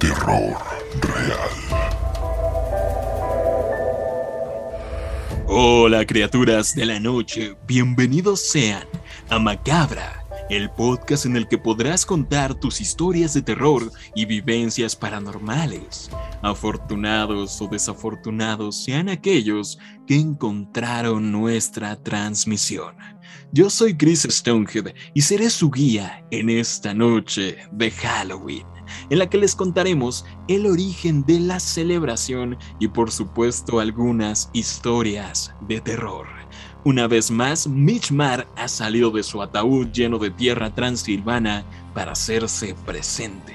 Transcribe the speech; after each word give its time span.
Terror 0.00 0.56
Real. 1.00 1.50
Hola 5.46 6.04
criaturas 6.04 6.74
de 6.74 6.86
la 6.86 6.98
noche, 6.98 7.54
bienvenidos 7.68 8.40
sean 8.40 8.82
a 9.28 9.38
Macabra, 9.38 10.26
el 10.50 10.70
podcast 10.70 11.24
en 11.24 11.36
el 11.36 11.46
que 11.46 11.56
podrás 11.56 12.04
contar 12.04 12.56
tus 12.56 12.80
historias 12.80 13.32
de 13.32 13.42
terror 13.42 13.92
y 14.16 14.24
vivencias 14.24 14.96
paranormales. 14.96 16.10
Afortunados 16.42 17.62
o 17.62 17.68
desafortunados 17.68 18.82
sean 18.82 19.08
aquellos 19.08 19.78
que 20.08 20.16
encontraron 20.16 21.30
nuestra 21.30 21.94
transmisión. 22.02 22.96
Yo 23.52 23.68
soy 23.68 23.96
Chris 23.96 24.26
Stonehead 24.28 24.94
y 25.12 25.22
seré 25.22 25.50
su 25.50 25.70
guía 25.70 26.24
en 26.30 26.50
esta 26.50 26.94
noche 26.94 27.58
de 27.72 27.90
Halloween, 27.90 28.66
en 29.10 29.18
la 29.18 29.28
que 29.28 29.38
les 29.38 29.54
contaremos 29.54 30.24
el 30.48 30.66
origen 30.66 31.24
de 31.24 31.40
la 31.40 31.60
celebración 31.60 32.58
y 32.78 32.88
por 32.88 33.10
supuesto 33.10 33.80
algunas 33.80 34.50
historias 34.52 35.54
de 35.68 35.80
terror. 35.80 36.26
Una 36.82 37.06
vez 37.06 37.30
más, 37.30 37.66
Mitch 37.66 38.10
Mar 38.10 38.48
ha 38.56 38.66
salido 38.66 39.10
de 39.10 39.22
su 39.22 39.42
ataúd 39.42 39.88
lleno 39.92 40.18
de 40.18 40.30
tierra 40.30 40.74
transilvana 40.74 41.64
para 41.92 42.12
hacerse 42.12 42.74
presente. 42.86 43.52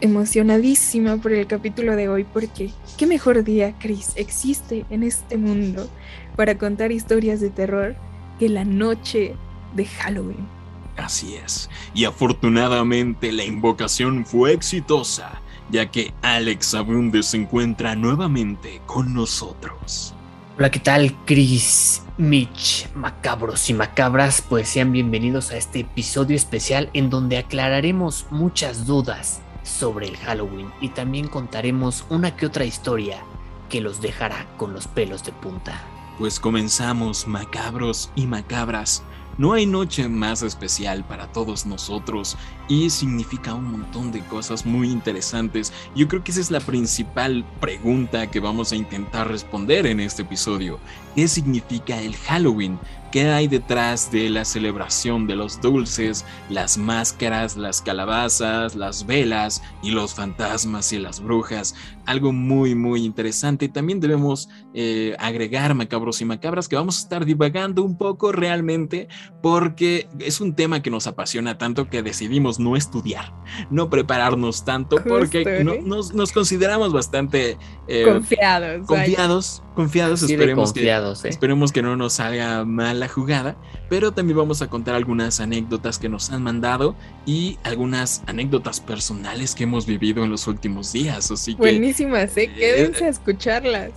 Emocionadísima 0.00 1.16
por 1.16 1.32
el 1.32 1.48
capítulo 1.48 1.96
de 1.96 2.08
hoy 2.08 2.24
porque 2.24 2.70
qué 2.96 3.06
mejor 3.08 3.42
día, 3.42 3.74
Chris, 3.80 4.12
existe 4.14 4.84
en 4.90 5.02
este 5.02 5.36
mundo 5.36 5.88
para 6.36 6.56
contar 6.56 6.92
historias 6.92 7.40
de 7.40 7.50
terror 7.50 7.96
que 8.38 8.48
la 8.48 8.64
noche 8.64 9.34
de 9.74 9.84
Halloween. 9.84 10.57
Así 10.98 11.36
es, 11.36 11.70
y 11.94 12.04
afortunadamente 12.04 13.30
la 13.32 13.44
invocación 13.44 14.26
fue 14.26 14.52
exitosa, 14.52 15.40
ya 15.70 15.90
que 15.90 16.12
Alex 16.22 16.74
Abunde 16.74 17.22
se 17.22 17.36
encuentra 17.36 17.94
nuevamente 17.94 18.82
con 18.84 19.14
nosotros. 19.14 20.14
Hola, 20.58 20.72
¿qué 20.72 20.80
tal, 20.80 21.14
Chris, 21.24 22.02
Mitch, 22.16 22.92
macabros 22.94 23.70
y 23.70 23.74
macabras? 23.74 24.42
Pues 24.42 24.68
sean 24.68 24.90
bienvenidos 24.90 25.52
a 25.52 25.56
este 25.56 25.80
episodio 25.80 26.34
especial 26.34 26.90
en 26.94 27.10
donde 27.10 27.38
aclararemos 27.38 28.26
muchas 28.30 28.84
dudas 28.84 29.40
sobre 29.62 30.08
el 30.08 30.16
Halloween 30.16 30.72
y 30.80 30.88
también 30.88 31.28
contaremos 31.28 32.06
una 32.08 32.34
que 32.34 32.46
otra 32.46 32.64
historia 32.64 33.22
que 33.68 33.80
los 33.80 34.00
dejará 34.00 34.46
con 34.56 34.72
los 34.72 34.88
pelos 34.88 35.22
de 35.22 35.30
punta. 35.30 35.80
Pues 36.18 36.40
comenzamos, 36.40 37.28
macabros 37.28 38.10
y 38.16 38.26
macabras. 38.26 39.04
No 39.38 39.52
hay 39.52 39.66
noche 39.66 40.08
más 40.08 40.42
especial 40.42 41.04
para 41.04 41.30
todos 41.30 41.64
nosotros 41.64 42.36
y 42.68 42.90
significa 42.90 43.54
un 43.54 43.70
montón 43.70 44.10
de 44.10 44.20
cosas 44.24 44.66
muy 44.66 44.90
interesantes. 44.90 45.72
Yo 45.94 46.08
creo 46.08 46.24
que 46.24 46.32
esa 46.32 46.40
es 46.40 46.50
la 46.50 46.58
principal 46.58 47.44
pregunta 47.60 48.28
que 48.28 48.40
vamos 48.40 48.72
a 48.72 48.76
intentar 48.76 49.28
responder 49.28 49.86
en 49.86 50.00
este 50.00 50.22
episodio. 50.22 50.80
¿Qué 51.14 51.28
significa 51.28 52.00
el 52.00 52.16
Halloween? 52.16 52.80
¿Qué 53.12 53.30
hay 53.30 53.46
detrás 53.46 54.10
de 54.10 54.28
la 54.28 54.44
celebración 54.44 55.28
de 55.28 55.36
los 55.36 55.60
dulces, 55.60 56.24
las 56.50 56.76
máscaras, 56.76 57.56
las 57.56 57.80
calabazas, 57.80 58.74
las 58.74 59.06
velas 59.06 59.62
y 59.82 59.92
los 59.92 60.14
fantasmas 60.14 60.92
y 60.92 60.98
las 60.98 61.20
brujas? 61.20 61.76
Algo 62.08 62.32
muy, 62.32 62.74
muy 62.74 63.04
interesante. 63.04 63.68
También 63.68 64.00
debemos 64.00 64.48
eh, 64.72 65.14
agregar 65.18 65.74
macabros 65.74 66.22
y 66.22 66.24
macabras 66.24 66.66
que 66.66 66.74
vamos 66.74 66.98
a 66.98 67.02
estar 67.02 67.26
divagando 67.26 67.82
un 67.82 67.98
poco 67.98 68.32
realmente 68.32 69.08
porque 69.42 70.08
es 70.18 70.40
un 70.40 70.54
tema 70.54 70.80
que 70.80 70.90
nos 70.90 71.06
apasiona 71.06 71.58
tanto 71.58 71.90
que 71.90 72.02
decidimos 72.02 72.58
no 72.58 72.76
estudiar, 72.76 73.34
no 73.70 73.90
prepararnos 73.90 74.64
tanto 74.64 74.96
porque 75.04 75.62
nos, 75.84 76.32
consideramos 76.32 76.94
bastante 76.94 77.58
eh, 77.88 78.04
confiados. 78.04 78.86
Confiados, 78.86 79.62
confiados. 79.74 80.22
Esperemos, 80.22 80.72
que, 80.72 80.88
¿eh? 80.88 81.14
esperemos 81.24 81.72
que 81.72 81.82
no 81.82 81.94
nos 81.94 82.14
salga 82.14 82.64
mal 82.64 83.00
la 83.00 83.08
jugada, 83.08 83.58
pero 83.88 84.12
también 84.12 84.36
vamos 84.36 84.62
a 84.62 84.68
contar 84.68 84.94
algunas 84.94 85.40
anécdotas 85.40 85.98
que 85.98 86.08
nos 86.08 86.30
han 86.30 86.42
mandado 86.42 86.94
y 87.26 87.58
algunas 87.62 88.22
anécdotas 88.26 88.80
personales 88.80 89.54
que 89.54 89.64
hemos 89.64 89.86
vivido 89.86 90.24
en 90.24 90.30
los 90.30 90.46
últimos 90.46 90.92
días. 90.92 91.30
Así 91.30 91.54
Buenísimas, 91.54 92.36
¿eh? 92.36 92.50
Quédense 92.54 93.06
a 93.06 93.08
escucharlas. 93.08 93.90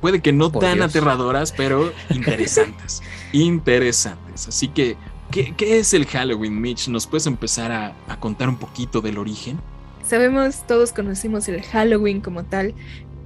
Puede 0.00 0.20
que 0.20 0.32
no 0.32 0.50
tan 0.50 0.82
aterradoras, 0.82 1.52
pero 1.52 1.92
interesantes. 2.10 3.02
interesantes. 3.32 4.48
Así 4.48 4.68
que, 4.68 4.96
¿qué, 5.30 5.54
es 5.58 5.94
el 5.94 6.06
Halloween, 6.06 6.60
Mitch? 6.60 6.88
¿Nos 6.88 7.06
puedes 7.06 7.26
empezar 7.26 7.72
a, 7.72 7.96
a 8.08 8.20
contar 8.20 8.48
un 8.48 8.56
poquito 8.56 9.00
del 9.00 9.18
origen? 9.18 9.58
Sabemos, 10.04 10.64
todos 10.68 10.92
conocemos 10.92 11.48
el 11.48 11.62
Halloween 11.62 12.20
como 12.20 12.44
tal, 12.44 12.74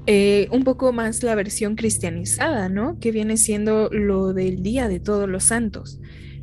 eh, 0.06 0.48
un 0.50 0.64
poco 0.64 0.92
más 0.92 1.22
la 1.22 1.34
versión 1.34 1.76
cristianizada, 1.76 2.69
¿no? 2.69 2.98
Que 2.98 3.12
viene 3.12 3.36
siendo 3.36 3.88
lo 3.91 4.32
del 4.32 4.62
Día 4.62 4.88
de 4.88 4.98
Todos 4.98 5.28
los 5.28 5.44
Santos. 5.44 6.00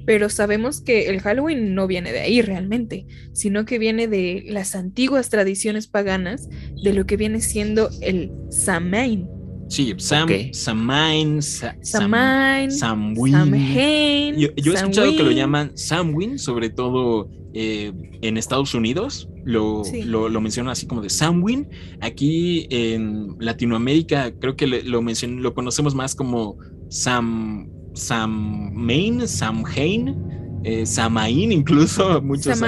Pero 0.08 0.30
sabemos 0.30 0.82
que 0.82 1.10
el 1.10 1.22
Halloween 1.22 1.76
no 1.76 1.86
viene 1.86 2.12
de 2.12 2.22
ahí 2.22 2.42
realmente, 2.42 3.06
sino 3.34 3.66
que 3.66 3.78
viene 3.78 4.08
de 4.08 4.44
las 4.48 4.74
antiguas 4.74 5.30
tradiciones 5.30 5.86
paganas, 5.86 6.50
de 6.82 6.94
lo 6.94 7.06
que 7.06 7.18
viene 7.18 7.42
siendo 7.42 7.90
el 8.02 8.32
Samhain. 8.50 9.28
Sí, 9.70 9.94
Sam, 9.98 10.30
Samhain, 10.54 11.42
Samhain, 11.42 12.72
Samhain. 12.72 14.38
Yo, 14.38 14.48
yo 14.56 14.72
he 14.72 14.76
escuchado 14.76 15.12
que 15.12 15.24
lo 15.24 15.32
llaman 15.32 15.78
Samhain, 15.78 16.40
sobre 16.40 16.70
todo 16.70 17.30
eh, 17.54 17.92
en 18.22 18.38
Estados 18.38 18.74
Unidos 18.74 19.30
lo, 19.48 19.84
lo, 20.30 20.42
mencionan 20.42 20.72
así 20.72 20.86
como 20.86 21.02
de 21.02 21.10
Samhain. 21.10 21.70
Aquí 22.02 22.68
en 22.70 23.36
Latinoamérica 23.40 24.34
creo 24.40 24.56
que 24.56 24.68
lo, 24.68 25.02
lo 25.02 25.54
conocemos 25.54 25.96
más 25.96 26.16
como 26.16 26.58
Sam, 26.90 27.70
Samhain, 27.98 29.28
Samhain. 29.28 30.16
Eh, 30.64 30.86
Samain 30.86 31.52
incluso 31.52 32.22
muchos 32.24 32.60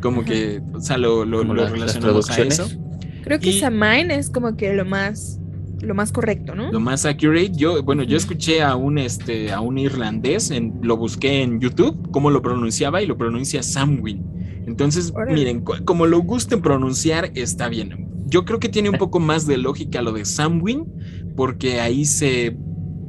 como 0.00 0.24
que 0.24 0.60
o 0.74 0.80
sea 0.80 0.98
lo, 0.98 1.24
lo, 1.24 1.42
relacionamos 1.42 2.30
a 2.30 2.42
eso 2.42 2.68
creo 3.24 3.40
que 3.40 3.58
Samain 3.58 4.10
es 4.10 4.28
como 4.28 4.54
que 4.56 4.74
lo 4.74 4.84
más 4.84 5.40
lo 5.82 5.94
más 5.94 6.12
correcto, 6.12 6.54
¿no? 6.54 6.70
Lo 6.70 6.80
más 6.80 7.04
accurate. 7.04 7.52
Yo, 7.54 7.82
bueno, 7.82 8.04
yo 8.04 8.16
escuché 8.16 8.62
a 8.62 8.76
un 8.76 8.98
este 8.98 9.52
a 9.52 9.60
un 9.60 9.78
irlandés, 9.78 10.50
en, 10.50 10.78
lo 10.82 10.96
busqué 10.96 11.42
en 11.42 11.60
YouTube, 11.60 12.10
cómo 12.12 12.30
lo 12.30 12.40
pronunciaba 12.40 13.02
y 13.02 13.06
lo 13.06 13.18
pronuncia 13.18 13.62
Samwin. 13.62 14.24
Entonces, 14.66 15.12
miren, 15.28 15.62
como 15.62 16.06
lo 16.06 16.20
gusten 16.20 16.62
pronunciar, 16.62 17.32
está 17.34 17.68
bien. 17.68 18.08
Yo 18.26 18.44
creo 18.44 18.60
que 18.60 18.68
tiene 18.68 18.90
un 18.90 18.96
poco 18.98 19.18
más 19.18 19.46
de 19.46 19.58
lógica 19.58 20.02
lo 20.02 20.12
de 20.12 20.24
Samwin, 20.24 20.86
porque 21.36 21.80
ahí 21.80 22.04
se 22.04 22.56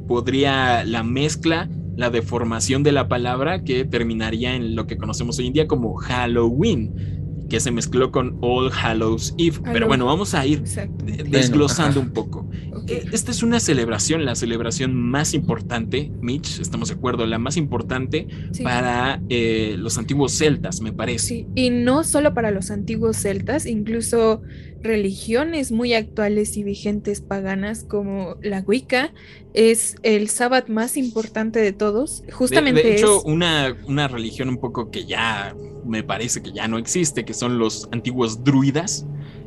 podría 0.06 0.84
la 0.84 1.02
mezcla, 1.02 1.68
la 1.96 2.10
deformación 2.10 2.82
de 2.82 2.92
la 2.92 3.08
palabra 3.08 3.62
que 3.62 3.84
terminaría 3.84 4.54
en 4.54 4.74
lo 4.74 4.86
que 4.86 4.96
conocemos 4.96 5.38
hoy 5.38 5.48
en 5.48 5.52
día 5.52 5.66
como 5.66 5.94
Halloween 5.94 7.14
que 7.48 7.60
se 7.60 7.70
mezcló 7.70 8.10
con 8.10 8.38
All 8.40 8.70
Hallows 8.72 9.34
Eve. 9.38 9.58
Pero 9.72 9.86
bueno, 9.86 10.06
vamos 10.06 10.34
a 10.34 10.46
ir 10.46 10.62
desglosando 10.62 12.00
un 12.00 12.10
poco. 12.10 12.48
Eh, 12.88 13.04
esta 13.12 13.30
es 13.30 13.42
una 13.42 13.60
celebración, 13.60 14.24
la 14.24 14.34
celebración 14.34 14.94
más 14.94 15.34
importante, 15.34 16.10
Mitch, 16.20 16.60
estamos 16.60 16.88
de 16.88 16.94
acuerdo, 16.94 17.26
la 17.26 17.38
más 17.38 17.56
importante 17.56 18.26
para 18.62 19.22
eh, 19.28 19.76
los 19.78 19.96
antiguos 19.98 20.32
celtas, 20.32 20.80
me 20.80 20.92
parece. 20.92 21.26
Sí, 21.26 21.46
y 21.54 21.70
no 21.70 22.04
solo 22.04 22.34
para 22.34 22.50
los 22.50 22.70
antiguos 22.70 23.16
celtas, 23.16 23.66
incluso 23.66 24.42
religiones 24.84 25.72
muy 25.72 25.94
actuales 25.94 26.56
y 26.56 26.62
vigentes 26.62 27.20
paganas 27.20 27.84
como 27.84 28.36
la 28.42 28.60
Wicca 28.60 29.12
es 29.54 29.96
el 30.02 30.28
sábado 30.28 30.66
más 30.68 30.96
importante 30.96 31.58
de 31.58 31.72
todos. 31.72 32.22
Justamente 32.32 32.82
de, 32.82 32.96
hecho, 32.96 33.22
una, 33.22 33.74
una 33.86 34.08
religión 34.08 34.48
un 34.48 34.58
poco 34.58 34.90
que 34.90 35.06
ya 35.06 35.56
me 35.86 36.02
parece 36.02 36.42
que 36.42 36.52
ya 36.52 36.68
no 36.68 36.78
existe, 36.78 37.24
que 37.24 37.34
son 37.34 37.58
los 37.58 37.88
antiguos 37.92 38.44
druidas. 38.44 39.06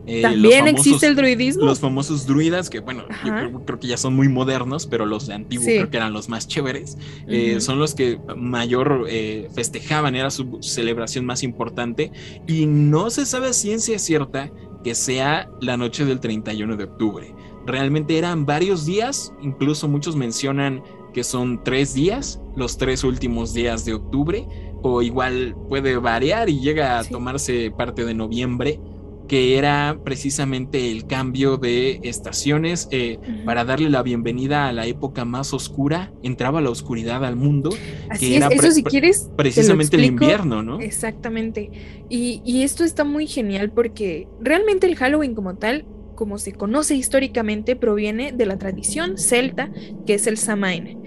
Eh, 0.10 0.22
También 0.22 0.68
existe 0.70 1.06
el 1.06 1.16
druidismo. 1.18 1.66
Los 1.66 1.82
famosos 1.82 2.26
druidas, 2.26 2.70
que 2.70 2.80
bueno, 2.80 3.04
yo 3.26 3.62
creo, 3.66 3.80
que 3.80 3.88
ya 3.88 3.98
son 3.98 4.16
muy 4.16 4.30
modernos, 4.30 4.88
pero 4.88 5.06
los 5.06 5.28
de 5.28 5.34
antiguo 5.34 5.66
creo 5.66 5.90
que 5.90 5.98
eran 5.98 6.14
los 6.14 6.30
más 6.30 6.48
chéveres. 6.48 6.98
Eh, 7.28 7.60
son 7.60 7.78
los 7.78 7.94
que 7.94 8.18
mayor 8.38 9.06
eh, 9.10 9.50
festejaban, 9.54 10.16
era 10.16 10.32
su 10.32 10.60
celebración 10.62 11.26
más 11.26 11.44
importante. 11.44 12.14
Y 12.48 12.66
no 12.68 13.10
se 13.10 13.26
sabe 13.26 13.50
a 13.50 13.54
ciencia 13.54 14.00
cierta 14.00 14.50
que 14.84 14.96
sea 14.96 15.50
la 15.62 15.78
noche 15.78 16.06
del 16.06 16.20
31 16.20 16.78
de 16.78 16.84
octubre. 16.84 17.36
Realmente 17.66 18.18
eran 18.18 18.46
varios 18.46 18.86
días, 18.86 19.34
incluso 19.42 19.88
muchos 19.88 20.16
mencionan 20.16 20.82
que 21.14 21.24
son 21.24 21.64
tres 21.64 21.94
días, 21.94 22.42
los 22.56 22.78
tres 22.78 23.04
últimos 23.04 23.54
días 23.54 23.86
de 23.86 23.96
octubre, 23.96 24.48
o 24.84 25.02
igual 25.02 25.56
puede 25.68 25.98
variar 25.98 26.50
y 26.50 26.60
llega 26.60 27.00
a 27.00 27.04
tomarse 27.04 27.72
parte 27.76 28.06
de 28.06 28.14
noviembre 28.14 28.80
que 29.28 29.58
era 29.58 30.00
precisamente 30.04 30.92
el 30.92 31.06
cambio 31.06 31.58
de 31.58 32.00
estaciones 32.04 32.88
eh, 32.92 33.20
para 33.46 33.66
darle 33.66 33.90
la 33.90 34.04
bienvenida 34.04 34.68
a 34.68 34.74
la 34.74 34.86
época 34.86 35.26
más 35.26 35.54
oscura, 35.54 36.12
entraba 36.24 36.62
la 36.62 36.70
oscuridad 36.70 37.24
al 37.26 37.36
mundo, 37.36 37.70
Así 38.10 38.28
que 38.28 38.38
es, 38.38 38.44
era 38.44 38.48
eso 38.48 38.72
si 38.72 38.84
quieres 38.84 39.30
precisamente 39.36 39.98
el 39.98 40.06
invierno, 40.06 40.64
¿no? 40.64 40.80
Exactamente. 40.80 41.70
Y, 42.10 42.42
y 42.46 42.64
esto 42.64 42.84
está 42.84 43.04
muy 43.04 43.28
genial 43.28 43.72
porque 43.72 44.28
realmente 44.42 44.88
el 44.88 44.96
Halloween 44.96 45.36
como 45.36 45.56
tal 45.56 45.86
como 46.18 46.40
se 46.40 46.52
conoce 46.52 46.96
históricamente, 46.96 47.76
proviene 47.78 48.34
de 48.34 48.46
la 48.46 48.58
tradición 48.58 49.18
celta, 49.18 49.72
que 50.06 50.16
es 50.16 50.28
el 50.28 50.38
Samain. 50.38 50.98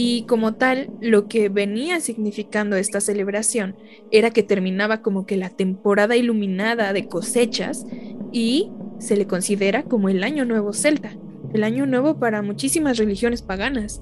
Y 0.00 0.22
como 0.28 0.54
tal, 0.54 0.92
lo 1.00 1.26
que 1.26 1.48
venía 1.48 1.98
significando 1.98 2.76
esta 2.76 3.00
celebración 3.00 3.74
era 4.12 4.30
que 4.30 4.44
terminaba 4.44 5.02
como 5.02 5.26
que 5.26 5.36
la 5.36 5.50
temporada 5.50 6.14
iluminada 6.14 6.92
de 6.92 7.08
cosechas 7.08 7.84
y 8.30 8.70
se 9.00 9.16
le 9.16 9.26
considera 9.26 9.82
como 9.82 10.08
el 10.08 10.22
año 10.22 10.44
nuevo 10.44 10.72
celta, 10.72 11.16
el 11.52 11.64
año 11.64 11.84
nuevo 11.84 12.20
para 12.20 12.42
muchísimas 12.42 12.96
religiones 12.96 13.42
paganas. 13.42 14.00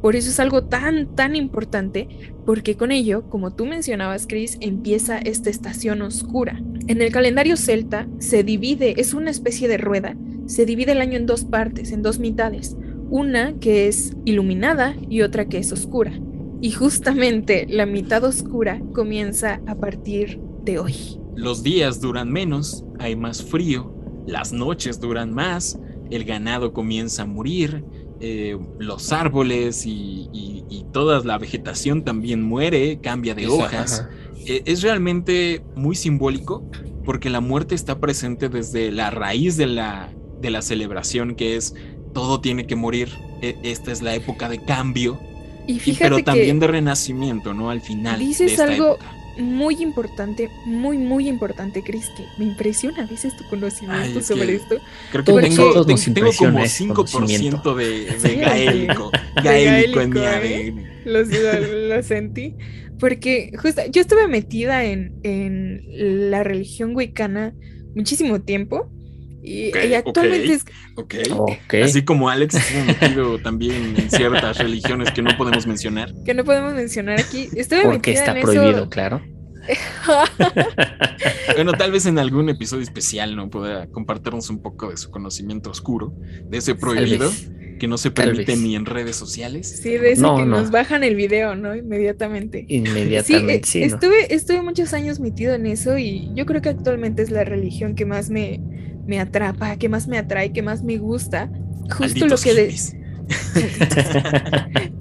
Por 0.00 0.14
eso 0.14 0.30
es 0.30 0.38
algo 0.38 0.66
tan, 0.66 1.16
tan 1.16 1.34
importante, 1.34 2.06
porque 2.46 2.76
con 2.76 2.92
ello, 2.92 3.28
como 3.28 3.52
tú 3.52 3.66
mencionabas, 3.66 4.28
Chris, 4.28 4.58
empieza 4.60 5.18
esta 5.18 5.50
estación 5.50 6.02
oscura. 6.02 6.62
En 6.86 7.02
el 7.02 7.10
calendario 7.10 7.56
celta 7.56 8.06
se 8.20 8.44
divide, 8.44 9.00
es 9.00 9.12
una 9.12 9.32
especie 9.32 9.66
de 9.66 9.78
rueda, 9.78 10.14
se 10.46 10.66
divide 10.66 10.92
el 10.92 11.00
año 11.00 11.16
en 11.16 11.26
dos 11.26 11.44
partes, 11.44 11.90
en 11.90 12.02
dos 12.02 12.20
mitades, 12.20 12.76
una 13.12 13.58
que 13.60 13.88
es 13.88 14.16
iluminada 14.24 14.96
y 15.10 15.20
otra 15.20 15.46
que 15.46 15.58
es 15.58 15.70
oscura. 15.70 16.18
Y 16.62 16.70
justamente 16.70 17.66
la 17.68 17.84
mitad 17.84 18.24
oscura 18.24 18.80
comienza 18.94 19.60
a 19.66 19.74
partir 19.74 20.40
de 20.64 20.78
hoy. 20.78 20.94
Los 21.36 21.62
días 21.62 22.00
duran 22.00 22.32
menos, 22.32 22.86
hay 22.98 23.14
más 23.14 23.42
frío, 23.42 23.94
las 24.26 24.54
noches 24.54 24.98
duran 24.98 25.34
más, 25.34 25.78
el 26.10 26.24
ganado 26.24 26.72
comienza 26.72 27.24
a 27.24 27.26
morir, 27.26 27.84
eh, 28.20 28.58
los 28.78 29.12
árboles 29.12 29.84
y, 29.84 30.30
toda 30.92 31.24
la 31.24 31.38
vegetación 31.38 32.04
también 32.04 32.42
muere, 32.42 32.98
cambia 33.00 33.34
de 33.34 33.46
hojas. 33.46 34.06
Eh, 34.46 34.62
es 34.66 34.82
realmente 34.82 35.64
muy 35.74 35.96
simbólico 35.96 36.68
porque 37.04 37.30
la 37.30 37.40
muerte 37.40 37.74
está 37.74 37.98
presente 37.98 38.50
desde 38.50 38.92
la 38.92 39.10
raíz 39.10 39.56
de 39.56 39.66
la, 39.66 40.12
de 40.42 40.50
la 40.50 40.60
celebración, 40.60 41.34
que 41.34 41.56
es 41.56 41.74
todo 42.12 42.40
tiene 42.40 42.66
que 42.66 42.76
morir. 42.76 43.08
E, 43.40 43.56
esta 43.62 43.92
es 43.92 44.02
la 44.02 44.14
época 44.14 44.48
de 44.48 44.58
cambio. 44.58 45.20
Y 45.66 45.78
pero 45.94 46.22
también 46.24 46.58
de 46.58 46.66
renacimiento, 46.66 47.54
¿no? 47.54 47.70
Al 47.70 47.80
final. 47.80 48.18
Dices 48.18 48.58
algo 48.58 48.98
muy 49.38 49.82
importante, 49.82 50.50
muy, 50.66 50.98
muy 50.98 51.28
importante, 51.28 51.82
Chris, 51.82 52.08
que 52.16 52.24
me 52.38 52.44
impresiona 52.44 53.04
a 53.04 53.06
veces 53.06 53.36
tu 53.36 53.44
conocimiento 53.48 54.20
sobre 54.22 54.56
esto. 54.56 54.76
Creo 55.10 55.24
que 55.24 55.32
tengo, 55.32 55.84
tengo, 55.86 56.32
como 56.36 56.58
5% 56.60 57.74
de, 57.74 58.28
de 58.28 58.36
gaélico, 58.36 59.10
gaélico, 59.42 60.00
en 60.00 60.10
mi 60.10 60.20
ADN. 60.20 60.86
Lo, 61.04 62.02
sentí. 62.02 62.56
Porque 62.98 63.52
justo 63.60 63.82
yo 63.90 64.00
estuve 64.00 64.28
metida 64.28 64.84
en, 64.84 65.18
en 65.22 66.30
la 66.30 66.44
religión 66.44 66.94
wicana 66.94 67.54
muchísimo 67.94 68.40
tiempo. 68.40 68.90
Y, 69.42 69.72
actualmente 69.94 70.54
es. 70.54 70.64
Así 71.82 72.04
como 72.04 72.28
Alex 72.28 72.54
estuvo 72.54 72.84
metido 72.84 73.38
también 73.38 73.94
en 73.96 74.10
ciertas 74.10 74.58
religiones 74.58 75.10
que 75.10 75.22
no 75.22 75.36
podemos 75.36 75.66
mencionar. 75.66 76.12
Que 76.24 76.34
no 76.34 76.44
podemos 76.44 76.74
mencionar 76.74 77.18
aquí. 77.18 77.48
Estuve 77.56 77.82
Porque 77.82 78.12
está 78.12 78.38
prohibido, 78.40 78.88
claro. 78.88 79.20
bueno, 81.54 81.72
tal 81.72 81.92
vez 81.92 82.06
en 82.06 82.18
algún 82.18 82.48
episodio 82.48 82.82
especial, 82.82 83.36
¿no? 83.36 83.50
Pueda 83.50 83.86
compartirnos 83.88 84.50
un 84.50 84.60
poco 84.60 84.90
de 84.90 84.96
su 84.96 85.10
conocimiento 85.10 85.70
oscuro, 85.70 86.14
de 86.48 86.58
ese 86.58 86.74
prohibido 86.74 87.30
que 87.78 87.88
no 87.88 87.98
se 87.98 88.10
permite 88.10 88.56
ni 88.56 88.76
en 88.76 88.86
redes 88.86 89.16
sociales. 89.16 89.80
Sí, 89.82 89.90
de 89.90 90.12
ese 90.12 90.22
que 90.22 90.46
nos 90.46 90.70
bajan 90.70 91.02
el 91.02 91.16
video, 91.16 91.54
¿no? 91.56 91.74
Inmediatamente. 91.74 92.64
Inmediatamente. 92.68 93.66
Sí, 93.66 93.82
eh, 93.82 93.86
estuve, 93.86 94.34
estuve 94.34 94.62
muchos 94.62 94.92
años 94.94 95.18
metido 95.18 95.54
en 95.54 95.66
eso 95.66 95.98
y 95.98 96.30
yo 96.34 96.46
creo 96.46 96.62
que 96.62 96.68
actualmente 96.68 97.22
es 97.22 97.30
la 97.30 97.44
religión 97.44 97.94
que 97.94 98.06
más 98.06 98.30
me, 98.30 98.60
me 99.06 99.20
atrapa, 99.20 99.76
que 99.76 99.88
más 99.88 100.08
me 100.08 100.18
atrae, 100.18 100.52
que 100.52 100.62
más 100.62 100.82
me 100.82 100.98
gusta. 100.98 101.50
Justo 101.90 102.26
lo 102.26 102.36
que 102.36 102.52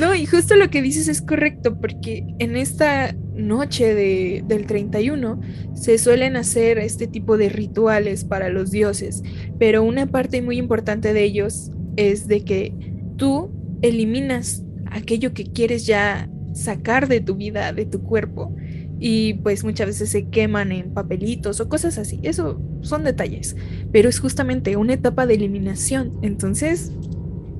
no, 0.00 0.14
y 0.14 0.26
justo 0.26 0.56
lo 0.56 0.70
que 0.70 0.82
dices 0.82 1.08
es 1.08 1.22
correcto, 1.22 1.78
porque 1.78 2.24
en 2.38 2.56
esta 2.56 3.14
noche 3.34 3.94
de, 3.94 4.44
del 4.46 4.66
31 4.66 5.40
se 5.74 5.98
suelen 5.98 6.36
hacer 6.36 6.78
este 6.78 7.06
tipo 7.06 7.36
de 7.36 7.48
rituales 7.48 8.24
para 8.24 8.48
los 8.48 8.70
dioses, 8.70 9.22
pero 9.58 9.82
una 9.82 10.06
parte 10.06 10.42
muy 10.42 10.58
importante 10.58 11.12
de 11.12 11.24
ellos 11.24 11.70
es 11.96 12.28
de 12.28 12.44
que 12.44 12.74
tú 13.16 13.50
eliminas 13.82 14.62
aquello 14.86 15.34
que 15.34 15.44
quieres 15.44 15.86
ya 15.86 16.28
sacar 16.54 17.08
de 17.08 17.20
tu 17.20 17.34
vida, 17.34 17.72
de 17.72 17.84
tu 17.84 18.02
cuerpo, 18.02 18.54
y 19.06 19.34
pues 19.34 19.64
muchas 19.64 19.88
veces 19.88 20.08
se 20.08 20.30
queman 20.30 20.72
en 20.72 20.94
papelitos 20.94 21.60
o 21.60 21.68
cosas 21.68 21.98
así. 21.98 22.20
Eso 22.22 22.58
son 22.80 23.04
detalles, 23.04 23.54
pero 23.92 24.08
es 24.08 24.18
justamente 24.18 24.78
una 24.78 24.94
etapa 24.94 25.26
de 25.26 25.34
eliminación. 25.34 26.18
Entonces, 26.22 26.90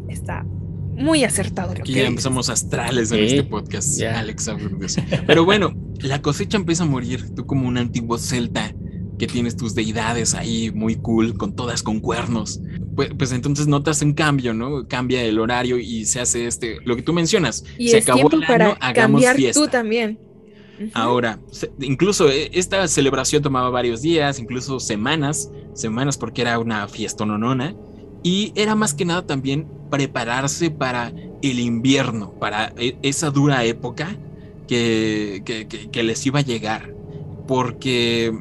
está 0.08 0.46
muy 0.94 1.22
acertado. 1.22 1.72
Aquí 1.72 1.92
ya 1.92 2.06
empezamos 2.06 2.48
astrales 2.48 3.12
en 3.12 3.24
este 3.24 3.42
podcast, 3.42 4.00
Alex 4.00 4.52
Pero 5.26 5.44
bueno, 5.44 5.74
la 6.00 6.22
cosecha 6.22 6.56
empieza 6.56 6.84
a 6.84 6.86
morir. 6.86 7.34
Tú 7.34 7.44
como 7.44 7.68
un 7.68 7.76
antiguo 7.76 8.16
celta 8.16 8.74
que 9.18 9.26
tienes 9.26 9.54
tus 9.54 9.74
deidades 9.74 10.32
ahí 10.32 10.70
muy 10.74 10.96
cool, 10.96 11.36
con 11.36 11.54
todas 11.54 11.82
con 11.82 12.00
cuernos. 12.00 12.62
Pues, 12.96 13.10
pues, 13.18 13.32
entonces 13.32 13.66
notas 13.66 14.00
un 14.00 14.14
cambio, 14.14 14.54
¿no? 14.54 14.88
Cambia 14.88 15.22
el 15.22 15.38
horario 15.38 15.76
y 15.76 16.06
se 16.06 16.20
hace 16.20 16.46
este, 16.46 16.78
lo 16.86 16.96
que 16.96 17.02
tú 17.02 17.12
mencionas. 17.12 17.64
Y 17.76 17.90
se 17.90 17.98
es 17.98 18.04
acabó 18.04 18.30
tiempo 18.30 18.46
para 18.46 18.78
cambiar 18.94 19.36
tú 19.52 19.68
también. 19.68 20.18
Ahora, 20.92 21.38
incluso 21.80 22.28
eh, 22.28 22.50
esta 22.52 22.86
celebración 22.88 23.42
tomaba 23.42 23.70
varios 23.70 24.02
días, 24.02 24.38
incluso 24.38 24.80
semanas, 24.80 25.50
semanas 25.74 26.18
porque 26.18 26.42
era 26.42 26.58
una 26.58 26.88
fiesta 26.88 27.24
nonona. 27.24 27.74
Y 28.22 28.52
era 28.56 28.74
más 28.74 28.94
que 28.94 29.04
nada 29.04 29.26
también 29.26 29.68
prepararse 29.90 30.70
para 30.70 31.12
el 31.42 31.60
invierno, 31.60 32.32
para 32.32 32.72
e, 32.78 32.96
esa 33.02 33.30
dura 33.30 33.64
época 33.64 34.16
que, 34.66 35.42
que, 35.44 36.02
les 36.02 36.26
iba 36.26 36.40
a 36.40 36.42
llegar. 36.42 36.94
Porque 37.46 38.32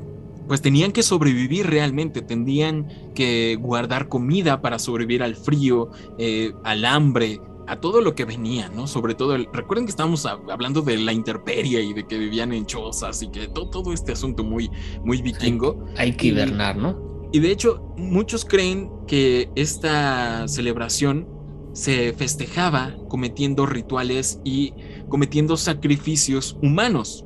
pues 0.47 0.62
tenían 0.62 0.91
que 0.91 1.03
sobrevivir 1.03 1.68
realmente, 1.68 2.21
tendrían 2.21 2.88
que 3.13 3.57
guardar 3.59 4.07
comida 4.09 4.62
para 4.62 4.80
sobrevivir 4.80 5.24
al 5.24 5.35
frío, 5.35 5.89
eh, 6.18 6.53
al 6.63 6.85
hambre, 6.85 7.39
a 7.68 7.80
todo 7.80 8.01
lo 8.01 8.15
que 8.15 8.25
venía, 8.25 8.69
¿no? 8.69 8.88
Sobre 8.88 9.15
todo, 9.15 9.38
recuerden 9.38 9.86
que 9.86 9.92
estábamos 9.92 10.25
hablando 10.25 10.81
de 10.81 10.97
la 10.97 11.14
intemperie 11.14 11.81
y 11.81 11.94
de 11.94 12.06
que 12.06 12.18
vivían 12.18 12.54
en 12.54 12.66
chozas 12.66 13.21
y 13.21 13.30
que 13.30 13.47
todo, 13.47 13.69
todo 13.69 13.94
este 13.94 14.11
asunto 14.11 14.44
muy, 14.44 14.69
muy 15.04 15.21
vikingo. 15.21 15.85
Hay, 15.97 16.14
que 16.14 16.28
hibernar, 16.28 16.76
¿no? 16.76 17.30
Y 17.31 17.40
de 17.40 17.52
hecho, 17.52 17.94
muchos 17.97 18.45
creen 18.45 18.92
que 19.07 19.49
esta 19.56 20.47
celebración 20.47 21.28
se 21.73 22.14
festejaba 22.14 22.95
cometiendo 23.09 23.66
rituales 23.66 24.40
y 24.44 24.73
cometiendo 25.09 25.57
sacrificios 25.57 26.57
humanos. 26.61 27.26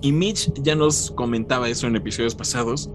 Y 0.00 0.12
Mitch 0.12 0.52
ya 0.62 0.76
nos 0.76 1.10
comentaba 1.10 1.68
eso 1.68 1.86
en 1.86 1.96
episodios 1.96 2.34
pasados, 2.34 2.90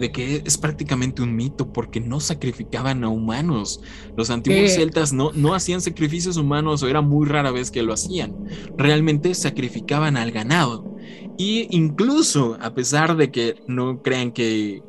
de 0.00 0.10
que 0.10 0.42
es 0.44 0.58
prácticamente 0.58 1.22
un 1.22 1.36
mito 1.36 1.72
porque 1.72 2.00
no 2.00 2.18
sacrificaban 2.20 3.04
a 3.04 3.08
humanos. 3.08 3.80
Los 4.16 4.30
antiguos 4.30 4.72
celtas 4.72 5.12
no, 5.12 5.30
no 5.32 5.54
hacían 5.54 5.82
sacrificios 5.82 6.38
humanos 6.38 6.82
o 6.82 6.88
era 6.88 7.02
muy 7.02 7.28
rara 7.28 7.52
vez 7.52 7.70
que 7.70 7.82
lo 7.82 7.92
hacían. 7.92 8.34
Realmente 8.76 9.34
sacrificaban 9.34 10.16
al 10.16 10.32
ganado. 10.32 10.96
Y 11.36 11.68
incluso, 11.70 12.56
a 12.60 12.74
pesar 12.74 13.16
de 13.16 13.30
que 13.30 13.62
no 13.66 14.02
crean 14.02 14.32
que, 14.32 14.82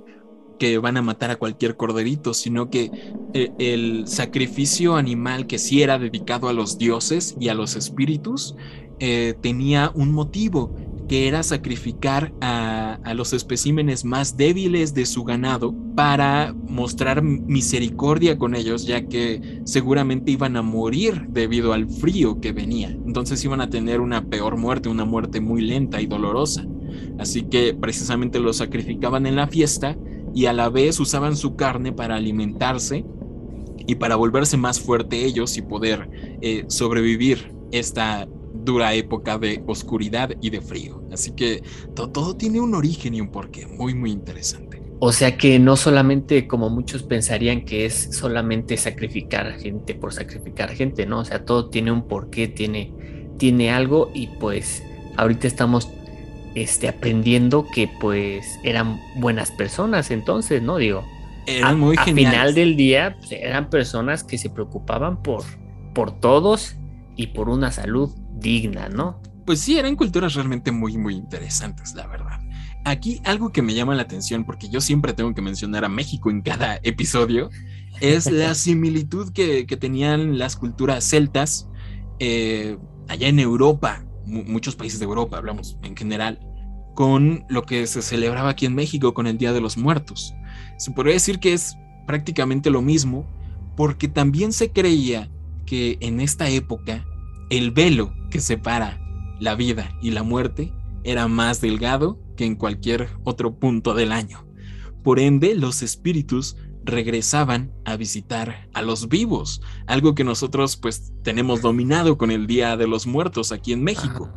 que 0.58 0.77
van 0.77 0.96
a 0.96 1.01
matar 1.01 1.30
a 1.30 1.36
cualquier 1.36 1.75
corderito, 1.75 2.34
sino 2.34 2.70
que 2.70 2.89
eh, 3.34 3.51
el 3.60 4.08
sacrificio 4.08 4.96
animal 4.96 5.46
que 5.46 5.60
sí 5.60 5.82
era 5.82 6.00
dedicado 6.00 6.48
a 6.48 6.53
los 6.53 6.77
dioses 6.77 7.36
y 7.39 7.50
a 7.50 7.53
los 7.53 7.75
espíritus, 7.75 8.56
eh, 9.00 9.34
tenía 9.41 9.91
un 9.96 10.12
motivo 10.12 10.75
que 11.12 11.27
era 11.27 11.44
sacrificar 11.44 12.32
a, 12.39 12.98
los 13.13 13.34
especímenes 13.34 14.06
más 14.06 14.38
débiles 14.38 14.94
de 14.94 15.06
su 15.06 15.25
ganado 15.25 15.75
para 15.94 16.56
mostrar 16.70 17.22
misericordia 17.22 18.38
con 18.38 18.56
ellos, 18.56 18.86
ya 18.88 19.06
que 19.06 19.60
seguramente 19.65 20.32
iban 20.32 20.56
a 20.56 20.62
morir 20.62 21.25
debido 21.27 21.74
al 21.74 21.89
frío 21.89 22.39
que 22.39 22.53
venía. 22.53 22.91
Entonces 22.91 23.44
iban 23.44 23.60
a 23.60 23.70
tener 23.70 24.00
una 24.00 24.24
peor 24.24 24.56
muerte, 24.56 24.88
una 24.88 25.03
muerte 25.03 25.41
muy 25.41 25.62
lenta 25.62 26.00
y 26.01 26.06
dolorosa. 26.06 26.65
Así 27.20 27.41
que 27.41 27.74
precisamente 27.74 28.39
los 28.39 28.56
sacrificaban 28.56 29.25
en 29.25 29.36
la 29.36 29.48
fiesta 29.48 29.98
y 30.34 30.46
a 30.46 30.53
la 30.53 30.70
vez 30.70 30.98
usaban 31.01 31.36
su 31.36 31.58
carne 31.58 31.91
para 31.91 32.15
alimentarse 32.15 33.03
y 33.86 33.96
para 33.96 34.15
volverse 34.15 34.56
más 34.56 34.80
fuerte 34.80 35.25
ellos 35.25 35.58
y 35.58 35.62
poder 35.62 36.10
eh, 36.39 36.63
sobrevivir 36.70 37.53
esta 37.74 38.30
dura 38.63 38.94
época 38.94 39.38
de 39.38 39.63
oscuridad 39.68 40.32
y 40.41 40.50
de 40.50 40.62
frío. 40.62 41.03
Así 41.12 41.32
que 41.32 41.63
todo, 41.96 42.36
tiene 42.36 42.60
un 42.60 42.75
origen 42.75 43.13
y 43.13 43.22
un 43.22 43.30
porqué 43.30 43.68
muy, 43.68 43.94
muy 43.94 44.12
interesante. 44.12 44.82
O 45.00 45.12
sea 45.12 45.36
que 45.36 45.58
no 45.58 45.77
solamente 45.77 46.48
como 46.48 46.70
muchos 46.70 47.01
pensarían 47.03 47.65
que 47.65 47.86
es 47.86 48.10
solamente 48.12 48.77
sacrificar 48.77 49.60
gente 49.60 49.96
por 49.96 50.13
sacrificar 50.13 50.70
gente, 50.70 51.08
¿no? 51.08 51.20
O 51.20 51.25
sea, 51.25 51.44
todo 51.44 51.70
tiene 51.70 51.91
un 51.91 52.08
porqué, 52.08 52.48
tiene, 52.48 52.94
tiene 53.38 53.72
algo 53.72 54.12
y 54.13 54.27
pues 54.27 54.84
ahorita 55.18 55.48
estamos 55.48 55.89
este, 56.53 56.88
aprendiendo 56.88 57.65
que 57.74 57.89
pues 58.00 58.60
eran 58.63 59.00
buenas 59.15 59.50
personas 59.51 60.12
entonces, 60.12 60.62
¿no? 60.62 60.77
Digo, 60.77 61.03
eran 61.48 61.80
muy 61.80 61.96
Al 61.98 62.13
final 62.13 62.53
del 62.53 62.75
día 62.75 63.15
pues, 63.20 63.32
eran 63.32 63.70
personas 63.70 64.24
que 64.24 64.38
se 64.38 64.50
preocupaban 64.50 65.24
por, 65.24 65.44
por 65.94 66.20
todos 66.20 66.75
y 67.15 67.27
por 67.27 67.50
una 67.50 67.72
salud 67.72 68.12
digna, 68.41 68.89
¿no? 68.89 69.21
Pues 69.45 69.60
sí, 69.60 69.77
eran 69.77 69.95
culturas 69.95 70.33
realmente 70.33 70.71
muy, 70.71 70.98
muy 70.98 71.15
interesantes, 71.15 71.95
la 71.95 72.07
verdad. 72.07 72.39
Aquí 72.83 73.21
algo 73.24 73.51
que 73.51 73.62
me 73.62 73.74
llama 73.74 73.95
la 73.95 74.03
atención, 74.03 74.43
porque 74.43 74.69
yo 74.69 74.81
siempre 74.81 75.13
tengo 75.13 75.33
que 75.33 75.41
mencionar 75.41 75.86
a 75.86 75.89
México 75.89 76.29
en 76.29 76.41
cada 76.41 76.79
episodio, 76.83 77.50
es 78.00 78.29
la 78.29 78.53
similitud 78.55 79.31
que, 79.31 79.65
tenían 79.79 80.38
las 80.38 80.55
culturas 80.55 81.03
celtas 81.03 81.67
eh, 82.19 82.77
allá 83.07 83.27
en 83.27 83.39
Europa, 83.39 84.05
muchos 84.25 84.75
países 84.75 85.00
de 85.00 85.05
Europa, 85.05 85.38
hablamos 85.38 85.77
en 85.83 85.95
general, 85.95 86.39
con 86.93 87.45
lo 87.50 87.63
que 87.63 87.88
se 87.88 88.01
celebraba 88.01 88.50
aquí 88.50 88.65
en 88.65 88.75
México 88.75 89.13
con 89.13 89.25
el 89.25 89.38
Día 89.38 89.53
de 89.53 89.62
los 89.62 89.77
Muertos. 89.77 90.33
Se 90.77 90.91
podría 90.91 91.13
decir 91.13 91.39
que 91.39 91.53
es 91.53 91.75
prácticamente 92.05 92.69
lo 92.69 92.81
mismo, 92.81 93.25
porque 93.75 94.07
también 94.07 94.53
se 94.53 94.71
creía 94.71 95.29
que 95.65 95.98
en 96.01 96.19
esta 96.19 96.50
época 96.50 97.05
el 97.50 97.71
velo 97.71 98.13
que 98.31 98.41
separa 98.41 99.00
la 99.39 99.53
vida 99.53 99.95
y 100.01 100.09
la 100.09 100.23
muerte 100.23 100.73
era 101.03 101.27
más 101.27 101.61
delgado 101.61 102.19
que 102.35 102.45
en 102.45 102.55
cualquier 102.55 103.09
otro 103.23 103.59
punto 103.59 103.93
del 103.93 104.11
año. 104.11 104.47
Por 105.03 105.19
ende, 105.19 105.55
los 105.55 105.83
espíritus 105.83 106.55
regresaban 106.83 107.71
a 107.85 107.95
visitar 107.95 108.67
a 108.73 108.81
los 108.81 109.07
vivos, 109.07 109.61
algo 109.85 110.15
que 110.15 110.23
nosotros 110.23 110.77
pues 110.77 111.13
tenemos 111.23 111.61
dominado 111.61 112.17
con 112.17 112.31
el 112.31 112.47
Día 112.47 112.75
de 112.75 112.88
los 112.88 113.05
Muertos 113.05 113.51
aquí 113.51 113.73
en 113.73 113.83
México. 113.83 114.33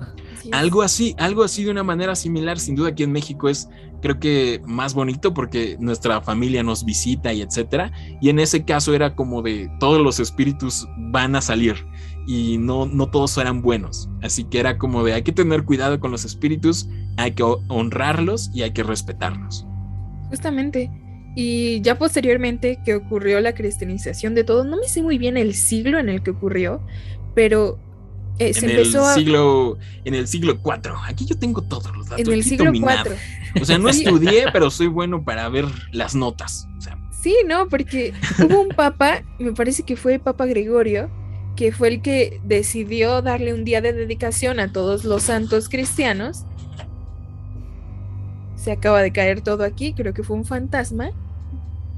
Algo 0.52 0.82
así, 0.82 1.14
algo 1.18 1.42
así 1.42 1.64
de 1.64 1.70
una 1.70 1.82
manera 1.82 2.14
similar, 2.14 2.58
sin 2.58 2.76
duda 2.76 2.90
aquí 2.90 3.02
en 3.02 3.12
México 3.12 3.48
es 3.48 3.68
creo 4.02 4.20
que 4.20 4.60
más 4.66 4.92
bonito 4.92 5.32
porque 5.32 5.78
nuestra 5.80 6.20
familia 6.20 6.62
nos 6.62 6.84
visita 6.84 7.32
y 7.32 7.40
etcétera, 7.40 7.90
y 8.20 8.28
en 8.28 8.38
ese 8.38 8.66
caso 8.66 8.92
era 8.92 9.16
como 9.16 9.40
de 9.40 9.70
todos 9.80 10.02
los 10.02 10.20
espíritus 10.20 10.86
van 11.10 11.34
a 11.36 11.40
salir 11.40 11.86
y 12.26 12.58
no 12.58 12.86
no 12.86 13.10
todos 13.10 13.36
eran 13.38 13.62
buenos, 13.62 14.08
así 14.22 14.44
que 14.44 14.60
era 14.60 14.78
como 14.78 15.04
de 15.04 15.14
hay 15.14 15.22
que 15.22 15.32
tener 15.32 15.64
cuidado 15.64 16.00
con 16.00 16.10
los 16.10 16.24
espíritus, 16.24 16.88
hay 17.16 17.32
que 17.32 17.42
honrarlos 17.42 18.50
y 18.54 18.62
hay 18.62 18.72
que 18.72 18.82
respetarlos. 18.82 19.66
Justamente 20.30 20.90
y 21.34 21.80
ya 21.80 21.98
posteriormente 21.98 22.78
que 22.84 22.94
ocurrió 22.94 23.40
la 23.40 23.54
cristianización 23.54 24.34
de 24.34 24.44
todo, 24.44 24.64
no 24.64 24.76
me 24.76 24.86
sé 24.86 25.02
muy 25.02 25.18
bien 25.18 25.36
el 25.36 25.54
siglo 25.54 25.98
en 25.98 26.08
el 26.08 26.22
que 26.22 26.30
ocurrió, 26.30 26.80
pero 27.34 27.78
eh, 28.38 28.54
se 28.54 28.66
en 28.66 28.70
empezó 28.72 29.08
el 29.08 29.14
siglo, 29.16 29.78
En 30.04 30.14
el 30.14 30.28
siglo 30.28 30.60
IV. 30.64 30.92
Aquí 31.06 31.26
yo 31.26 31.36
tengo 31.36 31.62
todos 31.62 31.94
los 31.96 32.08
datos. 32.08 32.26
En 32.26 32.32
el 32.32 32.44
siglo 32.44 32.72
IV. 32.72 33.16
O 33.60 33.64
sea, 33.64 33.78
no 33.78 33.88
estudié, 33.90 34.46
pero 34.52 34.70
soy 34.70 34.86
bueno 34.86 35.24
para 35.24 35.48
ver 35.48 35.66
las 35.90 36.14
notas. 36.14 36.68
Sí, 37.20 37.34
no, 37.46 37.68
porque 37.68 38.12
hubo 38.38 38.60
un 38.60 38.68
papa, 38.68 39.22
me 39.38 39.52
parece 39.52 39.82
que 39.82 39.96
fue 39.96 40.14
el 40.14 40.20
Papa 40.20 40.44
Gregorio, 40.44 41.10
que 41.56 41.72
fue 41.72 41.88
el 41.88 42.02
que 42.02 42.40
decidió 42.44 43.22
darle 43.22 43.54
un 43.54 43.64
día 43.64 43.80
de 43.80 43.92
dedicación 43.92 44.60
a 44.60 44.72
todos 44.72 45.04
los 45.04 45.22
santos 45.22 45.68
cristianos. 45.68 46.44
Se 48.56 48.72
acaba 48.72 49.02
de 49.02 49.12
caer 49.12 49.40
todo 49.40 49.64
aquí, 49.64 49.92
creo 49.92 50.14
que 50.14 50.22
fue 50.22 50.36
un 50.36 50.44
fantasma. 50.44 51.10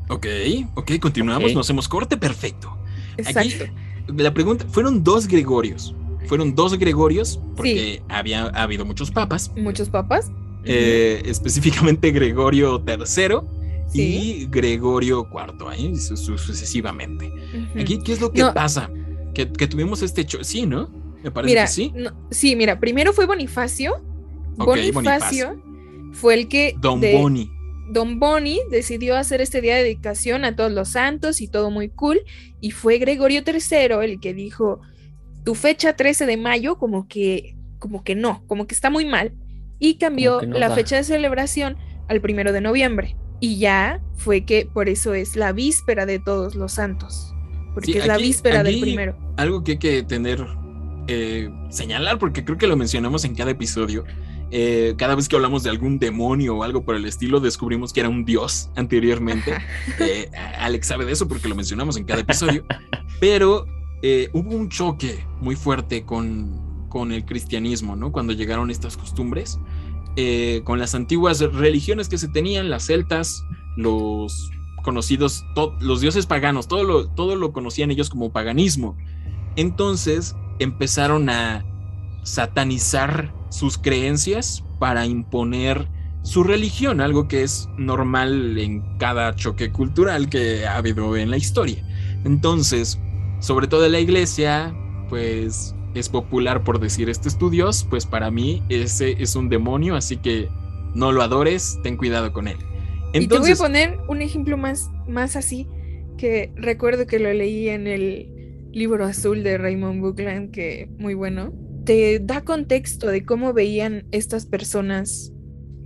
Ok, 0.09 0.27
ok, 0.75 0.93
continuamos, 1.01 1.53
nos 1.55 1.67
hacemos 1.67 1.89
corte, 1.89 2.17
perfecto. 2.17 2.77
Exacto. 3.17 3.65
la 4.09 4.33
pregunta, 4.35 4.67
fueron 4.69 5.03
dos 5.03 5.27
Gregorios. 5.27 5.95
Fueron 6.27 6.55
dos 6.55 6.77
Gregorios, 6.77 7.41
porque 7.55 8.03
había 8.09 8.47
habido 8.47 8.85
muchos 8.85 9.11
papas. 9.11 9.53
Muchos 9.57 9.89
papas. 9.89 10.31
Eh, 10.65 11.23
específicamente 11.25 12.11
Gregorio 12.11 12.83
III 12.85 13.37
y 13.95 14.47
Gregorio 14.47 15.29
IV, 15.33 15.73
¿eh? 15.79 15.95
sucesivamente. 15.97 17.33
Aquí, 17.79 17.99
¿qué 18.03 18.13
es 18.13 18.21
lo 18.21 18.33
que 18.33 18.45
pasa? 18.53 18.91
Que, 19.45 19.67
tuvimos 19.67 20.03
este 20.03 20.23
hecho, 20.23 20.43
sí, 20.43 20.65
¿no? 20.65 20.89
Me 21.23 21.31
parece 21.31 21.55
que 21.55 21.67
sí. 21.67 21.93
sí, 22.31 22.57
mira, 22.57 22.81
primero 22.81 23.13
fue 23.13 23.27
Bonifacio. 23.27 24.03
Bonifacio, 24.57 25.63
fue 26.13 26.35
el 26.35 26.49
que... 26.49 26.75
Don 26.81 27.01
Boni 27.01 27.51
Don 27.89 28.19
Boni 28.19 28.61
decidió 28.71 29.17
hacer 29.17 29.41
este 29.41 29.61
día 29.61 29.77
de 29.77 29.85
dedicación 29.85 30.45
a 30.45 30.57
todos 30.57 30.73
los 30.73 30.89
santos 30.89 31.41
y 31.41 31.49
todo 31.49 31.71
muy 31.71 31.89
cool, 31.89 32.21
y 32.61 32.73
fue 32.73 32.99
Gregorio 32.99 33.43
III 33.47 34.05
el 34.05 34.21
que 34.21 34.35
dijo, 34.35 34.81
tu 35.45 35.55
fecha 35.55 35.95
13 35.95 36.27
de 36.27 36.37
mayo 36.37 36.79
como 36.79 37.07
que, 37.07 37.55
como 37.79 38.03
que 38.03 38.15
no, 38.15 38.43
como 38.47 38.67
que 38.67 38.75
está 38.75 38.91
muy 38.91 39.05
mal, 39.05 39.33
y 39.79 39.99
cambió 39.99 40.41
la 40.41 40.71
fecha 40.71 40.97
de 40.97 41.05
celebración 41.05 41.77
al 42.09 42.21
primero 42.21 42.53
de 42.53 42.61
noviembre. 42.61 43.17
Y 43.39 43.59
ya 43.59 44.01
fue 44.17 44.45
que 44.45 44.67
por 44.67 44.89
eso 44.89 45.15
es 45.15 45.37
la 45.37 45.53
víspera 45.53 46.07
de 46.07 46.19
todos 46.19 46.55
los 46.55 46.73
santos, 46.73 47.35
porque 47.77 47.99
es 47.99 48.07
la 48.07 48.17
víspera 48.17 48.63
del 48.63 48.81
primero. 48.81 49.15
Algo 49.37 49.63
que 49.63 49.73
hay 49.73 49.79
que 49.79 50.03
tener, 50.03 50.47
eh, 51.09 51.51
señalar, 51.69 52.19
porque 52.19 52.43
creo 52.43 52.57
que 52.57 52.67
lo 52.67 52.75
mencionamos 52.75 53.27
en 53.27 53.35
cada 53.35 53.51
episodio, 53.51 54.05
eh, 54.51 54.95
cada 54.97 55.15
vez 55.15 55.29
que 55.29 55.37
hablamos 55.37 55.63
de 55.63 55.69
algún 55.69 55.99
demonio 55.99 56.57
o 56.57 56.63
algo 56.63 56.87
por 56.87 56.97
el 56.97 57.05
estilo, 57.05 57.39
descubrimos 57.39 57.93
que 57.93 58.01
era 58.01 58.09
un 58.09 58.25
dios 58.25 58.71
anteriormente. 58.77 59.53
Eh, 60.01 60.31
Alex 60.59 60.87
sabe 60.87 61.05
de 61.05 61.13
eso 61.13 61.29
porque 61.29 61.49
lo 61.49 61.55
mencionamos 61.55 61.99
en 61.99 62.05
cada 62.05 62.21
episodio. 62.21 62.65
Pero 63.21 63.67
hubo 64.33 64.57
un 64.57 64.71
choque 64.71 65.27
muy 65.43 65.55
fuerte 65.55 66.05
con, 66.05 66.89
con, 66.89 67.13
el 67.13 67.27
cristianismo, 67.27 67.95
¿no? 67.95 68.11
Cuando 68.11 68.33
llegaron 68.33 68.71
estas 68.71 68.97
costumbres, 68.97 69.59
con 70.65 70.79
las 70.79 70.95
antiguas 70.95 71.41
religiones 71.41 72.09
que 72.09 72.17
se 72.17 72.29
tenían, 72.29 72.71
las 72.71 72.87
celtas, 72.87 73.45
los 73.77 74.51
conocidos, 74.87 75.45
los 75.81 76.01
dioses 76.01 76.27
paganos, 76.27 76.69
todo 76.69 76.85
lo, 76.85 77.09
todo 77.09 77.35
lo 77.35 77.53
conocían 77.53 77.91
ellos 77.91 78.09
como 78.09 78.31
paganismo. 78.31 78.97
Entonces 79.57 80.37
empezaron 80.61 81.29
a 81.29 81.65
satanizar 82.23 83.35
sus 83.51 83.79
creencias 83.79 84.63
para 84.79 85.05
imponer 85.05 85.89
su 86.23 86.45
religión, 86.45 87.01
algo 87.01 87.27
que 87.27 87.43
es 87.43 87.69
normal 87.77 88.59
en 88.59 88.97
cada 88.99 89.35
choque 89.35 89.73
cultural 89.73 90.29
que 90.29 90.67
ha 90.67 90.77
habido 90.77 91.17
en 91.17 91.31
la 91.31 91.37
historia. 91.37 91.85
Entonces, 92.25 93.01
sobre 93.41 93.67
todo 93.67 93.89
la 93.89 93.99
iglesia, 93.99 94.73
pues 95.09 95.75
es 95.95 96.09
popular 96.09 96.63
por 96.63 96.79
decir 96.79 97.11
este 97.11 97.29
estudios, 97.29 97.85
pues 97.91 98.07
para 98.07 98.31
mí 98.31 98.63
ese 98.69 99.21
es 99.21 99.35
un 99.35 99.49
demonio, 99.49 99.97
así 99.97 100.17
que 100.17 100.49
no 100.95 101.11
lo 101.11 101.23
adores, 101.23 101.81
ten 101.83 101.97
cuidado 101.97 102.33
con 102.33 102.47
él. 102.47 102.59
Entonces, 103.17 103.25
y 103.25 103.29
te 103.29 103.39
voy 103.39 103.53
a 103.53 103.57
poner 103.57 103.99
un 104.09 104.23
ejemplo 104.23 104.57
más, 104.57 104.91
más 105.07 105.37
así, 105.37 105.69
que 106.17 106.53
recuerdo 106.57 107.07
que 107.07 107.19
lo 107.19 107.33
leí 107.33 107.69
en 107.69 107.87
el 107.87 108.33
libro 108.73 109.05
azul 109.05 109.43
de 109.43 109.59
Raymond 109.59 110.01
Buckland, 110.01 110.51
que 110.51 110.89
muy 110.99 111.15
bueno 111.15 111.53
te 111.85 112.19
da 112.19 112.43
contexto 112.43 113.07
de 113.07 113.25
cómo 113.25 113.53
veían 113.53 114.07
estas 114.11 114.45
personas 114.45 115.33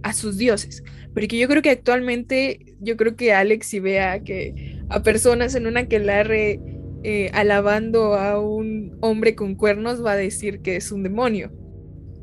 a 0.03 0.13
sus 0.13 0.39
dioses. 0.39 0.83
Porque 1.13 1.39
yo 1.39 1.47
creo 1.47 1.63
que 1.63 1.71
actualmente, 1.71 2.75
yo 2.81 2.97
creo 2.97 3.17
que 3.17 3.33
Alex 3.33 3.67
si 3.67 3.81
vea 3.81 4.25
que 4.25 4.81
a 4.89 5.03
personas 5.03 5.55
en 5.55 5.67
una 5.67 5.81
aquelarre 5.81 6.61
eh, 7.05 7.31
alabando 7.33 8.15
a 8.15 8.41
un 8.41 8.97
hombre 9.01 9.35
con 9.35 9.55
cuernos 9.55 10.05
va 10.05 10.13
a 10.13 10.17
decir 10.17 10.61
que 10.61 10.77
es 10.77 10.91
un 10.91 11.03
demonio, 11.03 11.53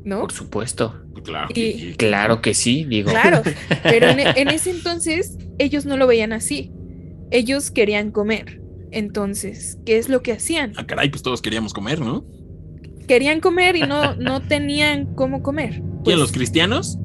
¿no? 0.08 0.20
Por 0.20 0.32
supuesto. 0.32 1.00
Claro, 1.24 1.48
claro 1.96 2.40
que 2.40 2.54
sí, 2.54 2.84
digo. 2.84 3.10
Claro, 3.10 3.42
pero 3.82 4.08
en, 4.08 4.20
en 4.36 4.48
ese 4.48 4.70
entonces 4.70 5.36
ellos 5.58 5.84
no 5.84 5.96
lo 5.96 6.06
veían 6.06 6.32
así. 6.32 6.72
Ellos 7.30 7.70
querían 7.70 8.10
comer. 8.10 8.60
Entonces, 8.90 9.78
¿qué 9.84 9.98
es 9.98 10.08
lo 10.08 10.22
que 10.22 10.32
hacían? 10.32 10.72
Ah, 10.76 10.86
caray, 10.86 11.10
pues 11.10 11.22
todos 11.22 11.42
queríamos 11.42 11.74
comer, 11.74 12.00
¿no? 12.00 12.24
querían 13.08 13.40
comer 13.40 13.74
y 13.74 13.80
no, 13.80 14.14
no 14.14 14.40
tenían 14.40 15.06
cómo 15.16 15.42
comer. 15.42 15.72
¿Quién, 15.72 16.02
pues 16.04 16.16
los 16.16 16.30
cristianos? 16.30 16.98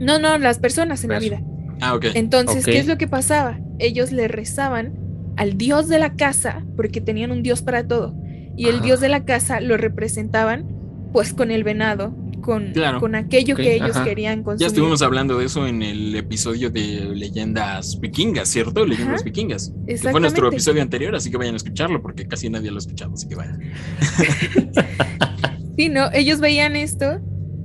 No, 0.00 0.18
no, 0.18 0.36
las 0.38 0.58
personas 0.58 1.04
en 1.04 1.10
la 1.10 1.20
vida. 1.20 1.40
Ah, 1.80 1.94
ok. 1.94 2.06
Entonces, 2.14 2.64
¿qué 2.64 2.78
es 2.78 2.88
lo 2.88 2.98
que 2.98 3.06
pasaba? 3.06 3.60
Ellos 3.78 4.10
le 4.10 4.26
rezaban 4.26 4.94
al 5.36 5.56
dios 5.56 5.88
de 5.88 6.00
la 6.00 6.14
casa, 6.14 6.64
porque 6.74 7.00
tenían 7.00 7.30
un 7.30 7.44
dios 7.44 7.62
para 7.62 7.86
todo. 7.86 8.14
Y 8.56 8.68
el 8.68 8.80
dios 8.80 9.00
de 9.00 9.10
la 9.10 9.24
casa 9.24 9.60
lo 9.60 9.76
representaban, 9.76 10.66
pues, 11.12 11.34
con 11.34 11.50
el 11.50 11.62
venado, 11.62 12.16
con, 12.46 12.72
con 13.00 13.16
aquello 13.16 13.56
que 13.56 13.74
ellos 13.74 13.98
querían 13.98 14.44
consumir. 14.44 14.60
Ya 14.60 14.66
estuvimos 14.68 15.02
hablando 15.02 15.36
de 15.36 15.46
eso 15.46 15.66
en 15.66 15.82
el 15.82 16.14
episodio 16.14 16.70
de 16.70 17.10
leyendas 17.12 17.98
vikingas, 18.00 18.48
¿cierto? 18.48 18.86
Leyendas 18.86 19.24
vikingas. 19.24 19.72
Que 19.84 19.98
fue 19.98 20.20
nuestro 20.20 20.48
episodio 20.48 20.80
anterior, 20.80 21.16
así 21.16 21.30
que 21.30 21.36
vayan 21.36 21.54
a 21.54 21.56
escucharlo 21.56 22.00
porque 22.00 22.28
casi 22.28 22.48
nadie 22.48 22.70
lo 22.70 22.76
ha 22.76 22.78
escuchado, 22.78 23.14
así 23.14 23.28
que 23.28 23.34
vayan. 23.34 23.60
sí, 25.76 25.88
no, 25.88 26.08
ellos 26.12 26.38
veían 26.38 26.76
esto 26.76 27.20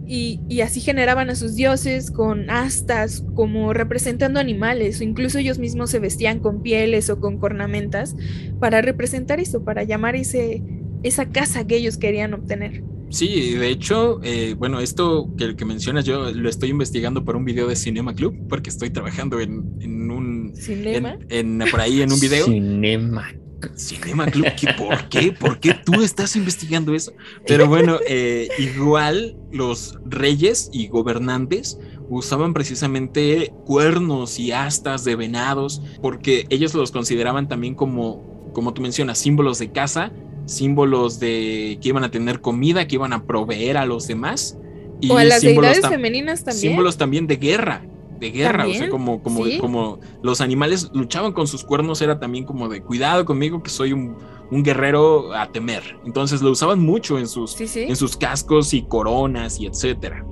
Y, 0.08 0.40
y, 0.50 0.62
así 0.62 0.82
generaban 0.82 1.30
a 1.30 1.36
sus 1.36 1.56
dioses 1.56 2.10
con 2.10 2.50
astas, 2.50 3.24
como 3.36 3.74
representando 3.74 4.40
animales, 4.40 5.00
o 5.00 5.04
incluso 5.04 5.38
ellos 5.38 5.60
mismos 5.60 5.92
se 5.92 6.00
vestían 6.00 6.40
con 6.40 6.64
pieles 6.64 7.12
o 7.12 7.20
con 7.20 7.38
cornamentas 7.38 8.16
para 8.60 8.82
representar 8.82 9.40
eso, 9.40 9.64
para 9.64 9.84
llamar 9.84 10.16
ese, 10.16 10.64
esa 11.04 11.30
casa 11.30 11.68
que 11.68 11.76
ellos 11.76 11.98
querían 11.98 12.34
obtener. 12.34 12.84
Sí, 13.12 13.56
de 13.56 13.70
hecho, 13.70 14.20
eh, 14.24 14.56
bueno, 14.58 14.80
esto 14.80 15.30
que, 15.38 15.56
que, 15.56 15.66
mencionas 15.66 16.06
yo 16.06 16.32
lo 16.32 16.50
estoy 16.50 16.70
investigando 16.70 17.24
por 17.24 17.36
un 17.36 17.46
video 17.46 17.68
de 17.68 17.76
Cinema 17.76 18.16
Club, 18.16 18.48
porque 18.48 18.70
estoy 18.70 18.90
trabajando 18.90 19.40
en, 19.40 19.78
en 19.82 20.10
un... 20.10 20.54
¿Cinema? 20.56 21.18
En, 21.30 21.62
en, 21.62 21.70
por 21.70 21.82
ahí 21.82 22.02
en 22.02 22.12
un 22.12 22.20
video. 22.20 22.46
Cinema 22.46 23.28
Cinema 23.76 24.26
Club, 24.28 24.48
¿por 24.78 25.10
qué? 25.10 25.32
¿Por 25.32 25.60
qué 25.60 25.74
tú 25.74 26.02
estás 26.02 26.36
investigando 26.36 26.94
eso? 26.94 27.14
Pero 27.46 27.68
bueno, 27.68 28.00
eh, 28.08 28.50
igual 28.58 29.38
los 29.52 29.98
reyes 30.06 30.70
y 30.74 30.88
gobernantes 30.88 31.80
usaban 32.10 32.54
precisamente 32.54 33.54
cuernos 33.66 34.40
y 34.40 34.52
astas 34.52 35.04
de 35.04 35.16
venados 35.16 35.82
porque 36.02 36.46
ellos 36.50 36.74
los 36.74 36.92
consideraban 36.92 37.48
también 37.48 37.76
como, 37.76 38.52
como 38.54 38.74
tú 38.74 38.82
mencionas, 38.82 39.18
símbolos 39.20 39.60
de 39.60 39.72
casa, 39.72 40.12
símbolos 40.52 41.20
de 41.20 41.80
que 41.82 41.90
iban 41.90 42.04
a 42.04 42.12
tener 42.12 42.42
comida, 42.42 42.88
que 42.88 42.96
iban 42.96 43.14
a 43.14 43.26
proveer 43.26 43.78
a 43.78 43.86
los 43.86 44.08
demás. 44.08 44.58
Y 45.00 45.10
o 45.10 45.18
a 45.18 45.24
las 45.24 45.42
deidades 45.42 45.88
femeninas 45.88 46.44
también. 46.44 46.62
Símbolos 46.62 46.98
también 46.98 47.28
de 47.28 47.38
guerra 47.38 47.84
de 48.22 48.30
guerra, 48.30 48.68
o 48.68 48.74
sea, 48.74 48.88
como, 48.88 49.22
como, 49.24 49.44
como 49.60 50.00
los 50.22 50.42
animales 50.42 50.92
luchaban 50.94 51.34
con 51.34 51.48
sus 51.48 51.64
cuernos, 51.64 52.04
era 52.04 52.20
también 52.20 52.46
como 52.46 52.70
de 52.70 52.82
cuidado 52.82 53.26
conmigo 53.26 53.64
que 53.64 53.72
soy 53.72 53.94
un, 53.94 54.16
un 54.52 54.64
guerrero 54.64 55.34
a 55.34 55.52
temer. 55.52 55.82
Entonces 56.06 56.42
lo 56.42 56.52
usaban 56.52 56.80
mucho 56.80 57.18
en 57.18 57.28
sus, 57.28 57.60
en 57.60 57.96
sus 57.96 58.16
cascos 58.16 58.76
y 58.76 58.84
coronas 58.84 59.60
y 59.60 59.66
etcétera. 59.66 60.24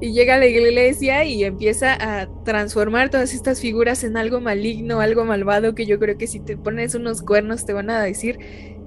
Y 0.00 0.12
llega 0.12 0.34
a 0.34 0.38
la 0.38 0.46
iglesia 0.46 1.24
y 1.24 1.44
empieza 1.44 1.94
a 1.94 2.28
transformar 2.44 3.10
todas 3.10 3.34
estas 3.34 3.60
figuras 3.60 4.04
en 4.04 4.16
algo 4.16 4.40
maligno, 4.40 5.00
algo 5.00 5.24
malvado, 5.24 5.74
que 5.74 5.86
yo 5.86 5.98
creo 5.98 6.18
que 6.18 6.26
si 6.26 6.40
te 6.40 6.56
pones 6.56 6.94
unos 6.94 7.22
cuernos 7.22 7.64
te 7.64 7.72
van 7.72 7.90
a 7.90 8.02
decir 8.02 8.38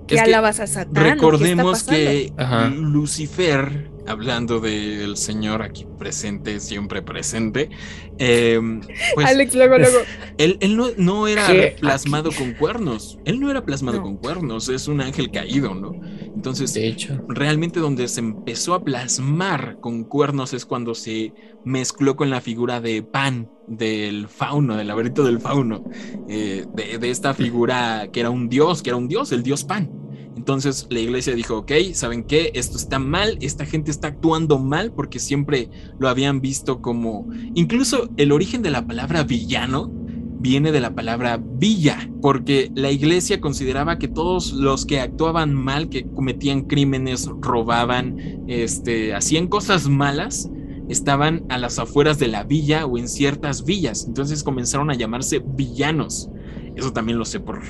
que 0.08 0.20
alabas 0.20 0.60
a 0.60 0.68
Satán. 0.68 1.04
Recordemos 1.04 1.84
que 1.84 2.34
Lucifer 2.76 3.95
hablando 4.08 4.60
del 4.60 5.18
señor 5.18 5.62
aquí 5.62 5.86
presente, 5.98 6.60
siempre 6.60 7.02
presente. 7.02 7.70
Eh, 8.18 8.60
pues, 9.14 9.28
Alex, 9.28 9.56
luego, 9.56 9.78
luego. 9.78 9.98
Él, 10.38 10.58
no, 10.98 11.28
era 11.28 11.48
plasmado 11.80 12.32
con 12.32 12.54
cuernos. 12.54 13.20
Él 13.26 13.40
no 13.40 13.50
era 13.50 13.66
plasmado 13.66 14.02
con 14.02 14.18
cuernos, 14.18 14.70
es 14.70 14.88
un 14.88 15.02
ángel 15.02 15.32
caído, 15.32 15.74
¿no? 15.74 15.94
Entonces, 16.36 16.74
de 16.74 16.88
hecho, 16.88 17.24
realmente 17.28 17.80
donde 17.80 18.08
se 18.08 18.20
empezó 18.20 18.74
a 18.74 18.84
plasmar 18.84 19.80
con 19.80 20.04
cuernos 20.04 20.54
es 20.54 20.66
cuando 20.66 20.94
se 20.94 21.34
mezcló 21.64 22.16
con 22.16 22.30
la 22.30 22.42
figura 22.42 22.82
de 22.82 23.02
Pan, 23.04 23.50
del 23.68 24.28
fauno, 24.28 24.76
del 24.76 24.88
laberinto 24.88 25.24
del 25.24 25.40
fauno, 25.40 25.84
eh, 26.30 26.66
de, 26.74 27.00
de 27.00 27.10
esta 27.10 27.34
figura 27.34 28.10
que 28.12 28.20
era 28.20 28.30
un 28.30 28.50
dios, 28.50 28.84
que 28.84 28.92
era 28.92 28.98
un 28.98 29.08
dios, 29.08 29.32
el 29.32 29.44
dios 29.44 29.64
Pan. 29.64 30.05
Entonces 30.46 30.86
la 30.92 31.00
iglesia 31.00 31.34
dijo, 31.34 31.58
ok, 31.58 31.72
¿saben 31.94 32.24
qué? 32.24 32.52
Esto 32.54 32.78
está 32.78 33.00
mal, 33.00 33.40
esta 33.42 33.66
gente 33.66 33.90
está 33.90 34.10
actuando 34.10 34.60
mal 34.60 34.92
porque 34.92 35.18
siempre 35.18 35.72
lo 35.98 36.08
habían 36.08 36.40
visto 36.40 36.84
como... 36.84 37.28
Incluso 37.56 38.12
el 38.16 38.32
origen 38.32 38.62
de 38.62 38.70
la 38.70 38.86
palabra 38.86 39.24
villano 39.24 39.92
viene 40.40 40.72
de 40.72 40.82
la 40.82 40.94
palabra 40.94 41.42
villa, 41.44 42.12
porque 42.22 42.72
la 42.76 42.92
iglesia 42.92 43.42
consideraba 43.42 43.98
que 43.98 44.08
todos 44.08 44.54
los 44.54 44.86
que 44.86 45.00
actuaban 45.00 45.56
mal, 45.56 45.90
que 45.90 46.06
cometían 46.06 46.66
crímenes, 46.66 47.28
robaban, 47.42 48.46
este, 48.48 49.16
hacían 49.16 49.48
cosas 49.48 49.90
malas, 49.90 50.52
estaban 50.88 51.44
a 51.50 51.58
las 51.58 51.80
afueras 51.80 52.20
de 52.20 52.28
la 52.28 52.44
villa 52.44 52.86
o 52.86 53.00
en 53.00 53.10
ciertas 53.10 53.66
villas. 53.66 54.06
Entonces 54.06 54.44
comenzaron 54.44 54.92
a 54.92 54.94
llamarse 54.94 55.42
villanos. 55.44 56.30
Eso 56.76 56.94
también 56.94 57.18
lo 57.18 57.26
sé 57.26 57.40
por 57.40 57.64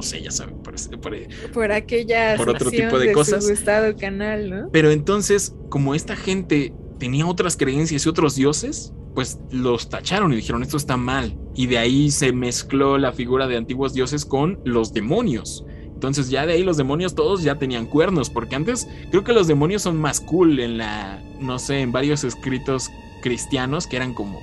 no 0.00 0.02
sé, 0.02 0.22
ya 0.22 0.30
saben, 0.30 0.59
por, 0.70 1.00
por, 1.00 1.52
por 1.52 1.72
aquella 1.72 2.36
por 2.36 2.50
otro 2.50 2.70
tipo 2.70 2.98
de, 2.98 3.12
cosas. 3.12 3.46
Su 3.46 3.96
canal, 3.98 4.50
¿no? 4.50 4.68
Pero 4.72 4.90
entonces, 4.90 5.54
como 5.68 5.94
esta 5.94 6.16
gente 6.16 6.72
tenía 6.98 7.26
otras 7.26 7.56
creencias 7.56 8.04
y 8.04 8.08
otros 8.08 8.36
dioses, 8.36 8.92
pues 9.14 9.38
los 9.50 9.88
tacharon 9.88 10.32
y 10.32 10.36
dijeron 10.36 10.62
esto 10.62 10.76
está 10.76 10.96
mal. 10.96 11.36
Y 11.54 11.66
de 11.66 11.78
ahí 11.78 12.10
se 12.10 12.32
mezcló 12.32 12.98
la 12.98 13.12
figura 13.12 13.46
de 13.46 13.56
antiguos 13.56 13.94
dioses 13.94 14.24
con 14.24 14.60
los 14.64 14.92
demonios. 14.92 15.64
Entonces 15.86 16.30
ya 16.30 16.46
de 16.46 16.54
ahí 16.54 16.62
los 16.62 16.76
demonios 16.76 17.14
todos 17.14 17.42
ya 17.42 17.56
tenían 17.56 17.86
cuernos, 17.86 18.30
porque 18.30 18.56
antes 18.56 18.88
creo 19.10 19.22
que 19.22 19.34
los 19.34 19.46
demonios 19.46 19.82
son 19.82 19.98
más 19.98 20.20
cool 20.20 20.58
en 20.60 20.78
la, 20.78 21.22
no 21.40 21.58
sé, 21.58 21.80
en 21.80 21.92
varios 21.92 22.24
escritos 22.24 22.90
cristianos 23.20 23.86
que 23.86 23.96
eran 23.96 24.14
como 24.14 24.40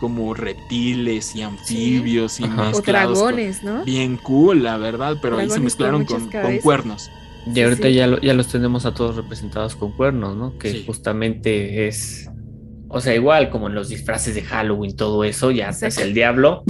como 0.00 0.34
reptiles 0.34 1.36
y 1.36 1.42
anfibios 1.42 2.40
y 2.40 2.44
O 2.44 2.80
dragones, 2.80 3.62
¿no? 3.62 3.84
Bien 3.84 4.16
cool, 4.16 4.64
la 4.64 4.78
verdad, 4.78 5.18
pero 5.20 5.38
ahí 5.38 5.50
se 5.50 5.60
mezclaron 5.60 6.04
con, 6.04 6.30
cuernos. 6.62 7.10
Y 7.54 7.60
ahorita 7.60 7.88
Ya, 7.88 8.20
ya 8.20 8.34
los 8.34 8.48
tenemos 8.48 8.86
a 8.86 8.94
todos 8.94 9.16
representados 9.16 9.76
con 9.76 9.92
cuernos, 9.92 10.36
¿no? 10.36 10.58
Que 10.58 10.84
justamente 10.84 11.86
es. 11.86 12.28
O 12.88 13.00
sea, 13.00 13.14
igual 13.14 13.50
como 13.50 13.68
en 13.68 13.74
los 13.74 13.88
disfraces 13.88 14.34
de 14.34 14.42
Halloween, 14.42 14.96
todo 14.96 15.22
eso, 15.22 15.50
ya 15.52 15.68
es 15.68 15.98
el 15.98 16.14
diablo. 16.14 16.64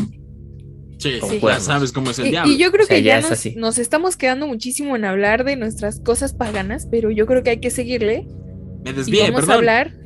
Sí, 0.98 1.18
ya 1.40 1.60
sabes 1.60 1.92
cómo 1.92 2.10
es 2.10 2.18
el 2.18 2.30
diablo. 2.30 2.52
Y 2.52 2.58
yo 2.58 2.70
creo 2.70 2.86
que 2.86 3.02
ya, 3.02 3.22
nos, 3.22 3.56
nos, 3.56 3.78
estamos 3.78 4.18
quedando 4.18 4.46
muchísimo 4.46 4.96
en 4.96 5.06
hablar 5.06 5.44
de 5.44 5.56
nuestras 5.56 5.98
cosas 6.00 6.34
paganas, 6.34 6.86
pero 6.90 7.10
yo 7.10 7.24
creo 7.24 7.42
que 7.42 7.50
hay 7.50 7.60
que 7.60 7.70
seguirle. 7.70 8.28
Me 8.84 8.92
desvié, 8.92 9.26
y 9.26 9.30
vamos 9.30 9.48
a 9.48 9.54
hablar 9.54 9.96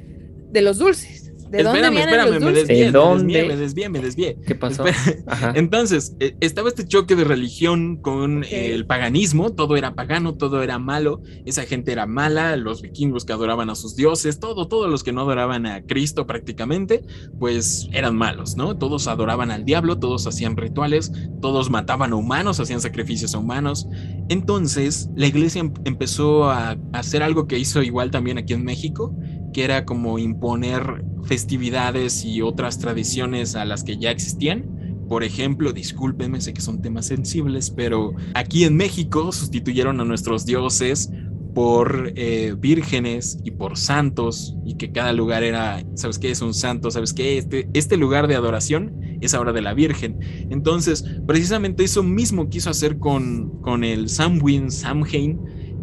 de 0.52 0.62
los 0.62 0.78
dulces. 0.78 1.23
¿De 1.54 1.62
espérame, 1.62 1.98
espérame, 1.98 2.40
me 2.40 2.52
desvié, 2.52 2.90
me 2.90 3.56
desvié, 3.56 3.88
me 3.88 4.00
desvié, 4.00 4.36
¿Qué 4.44 4.54
pasó? 4.56 4.84
Entonces, 5.54 6.16
eh, 6.18 6.36
estaba 6.40 6.68
este 6.68 6.84
choque 6.84 7.14
de 7.14 7.22
religión 7.22 7.96
con 7.96 8.44
el 8.50 8.86
paganismo, 8.86 9.52
todo 9.52 9.76
era 9.76 9.94
pagano, 9.94 10.34
todo 10.34 10.62
era 10.64 10.80
malo, 10.80 11.22
esa 11.44 11.62
gente 11.62 11.92
era 11.92 12.06
mala, 12.06 12.56
los 12.56 12.82
vikingos 12.82 13.24
que 13.24 13.32
adoraban 13.32 13.70
a 13.70 13.76
sus 13.76 13.94
dioses, 13.94 14.40
todo, 14.40 14.66
todos 14.66 14.90
los 14.90 15.04
que 15.04 15.12
no 15.12 15.20
adoraban 15.20 15.66
a 15.66 15.82
Cristo 15.82 16.26
prácticamente, 16.26 17.04
pues 17.38 17.88
eran 17.92 18.16
malos, 18.16 18.56
¿no? 18.56 18.76
Todos 18.76 19.06
adoraban 19.06 19.52
al 19.52 19.64
diablo, 19.64 19.98
todos 19.98 20.26
hacían 20.26 20.56
rituales, 20.56 21.12
todos 21.40 21.70
mataban 21.70 22.12
a 22.12 22.16
humanos, 22.16 22.58
hacían 22.58 22.80
sacrificios 22.80 23.34
a 23.34 23.38
humanos. 23.38 23.86
Entonces, 24.28 25.08
la 25.14 25.26
iglesia 25.26 25.60
em, 25.60 25.72
empezó 25.84 26.50
a 26.50 26.76
hacer 26.92 27.22
algo 27.22 27.46
que 27.46 27.58
hizo 27.58 27.82
igual 27.82 28.10
también 28.10 28.38
aquí 28.38 28.54
en 28.54 28.64
México, 28.64 29.14
que 29.54 29.64
era 29.64 29.86
como 29.86 30.18
imponer 30.18 31.02
festividades 31.24 32.24
y 32.24 32.42
otras 32.42 32.78
tradiciones 32.78 33.54
a 33.54 33.64
las 33.64 33.84
que 33.84 33.96
ya 33.96 34.10
existían. 34.10 34.66
Por 35.08 35.24
ejemplo, 35.24 35.72
discúlpenme, 35.72 36.40
sé 36.40 36.52
que 36.52 36.60
son 36.60 36.82
temas 36.82 37.06
sensibles, 37.06 37.70
pero 37.70 38.12
aquí 38.34 38.64
en 38.64 38.76
México 38.76 39.32
sustituyeron 39.32 40.00
a 40.00 40.04
nuestros 40.04 40.44
dioses 40.44 41.10
por 41.54 42.12
eh, 42.16 42.54
vírgenes 42.58 43.38
y 43.44 43.52
por 43.52 43.78
santos 43.78 44.56
y 44.64 44.74
que 44.74 44.90
cada 44.90 45.12
lugar 45.12 45.44
era, 45.44 45.84
¿sabes 45.94 46.18
qué? 46.18 46.32
Es 46.32 46.42
un 46.42 46.52
santo, 46.52 46.90
¿sabes 46.90 47.14
qué? 47.14 47.38
Este, 47.38 47.68
este 47.74 47.96
lugar 47.96 48.26
de 48.26 48.34
adoración 48.34 48.92
es 49.20 49.34
ahora 49.34 49.52
de 49.52 49.62
la 49.62 49.72
Virgen. 49.72 50.18
Entonces, 50.50 51.04
precisamente 51.26 51.84
eso 51.84 52.02
mismo 52.02 52.48
quiso 52.48 52.70
hacer 52.70 52.98
con, 52.98 53.60
con 53.60 53.84
el 53.84 54.08
Samhain, 54.08 54.70
Samhain, 54.70 55.38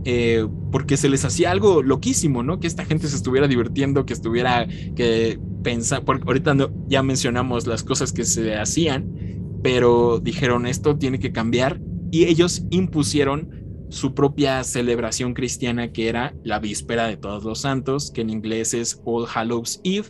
eh, 0.05 0.47
porque 0.71 0.97
se 0.97 1.09
les 1.09 1.25
hacía 1.25 1.51
algo 1.51 1.83
loquísimo, 1.83 2.43
¿no? 2.43 2.59
Que 2.59 2.67
esta 2.67 2.85
gente 2.85 3.07
se 3.07 3.15
estuviera 3.15 3.47
divirtiendo, 3.47 4.05
que 4.05 4.13
estuviera, 4.13 4.67
que 4.95 5.39
pensar, 5.63 6.03
porque 6.03 6.23
ahorita 6.25 6.55
ya 6.87 7.03
mencionamos 7.03 7.67
las 7.67 7.83
cosas 7.83 8.11
que 8.11 8.25
se 8.25 8.55
hacían, 8.55 9.59
pero 9.61 10.19
dijeron 10.19 10.65
esto 10.65 10.97
tiene 10.97 11.19
que 11.19 11.31
cambiar 11.31 11.79
y 12.09 12.25
ellos 12.25 12.63
impusieron 12.71 13.61
su 13.89 14.13
propia 14.13 14.63
celebración 14.63 15.33
cristiana 15.33 15.91
que 15.91 16.07
era 16.07 16.33
la 16.43 16.59
víspera 16.59 17.07
de 17.07 17.17
todos 17.17 17.43
los 17.43 17.59
santos, 17.59 18.09
que 18.11 18.21
en 18.21 18.29
inglés 18.29 18.73
es 18.73 19.01
All 19.05 19.27
Hallows 19.31 19.81
Eve, 19.83 20.07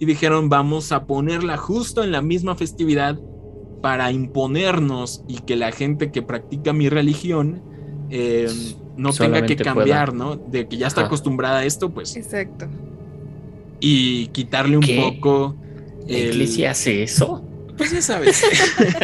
y 0.00 0.06
dijeron 0.06 0.48
vamos 0.48 0.92
a 0.92 1.06
ponerla 1.06 1.56
justo 1.56 2.02
en 2.02 2.12
la 2.12 2.22
misma 2.22 2.54
festividad 2.54 3.18
para 3.82 4.10
imponernos 4.10 5.24
y 5.28 5.38
que 5.40 5.56
la 5.56 5.72
gente 5.72 6.10
que 6.10 6.22
practica 6.22 6.72
mi 6.72 6.88
religión 6.88 7.62
eh, 8.10 8.48
no 8.98 9.12
tenga 9.12 9.46
que 9.46 9.56
cambiar, 9.56 10.12
¿no? 10.12 10.36
De 10.36 10.66
que 10.66 10.76
ya 10.76 10.88
está 10.88 11.06
acostumbrada 11.06 11.60
a 11.60 11.64
esto, 11.64 11.88
pues. 11.88 12.16
Exacto. 12.16 12.66
Y 13.80 14.26
quitarle 14.28 14.76
un 14.76 14.84
poco. 14.84 15.56
¿La 16.06 16.18
iglesia 16.18 16.72
hace 16.72 17.02
eso? 17.02 17.44
Pues 17.76 17.92
ya 17.92 18.02
sabes. 18.02 18.42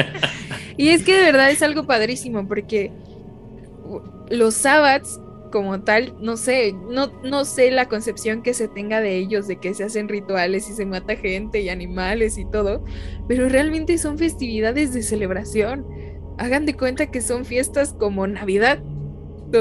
y 0.77 0.89
es 0.89 1.05
que 1.05 1.15
de 1.15 1.23
verdad 1.23 1.51
es 1.51 1.63
algo 1.63 1.87
padrísimo 1.87 2.49
porque 2.49 2.91
los 4.31 4.55
sábados 4.55 5.21
como 5.53 5.83
tal, 5.83 6.17
no 6.21 6.37
sé, 6.37 6.75
no, 6.91 7.13
no 7.23 7.45
sé 7.45 7.71
la 7.71 7.89
concepción 7.89 8.43
que 8.43 8.55
se 8.55 8.67
tenga 8.67 9.01
de 9.01 9.17
ellos, 9.19 9.47
de 9.47 9.57
que 9.57 9.73
se 9.75 9.85
hacen 9.85 10.09
rituales 10.09 10.69
y 10.69 10.73
se 10.73 10.85
mata 10.85 11.15
gente 11.15 11.61
y 11.61 11.69
animales 11.69 12.39
y 12.39 12.45
todo, 12.45 12.85
pero 13.29 13.49
realmente 13.49 13.97
son 13.99 14.19
festividades 14.19 14.93
de 14.93 15.05
celebración. 15.05 15.87
Hagan 16.39 16.67
de 16.67 16.75
cuenta 16.75 17.13
que 17.13 17.21
son 17.21 17.45
fiestas 17.45 17.93
como 17.93 18.27
Navidad, 18.27 18.81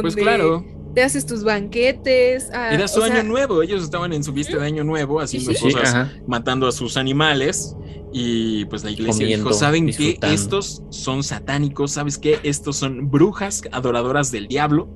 pues 0.01 0.15
claro. 0.15 0.65
te 0.93 1.01
haces 1.03 1.25
tus 1.25 1.43
banquetes. 1.43 2.49
ah, 2.53 2.73
Era 2.73 2.87
su 2.87 3.01
o 3.01 3.05
sea, 3.05 3.13
año 3.15 3.23
nuevo, 3.23 3.61
ellos 3.63 3.83
estaban 3.83 4.13
en 4.13 4.23
su 4.23 4.33
fiesta 4.33 4.57
de 4.57 4.65
año 4.65 4.83
nuevo 4.83 5.19
haciendo 5.19 5.51
Sí, 5.51 5.57
Sí, 5.69 5.73
cosas, 5.73 6.11
matando 6.27 6.67
a 6.67 6.71
sus 6.71 6.97
animales. 6.97 7.75
Y 8.15 8.65
pues 8.65 8.83
la 8.83 8.91
iglesia 8.91 9.23
Comiendo, 9.23 9.49
dijo, 9.49 9.53
¿saben 9.59 9.85
qué? 9.87 10.19
disfrutando. 10.19 10.35
Estos 10.35 10.83
son 10.89 11.23
satánicos, 11.23 11.91
¿sabes 11.93 12.19
qué? 12.19 12.39
Estos 12.43 12.77
son 12.77 13.09
brujas 13.09 13.63
adoradoras 13.71 14.31
del 14.31 14.47
diablo. 14.47 14.87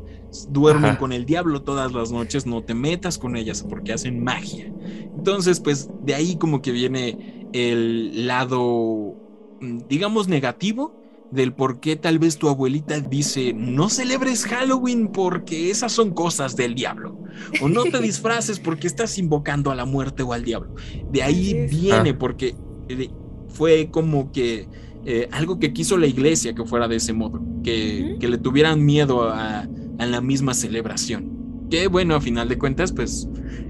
Duermen 0.49 0.91
Ajá. 0.91 0.99
con 0.99 1.13
el 1.13 1.25
diablo 1.25 1.63
todas 1.63 1.93
las 1.93 2.11
noches, 2.11 2.45
no 2.45 2.63
te 2.63 2.75
metas 2.75 3.17
con 3.17 3.35
ellas 3.35 3.65
porque 3.67 3.93
hacen 3.93 4.23
magia. 4.23 4.71
Entonces, 5.15 5.59
pues 5.59 5.89
de 6.03 6.13
ahí 6.13 6.37
como 6.37 6.61
que 6.61 6.71
viene 6.71 7.47
el 7.53 8.27
lado, 8.27 9.15
mm, 9.61 9.79
digamos, 9.87 10.27
negativo 10.27 11.01
del 11.31 11.53
por 11.53 11.79
qué 11.79 11.95
tal 11.95 12.19
vez 12.19 12.37
tu 12.37 12.49
abuelita 12.49 12.99
dice, 12.99 13.53
no 13.53 13.89
celebres 13.89 14.45
Halloween 14.45 15.09
porque 15.09 15.69
esas 15.69 15.91
son 15.91 16.11
cosas 16.11 16.55
del 16.55 16.75
diablo. 16.75 17.19
O 17.61 17.69
no 17.69 17.83
te 17.83 17.99
disfraces 18.01 18.59
porque 18.59 18.87
estás 18.87 19.17
invocando 19.17 19.71
a 19.71 19.75
la 19.75 19.85
muerte 19.85 20.23
o 20.23 20.33
al 20.33 20.43
diablo. 20.43 20.75
De 21.11 21.23
ahí 21.23 21.67
viene 21.69 22.11
Ah. 22.11 22.17
porque 22.17 22.55
eh, 22.89 23.09
fue 23.49 23.89
como 23.91 24.31
que 24.31 24.67
eh, 25.05 25.27
algo 25.31 25.59
que 25.59 25.73
quiso 25.73 25.97
la 25.97 26.07
iglesia 26.07 26.53
que 26.53 26.65
fuera 26.65 26.87
de 26.87 26.97
ese 26.97 27.13
modo, 27.13 27.41
que, 27.63 28.17
que 28.19 28.27
le 28.27 28.37
tuvieran 28.37 28.83
miedo 28.85 29.29
a, 29.29 29.67
a 29.99 30.05
la 30.05 30.21
misma 30.21 30.53
celebración. 30.53 31.35
Que 31.69 31.87
bueno, 31.87 32.15
a 32.15 32.21
final 32.21 32.47
de 32.47 32.57
cuentas, 32.57 32.93
pues 32.93 33.27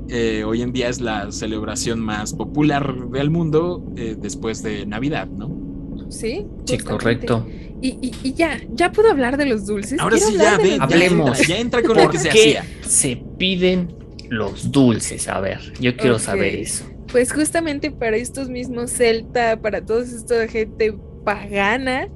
eh, 0.10 0.44
hoy 0.46 0.62
en 0.62 0.72
día 0.72 0.88
es 0.90 1.02
la 1.02 1.32
celebración 1.32 2.00
más 2.00 2.34
popular 2.34 3.10
del 3.10 3.30
mundo 3.30 3.84
eh, 3.98 4.16
después 4.20 4.64
de 4.64 4.86
Navidad, 4.86 5.28
¿no? 5.28 5.67
Sí, 6.10 6.46
Sí, 6.66 6.78
correcto. 6.80 7.48
Y, 7.82 7.90
y- 8.02 8.12
y 8.24 8.34
ya, 8.34 8.60
ya 8.74 8.92
puedo 8.92 9.10
hablar 9.12 9.38
de 9.38 9.46
los 9.46 9.66
dulces. 9.66 10.00
Ahora 10.00 10.16
Quiero 10.16 10.32
sí, 10.32 10.38
ya, 10.38 10.58
ve, 10.58 10.78
Hablemos. 10.80 11.48
ya 11.48 11.58
entra 11.60 11.82
con 11.84 11.96
lo 11.98 12.04
¿Por 12.04 12.12
que 12.12 12.18
se 12.20 12.30
qué 12.30 12.58
hacía. 12.58 12.66
se 12.82 13.22
piden 13.38 13.94
los 14.30 14.72
dulces? 14.72 15.28
A 15.28 15.40
ver, 15.40 15.60
yo 15.80 15.96
quiero 15.96 16.18
saber 16.18 16.56
eso. 16.56 16.86
Pues 17.12 17.32
justamente 17.32 17.92
para 17.92 18.18
estos 18.18 18.50
mismos 18.50 18.92
celta, 18.92 19.60
para 19.62 19.86
todos 19.86 20.10
esta 20.10 20.48
gente 20.48 20.94
pagana, 21.24 22.10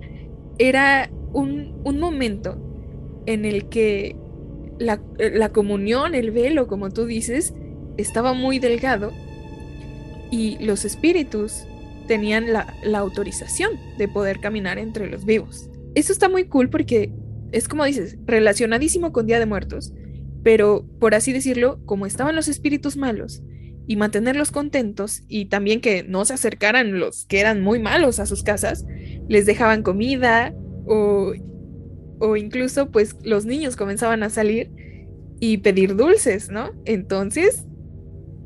era 0.57 1.09
un, 1.33 1.79
un 1.85 1.99
momento 1.99 2.57
en 3.27 3.45
el 3.45 3.69
que 3.69 4.15
la, 4.79 4.99
la 5.17 5.49
comunión, 5.49 6.15
el 6.15 6.31
velo, 6.31 6.67
como 6.67 6.89
tú 6.89 7.05
dices, 7.05 7.53
estaba 7.97 8.33
muy 8.33 8.57
delgado 8.57 9.11
y 10.31 10.57
los 10.63 10.85
espíritus 10.85 11.65
tenían 12.07 12.53
la, 12.53 12.73
la 12.83 12.99
autorización 12.99 13.71
de 13.97 14.07
poder 14.07 14.39
caminar 14.39 14.77
entre 14.77 15.09
los 15.09 15.25
vivos. 15.25 15.69
Eso 15.95 16.13
está 16.13 16.29
muy 16.29 16.45
cool 16.45 16.69
porque 16.69 17.11
es 17.51 17.67
como 17.67 17.85
dices, 17.85 18.17
relacionadísimo 18.25 19.11
con 19.11 19.25
Día 19.25 19.39
de 19.39 19.45
Muertos, 19.45 19.93
pero 20.43 20.85
por 20.99 21.15
así 21.15 21.33
decirlo, 21.33 21.79
como 21.85 22.05
estaban 22.05 22.35
los 22.35 22.47
espíritus 22.47 22.97
malos, 22.97 23.43
y 23.87 23.95
mantenerlos 23.97 24.51
contentos 24.51 25.23
y 25.27 25.45
también 25.45 25.81
que 25.81 26.03
no 26.03 26.23
se 26.23 26.33
acercaran 26.33 26.99
los 26.99 27.25
que 27.25 27.39
eran 27.39 27.61
muy 27.61 27.79
malos 27.79 28.19
a 28.19 28.25
sus 28.25 28.43
casas, 28.43 28.85
les 29.27 29.45
dejaban 29.45 29.83
comida 29.83 30.53
o, 30.85 31.33
o 32.19 32.37
incluso 32.37 32.89
pues 32.91 33.17
los 33.23 33.45
niños 33.45 33.75
comenzaban 33.75 34.23
a 34.23 34.29
salir 34.29 34.71
y 35.39 35.57
pedir 35.57 35.95
dulces, 35.95 36.49
¿no? 36.49 36.71
Entonces, 36.85 37.65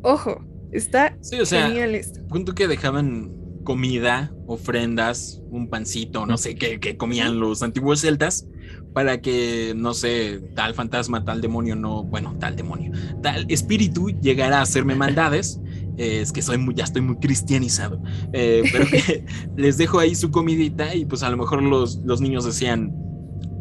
ojo, 0.02 0.44
está 0.72 1.18
Sí, 1.22 1.40
o 1.40 1.46
sea, 1.46 1.68
genial 1.68 1.94
esto. 1.94 2.26
punto 2.28 2.56
que 2.56 2.68
dejaban 2.68 3.35
comida, 3.66 4.34
ofrendas, 4.48 5.42
un 5.50 5.68
pancito, 5.68 6.26
no 6.26 6.38
sé 6.38 6.56
qué, 6.56 6.80
que 6.80 6.96
comían 6.96 7.42
los 7.42 7.62
antiguos 7.64 8.00
celtas 8.00 8.48
para 8.94 9.20
que, 9.20 9.74
no 9.76 9.94
sé, 9.94 10.40
tal 10.56 10.74
fantasma, 10.74 11.26
tal 11.26 11.42
demonio, 11.42 11.76
no, 11.76 12.06
bueno, 12.06 12.38
tal 12.40 12.56
demonio, 12.56 12.94
tal 13.22 13.46
espíritu 13.50 14.12
llegara 14.22 14.60
a 14.60 14.62
hacerme 14.62 14.96
maldades. 15.06 15.60
Eh, 15.98 16.22
es 16.22 16.32
que 16.32 16.42
soy 16.42 16.58
muy, 16.58 16.76
ya 16.76 16.84
estoy 16.84 17.02
muy 17.02 17.18
cristianizado, 17.18 18.02
eh, 18.34 18.64
pero 18.72 18.86
que 18.86 19.26
les 19.58 19.78
dejo 19.78 20.00
ahí 20.00 20.14
su 20.14 20.30
comidita 20.30 20.94
y 20.94 21.06
pues 21.06 21.24
a 21.24 21.30
lo 21.30 21.38
mejor 21.38 21.64
los, 21.64 21.98
los 22.04 22.20
niños 22.20 22.44
decían, 22.44 22.94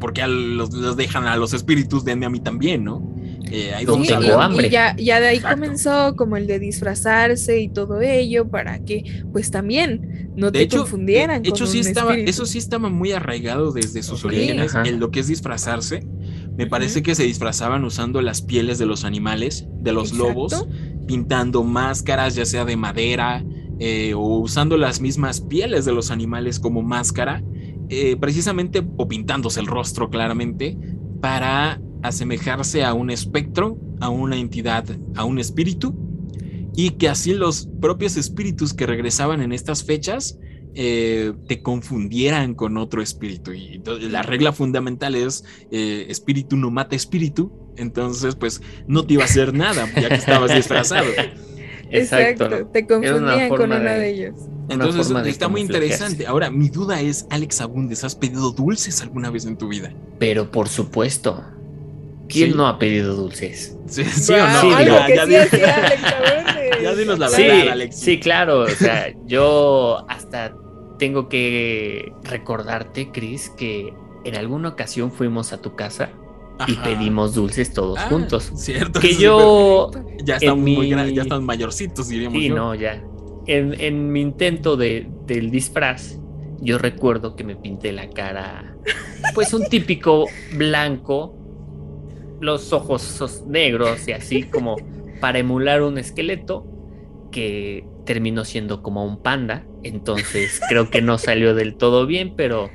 ¿por 0.00 0.12
qué 0.12 0.22
a 0.22 0.28
los, 0.28 0.72
los 0.72 0.96
dejan 0.96 1.26
a 1.26 1.36
los 1.36 1.52
espíritus? 1.52 2.04
Denme 2.04 2.26
a 2.26 2.30
mí 2.30 2.40
también, 2.40 2.84
¿no? 2.84 3.14
Eh, 3.56 3.72
ahí 3.72 3.86
Sí, 3.86 4.12
y- 4.26 4.30
hambre. 4.32 4.66
Y 4.66 4.70
ya, 4.70 4.96
ya 4.96 5.20
de 5.20 5.28
ahí 5.28 5.36
Exacto. 5.36 5.56
comenzó 5.60 6.16
como 6.16 6.36
el 6.36 6.46
de 6.48 6.58
disfrazarse 6.58 7.60
y 7.60 7.68
todo 7.68 8.00
ello 8.00 8.48
para 8.48 8.80
que 8.80 9.04
pues 9.32 9.50
también 9.52 10.32
no 10.34 10.50
De 10.50 10.58
te 10.58 10.64
hecho, 10.64 10.78
confundieran 10.78 11.42
de 11.42 11.50
hecho 11.50 11.64
con 11.64 11.72
sí 11.72 11.78
estaba, 11.78 12.10
espíritu. 12.10 12.30
eso 12.30 12.46
sí 12.46 12.58
estaba 12.58 12.88
muy 12.88 13.12
arraigado 13.12 13.70
desde 13.70 14.02
sus 14.02 14.24
orígenes, 14.24 14.74
ajá. 14.74 14.88
en 14.88 14.98
lo 14.98 15.10
que 15.12 15.20
es 15.20 15.28
disfrazarse. 15.28 16.04
Me 16.56 16.66
parece 16.66 17.02
que 17.04 17.14
se 17.14 17.22
disfrazaban 17.22 17.84
usando 17.84 18.20
las 18.22 18.42
pieles 18.42 18.78
de 18.78 18.86
los 18.86 19.04
animales, 19.04 19.66
de 19.80 19.92
los 19.92 20.10
Exacto. 20.10 20.28
lobos, 20.28 20.66
pintando 21.06 21.62
máscaras, 21.62 22.34
ya 22.34 22.44
sea 22.46 22.64
de 22.64 22.76
madera, 22.76 23.44
eh, 23.78 24.14
o 24.14 24.38
usando 24.38 24.76
las 24.76 25.00
mismas 25.00 25.40
pieles 25.40 25.84
de 25.84 25.92
los 25.92 26.10
animales 26.10 26.58
como 26.58 26.82
máscara, 26.82 27.42
eh, 27.88 28.16
precisamente, 28.18 28.82
o 28.96 29.06
pintándose 29.06 29.60
el 29.60 29.66
rostro 29.66 30.10
claramente, 30.10 30.76
para 31.20 31.80
asemejarse 32.04 32.84
a 32.84 32.92
un 32.94 33.10
espectro, 33.10 33.78
a 34.00 34.10
una 34.10 34.36
entidad, 34.36 34.84
a 35.16 35.24
un 35.24 35.38
espíritu, 35.38 35.94
y 36.76 36.90
que 36.90 37.08
así 37.08 37.32
los 37.34 37.68
propios 37.80 38.16
espíritus 38.16 38.74
que 38.74 38.86
regresaban 38.86 39.40
en 39.40 39.52
estas 39.52 39.84
fechas 39.84 40.38
eh, 40.74 41.32
te 41.46 41.62
confundieran 41.62 42.54
con 42.54 42.76
otro 42.76 43.00
espíritu. 43.00 43.52
Y 43.52 43.80
la 44.10 44.22
regla 44.22 44.52
fundamental 44.52 45.14
es 45.14 45.44
eh, 45.70 46.06
espíritu 46.08 46.56
no 46.56 46.70
mata 46.70 46.94
espíritu, 46.96 47.52
entonces 47.76 48.34
pues 48.34 48.60
no 48.86 49.06
te 49.06 49.14
iba 49.14 49.22
a 49.22 49.26
hacer 49.26 49.54
nada, 49.54 49.88
ya 49.94 50.08
que 50.08 50.16
estabas 50.16 50.54
disfrazado. 50.54 51.06
Exacto, 51.90 52.66
te 52.72 52.86
confundían 52.86 53.48
con 53.48 53.58
forma 53.58 53.76
uno 53.76 53.84
de- 53.84 53.98
de 53.98 54.10
ellos. 54.10 54.34
Entonces 54.68 55.08
de 55.10 55.30
está 55.30 55.48
muy 55.48 55.60
interesante. 55.60 56.26
Ahora, 56.26 56.50
mi 56.50 56.68
duda 56.68 57.00
es, 57.00 57.26
Alex 57.30 57.60
Abundes, 57.60 58.02
¿has 58.02 58.14
pedido 58.16 58.50
dulces 58.50 59.00
alguna 59.02 59.30
vez 59.30 59.46
en 59.46 59.56
tu 59.56 59.68
vida? 59.68 59.94
Pero 60.18 60.50
por 60.50 60.68
supuesto, 60.68 61.44
¿quién 62.28 62.50
Sí. 62.52 62.56
no 62.56 62.66
ha 62.66 62.78
pedido 62.78 63.14
dulces? 63.14 63.76
¿Sí, 63.86 64.04
sí 64.04 64.32
o 64.32 64.38
no? 64.48 64.60
Sí, 64.60 64.66
algo 64.72 64.78
digo, 64.84 65.06
que 65.06 66.82
ya, 66.82 66.94
dinos 66.94 67.18
la 67.18 67.28
Sí, 67.28 67.42
verdad, 67.42 67.68
Alex. 67.72 67.96
sí, 67.96 68.20
claro. 68.20 68.60
O 68.60 68.68
sea, 68.68 69.12
yo 69.26 70.04
hasta 70.08 70.54
tengo 70.98 71.28
que 71.28 72.12
recordarte, 72.22 73.10
Chris, 73.12 73.50
que 73.56 73.92
en 74.24 74.36
alguna 74.36 74.70
ocasión 74.70 75.10
fuimos 75.12 75.52
a 75.52 75.60
tu 75.60 75.74
casa 75.74 76.10
y 76.68 76.74
pedimos 76.76 77.34
dulces 77.34 77.72
todos 77.72 77.98
Ah, 77.98 78.06
juntos. 78.08 78.52
Cierto. 78.56 79.00
Que 79.00 79.14
yo, 79.16 79.90
Ya 80.24 80.36
están 80.36 80.58
en 80.58 80.60
muy 80.60 80.94
mi- 80.94 81.14
ya 81.14 81.22
están 81.22 81.44
mayorcitos, 81.44 82.08
diríamos. 82.08 82.38
sí, 82.38 82.48
yo. 82.48 82.54
no, 82.54 82.74
ya. 82.74 83.02
En, 83.46 83.78
en 83.80 84.10
mi 84.12 84.20
intento 84.20 84.76
de, 84.76 85.06
del 85.26 85.50
disfraz, 85.50 86.18
yo 86.60 86.78
recuerdo 86.78 87.36
que 87.36 87.44
me 87.44 87.56
pinté 87.56 87.92
la 87.92 88.08
cara, 88.08 88.76
pues 89.34 89.52
un 89.52 89.66
típico 89.68 90.26
blanco, 90.56 91.36
los 92.44 92.72
ojos 92.72 93.44
negros 93.46 94.06
y 94.06 94.12
así 94.12 94.44
como 94.44 94.76
para 95.20 95.38
emular 95.38 95.82
un 95.82 95.98
esqueleto 95.98 96.66
que 97.32 97.84
terminó 98.04 98.44
siendo 98.44 98.82
como 98.82 99.04
un 99.04 99.22
panda. 99.22 99.66
Entonces 99.82 100.60
creo 100.68 100.90
que 100.90 101.02
no 101.02 101.18
salió 101.18 101.54
del 101.54 101.76
todo 101.76 102.06
bien, 102.06 102.34
pero 102.36 102.70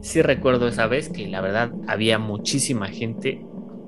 sí 0.00 0.22
recuerdo 0.22 0.68
esa 0.68 0.86
vez 0.86 1.08
que 1.08 1.28
la 1.28 1.40
verdad 1.40 1.72
había 1.86 2.18
muchísima 2.18 2.88
gente 2.88 3.44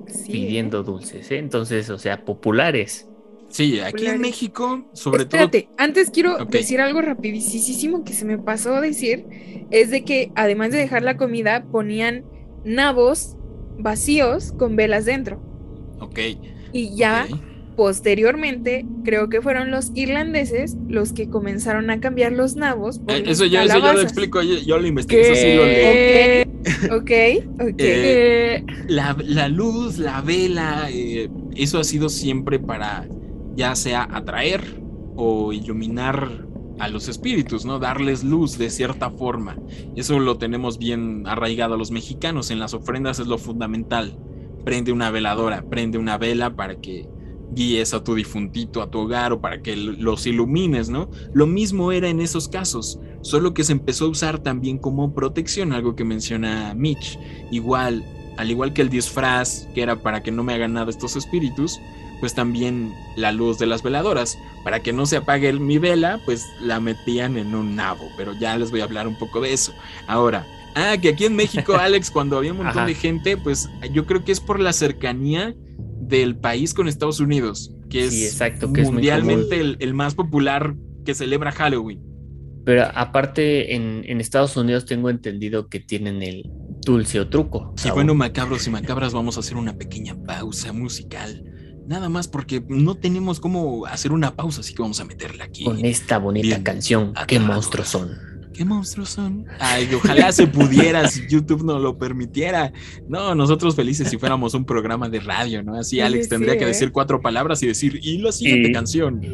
Sí, 0.07 0.31
pidiendo 0.31 0.83
dulces, 0.83 1.31
¿eh? 1.31 1.37
entonces, 1.37 1.89
o 1.89 1.97
sea, 1.97 2.23
populares. 2.25 3.09
Sí, 3.49 3.79
aquí 3.79 4.05
en. 4.05 4.21
México, 4.21 4.85
sobre 4.93 5.23
Espérate, 5.23 5.69
antes 5.77 6.11
quiero 6.11 6.45
decir 6.45 6.81
algo 6.81 7.01
rapidísimo 7.01 8.03
que 8.03 8.13
se 8.13 8.25
me 8.25 8.37
pasó 8.37 8.75
a 8.75 8.81
decir, 8.81 9.25
es 9.71 9.89
de 9.89 10.03
que 10.03 10.31
además 10.35 10.71
de 10.71 10.77
dejar 10.77 11.03
la 11.03 11.17
comida, 11.17 11.65
ponían 11.71 12.23
nabos 12.63 13.35
vacíos 13.77 14.53
con 14.57 14.75
velas 14.75 15.05
dentro. 15.05 15.41
Ok. 15.99 16.19
Y 16.73 16.95
ya 16.95 17.27
posteriormente, 17.75 18.85
creo 19.03 19.29
que 19.29 19.41
fueron 19.41 19.69
los 19.69 19.91
irlandeses 19.95 20.77
los 20.87 21.11
que 21.11 21.29
comenzaron 21.29 21.89
a 21.89 21.99
cambiar 21.99 22.31
los 22.31 22.55
nabos 22.55 22.99
por 22.99 23.13
Eh, 23.13 23.23
Eso 23.27 23.45
yo, 23.45 23.59
eso 23.61 23.79
yo 23.79 23.93
lo 23.93 24.01
explico, 24.01 24.41
yo, 24.41 24.57
yo 24.59 24.77
lo 24.77 24.87
investigué, 24.87 25.21
eso 25.21 25.35
sí 25.35 25.55
lo 25.55 25.65
leí. 25.65 26.41
Ok, 26.85 26.93
ok, 26.93 27.69
ok. 27.69 27.75
Eh, 27.77 28.65
La, 28.87 29.15
la 29.23 29.49
luz, 29.49 29.97
la 29.97 30.21
vela, 30.21 30.87
eh, 30.89 31.29
eso 31.55 31.79
ha 31.79 31.83
sido 31.83 32.09
siempre 32.09 32.59
para 32.59 33.07
ya 33.55 33.75
sea 33.75 34.07
atraer 34.11 34.61
o 35.15 35.51
iluminar 35.53 36.45
a 36.79 36.87
los 36.89 37.07
espíritus, 37.07 37.65
¿no? 37.65 37.79
Darles 37.79 38.23
luz 38.23 38.57
de 38.57 38.69
cierta 38.69 39.09
forma. 39.09 39.57
Eso 39.95 40.19
lo 40.19 40.37
tenemos 40.37 40.77
bien 40.77 41.23
arraigado 41.27 41.75
a 41.75 41.77
los 41.77 41.91
mexicanos. 41.91 42.51
En 42.51 42.59
las 42.59 42.73
ofrendas 42.73 43.19
es 43.19 43.27
lo 43.27 43.37
fundamental. 43.37 44.17
Prende 44.63 44.91
una 44.91 45.11
veladora, 45.11 45.63
prende 45.69 45.97
una 45.97 46.17
vela 46.17 46.55
para 46.55 46.75
que 46.81 47.07
guíes 47.53 47.93
a 47.93 48.03
tu 48.03 48.15
difuntito 48.15 48.81
a 48.81 48.89
tu 48.89 48.99
hogar 48.99 49.33
o 49.33 49.41
para 49.41 49.61
que 49.61 49.75
los 49.75 50.25
ilumines, 50.25 50.89
¿no? 50.89 51.09
Lo 51.33 51.47
mismo 51.47 51.91
era 51.91 52.09
en 52.09 52.19
esos 52.19 52.47
casos, 52.47 52.99
solo 53.21 53.53
que 53.53 53.63
se 53.63 53.71
empezó 53.71 54.05
a 54.05 54.09
usar 54.09 54.39
también 54.39 54.77
como 54.77 55.13
protección, 55.13 55.71
algo 55.71 55.95
que 55.95 56.03
menciona 56.03 56.73
Mitch. 56.75 57.19
Igual, 57.51 58.03
al 58.37 58.51
igual 58.51 58.73
que 58.73 58.81
el 58.81 58.89
disfraz, 58.89 59.67
que 59.73 59.81
era 59.81 60.01
para 60.01 60.23
que 60.23 60.31
no 60.31 60.43
me 60.43 60.53
hagan 60.53 60.73
nada 60.73 60.89
estos 60.89 61.15
espíritus, 61.15 61.79
pues 62.19 62.33
también 62.33 62.93
la 63.15 63.31
luz 63.31 63.57
de 63.57 63.65
las 63.65 63.83
veladoras. 63.83 64.37
Para 64.63 64.81
que 64.81 64.93
no 64.93 65.05
se 65.05 65.17
apague 65.17 65.51
mi 65.53 65.77
vela, 65.77 66.19
pues 66.25 66.47
la 66.59 66.79
metían 66.79 67.37
en 67.37 67.53
un 67.53 67.75
nabo, 67.75 68.09
pero 68.17 68.33
ya 68.33 68.57
les 68.57 68.71
voy 68.71 68.81
a 68.81 68.85
hablar 68.85 69.07
un 69.07 69.15
poco 69.17 69.41
de 69.41 69.53
eso. 69.53 69.73
Ahora, 70.07 70.45
ah, 70.75 70.95
que 71.01 71.09
aquí 71.09 71.25
en 71.25 71.35
México, 71.35 71.75
Alex, 71.79 72.09
cuando 72.09 72.37
había 72.37 72.51
un 72.51 72.57
montón 72.57 72.79
Ajá. 72.79 72.87
de 72.87 72.95
gente, 72.95 73.37
pues 73.37 73.69
yo 73.91 74.05
creo 74.05 74.23
que 74.23 74.31
es 74.31 74.39
por 74.39 74.59
la 74.59 74.73
cercanía 74.73 75.53
del 75.99 76.35
país 76.35 76.73
con 76.73 76.87
Estados 76.87 77.19
Unidos, 77.19 77.73
que 77.89 78.09
Sí, 78.09 78.23
es 78.25 78.31
exacto, 78.33 78.73
que 78.73 78.81
es 78.81 78.87
muy 78.87 78.95
mundialmente 78.95 79.59
el, 79.59 79.77
el 79.79 79.93
más 79.93 80.15
popular 80.15 80.75
que 81.03 81.13
celebra 81.13 81.51
Halloween. 81.51 82.01
Pero 82.65 82.85
aparte, 82.95 83.75
en, 83.75 84.03
en 84.07 84.19
Estados 84.19 84.57
Unidos 84.57 84.85
tengo 84.85 85.11
entendido 85.11 85.67
que 85.67 85.79
tienen 85.79 86.23
el 86.23 86.49
dulce 86.83 87.19
o 87.19 87.27
truco. 87.29 87.73
Y 87.77 87.81
Saúl. 87.81 87.93
bueno, 87.95 88.15
macabros 88.15 88.65
y 88.65 88.71
macabras, 88.71 89.13
vamos 89.13 89.37
a 89.37 89.41
hacer 89.41 89.55
una 89.55 89.77
pequeña 89.77 90.15
pausa 90.15 90.73
musical. 90.73 91.43
Nada 91.87 92.09
más 92.09 92.27
porque 92.27 92.63
no 92.67 92.95
tenemos 92.95 93.39
cómo 93.39 93.85
hacer 93.85 94.11
una 94.11 94.35
pausa, 94.35 94.61
así 94.61 94.73
que 94.73 94.81
vamos 94.81 94.99
a 94.99 95.05
meterla 95.05 95.45
aquí. 95.45 95.63
con 95.63 95.83
esta 95.85 96.17
bonita 96.17 96.47
Bien 96.47 96.63
canción, 96.63 97.13
qué 97.27 97.39
monstruos 97.39 97.87
son. 97.89 98.35
¿Qué 98.53 98.63
monstruos 98.63 99.09
son? 99.09 99.45
Ay, 99.59 99.89
ojalá 99.93 100.31
se 100.31 100.47
pudiera 100.47 101.05
si 101.09 101.27
YouTube 101.27 101.65
no 101.65 101.77
lo 101.77 101.97
permitiera. 101.97 102.71
No, 103.09 103.35
nosotros 103.35 103.75
felices 103.75 104.09
si 104.09 104.17
fuéramos 104.17 104.53
un 104.53 104.63
programa 104.65 105.09
de 105.09 105.19
radio, 105.19 105.61
¿no? 105.61 105.75
Así 105.75 105.99
Alex 105.99 106.29
tendría 106.29 106.53
sí, 106.53 106.59
que 106.59 106.63
¿eh? 106.63 106.67
decir 106.69 106.93
cuatro 106.93 107.21
palabras 107.21 107.61
y 107.63 107.67
decir, 107.67 107.99
y 108.01 108.17
la 108.19 108.31
siguiente 108.31 108.69
Y- 108.69 108.71
canción. 108.71 109.21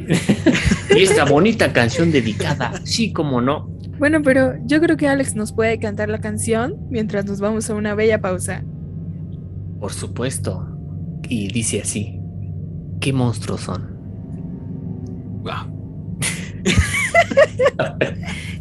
Y 0.93 1.03
esta 1.03 1.23
bonita 1.23 1.71
canción 1.71 2.11
dedicada, 2.11 2.73
sí, 2.83 3.13
como 3.13 3.39
no. 3.39 3.69
Bueno, 3.97 4.21
pero 4.23 4.55
yo 4.65 4.81
creo 4.81 4.97
que 4.97 5.07
Alex 5.07 5.35
nos 5.35 5.53
puede 5.53 5.79
cantar 5.79 6.09
la 6.09 6.19
canción 6.19 6.75
mientras 6.89 7.23
nos 7.25 7.39
vamos 7.39 7.69
a 7.69 7.75
una 7.75 7.95
bella 7.95 8.19
pausa. 8.19 8.65
Por 9.79 9.93
supuesto. 9.93 10.67
Y 11.29 11.47
dice 11.47 11.79
así, 11.81 12.19
qué 13.01 13.11
monstruos 13.11 13.61
son. 13.61 13.89
Wow, 15.43 15.67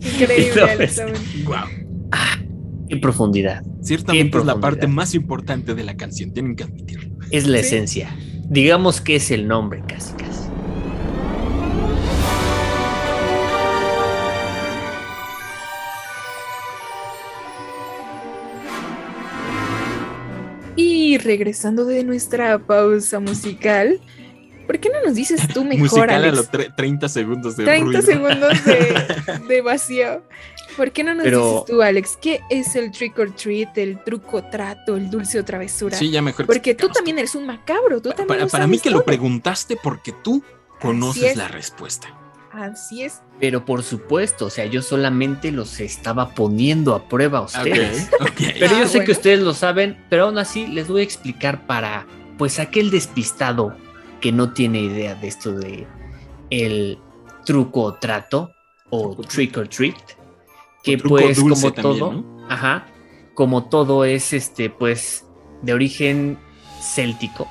Increíble, 0.02 0.52
No, 0.56 0.64
Alex. 0.66 0.92
es- 0.92 1.00
aún. 1.00 1.12
wow. 1.44 2.08
Qué 2.88 2.96
profundidad. 2.96 3.62
Ciertamente 3.82 4.26
es 4.38 4.44
la 4.44 4.54
profundidad. 4.54 4.60
parte 4.60 4.86
más 4.88 5.14
importante 5.14 5.74
de 5.74 5.84
la 5.84 5.96
canción, 5.96 6.32
tienen 6.32 6.56
que 6.56 6.64
admitirlo. 6.64 7.14
Es 7.30 7.46
la 7.46 7.58
Sí. 7.58 7.66
esencia. 7.66 8.08
Digamos 8.48 9.00
que 9.00 9.16
es 9.16 9.30
el 9.30 9.46
nombre, 9.46 9.82
casi, 9.86 10.12
casi. 10.14 10.40
Y 20.76 21.18
regresando 21.18 21.84
de 21.84 22.04
nuestra 22.04 22.58
pausa 22.58 23.20
musical, 23.20 24.00
¿por 24.70 24.78
qué 24.78 24.88
no 24.88 25.02
nos 25.04 25.14
dices 25.16 25.40
tú 25.52 25.64
mejor, 25.64 25.80
Musical 25.80 26.10
a 26.10 26.16
Alex? 26.16 26.36
los 26.36 26.50
tre- 26.52 26.72
30 26.76 27.08
segundos 27.08 27.56
de 27.56 27.64
30 27.64 27.84
ruido. 27.86 28.02
segundos 28.02 28.64
de, 28.64 29.40
de 29.48 29.60
vacío. 29.62 30.22
¿Por 30.76 30.92
qué 30.92 31.02
no 31.02 31.14
nos 31.14 31.24
Pero- 31.24 31.50
dices 31.50 31.64
tú, 31.66 31.82
Alex, 31.82 32.16
qué 32.22 32.40
es 32.50 32.76
el 32.76 32.92
trick 32.92 33.18
or 33.18 33.34
treat, 33.34 33.76
el 33.76 34.02
truco 34.04 34.44
trato, 34.50 34.96
el 34.96 35.10
dulce 35.10 35.40
o 35.40 35.44
travesura? 35.44 35.96
Sí, 35.96 36.10
ya 36.10 36.22
mejor. 36.22 36.46
Porque 36.46 36.74
tú 36.76 36.88
también 36.88 37.18
eres 37.18 37.34
un 37.34 37.46
macabro, 37.46 38.00
tú 38.00 38.10
Pa- 38.10 38.14
también 38.16 38.38
Para, 38.38 38.46
para 38.50 38.66
mí 38.68 38.78
que 38.78 38.90
lo 38.90 39.04
preguntaste 39.04 39.76
porque 39.82 40.12
tú 40.22 40.42
conoces 40.78 41.32
es. 41.32 41.36
la 41.36 41.48
respuesta. 41.48 42.16
Así 42.52 43.02
es. 43.02 43.20
Pero 43.38 43.64
por 43.64 43.82
supuesto, 43.82 44.46
o 44.46 44.50
sea, 44.50 44.66
yo 44.66 44.82
solamente 44.82 45.52
los 45.52 45.78
estaba 45.80 46.30
poniendo 46.34 46.94
a 46.94 47.08
prueba 47.08 47.38
a 47.38 47.42
ustedes. 47.42 48.08
Pero 48.58 48.76
Ah, 48.76 48.80
yo 48.80 48.88
sé 48.88 49.04
que 49.04 49.12
ustedes 49.12 49.40
lo 49.40 49.54
saben, 49.54 50.04
pero 50.08 50.24
aún 50.26 50.38
así 50.38 50.66
les 50.66 50.88
voy 50.88 51.00
a 51.02 51.04
explicar 51.04 51.66
para, 51.66 52.06
pues, 52.38 52.58
aquel 52.58 52.90
despistado 52.90 53.76
que 54.20 54.32
no 54.32 54.52
tiene 54.52 54.80
idea 54.80 55.14
de 55.14 55.28
esto 55.28 55.52
de 55.52 55.86
el 56.50 56.98
truco 57.44 57.82
o 57.82 57.94
trato 57.94 58.52
o 58.90 59.14
Truco, 59.14 59.22
trick 59.22 59.56
or 59.56 59.68
treat, 59.68 59.96
que 60.82 60.98
pues 60.98 61.38
como 61.38 61.54
también, 61.72 61.82
todo, 61.82 62.12
¿no? 62.12 62.46
ajá, 62.48 62.86
como 63.34 63.64
todo 63.64 64.04
es 64.04 64.32
este, 64.32 64.68
pues, 64.68 65.26
de 65.62 65.72
origen 65.72 66.38
céltico, 66.80 67.46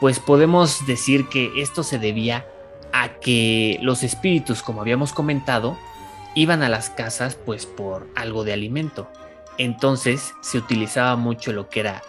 pues 0.00 0.18
podemos 0.18 0.86
decir 0.86 1.28
que 1.28 1.52
esto 1.60 1.82
se 1.82 1.98
debía 1.98 2.46
a 2.92 3.20
que 3.20 3.78
los 3.82 4.02
espíritus, 4.02 4.62
como 4.62 4.80
habíamos 4.80 5.12
comentado, 5.12 5.78
iban 6.34 6.62
a 6.62 6.68
las 6.68 6.90
casas 6.90 7.34
pues 7.34 7.66
por 7.66 8.08
algo 8.16 8.44
de 8.44 8.52
alimento. 8.52 9.08
Entonces 9.58 10.34
se 10.40 10.58
utilizaba 10.58 11.16
mucho 11.16 11.52
lo 11.52 11.68
que 11.68 11.80
era 11.80 12.02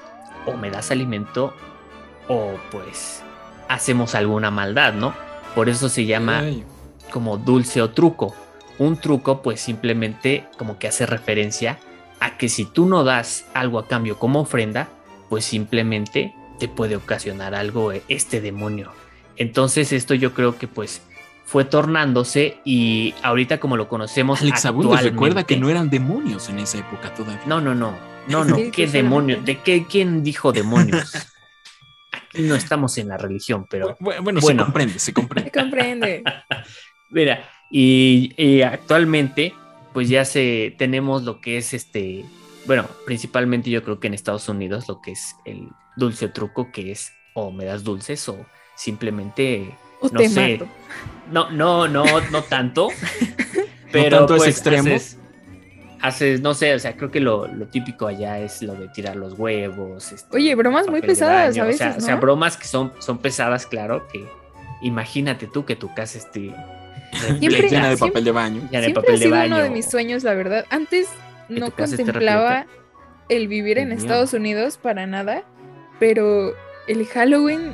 o 0.46 0.56
me 0.56 0.72
das 0.72 0.90
alimento 0.90 1.54
o 2.28 2.54
pues 2.72 3.24
hacemos 3.74 4.16
alguna 4.16 4.52
maldad, 4.52 4.94
¿no? 4.94 5.14
Por 5.56 5.70
eso 5.70 5.90
se 5.90 6.06
llama 6.06 6.40
Ay, 6.40 6.64
como 7.12 7.38
dulce 7.38 7.82
o 7.82 7.90
truco. 7.90 8.36
Un 8.78 8.98
truco 8.98 9.42
pues 9.42 9.60
simplemente 9.62 10.46
como 10.58 10.78
que 10.80 10.88
hace 10.88 11.06
referencia 11.06 11.78
a 12.20 12.38
que 12.38 12.50
si 12.50 12.66
tú 12.66 12.86
no 12.86 13.04
das 13.04 13.46
algo 13.54 13.80
a 13.80 13.88
cambio 13.88 14.18
como 14.18 14.42
ofrenda, 14.42 14.88
pues 15.30 15.46
simplemente 15.46 16.34
te 16.60 16.68
puede 16.68 16.96
ocasionar 16.96 17.56
algo 17.56 17.92
eh, 17.92 18.04
este 18.08 18.42
demonio. 18.42 18.92
Entonces 19.38 19.92
esto 19.94 20.14
yo 20.14 20.34
creo 20.34 20.58
que 20.58 20.68
pues 20.68 21.02
fue 21.46 21.66
tornándose 21.66 22.60
y 22.64 23.14
ahorita 23.24 23.60
como 23.60 23.76
lo 23.76 23.88
conocemos 23.90 24.42
Alex 24.42 24.66
Abundes 24.66 25.04
recuerda 25.04 25.44
que 25.44 25.56
actualmente- 25.56 25.60
no 25.60 25.70
eran 25.70 25.90
demonios 25.90 26.50
en 26.50 26.60
esa 26.60 26.78
época 26.78 27.14
todavía. 27.14 27.42
no, 27.46 27.62
no, 27.62 27.76
no. 27.76 27.96
No, 28.28 28.46
no. 28.46 28.58
¿Qué 28.72 28.88
demonios? 28.88 29.44
¿De 29.44 29.60
qué? 29.60 29.86
¿Quién 29.90 30.24
dijo 30.24 30.52
demonios? 30.52 31.14
Aquí 32.34 32.44
no 32.44 32.56
estamos 32.56 32.98
en 32.98 33.10
la 33.10 33.18
religión, 33.18 33.66
pero 33.70 33.98
bueno, 34.00 34.24
bueno, 34.24 34.40
bueno. 34.42 34.64
se 34.64 34.66
comprende, 34.66 35.00
se 35.00 35.14
comprende. 35.14 35.52
Se 35.52 35.60
comprende. 35.60 36.24
mira, 37.10 37.50
y, 37.70 38.34
y 38.38 38.62
actualmente, 38.62 39.54
pues 39.94 40.10
ya 40.10 40.26
se 40.26 40.76
tenemos 40.78 41.24
lo 41.24 41.42
que 41.42 41.58
es 41.58 41.74
este, 41.74 42.26
bueno, 42.66 42.88
principalmente 43.06 43.70
yo 43.70 43.84
creo 43.84 44.00
que 44.00 44.08
en 44.08 44.14
Estados 44.14 44.48
Unidos 44.50 44.88
lo 44.88 45.02
que 45.02 45.12
es 45.12 45.36
el 45.46 45.70
dulce 45.98 46.30
truco, 46.30 46.72
que 46.72 46.92
es 46.92 47.12
o 47.34 47.52
me 47.52 47.66
das 47.66 47.84
dulces 47.84 48.28
o 48.30 48.46
simplemente 48.76 49.78
O 50.02 50.10
No 50.10 50.20
te 50.20 50.30
sé. 50.30 50.58
mato. 50.58 50.72
no, 51.32 51.50
no, 51.52 51.88
no, 51.88 52.04
no 52.30 52.44
tanto. 52.44 52.90
pero 53.92 54.18
tanto 54.20 54.36
ese 54.36 54.46
pues, 54.46 54.56
extremo. 54.56 54.96
Haces, 54.96 55.18
haces, 56.02 56.42
no 56.42 56.54
sé, 56.54 56.74
o 56.76 56.80
sea, 56.80 56.96
creo 56.98 57.12
que 57.12 57.20
lo, 57.20 57.48
lo 57.48 57.68
típico 57.68 58.08
allá 58.08 58.40
es 58.40 58.62
lo 58.62 58.74
de 58.74 58.88
tirar 58.90 59.16
los 59.16 59.34
huevos. 59.38 60.12
este, 60.12 60.36
Oye, 60.36 60.56
bromas 60.56 60.88
muy 60.88 61.02
de 61.02 61.08
pesadas 61.08 61.48
a 61.48 61.50
o 61.50 61.54
sea, 61.54 61.64
veces, 61.66 61.98
o 61.98 62.02
sea, 62.02 62.16
¿no? 62.16 62.22
bromas 62.22 62.58
que 62.58 62.66
son, 62.66 62.92
son 63.00 63.18
pesadas, 63.20 63.66
claro, 63.66 64.08
que 64.12 64.28
imagínate 64.82 65.48
tú 65.48 65.66
que 65.66 65.76
tu 65.76 65.94
casa 65.94 66.18
esté 66.18 66.54
Siempre- 67.40 67.70
llena 67.70 67.90
de 67.90 67.98
siempre- 67.98 68.10
papel 68.10 68.24
de 68.24 68.32
baño. 68.32 68.62
llena 68.72 68.88
de 68.88 68.94
papel 68.94 69.10
ha 69.16 69.18
de 69.18 69.24
sido 69.26 69.32
baño. 69.36 69.56
uno 69.56 69.64
de 69.64 69.70
mis 69.70 69.86
sueños, 69.90 70.24
la 70.24 70.34
verdad. 70.34 70.66
Antes 70.70 71.08
¿Que 71.48 71.60
no 71.60 71.70
contemplaba 71.72 72.66
el 73.30 73.48
vivir 73.48 73.78
en 73.78 73.90
Dios. 73.90 74.02
Estados 74.02 74.34
Unidos 74.34 74.78
para 74.78 75.06
nada, 75.08 75.44
pero 76.00 76.54
el 76.88 77.06
Halloween, 77.08 77.74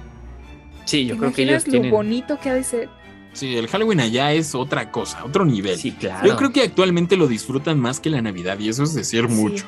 Sí, 0.86 1.06
yo 1.06 1.16
¿te 1.16 1.20
creo 1.20 1.34
que 1.34 1.44
ellos 1.44 1.66
lo 1.68 1.72
tienen. 1.72 1.92
bonito 1.92 2.40
que 2.40 2.50
ha 2.50 2.54
de 2.54 2.64
ser? 2.64 2.90
Sí, 3.38 3.56
el 3.56 3.68
Halloween 3.68 4.00
allá 4.02 4.34
es 4.34 4.56
otra 4.56 4.92
cosa, 4.92 5.24
otro 5.24 5.46
nivel. 5.46 5.78
Sí, 5.78 5.92
claro. 5.92 6.28
Yo 6.28 6.36
creo 6.36 6.52
que 6.52 6.64
actualmente 6.64 7.16
lo 7.18 7.28
disfrutan 7.28 7.80
más 7.80 8.00
que 8.00 8.10
la 8.10 8.22
Navidad 8.22 8.58
y 8.60 8.70
eso 8.70 8.84
es 8.84 8.94
decir 8.94 9.26
Sí, 9.30 9.34
mucho, 9.36 9.66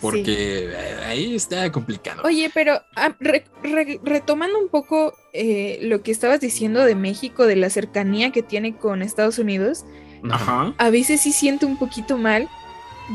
porque 0.00 0.70
eh, 0.72 0.94
ahí 1.06 1.34
está 1.34 1.70
complicado. 1.70 2.22
Oye, 2.24 2.50
pero 2.54 2.80
ah, 2.96 3.14
re- 3.20 3.44
re- 3.62 4.00
retomando 4.02 4.58
un 4.58 4.68
poco 4.68 5.12
eh, 5.34 5.78
lo 5.82 6.02
que 6.02 6.10
estabas 6.12 6.40
diciendo 6.40 6.84
de 6.84 6.94
México, 6.94 7.46
de 7.46 7.56
la 7.56 7.68
cercanía 7.70 8.30
que 8.32 8.42
tiene 8.42 8.76
con 8.76 9.02
Estados 9.02 9.38
Unidos, 9.38 9.84
Ajá. 10.30 10.74
A 10.76 10.90
veces 10.90 11.22
sí 11.22 11.32
siento 11.32 11.66
un 11.66 11.78
poquito 11.78 12.18
mal 12.18 12.46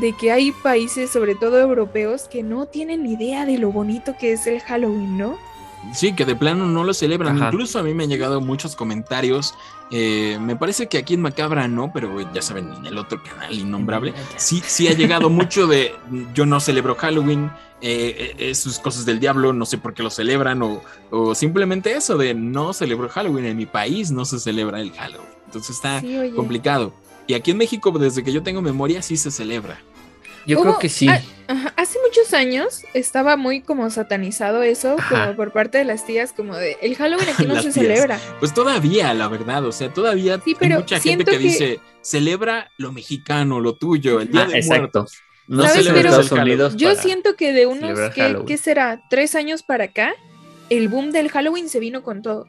de 0.00 0.12
que 0.12 0.32
hay 0.32 0.50
países, 0.50 1.08
sobre 1.10 1.36
todo 1.36 1.60
europeos, 1.60 2.26
que 2.28 2.42
no 2.42 2.66
tienen 2.66 3.04
ni 3.04 3.12
idea 3.12 3.46
de 3.46 3.58
lo 3.58 3.70
bonito 3.70 4.16
que 4.18 4.32
es 4.32 4.46
el 4.48 4.60
Halloween, 4.60 5.16
¿no? 5.16 5.38
Sí, 5.94 6.14
que 6.14 6.24
de 6.24 6.34
plano 6.34 6.66
no 6.66 6.84
lo 6.84 6.92
celebran. 6.94 7.36
Ajá. 7.36 7.46
Incluso 7.46 7.78
a 7.78 7.82
mí 7.82 7.94
me 7.94 8.04
han 8.04 8.10
llegado 8.10 8.40
muchos 8.40 8.74
comentarios. 8.76 9.54
eh, 9.92 10.36
me 10.40 10.56
parece 10.56 10.88
que 10.88 10.98
aquí 10.98 11.14
en 11.14 11.22
Macabra 11.22 11.68
no, 11.68 11.92
pero 11.92 12.20
ya 12.32 12.42
saben, 12.42 12.72
en 12.74 12.86
el 12.86 12.98
otro 12.98 13.22
canal 13.22 13.52
innombrable. 13.54 14.12
Sí, 14.36 14.60
sí 14.66 14.88
ha 14.88 14.94
llegado 14.94 15.30
mucho 15.30 15.66
de 15.68 15.94
yo 16.34 16.44
no 16.44 16.58
celebro 16.58 16.96
Halloween, 16.96 17.50
eh, 17.82 18.34
eh, 18.38 18.54
sus 18.54 18.78
cosas 18.80 19.04
del 19.06 19.20
diablo, 19.20 19.52
no 19.52 19.64
sé 19.64 19.78
por 19.78 19.94
qué 19.94 20.02
lo 20.02 20.10
celebran, 20.10 20.60
o, 20.62 20.82
o 21.10 21.34
simplemente 21.36 21.92
eso 21.94 22.16
de 22.16 22.34
no 22.34 22.72
celebro 22.72 23.08
Halloween, 23.08 23.44
en 23.44 23.56
mi 23.56 23.66
país 23.66 24.10
no 24.10 24.24
se 24.24 24.40
celebra 24.40 24.80
el 24.80 24.90
Halloween. 24.92 25.28
Entonces 25.46 25.76
está 25.76 26.00
Sí, 26.00 26.32
complicado. 26.34 26.92
Y 27.28 27.34
aquí 27.34 27.52
en 27.52 27.58
México, 27.58 27.90
desde 27.92 28.24
que 28.24 28.32
yo 28.32 28.42
tengo 28.42 28.60
memoria, 28.62 29.02
sí 29.02 29.16
se 29.16 29.30
celebra. 29.30 29.78
Yo 30.46 30.58
Hubo- 30.58 30.62
creo 30.62 30.78
que 30.78 30.88
sí. 30.88 31.08
ajá, 31.08 31.74
hace 31.76 31.98
muchos 32.06 32.32
años 32.34 32.82
estaba 32.94 33.36
muy 33.36 33.60
como 33.62 33.88
satanizado 33.90 34.62
eso, 34.62 34.96
Ajá. 34.98 35.24
como 35.26 35.36
por 35.36 35.52
parte 35.52 35.78
de 35.78 35.84
las 35.84 36.06
tías, 36.06 36.32
como 36.32 36.54
de 36.56 36.76
el 36.82 36.94
Halloween 36.96 37.28
aquí 37.28 37.46
no 37.46 37.56
se 37.56 37.62
tías. 37.62 37.74
celebra. 37.74 38.20
Pues 38.38 38.54
todavía, 38.54 39.12
la 39.14 39.28
verdad, 39.28 39.64
o 39.64 39.72
sea, 39.72 39.92
todavía 39.92 40.40
Sí, 40.44 40.56
hay 40.60 40.68
mucha 40.70 41.00
gente 41.00 41.24
que, 41.24 41.30
que- 41.32 41.38
dice, 41.38 41.80
celebra 42.00 42.70
lo 42.78 42.92
mexicano, 42.92 43.60
lo 43.60 43.74
tuyo, 43.74 44.20
el 44.20 44.30
Día 44.30 44.42
Ah, 44.42 44.46
de 44.46 44.58
exacto. 44.58 45.00
Muertos. 45.00 45.18
No 45.48 45.62
¿Sabes? 45.62 45.86
Pero 45.92 46.20
el 46.20 46.28
Halloween. 46.28 46.76
Yo 46.76 46.94
siento 46.96 47.36
que 47.36 47.52
de 47.52 47.66
unos, 47.66 47.98
¿qué, 48.14 48.36
qué 48.46 48.56
será? 48.56 49.02
¿Tres 49.10 49.34
años 49.36 49.62
para 49.62 49.84
acá? 49.84 50.12
El 50.70 50.88
boom 50.88 51.12
del 51.12 51.28
Halloween 51.30 51.68
se 51.68 51.78
vino 51.78 52.02
con 52.02 52.22
todo. 52.22 52.46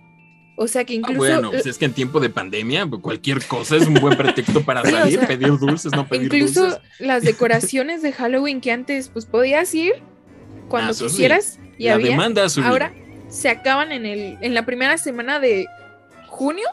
O 0.59 0.67
sea 0.67 0.83
que 0.85 0.93
Ah, 0.93 0.97
incluso... 0.97 1.19
bueno, 1.19 1.51
pues 1.51 1.67
es 1.67 1.77
que 1.77 1.85
en 1.85 1.93
tiempo 1.93 2.19
de 2.19 2.29
pandemia, 2.31 2.87
pues, 2.87 3.01
cualquier 3.01 3.45
cosa 3.45 3.75
es 3.75 3.85
un 3.87 3.93
buen 3.93 4.17
pretexto 4.17 4.63
para 4.63 4.81
Sí, 4.83 4.91
o 4.93 4.97
salir, 4.97 5.19
sea, 5.19 5.27
pedir 5.27 5.57
dulces, 5.59 5.91
no 5.91 6.07
pedir 6.07 6.23
Incluso 6.33 6.63
dulces. 6.65 6.81
las 6.99 7.21
decoraciones 7.23 8.01
de 8.01 8.11
Halloween 8.11 8.59
que 8.59 8.71
antes 8.71 9.09
pues 9.09 9.25
podías 9.27 9.73
ir 9.75 9.93
cuando 10.67 10.89
Ah, 10.89 10.91
eso 10.91 11.05
sí. 11.09 11.11
quisieras 11.15 11.59
y 11.77 11.85
La 11.85 11.93
había, 11.93 12.11
demanda 12.11 12.45
ahora 12.63 12.91
se 13.29 13.49
acaban 13.49 13.91
en 13.91 14.05
el 14.07 14.37
en 14.41 14.53
la 14.55 14.65
primera 14.65 14.97
semana 14.97 15.39
de 15.39 15.67
junio. 16.27 16.65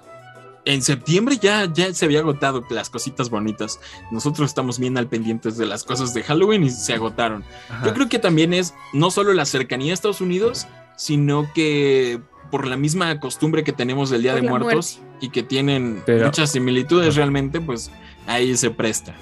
En 0.66 0.80
septiembre 0.80 1.36
ya, 1.38 1.70
ya 1.70 1.92
se 1.92 2.06
había 2.06 2.20
agotado 2.20 2.64
las 2.70 2.88
cositas 2.88 3.28
bonitas. 3.28 3.80
Nosotros 4.10 4.48
estamos 4.48 4.78
bien 4.78 4.96
al 4.96 5.08
pendientes 5.08 5.58
de 5.58 5.66
las 5.66 5.84
cosas 5.84 6.14
de 6.14 6.22
Halloween 6.22 6.64
y 6.64 6.70
se 6.70 6.94
agotaron. 6.94 7.44
Ajá. 7.68 7.84
Yo 7.86 7.92
creo 7.92 8.08
que 8.08 8.18
también 8.18 8.54
es 8.54 8.72
no 8.94 9.10
solo 9.10 9.34
la 9.34 9.44
cercanía 9.44 9.92
a 9.92 9.94
Estados 9.94 10.22
Unidos, 10.22 10.66
sino 10.96 11.50
que 11.54 12.18
por 12.50 12.66
la 12.66 12.76
misma 12.76 13.18
costumbre 13.20 13.64
que 13.64 13.72
tenemos 13.72 14.10
del 14.10 14.22
Día 14.22 14.32
Por 14.34 14.42
de 14.42 14.48
Muertos 14.48 15.00
y 15.20 15.28
que 15.30 15.42
tienen 15.42 16.02
Pero- 16.06 16.26
muchas 16.26 16.50
similitudes 16.52 17.16
realmente, 17.16 17.60
pues 17.60 17.90
ahí 18.26 18.56
se 18.56 18.70
presta. 18.70 19.14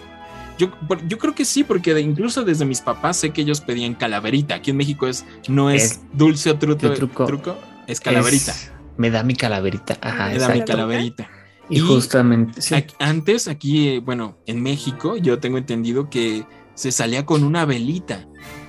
Yo, 0.59 0.71
yo 1.09 1.19
creo 1.19 1.35
que 1.35 1.45
sí, 1.45 1.65
porque 1.65 1.95
de- 1.95 2.03
incluso 2.03 2.45
desde 2.45 2.65
mis 2.65 2.81
papás 2.81 3.17
sé 3.17 3.31
que 3.31 3.41
ellos 3.43 3.61
pedían 3.61 3.95
calaverita. 3.95 4.57
Aquí 4.57 4.71
en 4.71 4.77
México 4.77 5.07
es 5.09 5.25
no 5.49 5.71
es, 5.71 5.83
Es- 5.85 6.01
dulce 6.13 6.51
o 6.51 6.59
truco, 6.59 6.81
¿qué 6.81 6.91
truco? 6.91 7.25
truco, 7.27 7.57
es 7.87 8.01
calaverita. 8.01 8.53
Es- 8.53 8.71
me 8.97 9.11
da 9.11 9.23
mi 9.23 9.35
calaverita. 9.35 9.97
Ajá, 10.01 10.29
Me 10.29 10.39
da 10.39 10.49
mi 10.51 10.63
calaverita. 10.65 11.29
Y, 11.71 11.79
Y- 11.79 11.81
justamente, 11.81 12.61
sí. 12.61 12.75
Antes, 12.99 13.49
aquí, 13.49 13.89
eh, 13.89 13.99
bueno, 14.01 14.37
en 14.47 14.63
México, 14.63 15.17
yo 15.17 15.39
tengo 15.39 15.57
entendido 15.59 16.11
que 16.11 16.45
se 16.75 16.93
salía 16.93 17.25
con 17.25 17.45
una 17.45 17.65
velita 17.65 18.27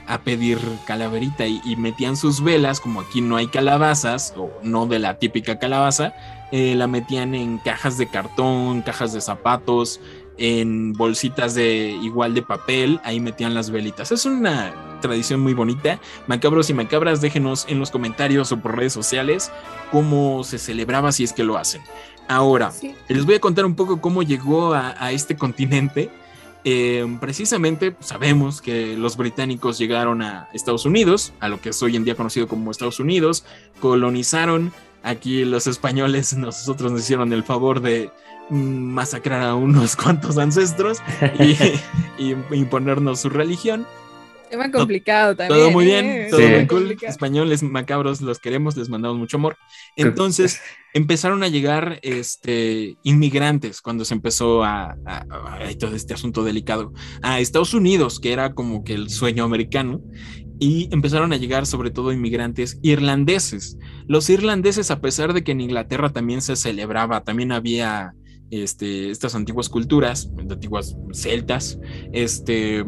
a 0.07 0.21
pedir 0.21 0.59
calaverita 0.85 1.45
y, 1.47 1.61
y 1.65 1.75
metían 1.75 2.15
sus 2.17 2.41
velas, 2.43 2.79
como 2.79 3.01
aquí 3.01 3.21
no 3.21 3.35
hay 3.37 3.47
calabazas, 3.47 4.33
o 4.37 4.51
no 4.63 4.85
de 4.85 4.99
la 4.99 5.17
típica 5.19 5.59
calabaza, 5.59 6.13
eh, 6.51 6.75
la 6.75 6.87
metían 6.87 7.33
en 7.35 7.57
cajas 7.57 7.97
de 7.97 8.07
cartón, 8.07 8.81
cajas 8.81 9.13
de 9.13 9.21
zapatos, 9.21 9.99
en 10.37 10.93
bolsitas 10.93 11.53
de 11.55 11.97
igual 12.01 12.33
de 12.33 12.41
papel, 12.41 12.99
ahí 13.03 13.19
metían 13.19 13.53
las 13.53 13.69
velitas. 13.69 14.11
Es 14.11 14.25
una 14.25 14.73
tradición 14.99 15.41
muy 15.41 15.53
bonita. 15.53 15.99
Macabros 16.27 16.69
y 16.69 16.73
macabras, 16.73 17.21
déjenos 17.21 17.65
en 17.69 17.79
los 17.79 17.91
comentarios 17.91 18.51
o 18.51 18.59
por 18.59 18.75
redes 18.77 18.93
sociales 18.93 19.51
cómo 19.91 20.43
se 20.43 20.57
celebraba 20.57 21.11
si 21.11 21.23
es 21.23 21.33
que 21.33 21.43
lo 21.43 21.57
hacen. 21.57 21.81
Ahora, 22.27 22.71
Sí. 22.71 22.95
les 23.09 23.25
voy 23.25 23.35
a 23.35 23.39
contar 23.39 23.65
un 23.65 23.75
poco 23.75 23.99
cómo 24.01 24.23
llegó 24.23 24.73
a, 24.73 24.95
a 24.97 25.11
este 25.11 25.35
continente. 25.35 26.09
Eh, 26.65 27.05
precisamente 27.19 27.95
sabemos 27.99 28.61
que 28.61 28.95
los 28.95 29.17
británicos 29.17 29.77
llegaron 29.77 30.21
a 30.21 30.49
Estados 30.53 30.85
Unidos, 30.85 31.33
a 31.39 31.49
lo 31.49 31.59
que 31.59 31.69
es 31.69 31.83
hoy 31.83 31.95
en 31.95 32.05
día 32.05 32.15
conocido 32.15 32.47
como 32.47 32.71
Estados 32.71 32.99
Unidos, 32.99 33.45
colonizaron. 33.79 34.71
Aquí 35.03 35.43
los 35.43 35.67
españoles, 35.67 36.33
nosotros 36.37 36.91
nos 36.91 37.01
hicieron 37.01 37.33
el 37.33 37.43
favor 37.43 37.81
de 37.81 38.11
masacrar 38.49 39.43
a 39.43 39.55
unos 39.55 39.95
cuantos 40.01 40.37
ancestros 40.37 40.99
y, 41.39 41.57
y 42.17 42.35
imponernos 42.51 43.21
su 43.21 43.29
religión. 43.29 43.85
Tema 44.53 44.71
complicado 44.71 45.35
también. 45.35 45.59
Todo 45.59 45.71
muy 45.71 45.89
¿eh? 45.91 46.01
bien, 46.01 46.27
todo 46.29 46.39
Sí. 46.39 46.45
muy 46.47 46.67
cool. 46.67 46.97
Españoles 47.01 47.63
macabros, 47.63 48.21
los 48.21 48.37
queremos, 48.37 48.77
les 48.77 48.87
mandamos 48.87 49.17
mucho 49.17 49.37
amor. 49.37 49.57
Entonces 49.95 50.59
empezaron 50.93 51.41
a 51.41 51.47
llegar 51.47 51.97
este, 52.03 52.95
inmigrantes 53.01 53.81
cuando 53.81 54.05
se 54.05 54.13
empezó 54.13 54.63
a, 54.63 54.91
a- 55.07 55.25
a- 55.27 55.67
a 55.67 55.77
todo 55.79 55.95
este 55.95 56.13
asunto 56.13 56.43
delicado 56.43 56.93
a 57.23 57.39
Estados 57.39 57.73
Unidos, 57.73 58.19
que 58.19 58.31
era 58.31 58.53
como 58.53 58.83
que 58.83 58.93
el 58.93 59.09
sueño 59.09 59.43
americano. 59.43 60.01
Y 60.59 60.87
empezaron 60.93 61.33
a 61.33 61.37
llegar 61.37 61.65
sobre 61.65 61.89
todo 61.89 62.13
inmigrantes 62.13 62.77
irlandeses. 62.83 63.77
Los 64.07 64.29
irlandeses, 64.29 64.91
a 64.91 65.01
pesar 65.01 65.33
de 65.33 65.43
que 65.43 65.51
en 65.53 65.61
Inglaterra 65.61 66.11
también 66.11 66.43
se 66.43 66.55
celebraba, 66.55 67.23
también 67.23 67.51
había 67.51 68.13
este, 68.51 69.09
estas 69.09 69.33
antiguas 69.33 69.67
culturas, 69.67 70.29
antiguas 70.37 70.95
celtas, 71.11 71.79
este, 72.13 72.85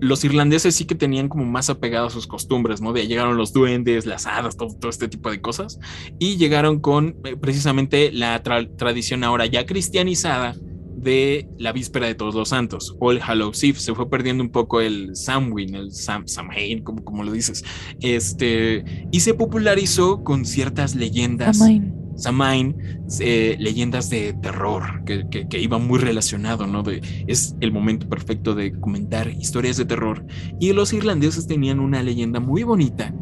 los 0.00 0.24
irlandeses 0.24 0.74
sí 0.74 0.84
que 0.84 0.94
tenían 0.94 1.28
como 1.28 1.44
más 1.44 1.70
apegados 1.70 2.12
a 2.12 2.14
sus 2.14 2.26
costumbres, 2.26 2.80
¿no? 2.80 2.92
De 2.92 3.06
llegaron 3.06 3.36
los 3.36 3.52
duendes, 3.52 4.06
las 4.06 4.26
hadas, 4.26 4.56
todo, 4.56 4.90
este 4.90 5.08
tipo 5.08 5.30
de 5.30 5.40
cosas. 5.40 5.78
Y 6.18 6.36
llegaron 6.36 6.80
con 6.80 7.16
eh, 7.24 7.36
precisamente 7.36 8.10
la 8.12 8.42
tra- 8.42 8.68
tradición 8.76 9.24
ahora 9.24 9.46
ya 9.46 9.66
cristianizada 9.66 10.56
de 10.96 11.48
la 11.58 11.72
víspera 11.72 12.06
de 12.06 12.14
todos 12.14 12.34
los 12.34 12.50
santos, 12.50 12.94
o 13.00 13.10
el 13.10 13.22
Hallows 13.22 13.62
Eve. 13.64 13.78
Se 13.78 13.94
fue 13.94 14.10
perdiendo 14.10 14.42
un 14.42 14.50
poco 14.50 14.80
el 14.82 15.16
Samhain, 15.16 15.74
el 15.74 15.92
Sam, 15.92 16.26
Samhain, 16.26 16.82
como, 16.82 17.02
como 17.04 17.24
lo 17.24 17.32
dices. 17.32 17.64
Este, 18.00 18.84
y 19.10 19.20
se 19.20 19.34
popularizó 19.34 20.22
con 20.24 20.44
ciertas 20.44 20.94
leyendas. 20.94 21.60
Amain. 21.60 21.94
Samhain, 22.20 22.76
eh, 23.20 23.56
leyendas 23.58 24.10
de 24.10 24.34
terror, 24.34 25.04
que, 25.04 25.26
que, 25.28 25.60
iba 25.60 25.78
muy 25.78 25.98
relacionado, 25.98 26.66
¿no? 26.66 26.82
Es 27.26 27.56
el 27.60 27.72
momento 27.72 28.08
perfecto 28.08 28.54
de 28.54 28.72
comentar 28.78 29.28
historias 29.28 29.76
de 29.76 29.84
terror. 29.84 30.24
Y 30.60 30.72
los 30.72 30.92
irlandeses 30.92 31.46
tenían 31.46 31.80
una 31.80 32.02
leyenda 32.02 32.40
muy 32.40 32.62
bonita, 32.62 33.14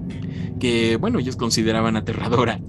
que, 0.59 0.97
bueno, 0.97 1.19
ellos 1.19 1.37
consideraban 1.37 1.97
aterradora, 1.97 2.61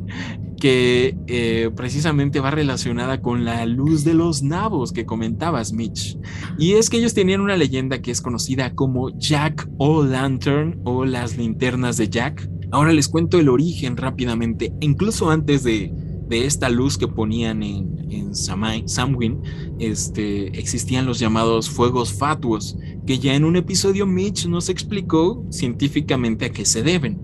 que 0.60 1.18
eh, 1.28 1.72
precisamente 1.76 2.40
va 2.40 2.52
relacionada 2.52 3.22
con 3.22 3.46
la 3.46 3.66
luz 3.66 4.04
de 4.04 4.14
los 4.14 4.44
nabos 4.44 4.92
que 4.92 5.06
comentabas, 5.06 5.74
Mitch. 5.74 6.18
Y 6.58 6.74
es 6.74 6.90
que 6.90 6.98
ellos 6.98 7.14
tenían 7.14 7.42
una 7.42 7.58
leyenda 7.58 8.02
que 8.02 8.12
es 8.12 8.22
conocida 8.22 8.76
como 8.76 9.18
Jack 9.18 9.68
O' 9.78 10.04
Lantern 10.04 10.82
o 10.84 11.06
las 11.06 11.38
linternas 11.38 11.98
de 11.98 12.10
Jack. 12.10 12.50
Ahora 12.72 12.94
les 12.94 13.08
cuento 13.08 13.40
el 13.40 13.50
origen 13.50 13.98
rápidamente, 13.98 14.74
incluso 14.82 15.32
antes 15.32 15.64
de, 15.64 15.92
de 16.30 16.46
esta 16.46 16.70
luz 16.70 16.98
que 16.98 17.08
ponían 17.08 17.64
en, 17.64 18.08
en 18.12 18.32
este, 19.80 20.60
existían 20.60 21.06
los 21.06 21.20
llamados 21.20 21.70
fuegos 21.70 22.14
fatuos, 22.14 22.78
que 23.06 23.20
ya 23.20 23.34
en 23.36 23.44
un 23.44 23.56
episodio 23.56 24.06
Mitch 24.06 24.46
nos 24.46 24.70
explicó 24.70 25.44
científicamente 25.50 26.46
a 26.46 26.52
qué 26.52 26.66
se 26.66 26.84
deben. 26.84 27.20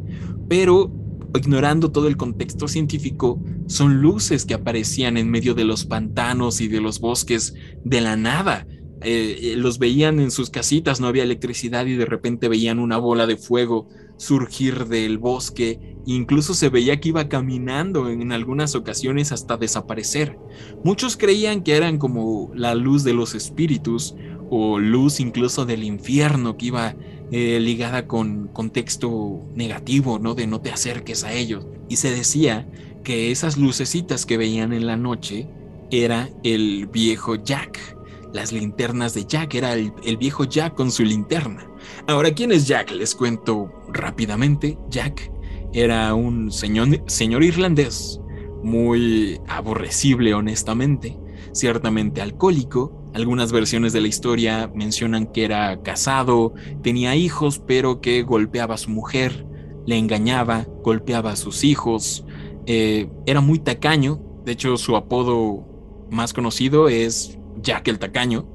Pero 0.50 0.92
ignorando 1.38 1.92
todo 1.92 2.08
el 2.08 2.18
contexto 2.18 2.68
científico, 2.68 3.42
son 3.68 4.02
luces 4.02 4.46
que 4.46 4.54
aparecían 4.54 5.18
en 5.18 5.30
medio 5.30 5.54
de 5.54 5.66
los 5.66 5.86
pantanos 5.86 6.62
y 6.62 6.68
de 6.68 6.82
los 6.82 7.00
bosques 7.00 7.54
de 7.84 8.02
la 8.02 8.16
nada. 8.16 8.68
Eh, 9.08 9.52
eh, 9.52 9.56
los 9.56 9.78
veían 9.78 10.20
en 10.20 10.32
sus 10.32 10.50
casitas, 10.50 11.00
no 11.00 11.06
había 11.06 11.22
electricidad 11.22 11.86
y 11.86 11.96
de 11.96 12.08
repente 12.08 12.50
veían 12.50 12.80
una 12.80 12.98
bola 12.98 13.28
de 13.28 13.38
fuego 13.38 13.88
surgir 14.18 14.86
del 14.86 15.20
bosque, 15.20 15.96
incluso 16.08 16.56
se 16.56 16.70
veía 16.70 17.00
que 17.00 17.10
iba 17.10 17.30
caminando 17.30 18.10
en 18.10 18.32
algunas 18.32 18.74
ocasiones 18.74 19.32
hasta 19.32 19.58
desaparecer. 19.58 20.40
Muchos 20.84 21.18
creían 21.18 21.62
que 21.62 21.76
eran 21.76 22.00
como 22.00 22.52
la 22.56 22.74
luz 22.74 23.04
de 23.04 23.14
los 23.14 23.36
espíritus 23.36 24.16
o 24.50 24.80
luz 24.80 25.20
incluso 25.20 25.66
del 25.66 25.84
infierno 25.84 26.58
que 26.58 26.66
iba 26.68 26.96
eh, 27.32 27.60
ligada 27.60 28.08
con 28.08 28.48
contexto 28.48 29.42
negativo, 29.54 30.18
¿no? 30.18 30.34
De 30.34 30.48
no 30.48 30.62
te 30.62 30.72
acerques 30.72 31.24
a 31.24 31.34
ellos. 31.34 31.68
Y 31.90 31.98
se 31.98 32.10
decía 32.10 32.68
que 33.04 33.32
esas 33.32 33.58
lucecitas 33.58 34.26
que 34.26 34.38
veían 34.38 34.74
en 34.74 34.88
la 34.88 34.98
noche 34.98 35.48
era 35.92 36.30
el 36.44 36.88
viejo 36.88 37.36
Jack. 37.36 37.95
Las 38.36 38.52
linternas 38.52 39.14
de 39.14 39.24
Jack, 39.24 39.56
era 39.56 39.72
el, 39.76 39.94
el 40.04 40.18
viejo 40.18 40.44
Jack 40.44 40.76
con 40.76 40.92
su 40.92 41.04
linterna. 41.04 41.66
Ahora, 42.06 42.34
¿quién 42.34 42.52
es 42.52 42.68
Jack? 42.68 42.92
Les 42.92 43.16
cuento 43.16 43.72
rápidamente. 43.88 44.78
Jack 44.90 45.32
era 45.72 46.14
un 46.14 46.52
señor, 46.52 47.02
señor 47.08 47.46
irlandés 47.46 48.20
muy 48.62 49.40
aborrecible, 49.48 50.34
honestamente, 50.34 51.18
ciertamente 51.54 52.22
alcohólico. 52.22 53.10
Algunas 53.14 53.54
versiones 53.54 53.94
de 53.94 54.02
la 54.02 54.10
historia 54.10 54.70
mencionan 54.76 55.28
que 55.28 55.46
era 55.46 55.82
casado, 55.82 56.54
tenía 56.84 57.16
hijos, 57.16 57.60
pero 57.66 58.02
que 58.02 58.24
golpeaba 58.24 58.76
a 58.76 58.78
su 58.78 58.90
mujer, 58.90 59.46
le 59.86 59.98
engañaba, 59.98 60.68
golpeaba 60.84 61.32
a 61.32 61.36
sus 61.38 61.64
hijos, 61.64 62.26
eh, 62.66 63.10
era 63.26 63.40
muy 63.40 63.60
tacaño. 63.60 64.20
De 64.44 64.52
hecho, 64.52 64.76
su 64.76 64.98
apodo 64.98 65.66
más 66.12 66.34
conocido 66.34 66.90
es 66.90 67.40
Jack 67.62 67.88
el 67.88 68.00
Tacaño, 68.00 68.48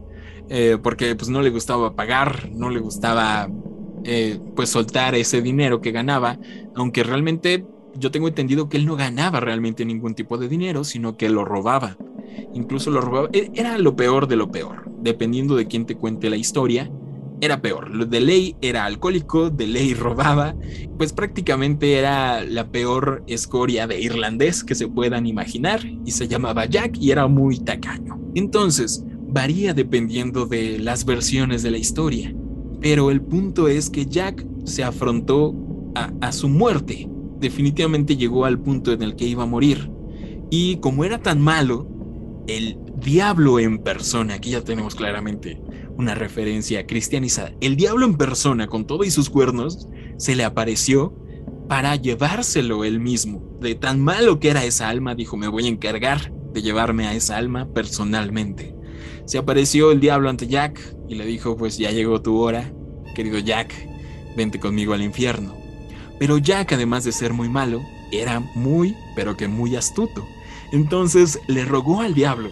eh, 0.49 0.79
porque 0.83 1.15
pues 1.17 1.29
no 1.29 1.43
le 1.43 1.51
gustaba 1.51 1.95
pagar, 1.95 2.51
no 2.53 2.71
le 2.71 2.81
gustaba 2.81 3.49
eh, 4.05 4.39
pues 4.57 4.71
soltar 4.71 5.15
ese 5.15 5.43
dinero 5.43 5.81
que 5.81 5.93
ganaba, 5.93 6.39
aunque 6.75 7.03
realmente 7.03 7.67
yo 7.95 8.11
tengo 8.11 8.29
entendido 8.29 8.69
que 8.69 8.77
él 8.77 8.87
no 8.87 8.97
ganaba 8.97 9.41
realmente 9.41 9.85
ningún 9.85 10.15
tipo 10.15 10.39
de 10.39 10.49
dinero, 10.49 10.85
sino 10.85 11.17
que 11.17 11.29
lo 11.29 11.45
robaba. 11.45 11.97
Incluso 12.55 12.91
lo 12.91 13.01
robaba. 13.01 13.29
E- 13.33 13.51
Era 13.55 13.79
lo 13.79 13.97
peor 13.97 14.27
de 14.29 14.37
lo 14.37 14.51
peor. 14.51 14.85
Dependiendo 15.01 15.57
de 15.57 15.67
quién 15.67 15.87
te 15.87 15.97
cuente 15.97 16.31
la 16.31 16.37
historia, 16.37 16.91
era 17.41 17.63
peor. 17.63 18.09
De 18.09 18.21
ley 18.21 18.57
era 18.61 18.85
alcohólico, 18.85 19.51
de 19.51 19.67
ley 19.67 19.95
robaba. 19.95 20.55
Pues 20.97 21.13
prácticamente 21.13 21.95
era 21.95 22.45
la 22.45 22.71
peor 22.71 23.25
escoria 23.27 23.87
de 23.87 24.01
irlandés 24.01 24.65
que 24.65 24.75
se 24.75 24.89
puedan 24.89 25.27
imaginar. 25.27 25.81
Y 26.05 26.11
se 26.13 26.29
llamaba 26.29 26.67
Jack 26.67 26.97
y 26.99 27.11
era 27.11 27.27
muy 27.27 27.59
tacaño. 27.59 28.21
Entonces, 28.35 29.05
varía 29.29 29.75
dependiendo 29.75 30.47
de 30.47 30.79
las 30.79 31.05
versiones 31.05 31.63
de 31.63 31.71
la 31.71 31.79
historia. 31.79 32.35
Pero 32.81 33.11
el 33.11 33.21
punto 33.21 33.69
es 33.69 33.91
que 33.91 34.07
Jack 34.07 34.47
se 34.65 34.85
afrontó 34.85 35.55
a, 35.95 36.13
a 36.21 36.33
su 36.33 36.49
muerte. 36.49 37.09
Definitivamente 37.39 38.17
llegó 38.17 38.45
al 38.45 38.59
punto 38.59 38.93
en 38.93 39.03
el 39.03 39.17
que 39.17 39.27
iba 39.27 39.45
a 39.45 39.47
morir. 39.47 39.91
Y 40.51 40.77
como 40.77 41.05
era 41.05 41.19
tan 41.19 41.41
malo, 41.41 41.87
el 42.47 42.79
diablo 42.97 43.59
en 43.61 43.79
persona, 43.79 44.35
aquí 44.35 44.51
ya 44.51 44.63
tenemos 44.63 44.95
claramente 44.95 45.61
una 46.01 46.15
referencia 46.15 46.87
cristianizada, 46.87 47.53
el 47.61 47.77
diablo 47.77 48.07
en 48.07 48.17
persona 48.17 48.67
con 48.69 48.87
todo 48.87 49.05
y 49.05 49.11
sus 49.11 49.29
cuernos 49.29 49.87
se 50.17 50.35
le 50.35 50.45
apareció 50.45 51.15
para 51.69 51.95
llevárselo 51.95 52.85
él 52.85 53.01
mismo. 53.01 53.59
De 53.61 53.75
tan 53.75 54.01
malo 54.01 54.41
que 54.41 54.49
era 54.49 54.65
esa 54.65 54.89
alma, 54.89 55.15
dijo, 55.15 55.37
me 55.37 55.47
voy 55.47 55.67
a 55.67 55.69
encargar 55.69 56.33
de 56.53 56.63
llevarme 56.63 57.07
a 57.07 57.15
esa 57.15 57.37
alma 57.37 57.69
personalmente. 57.73 58.75
Se 59.27 59.37
apareció 59.37 59.93
el 59.93 60.01
diablo 60.01 60.31
ante 60.31 60.47
Jack 60.47 60.81
y 61.07 61.17
le 61.17 61.27
dijo, 61.27 61.57
pues 61.57 61.77
ya 61.77 61.91
llegó 61.91 62.23
tu 62.23 62.39
hora, 62.39 62.73
querido 63.15 63.39
Jack, 63.39 63.73
vente 64.37 64.59
conmigo 64.59 64.95
al 64.95 65.03
infierno. 65.03 65.55
Pero 66.19 66.39
Jack, 66.39 66.73
además 66.73 67.05
de 67.05 67.13
ser 67.13 67.35
muy 67.35 67.51
malo, 67.51 67.83
era 68.11 68.41
muy, 68.41 68.97
pero 69.15 69.37
que 69.37 69.49
muy 69.49 69.77
astuto. 69.77 70.27
Entonces 70.73 71.39
le 71.47 71.67
rogó 71.67 72.01
al 72.01 72.15
diablo 72.15 72.51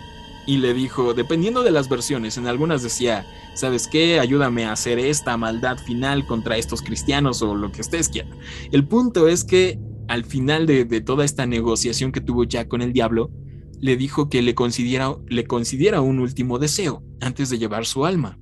y 0.49 0.57
le 0.57 0.73
dijo, 0.73 1.13
dependiendo 1.13 1.63
de 1.63 1.71
las 1.71 1.91
versiones, 1.91 2.39
en 2.39 2.47
algunas 2.47 2.83
decía, 2.83 3.27
¿sabes 3.55 3.87
qué? 3.87 4.19
Ayúdame 4.19 4.65
a 4.65 4.73
hacer 4.73 4.99
esta 4.99 5.37
maldad 5.37 5.77
final 5.77 6.27
contra 6.27 6.57
estos 6.57 6.81
cristianos 6.81 7.43
o 7.43 7.55
lo 7.55 7.71
que 7.71 7.83
ustedes 7.83 8.09
quieran. 8.09 8.33
El 8.73 8.89
punto 8.89 9.29
es 9.29 9.45
que 9.45 9.79
al 10.09 10.25
final 10.25 10.65
de, 10.65 10.87
toda 11.03 11.27
esta 11.27 11.45
negociación 11.45 12.13
que 12.13 12.23
tuvo 12.23 12.45
Jack 12.45 12.67
con 12.67 12.81
el 12.81 12.95
diablo, 12.95 13.31
le 13.79 13.99
dijo 13.99 14.31
que 14.31 14.41
le 14.41 14.55
considera, 14.55 15.15
le 15.29 15.47
un 16.01 16.19
último 16.19 16.59
deseo 16.59 17.05
antes 17.21 17.51
de 17.51 17.59
llevar 17.59 17.85
su 17.85 18.07
alma. 18.07 18.39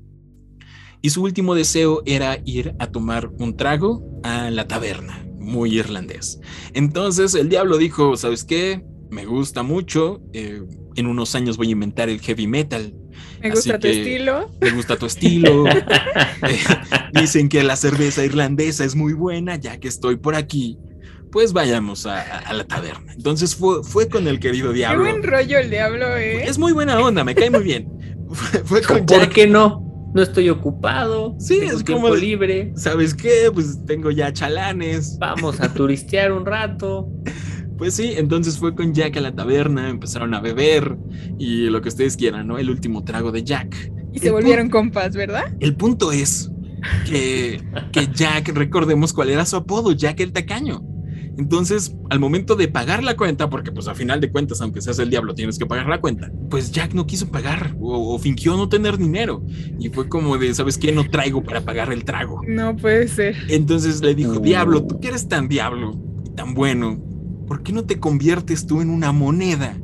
Y 1.02 1.11
su 1.11 1.24
último 1.24 1.57
deseo 1.57 2.04
era 2.07 2.38
ir 2.44 2.76
a 2.78 2.86
tomar 2.92 3.32
un 3.40 3.57
trago 3.57 4.20
a 4.22 4.48
la 4.52 4.68
taberna, 4.68 5.26
muy 5.40 5.76
irlandés. 5.76 6.38
Entonces 6.72 7.34
el 7.34 7.48
diablo 7.48 7.78
dijo, 7.78 8.16
¿sabes 8.16 8.44
qué? 8.44 8.84
Me 9.11 9.26
gusta 9.26 9.64
mucho, 9.64 10.22
eh, 10.32 10.62
en 10.97 11.07
unos 11.07 11.34
años 11.34 11.57
voy 11.57 11.68
a 11.68 11.72
inventar 11.72 12.09
el 12.09 12.20
heavy 12.20 12.47
metal. 12.47 12.94
Me 13.40 13.51
gusta 13.51 13.78
tu 13.78 13.86
estilo. 13.86 14.51
Me 14.61 14.70
gusta 14.70 14.97
tu 14.97 15.07
estilo. 15.07 15.64
Eh, 16.42 16.59
dicen 17.12 17.49
que 17.49 17.62
la 17.64 17.76
cerveza 17.76 18.22
irlandesa 18.22 18.84
es 18.84 18.94
muy 18.94 19.14
buena, 19.14 19.57
ya 19.57 19.78
que 19.80 19.88
estoy 19.88 20.16
por 20.16 20.34
aquí. 20.34 20.78
Pues 21.32 21.55
vayamos 21.55 22.05
a, 22.07 22.53
la 22.53 22.64
taberna. 22.64 23.14
Entonces 23.14 23.55
fue, 23.55 23.82
fue, 23.82 24.09
con 24.09 24.28
el 24.28 24.38
querido 24.38 24.72
diablo. 24.72 25.03
Qué 25.03 25.11
buen 25.11 25.22
rollo 25.22 25.59
el 25.59 25.70
diablo, 25.70 26.14
¿eh? 26.16 26.44
Es 26.44 26.59
muy 26.59 26.72
buena 26.72 27.01
onda, 27.01 27.24
me 27.24 27.34
cae 27.34 27.51
muy 27.51 27.64
bien. 27.64 27.88
Fue, 28.64 28.82
con 28.82 29.07
¿Por 29.07 29.28
qué 29.30 29.47
no? 29.47 29.82
No 30.14 30.22
estoy 30.22 30.51
ocupado. 30.51 31.36
Sí, 31.38 31.59
es 31.59 31.82
como 31.84 32.14
libre. 32.14 32.72
¿Sabes 32.76 33.14
qué? 33.14 33.51
Pues 33.53 33.84
tengo 33.86 34.11
ya 34.11 34.32
chalanes. 34.32 35.16
Vamos 35.18 35.61
a 35.61 35.72
turistear 35.72 36.32
un 36.32 36.44
rato. 36.44 37.09
Pues 37.79 37.95
sí, 37.95 38.14
entonces 38.16 38.59
fue 38.59 38.74
con 38.74 38.95
Jack 38.95 39.16
a 39.16 39.20
la 39.20 39.35
taberna, 39.35 39.91
empezaron 39.91 40.35
a 40.35 40.41
beber 40.41 40.97
y 41.39 41.66
lo 41.66 41.83
que 41.83 41.89
ustedes 41.89 42.16
quieran, 42.16 42.47
¿no? 42.47 42.59
El 42.59 42.70
último 42.70 43.05
trago 43.05 43.33
de 43.33 43.45
Jack. 43.45 43.93
Y 44.12 44.18
se 44.18 44.31
volvieron 44.31 44.70
compas, 44.70 45.14
¿verdad? 45.14 45.55
El 45.61 45.77
punto 45.77 46.11
es 46.11 46.51
que, 47.07 47.61
que 47.93 48.09
Jack, 48.14 48.49
recordemos 48.49 49.12
cuál 49.12 49.31
era 49.31 49.45
su 49.45 49.57
apodo, 49.57 49.93
Jack 49.93 50.20
el 50.20 50.33
Tacaño. 50.33 50.83
Entonces, 51.39 51.95
al 52.09 52.18
momento 52.18 52.57
de 52.57 52.68
pagar 52.68 53.05
la 53.05 53.14
cuenta, 53.14 53.51
porque 53.51 53.70
pues 53.70 53.89
a 53.89 53.95
final 53.95 54.20
de 54.20 54.33
cuentas, 54.33 54.62
aunque 54.62 54.81
seas 54.81 54.99
el 54.99 55.11
diablo, 55.11 55.35
tienes 55.35 55.59
que 55.59 55.66
pagar 55.66 55.87
la 55.87 56.01
cuenta, 56.01 56.33
pues 56.49 56.72
Jack 56.72 56.95
no 56.95 57.07
quiso 57.07 57.29
pagar 57.29 57.77
o, 57.79 58.14
o, 58.14 58.18
fingió 58.18 58.57
no 58.57 58.70
tener 58.70 58.97
dinero. 58.97 59.45
Y 59.79 59.91
fue 59.91 60.09
como 60.09 60.39
de, 60.39 60.55
¿sabes 60.55 60.79
qué? 60.79 60.93
No 60.93 61.05
traigo 61.11 61.43
para 61.43 61.61
pagar 61.61 61.93
el 61.93 62.05
trago. 62.05 62.41
No 62.47 62.74
puede 62.74 63.07
ser. 63.09 63.37
Entonces 63.49 64.01
le 64.01 64.14
dijo, 64.14 64.39
diablo, 64.39 64.87
tú 64.87 64.99
que 64.99 65.09
eres 65.09 65.29
tan 65.29 65.47
diablo 65.47 65.93
y 66.24 66.31
tan 66.31 66.55
bueno, 66.55 66.99
¿por 67.47 67.62
qué 67.62 67.72
no 67.72 67.84
te 67.84 67.99
conviertes 67.99 68.66
tú 68.66 68.80
en 68.80 68.90
una 68.90 69.12
moneda 69.12 69.78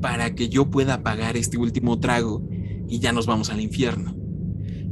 para 0.00 0.34
que 0.34 0.48
yo 0.48 0.70
pueda 0.70 1.02
pagar 1.02 1.36
este 1.36 1.58
último 1.58 1.98
trago 1.98 2.46
y 2.88 2.98
ya 2.98 3.12
nos 3.12 3.26
vamos 3.26 3.50
al 3.50 3.60
infierno? 3.60 4.14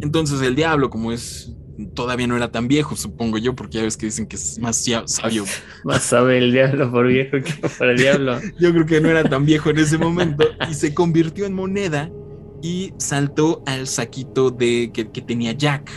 Entonces 0.00 0.40
el 0.42 0.54
diablo, 0.54 0.90
como 0.90 1.12
es 1.12 1.54
todavía 1.94 2.26
no 2.26 2.36
era 2.36 2.50
tan 2.50 2.68
viejo, 2.68 2.96
supongo 2.96 3.38
yo, 3.38 3.54
porque 3.54 3.78
ya 3.78 3.84
ves 3.84 3.96
que 3.96 4.06
dicen 4.06 4.26
que 4.26 4.36
es 4.36 4.58
más 4.58 4.84
sabio. 5.06 5.44
más 5.84 6.02
sabe 6.02 6.38
el 6.38 6.52
diablo 6.52 6.90
por 6.90 7.06
viejo 7.08 7.38
que 7.38 7.68
para 7.68 7.92
el 7.92 7.98
diablo. 7.98 8.38
yo 8.58 8.72
creo 8.72 8.86
que 8.86 9.00
no 9.00 9.08
era 9.08 9.24
tan 9.24 9.44
viejo 9.44 9.70
en 9.70 9.78
ese 9.78 9.98
momento 9.98 10.44
y 10.70 10.74
se 10.74 10.94
convirtió 10.94 11.46
en 11.46 11.54
moneda 11.54 12.10
y 12.62 12.92
saltó 12.98 13.62
al 13.66 13.86
saquito 13.86 14.50
de 14.50 14.90
que, 14.92 15.10
que 15.10 15.20
tenía 15.20 15.52
Jack. 15.52 15.90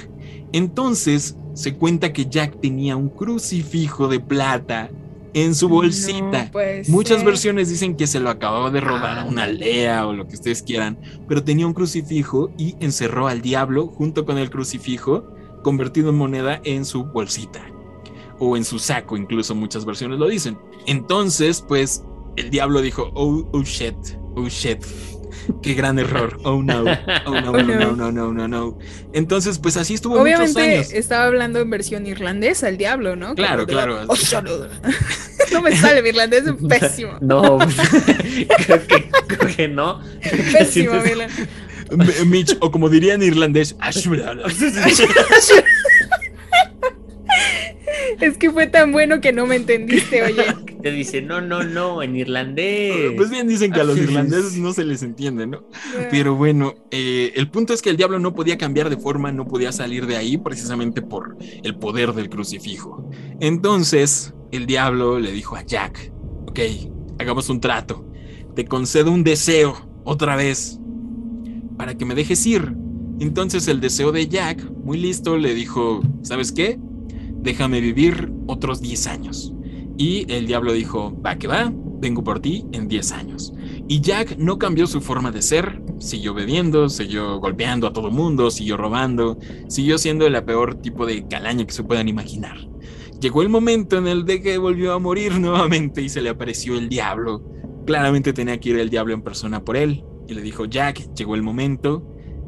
Entonces 0.51 1.35
se 1.53 1.75
cuenta 1.75 2.13
que 2.13 2.25
Jack 2.25 2.59
tenía 2.61 2.95
un 2.95 3.09
crucifijo 3.09 4.07
de 4.07 4.19
plata 4.19 4.89
en 5.43 5.53
su 5.53 5.69
bolsita. 5.69 6.49
Muchas 6.87 7.23
versiones 7.23 7.69
dicen 7.69 7.95
que 7.95 8.07
se 8.07 8.19
lo 8.19 8.31
acababa 8.31 8.71
de 8.71 8.81
robar 8.81 9.19
a 9.19 9.25
una 9.25 9.43
aldea 9.43 10.07
o 10.07 10.13
lo 10.13 10.27
que 10.27 10.33
ustedes 10.33 10.63
quieran, 10.63 10.97
pero 11.27 11.43
tenía 11.43 11.67
un 11.67 11.73
crucifijo 11.73 12.49
y 12.57 12.75
encerró 12.79 13.27
al 13.27 13.43
diablo 13.43 13.85
junto 13.87 14.25
con 14.25 14.39
el 14.39 14.49
crucifijo 14.49 15.27
convertido 15.63 16.09
en 16.09 16.15
moneda 16.15 16.59
en 16.63 16.85
su 16.85 17.03
bolsita 17.03 17.61
o 18.39 18.57
en 18.57 18.65
su 18.65 18.79
saco, 18.79 19.15
incluso 19.15 19.53
muchas 19.53 19.85
versiones 19.85 20.17
lo 20.17 20.27
dicen. 20.27 20.57
Entonces, 20.87 21.63
pues 21.67 22.03
el 22.35 22.49
diablo 22.49 22.81
dijo, 22.81 23.11
oh, 23.13 23.47
oh 23.53 23.61
shit, 23.61 23.95
oh 24.35 24.47
shit, 24.47 24.83
Qué 25.61 25.73
gran 25.73 25.99
error. 25.99 26.39
Oh 26.47 26.61
no. 26.63 26.85
Oh 27.25 27.41
no, 27.41 27.51
oh, 27.51 27.61
no, 27.63 27.95
no, 27.95 28.11
no, 28.11 28.31
no, 28.31 28.47
no, 28.47 28.79
Entonces, 29.13 29.59
pues 29.59 29.75
así 29.75 29.95
estuvo 29.95 30.21
Obviamente, 30.21 30.59
muchos 30.59 30.87
años. 30.87 30.93
estaba 30.93 31.25
hablando 31.25 31.59
en 31.59 31.69
versión 31.69 32.05
irlandesa, 32.05 32.69
el 32.69 32.77
diablo, 32.77 33.15
¿no? 33.15 33.35
Claro, 33.35 33.65
claro. 33.65 33.99
Oh, 34.07 34.15
no 35.51 35.61
me 35.61 35.75
sale, 35.75 36.01
mi 36.01 36.09
irlandés 36.09 36.45
es 36.45 36.53
pésimo. 36.67 37.17
No, 37.19 37.57
creo 38.65 38.87
que, 38.87 39.09
creo 39.27 39.55
que 39.55 39.67
no. 39.67 40.01
Pésimo, 40.53 40.93
Mitch, 42.25 42.57
o 42.59 42.71
como 42.71 42.89
diría 42.89 43.13
en 43.13 43.23
irlandés, 43.23 43.75
Es 48.19 48.37
que 48.37 48.51
fue 48.51 48.67
tan 48.67 48.91
bueno 48.91 49.21
que 49.21 49.31
no 49.31 49.45
me 49.45 49.55
entendiste, 49.55 50.23
oye. 50.23 50.43
Te 50.81 50.91
dice, 50.91 51.21
no, 51.21 51.41
no, 51.41 51.63
no, 51.63 52.03
en 52.03 52.15
irlandés. 52.15 53.13
Pues 53.15 53.29
bien 53.29 53.47
dicen 53.47 53.71
que 53.71 53.81
a 53.81 53.83
los 53.83 53.97
irlandeses 53.97 54.57
no 54.57 54.73
se 54.73 54.85
les 54.85 55.01
entiende, 55.01 55.47
¿no? 55.47 55.63
Pero 56.11 56.35
bueno, 56.35 56.75
eh, 56.91 57.33
el 57.35 57.49
punto 57.49 57.73
es 57.73 57.81
que 57.81 57.89
el 57.89 57.97
diablo 57.97 58.19
no 58.19 58.33
podía 58.33 58.57
cambiar 58.57 58.89
de 58.89 58.97
forma, 58.97 59.31
no 59.31 59.45
podía 59.45 59.71
salir 59.71 60.05
de 60.05 60.17
ahí 60.17 60.37
precisamente 60.37 61.01
por 61.01 61.35
el 61.63 61.75
poder 61.75 62.13
del 62.13 62.29
crucifijo. 62.29 63.09
Entonces, 63.39 64.33
el 64.51 64.67
diablo 64.67 65.19
le 65.19 65.31
dijo 65.31 65.55
a 65.55 65.63
Jack, 65.63 66.11
ok, 66.47 66.59
hagamos 67.19 67.49
un 67.49 67.59
trato. 67.59 68.05
Te 68.55 68.65
concedo 68.65 69.11
un 69.11 69.23
deseo, 69.23 69.89
otra 70.03 70.35
vez, 70.35 70.79
para 71.77 71.95
que 71.95 72.05
me 72.05 72.15
dejes 72.15 72.45
ir. 72.45 72.73
Entonces 73.19 73.67
el 73.67 73.81
deseo 73.81 74.11
de 74.11 74.27
Jack, 74.27 74.63
muy 74.83 74.97
listo, 74.99 75.37
le 75.37 75.53
dijo, 75.53 76.01
¿sabes 76.21 76.51
qué? 76.51 76.79
Déjame 77.47 77.79
vivir 77.79 78.29
otros 78.45 78.81
10 78.81 79.07
años. 79.07 79.53
Y 79.97 80.29
el 80.29 80.47
diablo 80.47 80.73
dijo, 80.73 81.17
va 81.25 81.37
que 81.37 81.47
va, 81.47 81.71
vengo 81.73 82.21
por 82.21 82.41
ti 82.41 82.65
en 82.73 82.89
10 82.89 83.11
años. 83.13 83.53
Y 83.87 84.01
Jack 84.01 84.35
no 84.37 84.59
cambió 84.59 84.85
su 84.85 84.99
forma 84.99 85.31
de 85.31 85.41
ser, 85.41 85.81
siguió 85.97 86.33
bebiendo, 86.33 86.89
siguió 86.89 87.39
golpeando 87.39 87.87
a 87.87 87.93
todo 87.93 88.11
mundo, 88.11 88.51
siguió 88.51 88.75
robando, 88.75 89.37
siguió 89.69 89.97
siendo 89.97 90.27
el 90.27 90.43
peor 90.43 90.75
tipo 90.81 91.05
de 91.05 91.25
calaña 91.25 91.65
que 91.65 91.71
se 91.71 91.83
puedan 91.83 92.09
imaginar. 92.09 92.57
Llegó 93.21 93.41
el 93.41 93.49
momento 93.49 93.97
en 93.97 94.09
el 94.09 94.25
de 94.25 94.41
que 94.41 94.57
volvió 94.57 94.91
a 94.91 94.99
morir 94.99 95.31
nuevamente 95.39 96.01
y 96.01 96.09
se 96.09 96.21
le 96.21 96.29
apareció 96.29 96.77
el 96.77 96.89
diablo. 96.89 97.41
Claramente 97.85 98.33
tenía 98.33 98.59
que 98.59 98.71
ir 98.71 98.79
el 98.79 98.89
diablo 98.89 99.13
en 99.13 99.21
persona 99.21 99.63
por 99.63 99.77
él. 99.77 100.03
Y 100.27 100.33
le 100.33 100.41
dijo, 100.41 100.65
Jack, 100.65 101.13
llegó 101.13 101.35
el 101.35 101.43
momento, 101.43 102.05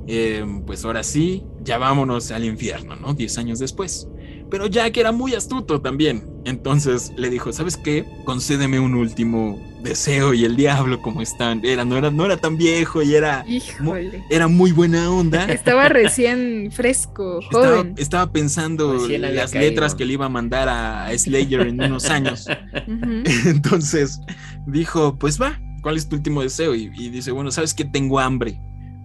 eh, 0.08 0.44
pues 0.68 0.84
ahora 0.84 1.04
sí, 1.04 1.46
ya 1.64 1.78
vámonos 1.78 2.32
al 2.32 2.44
infierno, 2.44 2.98
¿no? 2.98 3.14
Diez 3.14 3.38
años 3.38 3.60
después. 3.60 4.10
Pero 4.50 4.68
Jack 4.68 4.98
era 4.98 5.12
muy 5.12 5.36
astuto 5.36 5.82
también. 5.82 6.24
Entonces 6.46 7.14
le 7.18 7.30
dijo, 7.30 7.54
¿sabes 7.54 7.78
qué? 7.78 8.06
Concédeme 8.26 8.80
un 8.80 8.96
último 8.96 9.60
deseo 9.84 10.34
y 10.34 10.46
el 10.46 10.56
diablo 10.56 11.02
como 11.02 11.22
están. 11.22 11.62
Era, 11.64 11.86
no, 11.86 11.98
era, 11.98 12.12
no 12.12 12.26
era 12.26 12.38
tan 12.38 12.58
viejo 12.58 13.02
y 13.02 13.16
era, 13.16 13.46
Híjole. 13.48 14.24
era 14.30 14.48
muy 14.48 14.72
buena 14.72 15.10
onda. 15.12 15.46
Estaba 15.50 15.90
recién 15.90 16.72
fresco, 16.76 17.42
joven. 17.52 17.94
Estaba, 17.98 18.32
pensando 18.32 19.08
las 19.08 19.54
letras 19.54 19.96
que 19.96 20.06
le 20.06 20.14
iba 20.14 20.26
a 20.26 20.30
mandar 20.30 20.70
a 20.70 21.18
Slayer 21.18 21.62
en 21.62 21.82
unos 21.82 22.10
años. 22.10 22.48
Entonces 23.46 24.20
dijo, 24.68 25.18
pues 25.18 25.42
va, 25.42 25.60
¿cuál 25.82 25.98
es 25.98 26.10
tu 26.10 26.16
último 26.16 26.42
deseo? 26.42 26.76
Y, 26.76 26.92
y 26.96 27.10
dice, 27.10 27.32
bueno, 27.32 27.52
¿sabes 27.52 27.74
qué? 27.74 27.86
Tengo 27.86 28.20
hambre. 28.20 28.60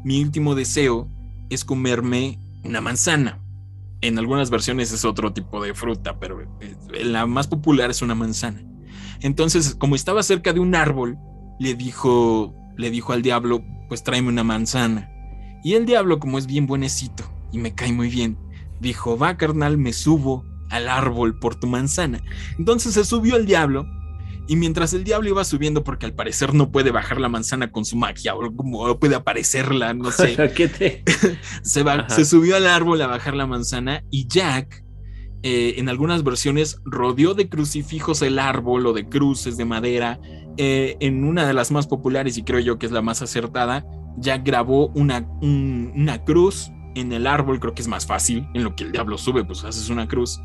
Mi 0.05 0.23
último 0.23 0.55
deseo 0.55 1.09
es 1.51 1.65
comerme 1.65 2.39
una 2.65 2.81
manzana. 2.81 3.44
En 4.05 4.19
algunas 4.19 4.51
versiones 4.51 4.93
es 4.93 5.07
otro 5.07 5.33
tipo 5.33 5.63
de 5.63 5.73
fruta, 5.73 6.19
pero 6.21 6.43
eh, 6.61 6.77
la 7.05 7.25
más 7.25 7.49
popular 7.49 7.91
es 7.91 8.03
una 8.03 8.15
manzana. 8.15 8.63
Entonces, 9.23 9.75
como 9.75 9.95
estaba 9.95 10.23
cerca 10.23 10.53
de 10.53 10.61
un 10.61 10.75
árbol, 10.75 11.17
le 11.59 11.75
dijo, 11.75 12.55
le 12.77 12.91
dijo 12.91 13.15
al 13.15 13.23
diablo, 13.23 13.65
pues 13.89 14.05
tráeme 14.05 14.29
una 14.29 14.45
manzana. 14.45 15.11
Y 15.63 15.73
el 15.73 15.87
diablo, 15.87 16.19
como 16.19 16.37
es 16.37 16.47
bien 16.47 16.67
buenecito 16.67 17.25
y 17.51 17.57
me 17.57 17.75
cae 17.75 17.95
muy 17.95 18.11
bien, 18.11 18.37
dijo, 18.79 19.17
va 19.17 19.39
carnal, 19.39 19.79
me 19.79 19.95
subo 19.95 20.45
al 20.69 20.91
árbol 20.91 21.39
por 21.39 21.55
tu 21.55 21.67
manzana. 21.67 22.21
Entonces 22.59 22.93
se 22.93 23.07
subió 23.07 23.37
el 23.37 23.47
diablo 23.47 23.87
y 24.47 24.57
mientras 24.57 24.93
el 24.93 25.05
diablo 25.05 25.29
iba 25.29 25.45
subiendo, 25.45 25.85
porque 25.85 26.07
al 26.07 26.13
parecer 26.13 26.55
no 26.55 26.71
puede 26.71 26.91
bajar 26.91 27.21
la 27.21 27.29
manzana 27.29 27.71
con 27.71 27.85
su 27.85 27.97
magia, 27.97 28.35
o 28.35 28.55
como 28.55 28.99
puede 28.99 29.15
aparecerla, 29.15 29.95
no 29.95 30.11
sé. 30.11 30.37
se, 31.63 31.83
va, 31.83 32.09
se, 32.09 32.25
subió 32.25 32.57
al 32.57 32.67
árbol 32.67 33.01
a 33.03 33.07
bajar 33.07 33.35
la 33.35 33.47
manzana 33.47 34.05
y 34.11 34.27
Jack, 34.29 34.85
eh, 35.43 35.75
en 35.79 35.89
algunas 35.89 36.25
versiones, 36.25 36.81
rodeó 36.85 37.35
de 37.35 37.49
crucifijos 37.49 38.23
el 38.23 38.39
árbol 38.39 38.87
o 38.87 38.93
de 38.93 39.09
cruces 39.09 39.57
de 39.57 39.65
madera. 39.65 40.19
Eh, 40.57 40.97
en 41.01 41.25
una 41.25 41.47
de 41.47 41.53
las 41.53 41.71
más 41.71 41.87
populares, 41.87 42.39
y 42.39 42.45
creo 42.45 42.61
yo 42.61 42.79
que 42.79 42.87
es 42.87 42.93
la 42.93 43.03
más 43.03 43.23
acertada, 43.23 43.85
Jack 44.19 44.45
grabó 44.45 44.89
una, 44.89 45.27
una 45.41 46.25
cruz 46.25 46.71
en 46.95 47.13
el 47.13 47.27
árbol, 47.27 47.61
creo 47.61 47.75
que 47.75 47.83
es 47.83 47.89
más 47.89 48.07
fácil, 48.07 48.47
en 48.55 48.65
lo 48.65 48.77
que 48.77 48.85
el 48.85 48.93
diablo 48.93 49.19
sube, 49.19 49.45
pues 49.45 49.65
haces 49.65 49.89
una 49.91 50.07
cruz. 50.07 50.41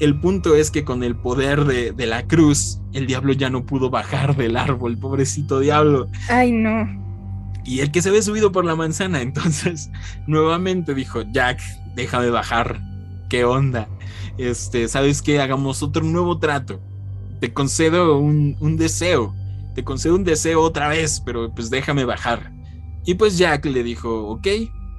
El 0.00 0.18
punto 0.18 0.56
es 0.56 0.70
que 0.70 0.84
con 0.84 1.04
el 1.04 1.14
poder 1.16 1.64
de, 1.64 2.06
la 2.06 2.26
cruz, 2.26 2.80
el 2.92 3.06
diablo 3.06 3.32
ya 3.32 3.48
no 3.48 3.64
pudo 3.64 3.90
bajar 3.90 4.36
del 4.36 4.56
árbol, 4.56 4.98
pobrecito 4.98 5.60
diablo. 5.60 6.08
Ay, 6.28 6.50
no. 6.50 7.02
Y 7.64 7.80
el 7.80 7.90
que 7.90 8.02
se 8.02 8.10
ve 8.10 8.20
subido 8.20 8.52
por 8.52 8.64
la 8.64 8.76
manzana, 8.76 9.22
entonces 9.22 9.90
nuevamente 10.26 10.94
dijo, 10.94 11.22
Jack, 11.32 11.60
déjame 11.94 12.30
bajar. 12.30 12.80
¿Qué 13.30 13.44
onda? 13.44 13.88
Este, 14.36 14.88
¿sabes 14.88 15.22
qué? 15.22 15.40
Hagamos 15.40 15.82
otro 15.82 16.04
nuevo 16.04 16.38
trato. 16.38 16.80
Te 17.40 17.52
concedo 17.52 18.18
un, 18.18 18.56
un 18.60 18.76
deseo. 18.76 19.34
Te 19.74 19.84
concedo 19.84 20.16
un 20.16 20.24
deseo 20.24 20.60
otra 20.60 20.88
vez, 20.88 21.22
pero 21.24 21.52
pues 21.54 21.70
déjame 21.70 22.04
bajar. 22.04 22.52
Y 23.06 23.14
pues 23.14 23.38
Jack 23.38 23.64
le 23.66 23.82
dijo, 23.82 24.28
ok, 24.28 24.46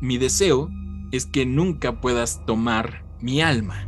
mi 0.02 0.18
deseo 0.18 0.70
es 1.12 1.26
que 1.26 1.46
nunca 1.46 2.02
puedas 2.02 2.46
tomar 2.46 3.06
mi 3.22 3.42
alma. 3.42 3.88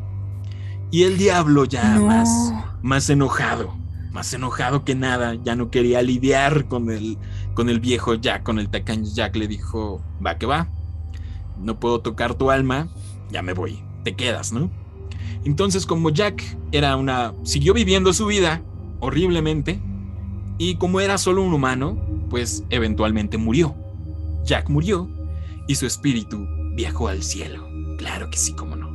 Y 0.89 1.03
el 1.03 1.17
diablo 1.17 1.65
ya 1.65 1.99
más, 1.99 2.53
más 2.81 3.09
enojado, 3.09 3.75
más 4.13 4.33
enojado 4.33 4.85
que 4.85 4.95
nada, 4.95 5.35
ya 5.35 5.55
no 5.55 5.69
quería 5.69 6.01
lidiar 6.01 6.67
con 6.67 6.89
el, 6.89 7.17
con 7.53 7.69
el 7.69 7.81
viejo 7.81 8.15
Jack, 8.15 8.43
con 8.43 8.57
el 8.57 8.69
tacaño 8.69 9.05
Jack, 9.13 9.35
le 9.35 9.47
dijo, 9.47 10.01
va 10.25 10.38
que 10.38 10.45
va, 10.45 10.69
no 11.59 11.77
puedo 11.79 11.99
tocar 11.99 12.35
tu 12.35 12.51
alma, 12.51 12.88
ya 13.29 13.41
me 13.41 13.51
voy, 13.51 13.83
te 14.05 14.15
quedas, 14.15 14.53
¿no? 14.53 14.71
Entonces 15.43 15.85
como 15.85 16.09
Jack 16.09 16.41
era 16.71 16.95
una, 16.95 17.33
siguió 17.43 17.73
viviendo 17.73 18.13
su 18.13 18.25
vida 18.25 18.61
horriblemente, 19.01 19.81
y 20.57 20.75
como 20.75 21.01
era 21.01 21.17
solo 21.17 21.43
un 21.43 21.53
humano, 21.53 21.97
pues 22.29 22.63
eventualmente 22.69 23.38
murió. 23.38 23.75
Jack 24.45 24.69
murió 24.69 25.09
y 25.67 25.75
su 25.75 25.85
espíritu 25.85 26.47
viajó 26.75 27.09
al 27.09 27.21
cielo. 27.21 27.67
Claro 27.97 28.29
que 28.29 28.38
sí, 28.38 28.53
como 28.53 28.75
no 28.75 28.86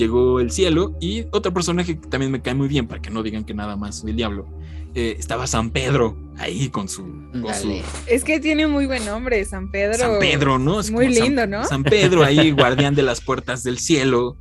llegó 0.00 0.40
el 0.40 0.50
cielo 0.50 0.96
y 0.98 1.26
otro 1.30 1.52
personaje 1.52 2.00
que 2.00 2.08
también 2.08 2.32
me 2.32 2.40
cae 2.40 2.54
muy 2.54 2.68
bien 2.68 2.88
para 2.88 3.02
que 3.02 3.10
no 3.10 3.22
digan 3.22 3.44
que 3.44 3.54
nada 3.54 3.76
más 3.76 4.04
del 4.04 4.16
diablo. 4.16 4.48
Eh, 4.94 5.14
estaba 5.18 5.46
San 5.46 5.70
Pedro 5.70 6.16
ahí 6.38 6.68
con 6.68 6.88
su, 6.88 7.06
Es 8.06 8.24
que 8.24 8.40
tiene 8.40 8.66
muy 8.66 8.86
buen 8.86 9.04
nombre, 9.04 9.44
San 9.44 9.70
Pedro. 9.70 9.98
San 9.98 10.18
Pedro, 10.18 10.58
¿no? 10.58 10.80
Es 10.80 10.90
muy 10.90 11.08
lindo, 11.08 11.42
San, 11.42 11.50
¿no? 11.50 11.64
San 11.64 11.84
Pedro 11.84 12.24
ahí, 12.24 12.50
guardián 12.50 12.96
de 12.96 13.02
las 13.02 13.20
puertas 13.20 13.62
del 13.62 13.78
cielo. 13.78 14.36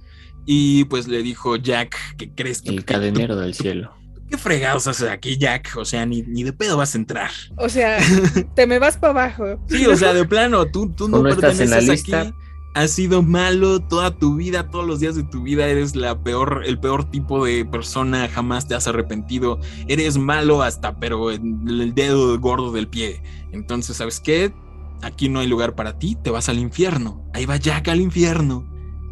Y 0.46 0.86
pues 0.86 1.08
le 1.08 1.22
dijo 1.22 1.58
Jack, 1.58 1.96
¿qué 2.18 2.34
crees 2.34 2.62
que... 2.62 2.70
El 2.70 2.84
cadenero 2.84 3.36
del 3.36 3.54
cielo. 3.54 3.94
¿Qué 4.28 4.38
fregados 4.38 4.88
haces 4.88 5.10
aquí, 5.10 5.38
Jack? 5.38 5.76
O 5.76 5.86
sea, 5.86 6.06
ni, 6.06 6.24
ni 6.24 6.44
de 6.44 6.54
pedo 6.54 6.78
vas 6.78 6.96
a 6.96 6.98
entrar. 6.98 7.32
O 7.58 7.70
sea, 7.70 8.00
te 8.56 8.66
me 8.66 8.80
vas 8.80 8.98
para 8.98 9.12
abajo. 9.12 9.64
Sí, 9.68 9.86
o 9.86 9.96
sea, 9.96 10.14
de 10.14 10.26
plano, 10.26 10.66
tú, 10.66 10.92
tú 10.92 11.10
no, 11.10 11.22
perteneces 11.22 11.60
en 11.62 11.70
la 11.70 11.82
lista, 11.82 12.22
aquí 12.22 12.34
has 12.74 12.92
sido 12.92 13.22
malo 13.22 13.80
toda 13.80 14.16
tu 14.16 14.36
vida, 14.36 14.70
todos 14.70 14.86
los 14.86 15.00
días 15.00 15.16
de 15.16 15.24
tu 15.24 15.44
vida 15.44 15.68
eres 15.68 15.96
la 15.96 16.22
peor, 16.24 16.64
el 16.66 16.80
peor 16.80 17.06
tipo 17.10 17.44
de 17.44 17.66
persona, 17.66 18.28
jamás 18.30 18.68
te 18.68 18.76
has 18.76 18.88
arrepentido, 18.88 19.60
eres 19.88 20.18
malo 20.18 20.62
hasta 20.62 21.00
pero 21.00 21.32
en 21.32 21.68
el 21.68 21.94
dedo 21.94 22.40
gordo 22.40 22.72
del 22.72 22.88
pie. 22.88 23.22
Entonces, 23.52 23.98
¿sabes 23.98 24.20
qué? 24.20 24.54
Aquí 25.02 25.30
no 25.30 25.40
hay 25.40 25.48
lugar 25.48 25.76
para 25.76 25.98
ti, 25.98 26.16
te 26.16 26.30
vas 26.30 26.50
al 26.50 26.60
infierno. 26.60 27.24
Ahí 27.34 27.46
va 27.46 27.58
Jack 27.58 27.88
al 27.88 28.02
infierno. 28.02 28.68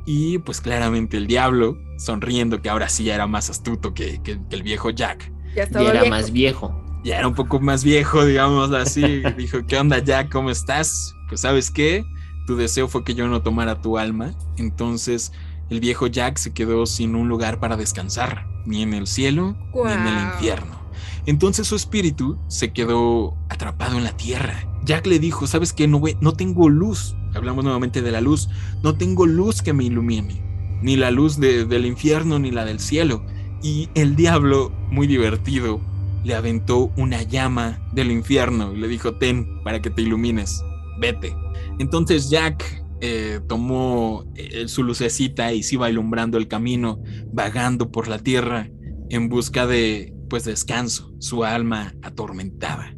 Y 0.05 0.37
pues 0.39 0.61
claramente 0.61 1.17
el 1.17 1.27
diablo, 1.27 1.77
sonriendo 1.97 2.61
que 2.61 2.69
ahora 2.69 2.87
sí 2.87 3.05
ya 3.05 3.15
era 3.15 3.27
más 3.27 3.49
astuto 3.49 3.93
que, 3.93 4.21
el 4.49 4.63
viejo 4.63 4.89
Jack. 4.89 5.31
Ya 5.55 5.63
estaba 5.63 5.85
y 5.85 5.87
era 5.87 6.05
más 6.05 6.31
viejo. 6.31 6.83
Ya 7.03 7.19
era 7.19 7.27
un 7.27 7.35
poco 7.35 7.59
más 7.59 7.83
viejo, 7.83 8.25
digamos 8.25 8.71
así. 8.71 9.23
Dijo, 9.37 9.65
¿qué 9.67 9.77
onda 9.77 9.99
Jack? 9.99 10.31
¿Cómo 10.31 10.49
estás? 10.49 11.13
Pues 11.29 11.41
sabes 11.41 11.71
qué? 11.71 12.05
Tu 12.47 12.55
deseo 12.55 12.87
fue 12.87 13.03
que 13.03 13.13
yo 13.13 13.27
no 13.27 13.41
tomara 13.41 13.81
tu 13.81 13.97
alma, 13.97 14.33
entonces 14.55 15.33
el 15.69 15.81
viejo 15.81 16.07
Jack 16.07 16.37
se 16.37 16.53
quedó 16.53 16.85
sin 16.85 17.13
un 17.13 17.27
lugar 17.27 17.59
para 17.59 17.75
descansar, 17.75 18.47
ni 18.65 18.81
en 18.81 18.93
el 18.93 19.05
cielo 19.05 19.57
ni 19.75 19.91
en 19.91 20.07
el 20.07 20.23
infierno. 20.33 20.77
Entonces 21.25 21.67
su 21.67 21.75
espíritu 21.75 22.37
se 22.47 22.71
quedó 22.71 23.35
atrapado 23.49 23.97
en 23.97 24.05
la 24.05 24.15
tierra. 24.15 24.65
Jack 24.85 25.07
le 25.07 25.19
dijo, 25.19 25.45
¿sabes 25.45 25.73
qué? 25.73 25.85
No, 25.89 26.01
no 26.21 26.33
tengo 26.33 26.69
luz. 26.69 27.17
Hablamos 27.35 27.65
nuevamente 27.65 28.01
de 28.01 28.11
la 28.13 28.21
luz. 28.21 28.47
No 28.81 28.95
tengo 28.95 29.25
luz 29.25 29.61
que 29.61 29.73
me 29.73 29.83
ilumine. 29.83 30.41
Ni 30.81 30.95
la 30.95 31.11
luz 31.11 31.37
del 31.37 31.85
infierno 31.85 32.39
ni 32.39 32.51
la 32.51 32.63
del 32.63 32.79
cielo. 32.79 33.25
Y 33.61 33.89
el 33.93 34.15
diablo, 34.15 34.71
muy 34.89 35.05
divertido, 35.05 35.81
le 36.23 36.33
aventó 36.33 36.91
una 36.95 37.23
llama 37.23 37.81
del 37.91 38.09
infierno 38.09 38.71
y 38.73 38.77
le 38.77 38.87
dijo, 38.87 39.15
ten, 39.15 39.61
para 39.65 39.81
que 39.81 39.89
te 39.89 40.03
ilumines. 40.03 40.63
Vete. 40.99 41.35
Entonces 41.79 42.29
Jack 42.29 42.83
eh, 43.01 43.39
tomó 43.47 44.25
eh, 44.35 44.67
su 44.67 44.83
lucecita 44.83 45.53
y 45.53 45.63
se 45.63 45.75
iba 45.75 45.89
ilumbrando 45.89 46.37
el 46.37 46.47
camino, 46.47 47.01
vagando 47.31 47.91
por 47.91 48.07
la 48.07 48.19
tierra 48.19 48.69
en 49.09 49.29
busca 49.29 49.67
de 49.67 50.13
pues 50.29 50.43
descanso, 50.43 51.13
su 51.19 51.43
alma 51.43 51.93
atormentada. 52.01 52.93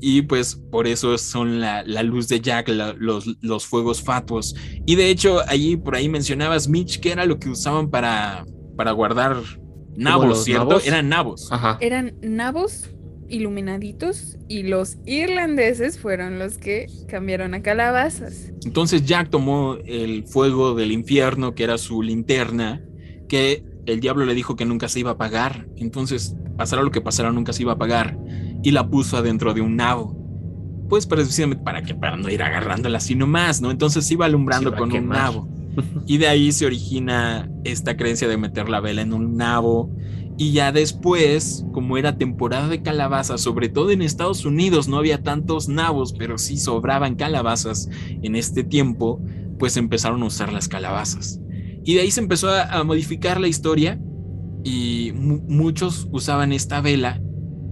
Y 0.00 0.22
pues 0.22 0.56
por 0.70 0.86
eso 0.86 1.16
son 1.18 1.60
la, 1.60 1.82
luz 2.02 2.28
de 2.28 2.40
Jack, 2.40 2.68
los, 2.68 3.26
los, 3.40 3.66
fuegos 3.66 4.02
fatuos. 4.02 4.54
Y 4.84 4.96
de 4.96 5.08
hecho, 5.08 5.40
allí 5.46 5.76
por 5.76 5.94
ahí 5.94 6.08
mencionabas, 6.08 6.68
Mitch, 6.68 7.00
que 7.00 7.12
era 7.12 7.24
lo 7.24 7.38
que 7.38 7.48
usaban 7.48 7.88
para, 7.90 8.44
para 8.76 8.92
guardar 8.92 9.36
nabos, 9.96 10.44
¿cierto? 10.44 10.80
Eran 10.80 11.08
nabos. 11.08 11.48
Eran 11.80 12.16
nabos 12.20 12.90
iluminaditos 13.34 14.38
y 14.48 14.62
los 14.62 14.96
irlandeses 15.06 15.98
fueron 15.98 16.38
los 16.38 16.58
que 16.58 16.86
cambiaron 17.08 17.54
a 17.54 17.62
calabazas. 17.62 18.52
Entonces 18.64 19.04
Jack 19.04 19.30
tomó 19.30 19.76
el 19.84 20.24
fuego 20.26 20.74
del 20.74 20.92
infierno, 20.92 21.54
que 21.54 21.64
era 21.64 21.78
su 21.78 22.02
linterna, 22.02 22.82
que 23.28 23.64
el 23.86 24.00
diablo 24.00 24.24
le 24.24 24.34
dijo 24.34 24.56
que 24.56 24.64
nunca 24.64 24.88
se 24.88 25.00
iba 25.00 25.10
a 25.10 25.14
apagar. 25.14 25.66
Entonces, 25.76 26.36
pasara 26.56 26.82
lo 26.82 26.90
que 26.90 27.00
pasara, 27.00 27.32
nunca 27.32 27.52
se 27.52 27.62
iba 27.62 27.72
a 27.72 27.74
apagar. 27.74 28.18
Y 28.62 28.70
la 28.70 28.88
puso 28.88 29.16
adentro 29.16 29.52
de 29.52 29.60
un 29.60 29.76
nabo. 29.76 30.16
Pues 30.88 31.06
precisamente 31.06 31.62
para 31.64 31.82
que 31.82 31.94
para 31.94 32.16
no 32.16 32.30
ir 32.30 32.42
agarrándola 32.42 32.98
así 32.98 33.14
nomás, 33.14 33.60
¿no? 33.60 33.70
Entonces 33.70 34.10
iba 34.10 34.26
alumbrando 34.26 34.74
con 34.74 34.92
un 34.92 35.08
nabo. 35.08 35.48
Y 36.06 36.18
de 36.18 36.28
ahí 36.28 36.52
se 36.52 36.66
origina 36.66 37.50
esta 37.64 37.96
creencia 37.96 38.28
de 38.28 38.36
meter 38.36 38.68
la 38.68 38.80
vela 38.80 39.02
en 39.02 39.12
un 39.12 39.36
nabo 39.36 39.90
y 40.36 40.52
ya 40.52 40.72
después, 40.72 41.64
como 41.72 41.96
era 41.96 42.18
temporada 42.18 42.68
de 42.68 42.82
calabazas, 42.82 43.40
sobre 43.40 43.68
todo 43.68 43.90
en 43.92 44.02
Estados 44.02 44.44
Unidos 44.44 44.88
no 44.88 44.98
había 44.98 45.22
tantos 45.22 45.68
nabos, 45.68 46.12
pero 46.12 46.38
sí 46.38 46.56
sobraban 46.56 47.14
calabazas 47.14 47.88
en 48.22 48.34
este 48.34 48.64
tiempo, 48.64 49.20
pues 49.58 49.76
empezaron 49.76 50.22
a 50.22 50.26
usar 50.26 50.52
las 50.52 50.66
calabazas. 50.66 51.40
Y 51.84 51.94
de 51.94 52.00
ahí 52.00 52.10
se 52.10 52.20
empezó 52.20 52.50
a, 52.50 52.82
modificar 52.82 53.40
la 53.40 53.46
historia 53.46 54.00
y 54.64 55.12
muchos 55.14 56.08
usaban 56.10 56.52
esta 56.52 56.80
vela 56.80 57.20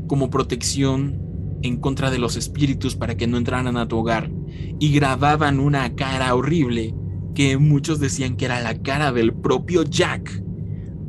como 0.06 0.30
protección 0.30 1.20
en 1.62 1.78
contra 1.78 2.10
de 2.10 2.18
los 2.18 2.36
espíritus 2.36 2.94
para 2.94 3.16
que 3.16 3.26
no 3.26 3.38
entraran 3.38 3.76
a 3.76 3.88
tu 3.88 3.98
hogar 3.98 4.30
y 4.78 4.92
grababan 4.92 5.58
una 5.58 5.94
cara 5.96 6.34
horrible 6.34 6.94
que 7.34 7.56
muchos 7.56 7.98
decían 7.98 8.36
que 8.36 8.44
era 8.44 8.60
la 8.60 8.80
cara 8.82 9.10
del 9.10 9.32
propio 9.32 9.82
Jack 9.84 10.42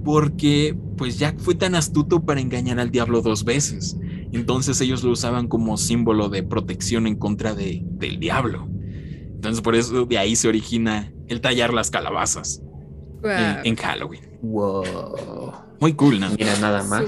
porque 0.04 0.76
pues 0.98 1.18
Jack 1.18 1.40
fue 1.40 1.56
tan 1.56 1.76
astuto 1.76 2.24
para 2.24 2.42
engañar 2.42 2.80
al 2.80 2.92
diablo 2.92 3.22
dos 3.22 3.44
veces. 3.44 3.98
Entonces 4.32 4.80
ellos 4.82 5.04
lo 5.04 5.12
usaban 5.12 5.48
como 5.48 5.78
símbolo 5.78 6.30
de 6.30 6.44
protección 6.44 7.08
en 7.08 7.16
contra 7.16 7.54
de, 7.54 7.82
del 7.84 8.20
diablo. 8.20 8.68
Entonces 9.36 9.62
por 9.62 9.76
eso 9.76 10.06
de 10.06 10.18
ahí 10.18 10.36
se 10.36 10.48
origina 10.48 11.12
el 11.28 11.42
tallar 11.42 11.74
las 11.74 11.90
calabazas 11.90 12.62
en, 13.64 13.76
Halloween. 13.76 14.22
Wow. 14.42 15.54
Muy 15.80 15.94
cool, 15.94 16.20
¿no? 16.20 16.30
Mira 16.32 16.58
nada 16.60 16.84
más. 16.84 17.06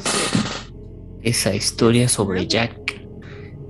Esa 1.21 1.53
historia 1.53 2.07
sobre 2.07 2.47
Jack. 2.47 3.01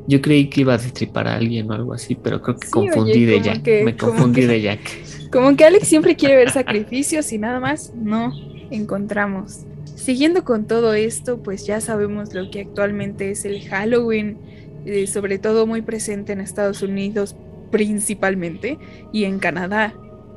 Yo 0.07 0.21
creí 0.21 0.49
que 0.49 0.61
iba 0.61 0.76
a 0.76 0.78
destripar 0.78 1.28
a 1.28 1.36
alguien 1.36 1.71
o 1.71 1.73
algo 1.73 1.93
así, 1.93 2.13
pero 2.13 2.41
creo 2.41 2.57
que 2.57 2.69
confundí 2.69 3.26
de 3.26 3.41
Jack. 3.41 3.67
Me 3.84 3.95
confundí 3.97 4.41
de 4.41 4.61
Jack. 4.63 5.32
Como 5.32 5.55
que 5.55 5.65
Alex 5.65 5.88
siempre 5.88 6.15
quiere 6.15 6.36
ver 6.36 6.51
sacrificios 6.51 7.32
y 7.32 7.39
nada 7.39 7.59
más. 7.59 7.91
No 7.95 8.32
encontramos. 8.72 9.66
Siguiendo 9.95 10.43
con 10.43 10.66
todo 10.66 10.93
esto, 10.93 11.41
pues 11.41 11.66
ya 11.66 11.82
sabemos 11.82 12.34
lo 12.34 12.49
que 12.51 12.61
actualmente 12.61 13.32
es 13.32 13.45
el 13.45 13.68
Halloween, 13.68 14.38
eh, 14.86 15.07
sobre 15.07 15.39
todo 15.39 15.66
muy 15.66 15.82
presente 15.82 16.34
en 16.34 16.41
Estados 16.41 16.82
Unidos 16.82 17.36
principalmente 17.72 18.78
y 19.11 19.26
en 19.26 19.39
Canadá. 19.39 19.93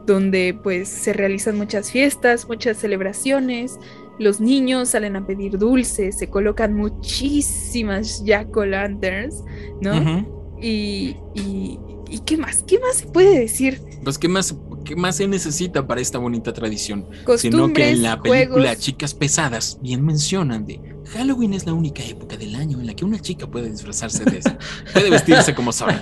donde 0.06 0.58
pues 0.62 0.88
se 0.88 1.12
realizan 1.12 1.58
muchas 1.58 1.92
fiestas, 1.92 2.48
muchas 2.48 2.78
celebraciones, 2.78 3.78
los 4.18 4.40
niños 4.40 4.88
salen 4.88 5.16
a 5.16 5.26
pedir 5.26 5.58
dulces, 5.58 6.16
se 6.16 6.28
colocan 6.28 6.72
muchísimas 6.72 8.24
jack-o'-lanterns, 8.24 9.44
¿no? 9.82 10.26
y, 10.60 11.16
y, 11.34 11.78
y, 12.10 12.20
qué 12.20 12.36
más? 12.36 12.64
¿Qué 12.66 12.78
más 12.78 12.96
se 12.96 13.06
puede 13.06 13.38
decir? 13.38 13.80
Pues 14.04 14.18
qué 14.18 14.28
más, 14.28 14.54
qué 14.84 14.96
más 14.96 15.16
se 15.16 15.26
necesita 15.28 15.86
para 15.86 16.00
esta 16.00 16.18
bonita 16.18 16.52
tradición, 16.52 17.06
sino 17.36 17.72
que 17.72 17.90
en 17.90 18.02
la 18.02 18.20
película 18.20 18.76
Chicas 18.76 19.14
Pesadas 19.14 19.78
bien 19.82 20.04
mencionan 20.04 20.66
de 20.66 20.80
Halloween 21.12 21.54
es 21.54 21.64
la 21.66 21.72
única 21.72 22.02
época 22.02 22.36
del 22.36 22.54
año 22.54 22.80
en 22.80 22.86
la 22.86 22.94
que 22.94 23.04
una 23.04 23.18
chica 23.18 23.46
puede 23.46 23.70
disfrazarse 23.70 24.24
de 24.24 24.38
eso, 24.38 24.50
puede 24.92 25.10
vestirse 25.10 25.54
como 25.54 25.72
sabe. 25.72 25.98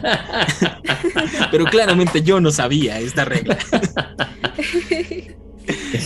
Pero 1.51 1.65
claramente 1.67 2.23
yo 2.23 2.41
no 2.41 2.51
sabía 2.51 2.99
esta 2.99 3.25
regla. 3.25 3.57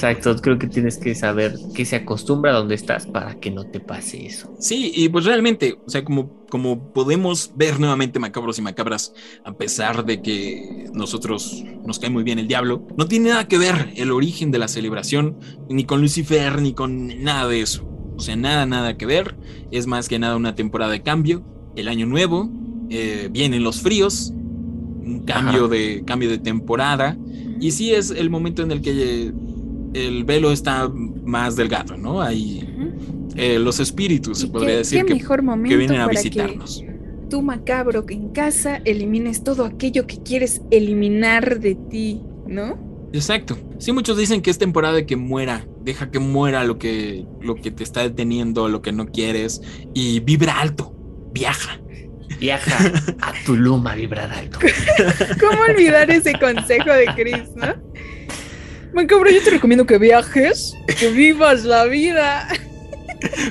Exacto, 0.03 0.35
creo 0.41 0.59
que 0.59 0.67
tienes 0.67 0.97
que 0.97 1.15
saber 1.15 1.55
que 1.75 1.85
se 1.85 1.97
acostumbra 1.97 2.53
a 2.53 2.55
donde 2.55 2.75
estás 2.75 3.07
para 3.07 3.39
que 3.39 3.51
no 3.51 3.67
te 3.67 3.81
pase 3.81 4.25
eso. 4.25 4.51
Sí, 4.59 4.93
y 4.95 5.11
pues 5.11 5.27
realmente, 5.27 5.79
o 5.87 5.91
sea, 5.91 6.03
como, 6.03 6.47
como 6.49 6.91
podemos 6.95 7.53
ver 7.55 7.79
nuevamente 7.79 8.19
macabros 8.19 8.59
y 8.59 8.63
macabras, 8.63 9.13
a 9.45 9.53
pesar 9.53 10.07
de 10.07 10.23
que 10.23 10.87
nosotros 10.95 11.63
nos 11.85 11.99
cae 11.99 12.09
muy 12.09 12.23
bien 12.23 12.39
el 12.39 12.49
diablo, 12.49 12.89
no 12.97 13.09
tiene 13.09 13.29
nada 13.29 13.47
que 13.47 13.59
ver 13.59 13.93
el 13.95 14.11
origen 14.11 14.51
de 14.51 14.59
la 14.59 14.69
celebración, 14.69 15.39
ni 15.69 15.85
con 15.85 16.01
Lucifer, 16.01 16.63
ni 16.63 16.73
con 16.73 17.23
nada 17.23 17.47
de 17.47 17.61
eso. 17.61 17.87
O 18.17 18.21
sea, 18.21 18.37
nada, 18.37 18.65
nada 18.65 18.97
que 18.97 19.05
ver. 19.05 19.37
Es 19.71 19.87
más 19.87 20.09
que 20.09 20.19
nada 20.19 20.35
una 20.37 20.55
temporada 20.55 20.93
de 20.93 21.03
cambio, 21.03 21.45
el 21.77 21.89
año 21.89 22.07
nuevo, 22.07 22.51
eh, 22.89 23.29
vienen 23.31 23.63
los 23.63 23.83
fríos, 23.83 24.33
un 24.33 25.25
cambio 25.27 25.69
de, 25.69 26.05
cambio 26.07 26.31
de 26.31 26.39
temporada. 26.39 27.19
Y 27.61 27.73
sí 27.73 27.93
es 27.93 28.11
el 28.11 28.31
momento 28.31 28.63
en 28.63 28.71
el 28.71 28.81
que 28.81 29.35
el 29.95 30.25
velo 30.25 30.53
está 30.53 30.89
más 30.89 31.57
delgado, 31.57 31.97
¿no? 31.97 32.21
Hay 32.21 32.69
eh, 33.37 33.59
los 33.59 33.81
espíritus, 33.81 34.39
se 34.39 34.49
podría 34.49 34.77
decir, 34.77 35.05
que, 35.05 35.15
mejor 35.15 35.43
momento 35.43 35.77
vienen 35.77 36.01
a 36.01 36.09
visitarnos. 36.09 36.85
tú, 37.29 37.43
macabro, 37.43 38.07
que 38.07 38.15
en 38.15 38.31
casa 38.31 38.81
elimines 38.85 39.45
todo 39.45 39.65
aquello 39.65 40.07
que 40.07 40.23
quieres 40.23 40.63
eliminar 40.71 41.61
de 41.61 41.75
ti, 41.75 42.21
¿no? 42.47 42.91
Exacto. 43.13 43.59
Sí, 43.79 43.93
muchos 43.93 44.17
dicen 44.17 44.41
que 44.41 44.51
es 44.51 44.59
temporada 44.59 44.95
de 44.95 45.07
que 45.07 45.17
muera. 45.17 45.67
Deja 45.83 46.11
que 46.11 46.19
muera 46.19 46.65
lo 46.65 46.79
que, 46.79 47.27
lo 47.41 47.57
que 47.57 47.71
te 47.71 47.83
está 47.83 48.03
deteniendo, 48.03 48.69
lo 48.69 48.83
que 48.83 48.93
no 48.93 49.07
quieres. 49.07 49.63
Y 49.95 50.21
vibra 50.21 50.61
alto. 50.61 50.95
Viaja. 51.33 51.81
Viaja 52.39 52.93
a 53.21 53.33
tu 53.45 53.57
luma 53.57 53.95
vibrar 53.95 54.31
alto. 54.31 54.59
¿Cómo 55.41 55.63
olvidar 55.63 56.11
ese 56.11 56.33
consejo 56.39 56.91
de 56.93 57.07
Chris, 57.17 57.51
no? 57.57 57.75
Macabro, 58.93 59.31
yo 59.31 59.43
te 59.43 59.51
recomiendo 59.51 59.87
que 59.87 59.99
viajes, 59.99 60.75
que 60.99 61.11
vivas 61.11 61.65
la 61.65 61.85
vida. 61.85 62.49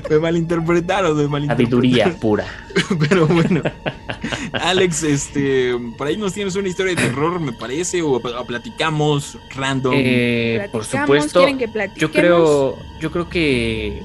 Me 0.09 0.19
malinterpretaron, 0.19 1.15
me 1.15 1.27
malinterpretaron. 1.27 1.81
Sabiduría 1.81 2.15
pura. 2.21 2.45
Pero 3.07 3.27
bueno, 3.27 3.61
Alex, 4.53 5.03
este, 5.03 5.73
por 5.97 6.07
ahí 6.07 6.17
nos 6.17 6.33
tienes 6.33 6.55
una 6.55 6.67
historia 6.67 6.95
de 6.95 7.01
terror, 7.01 7.39
me 7.39 7.53
parece, 7.53 8.01
o, 8.01 8.19
platicamos 8.19 9.37
random. 9.55 9.93
Eh, 9.95 10.67
por 10.71 10.85
supuesto. 10.85 11.45
yo 11.95 12.11
creo, 12.11 12.77
yo 12.99 13.11
creo 13.11 13.29
que 13.29 14.01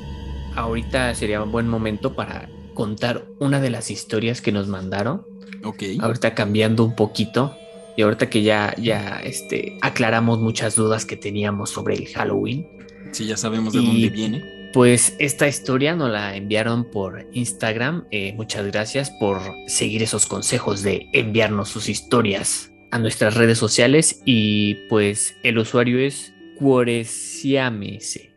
ahorita 0.55 1.14
sería 1.14 1.43
un 1.43 1.51
buen 1.51 1.68
momento 1.68 2.14
para 2.14 2.49
contar 2.74 3.24
una 3.39 3.61
de 3.61 3.70
las 3.70 3.91
historias 3.91 4.41
que 4.41 4.53
nos 4.53 4.68
mandaron. 4.68 5.26
Ok. 5.64 5.82
Ahorita 6.01 6.35
cambiando 6.35 6.85
un 6.85 6.95
poquito. 6.95 7.57
Y 7.97 8.03
ahorita 8.03 8.29
que 8.29 8.43
ya, 8.43 8.75
ya 8.77 9.21
este, 9.25 9.79
aclaramos 9.83 10.41
muchas 10.41 10.77
dudas 10.77 11.05
que 11.05 11.17
teníamos 11.17 11.71
sobre 11.71 11.95
el 11.95 12.09
Halloween. 12.09 12.67
Sí, 13.13 13.27
ya 13.27 13.37
sabemos 13.37 13.73
de 13.73 13.81
dónde 13.81 14.11
viene. 14.11 14.71
Pues 14.73 15.15
esta 15.21 15.47
historia 15.47 15.95
nos 15.95 16.11
la 16.11 16.35
enviaron 16.35 16.91
por 16.91 17.29
Instagram. 17.33 18.07
Eh, 18.11 18.33
muchas 18.35 18.67
gracias 18.67 19.11
por 19.21 19.41
seguir 19.69 20.03
esos 20.03 20.27
consejos 20.27 20.83
de 20.83 21.07
enviarnos 21.13 21.69
sus 21.69 21.89
historias 21.89 22.73
a 22.91 22.99
nuestras 22.99 23.35
redes 23.35 23.59
sociales. 23.59 24.21
Y 24.25 24.75
pues 24.89 25.37
el 25.45 25.59
usuario 25.59 26.01
es 26.01 26.35
Cuoresiamese. 26.59 28.34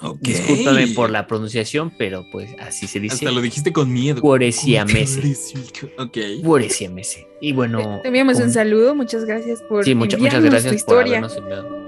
Okay. 0.00 0.34
Discúlpame 0.34 0.88
por 0.88 1.10
la 1.10 1.26
pronunciación, 1.26 1.92
pero 1.96 2.26
pues 2.30 2.50
así 2.58 2.86
se 2.86 3.00
dice. 3.00 3.14
Hasta 3.14 3.30
lo 3.30 3.40
dijiste 3.40 3.72
con 3.72 3.92
miedo. 3.92 4.20
Cuoresiamese. 4.20 5.36
Ok. 5.98 6.18
Cuoresiamese. 6.42 7.28
Y 7.40 7.52
bueno. 7.52 8.00
Te 8.02 8.08
enviamos 8.08 8.38
un, 8.40 8.50
saludo. 8.50 8.94
Muchas 8.94 9.24
gracias 9.24 9.62
por. 9.62 9.84
Sí, 9.84 9.94
muchas 9.94 10.20
gracias 10.20 10.64
tu 10.64 10.74
historia. 10.74 11.04
por 11.04 11.06
habernos 11.06 11.36
enviado. 11.36 11.84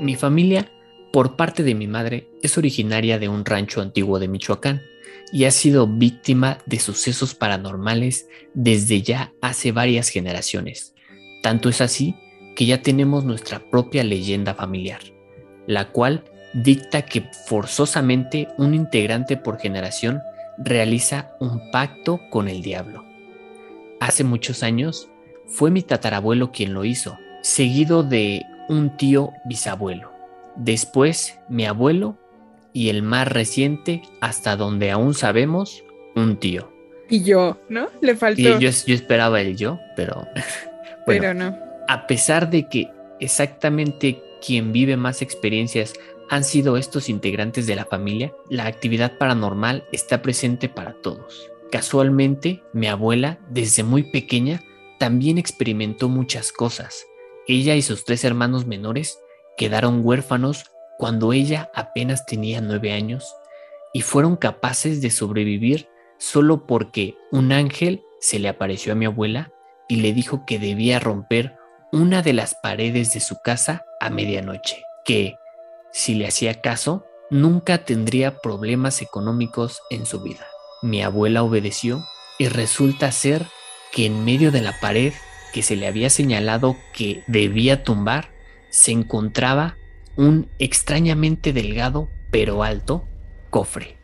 Mi 0.00 0.16
familia, 0.16 0.72
por 1.12 1.36
parte 1.36 1.62
de 1.62 1.74
mi 1.74 1.86
madre, 1.86 2.30
es 2.42 2.56
originaria 2.56 3.18
de 3.18 3.28
un 3.28 3.44
rancho 3.44 3.82
antiguo 3.82 4.18
de 4.18 4.28
Michoacán 4.28 4.80
y 5.32 5.44
ha 5.44 5.50
sido 5.50 5.86
víctima 5.86 6.58
de 6.66 6.78
sucesos 6.78 7.34
paranormales 7.34 8.28
desde 8.54 9.02
ya 9.02 9.32
hace 9.40 9.72
varias 9.72 10.08
generaciones. 10.08 10.94
Tanto 11.42 11.68
es 11.68 11.80
así 11.80 12.16
que 12.56 12.66
ya 12.66 12.82
tenemos 12.82 13.24
nuestra 13.24 13.70
propia 13.70 14.04
leyenda 14.04 14.54
familiar, 14.54 15.00
la 15.66 15.88
cual 15.90 16.24
dicta 16.52 17.02
que 17.02 17.24
forzosamente 17.46 18.48
un 18.58 18.74
integrante 18.74 19.36
por 19.36 19.58
generación 19.58 20.20
realiza 20.58 21.32
un 21.40 21.70
pacto 21.70 22.20
con 22.30 22.48
el 22.48 22.62
diablo. 22.62 23.04
Hace 24.00 24.24
muchos 24.24 24.62
años 24.62 25.08
fue 25.46 25.70
mi 25.70 25.82
tatarabuelo 25.82 26.52
quien 26.52 26.74
lo 26.74 26.84
hizo, 26.84 27.18
seguido 27.42 28.02
de 28.02 28.42
un 28.68 28.96
tío 28.96 29.32
bisabuelo. 29.44 30.12
Después 30.56 31.38
mi 31.48 31.66
abuelo 31.66 32.18
y 32.72 32.88
el 32.88 33.02
más 33.02 33.28
reciente, 33.28 34.02
hasta 34.20 34.56
donde 34.56 34.90
aún 34.90 35.14
sabemos, 35.14 35.84
un 36.14 36.36
tío. 36.38 36.72
Y 37.08 37.22
yo, 37.22 37.58
¿no? 37.68 37.88
Le 38.00 38.14
faltó. 38.16 38.40
Y 38.40 38.44
yo, 38.44 38.58
yo 38.58 38.94
esperaba 38.94 39.40
el 39.40 39.56
yo, 39.56 39.78
pero. 39.96 40.26
pero 41.06 41.34
no. 41.34 41.58
A 41.88 42.06
pesar 42.06 42.50
de 42.50 42.68
que 42.68 42.88
exactamente 43.18 44.22
quien 44.44 44.72
vive 44.72 44.96
más 44.96 45.22
experiencias 45.22 45.94
han 46.30 46.44
sido 46.44 46.76
estos 46.76 47.08
integrantes 47.08 47.66
de 47.66 47.74
la 47.74 47.84
familia, 47.84 48.32
la 48.48 48.66
actividad 48.66 49.18
paranormal 49.18 49.84
está 49.90 50.22
presente 50.22 50.68
para 50.68 50.94
todos. 50.94 51.50
Casualmente, 51.72 52.62
mi 52.72 52.86
abuela, 52.86 53.40
desde 53.50 53.82
muy 53.82 54.04
pequeña, 54.12 54.62
también 55.00 55.38
experimentó 55.38 56.08
muchas 56.08 56.52
cosas. 56.52 57.06
Ella 57.48 57.74
y 57.74 57.82
sus 57.82 58.04
tres 58.04 58.24
hermanos 58.24 58.66
menores 58.66 59.18
quedaron 59.56 60.00
huérfanos 60.04 60.69
cuando 61.00 61.32
ella 61.32 61.70
apenas 61.74 62.26
tenía 62.26 62.60
nueve 62.60 62.92
años 62.92 63.34
y 63.94 64.02
fueron 64.02 64.36
capaces 64.36 65.00
de 65.00 65.10
sobrevivir 65.10 65.88
solo 66.18 66.66
porque 66.66 67.16
un 67.32 67.52
ángel 67.52 68.04
se 68.20 68.38
le 68.38 68.50
apareció 68.50 68.92
a 68.92 68.96
mi 68.96 69.06
abuela 69.06 69.50
y 69.88 69.96
le 69.96 70.12
dijo 70.12 70.44
que 70.46 70.58
debía 70.58 71.00
romper 71.00 71.56
una 71.90 72.20
de 72.20 72.34
las 72.34 72.54
paredes 72.54 73.14
de 73.14 73.20
su 73.20 73.38
casa 73.42 73.82
a 73.98 74.10
medianoche, 74.10 74.82
que, 75.06 75.36
si 75.90 76.14
le 76.14 76.28
hacía 76.28 76.60
caso, 76.60 77.06
nunca 77.30 77.78
tendría 77.86 78.36
problemas 78.36 79.00
económicos 79.00 79.80
en 79.88 80.04
su 80.04 80.20
vida. 80.20 80.46
Mi 80.82 81.02
abuela 81.02 81.42
obedeció 81.42 82.04
y 82.38 82.48
resulta 82.48 83.10
ser 83.10 83.46
que 83.90 84.04
en 84.04 84.22
medio 84.26 84.52
de 84.52 84.60
la 84.60 84.78
pared 84.80 85.14
que 85.54 85.62
se 85.62 85.76
le 85.76 85.86
había 85.86 86.10
señalado 86.10 86.76
que 86.92 87.24
debía 87.26 87.84
tumbar, 87.84 88.28
se 88.68 88.92
encontraba 88.92 89.78
un 90.20 90.50
extrañamente 90.58 91.54
delgado 91.54 92.10
pero 92.30 92.62
alto 92.62 93.04
cofre, 93.48 93.96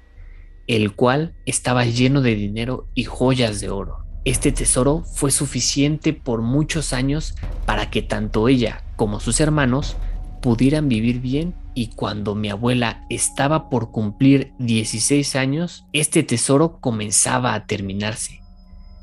el 0.67 0.95
cual 0.95 1.35
estaba 1.45 1.85
lleno 1.85 2.23
de 2.23 2.35
dinero 2.35 2.89
y 2.95 3.05
joyas 3.05 3.61
de 3.61 3.69
oro. 3.69 4.07
Este 4.25 4.51
tesoro 4.51 5.05
fue 5.05 5.31
suficiente 5.31 6.15
por 6.15 6.41
muchos 6.41 6.95
años 6.95 7.35
para 7.67 7.91
que 7.91 8.01
tanto 8.01 8.49
ella 8.49 8.83
como 8.97 9.21
sus 9.21 9.41
hermanos 9.41 9.99
pudieran 10.41 10.89
vivir 10.89 11.21
bien 11.21 11.55
y 11.75 11.89
cuando 11.89 12.35
mi 12.35 12.49
abuela 12.49 13.05
estaba 13.11 13.69
por 13.69 13.91
cumplir 13.91 14.55
16 14.59 15.37
años, 15.37 15.85
este 15.93 16.23
tesoro 16.23 16.81
comenzaba 16.81 17.53
a 17.53 17.67
terminarse. 17.67 18.41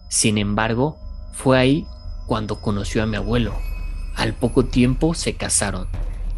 Sin 0.09 0.39
embargo, 0.39 0.97
fue 1.32 1.59
ahí 1.59 1.86
cuando 2.26 2.59
conoció 2.59 3.03
a 3.03 3.05
mi 3.05 3.18
abuelo. 3.18 3.53
Al 4.16 4.34
poco 4.34 4.66
tiempo 4.66 5.14
se 5.14 5.36
casaron 5.36 5.88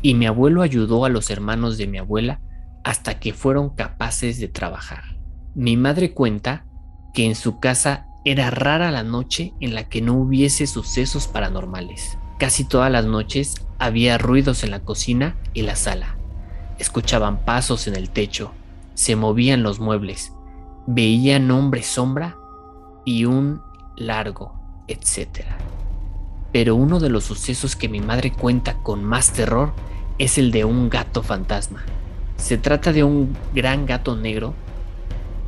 y 0.05 0.13
mi 0.13 0.27
abuelo 0.27 0.61
ayudó 0.61 1.03
a 1.03 1.09
los 1.09 1.31
hermanos 1.31 1.79
de 1.79 1.87
mi 1.87 1.97
abuela 1.97 2.39
hasta 2.83 3.19
que 3.19 3.33
fueron 3.33 3.71
capaces 3.71 4.39
de 4.39 4.47
trabajar. 4.47 5.17
Mi 5.55 5.77
madre 5.77 6.13
cuenta 6.13 6.67
que 7.15 7.25
en 7.25 7.33
su 7.33 7.59
casa 7.59 8.05
era 8.23 8.51
rara 8.51 8.91
la 8.91 9.01
noche 9.01 9.55
en 9.61 9.73
la 9.73 9.89
que 9.89 10.03
no 10.03 10.13
hubiese 10.13 10.67
sucesos 10.67 11.27
paranormales. 11.27 12.19
Casi 12.37 12.65
todas 12.65 12.91
las 12.91 13.05
noches 13.05 13.55
había 13.79 14.19
ruidos 14.19 14.63
en 14.63 14.69
la 14.69 14.81
cocina 14.81 15.37
y 15.55 15.63
la 15.63 15.75
sala. 15.75 16.17
escuchaban 16.77 17.43
pasos 17.43 17.87
en 17.87 17.95
el 17.95 18.11
techo, 18.11 18.51
se 18.93 19.15
movían 19.15 19.63
los 19.63 19.79
muebles, 19.79 20.33
veían 20.85 21.49
hombre 21.49 21.81
sombra 21.81 22.37
y 23.05 23.25
un 23.25 23.59
largo, 23.97 24.53
etc. 24.87 25.45
Pero 26.51 26.75
uno 26.75 26.99
de 26.99 27.09
los 27.09 27.23
sucesos 27.23 27.75
que 27.75 27.89
mi 27.89 28.01
madre 28.01 28.31
cuenta 28.31 28.77
con 28.83 29.03
más 29.03 29.33
terror 29.33 29.73
es 30.19 30.37
el 30.37 30.51
de 30.51 30.65
un 30.65 30.89
gato 30.89 31.23
fantasma. 31.23 31.83
Se 32.37 32.57
trata 32.57 32.91
de 32.93 33.03
un 33.03 33.35
gran 33.53 33.85
gato 33.85 34.15
negro, 34.15 34.53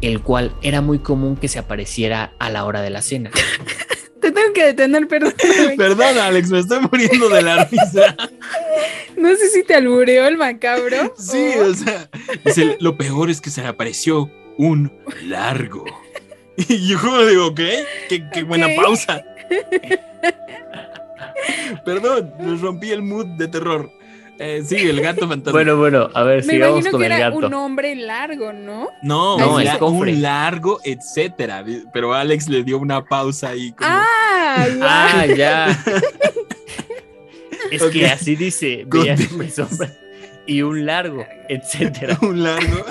el 0.01 0.21
cual 0.21 0.53
era 0.61 0.81
muy 0.81 0.99
común 0.99 1.35
que 1.35 1.47
se 1.47 1.59
apareciera 1.59 2.33
a 2.39 2.49
la 2.49 2.65
hora 2.65 2.81
de 2.81 2.89
la 2.89 3.01
cena. 3.01 3.31
Te 4.21 4.31
tengo 4.31 4.51
que 4.53 4.65
detener, 4.65 5.07
perdón. 5.07 5.33
Perdón, 5.77 6.17
Alex, 6.17 6.49
me 6.49 6.59
estoy 6.59 6.79
muriendo 6.91 7.29
de 7.29 7.41
la 7.43 7.63
risa. 7.65 8.15
No 9.15 9.29
sé 9.35 9.47
si 9.49 9.63
te 9.63 9.75
albureó 9.75 10.27
el 10.27 10.37
macabro. 10.37 11.13
Sí, 11.17 11.51
o- 11.57 11.69
o 11.69 11.73
sea, 12.53 12.75
lo 12.79 12.97
peor 12.97 13.29
es 13.29 13.39
que 13.39 13.49
se 13.51 13.61
le 13.61 13.67
apareció 13.67 14.29
un 14.57 14.91
largo. 15.23 15.85
Y 16.57 16.87
yo 16.87 16.99
como 16.99 17.23
digo, 17.25 17.45
ok, 17.47 17.59
qué, 18.09 18.23
qué 18.33 18.43
buena 18.43 18.67
pausa. 18.75 19.23
Perdón, 21.85 22.33
les 22.39 22.59
rompí 22.61 22.91
el 22.91 23.01
mood 23.03 23.25
de 23.37 23.47
terror. 23.47 23.89
Eh, 24.39 24.61
sí, 24.65 24.75
el 24.75 25.01
gato 25.01 25.27
fantasma. 25.27 25.51
Bueno, 25.51 25.77
bueno, 25.77 26.09
a 26.13 26.23
ver, 26.23 26.45
Me 26.45 26.53
sigamos 26.53 26.75
imagino 26.81 26.91
con 26.91 26.99
que 27.01 27.05
el 27.07 27.11
era 27.11 27.29
gato. 27.31 27.47
un 27.47 27.53
hombre 27.55 27.95
largo, 27.95 28.53
¿no? 28.53 28.89
no, 29.01 29.37
No, 29.37 29.79
cofre. 29.79 30.11
un 30.13 30.21
largo, 30.21 30.79
etcétera. 30.83 31.63
Pero 31.91 32.13
Alex 32.13 32.47
le 32.47 32.63
dio 32.63 32.77
una 32.77 33.03
pausa 33.03 33.49
ahí. 33.49 33.71
Como, 33.71 33.89
Ah, 33.89 34.67
ya. 34.77 34.77
Ah, 34.81 35.25
ya. 35.25 35.83
es 37.71 37.83
que 37.83 38.05
así 38.07 38.35
dice, 38.35 38.85
veía 38.87 39.15
y 40.45 40.61
un 40.61 40.85
largo, 40.85 41.25
etcétera. 41.49 42.17
un 42.21 42.43
largo. 42.43 42.85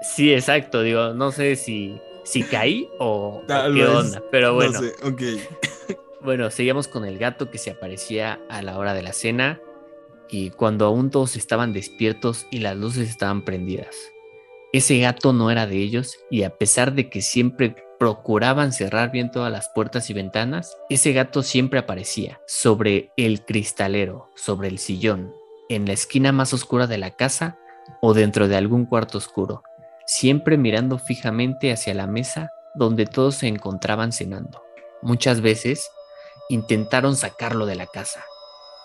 Sí, 0.00 0.32
exacto, 0.32 0.82
digo, 0.82 1.12
no 1.12 1.32
sé 1.32 1.56
si, 1.56 2.00
si 2.24 2.42
caí 2.44 2.88
o, 2.98 3.42
Tal 3.46 3.74
qué 3.74 3.80
vez. 3.82 3.90
onda, 3.90 4.22
pero 4.30 4.54
bueno. 4.54 4.72
No 4.72 4.80
sé, 4.80 4.94
ok. 5.02 5.22
Bueno, 6.20 6.50
seguíamos 6.50 6.88
con 6.88 7.04
el 7.04 7.18
gato 7.18 7.50
que 7.50 7.58
se 7.58 7.70
aparecía 7.70 8.40
a 8.48 8.62
la 8.62 8.78
hora 8.78 8.94
de 8.94 9.02
la 9.02 9.12
cena 9.12 9.60
y 10.30 10.50
cuando 10.50 10.86
aún 10.86 11.10
todos 11.10 11.36
estaban 11.36 11.72
despiertos 11.72 12.46
y 12.50 12.58
las 12.58 12.76
luces 12.76 13.08
estaban 13.08 13.44
prendidas. 13.44 13.96
Ese 14.72 14.98
gato 14.98 15.32
no 15.32 15.50
era 15.50 15.66
de 15.66 15.76
ellos 15.76 16.18
y 16.30 16.42
a 16.42 16.56
pesar 16.56 16.92
de 16.92 17.08
que 17.08 17.22
siempre 17.22 17.74
procuraban 17.98 18.72
cerrar 18.72 19.10
bien 19.10 19.30
todas 19.30 19.50
las 19.50 19.70
puertas 19.70 20.10
y 20.10 20.14
ventanas, 20.14 20.76
ese 20.88 21.12
gato 21.12 21.42
siempre 21.42 21.80
aparecía 21.80 22.40
sobre 22.46 23.12
el 23.16 23.44
cristalero, 23.44 24.30
sobre 24.34 24.68
el 24.68 24.78
sillón, 24.78 25.32
en 25.68 25.86
la 25.86 25.92
esquina 25.94 26.32
más 26.32 26.52
oscura 26.52 26.86
de 26.86 26.98
la 26.98 27.12
casa 27.12 27.58
o 28.00 28.14
dentro 28.14 28.46
de 28.46 28.56
algún 28.56 28.86
cuarto 28.86 29.18
oscuro, 29.18 29.62
siempre 30.06 30.56
mirando 30.58 30.98
fijamente 30.98 31.72
hacia 31.72 31.94
la 31.94 32.06
mesa 32.06 32.50
donde 32.74 33.06
todos 33.06 33.36
se 33.36 33.48
encontraban 33.48 34.12
cenando. 34.12 34.62
Muchas 35.02 35.40
veces 35.40 35.90
intentaron 36.48 37.16
sacarlo 37.16 37.66
de 37.66 37.74
la 37.74 37.86
casa. 37.86 38.24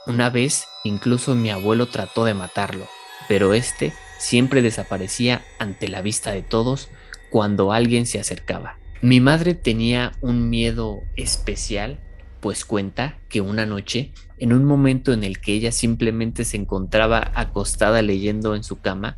Una 0.05 0.29
vez 0.29 0.67
incluso 0.83 1.33
mi 1.33 1.49
abuelo 1.49 1.87
trató 1.87 2.25
de 2.25 2.33
matarlo, 2.33 2.87
pero 3.29 3.53
este 3.53 3.93
siempre 4.17 4.61
desaparecía 4.61 5.41
ante 5.59 5.87
la 5.87 6.01
vista 6.01 6.31
de 6.31 6.41
todos 6.41 6.89
cuando 7.29 7.71
alguien 7.71 8.05
se 8.05 8.19
acercaba. 8.19 8.77
Mi 9.01 9.21
madre 9.21 9.53
tenía 9.53 10.11
un 10.19 10.49
miedo 10.49 10.99
especial, 11.15 12.01
pues 12.41 12.65
cuenta 12.65 13.17
que 13.29 13.39
una 13.39 13.65
noche, 13.65 14.11
en 14.37 14.51
un 14.51 14.65
momento 14.65 15.13
en 15.13 15.23
el 15.23 15.39
que 15.39 15.53
ella 15.53 15.71
simplemente 15.71 16.43
se 16.43 16.57
encontraba 16.57 17.31
acostada 17.35 18.01
leyendo 18.01 18.55
en 18.55 18.63
su 18.65 18.81
cama, 18.81 19.17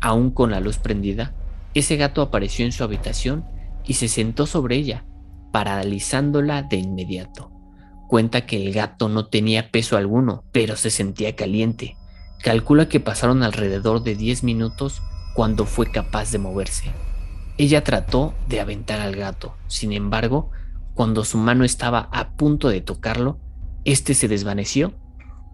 aún 0.00 0.30
con 0.30 0.50
la 0.50 0.60
luz 0.60 0.76
prendida, 0.76 1.34
ese 1.72 1.96
gato 1.96 2.20
apareció 2.20 2.66
en 2.66 2.72
su 2.72 2.84
habitación 2.84 3.46
y 3.86 3.94
se 3.94 4.08
sentó 4.08 4.46
sobre 4.46 4.76
ella, 4.76 5.06
paralizándola 5.50 6.62
de 6.62 6.76
inmediato. 6.76 7.55
Cuenta 8.08 8.46
que 8.46 8.56
el 8.56 8.72
gato 8.72 9.08
no 9.08 9.26
tenía 9.26 9.70
peso 9.70 9.96
alguno, 9.96 10.44
pero 10.52 10.76
se 10.76 10.90
sentía 10.90 11.34
caliente. 11.34 11.96
Calcula 12.42 12.88
que 12.88 13.00
pasaron 13.00 13.42
alrededor 13.42 14.02
de 14.02 14.14
10 14.14 14.44
minutos 14.44 15.02
cuando 15.34 15.66
fue 15.66 15.90
capaz 15.90 16.30
de 16.30 16.38
moverse. 16.38 16.92
Ella 17.58 17.82
trató 17.82 18.34
de 18.48 18.60
aventar 18.60 19.00
al 19.00 19.16
gato, 19.16 19.54
sin 19.66 19.92
embargo, 19.92 20.50
cuando 20.94 21.24
su 21.24 21.38
mano 21.38 21.64
estaba 21.64 22.08
a 22.12 22.30
punto 22.36 22.68
de 22.68 22.80
tocarlo, 22.80 23.38
este 23.84 24.14
se 24.14 24.28
desvaneció 24.28 24.94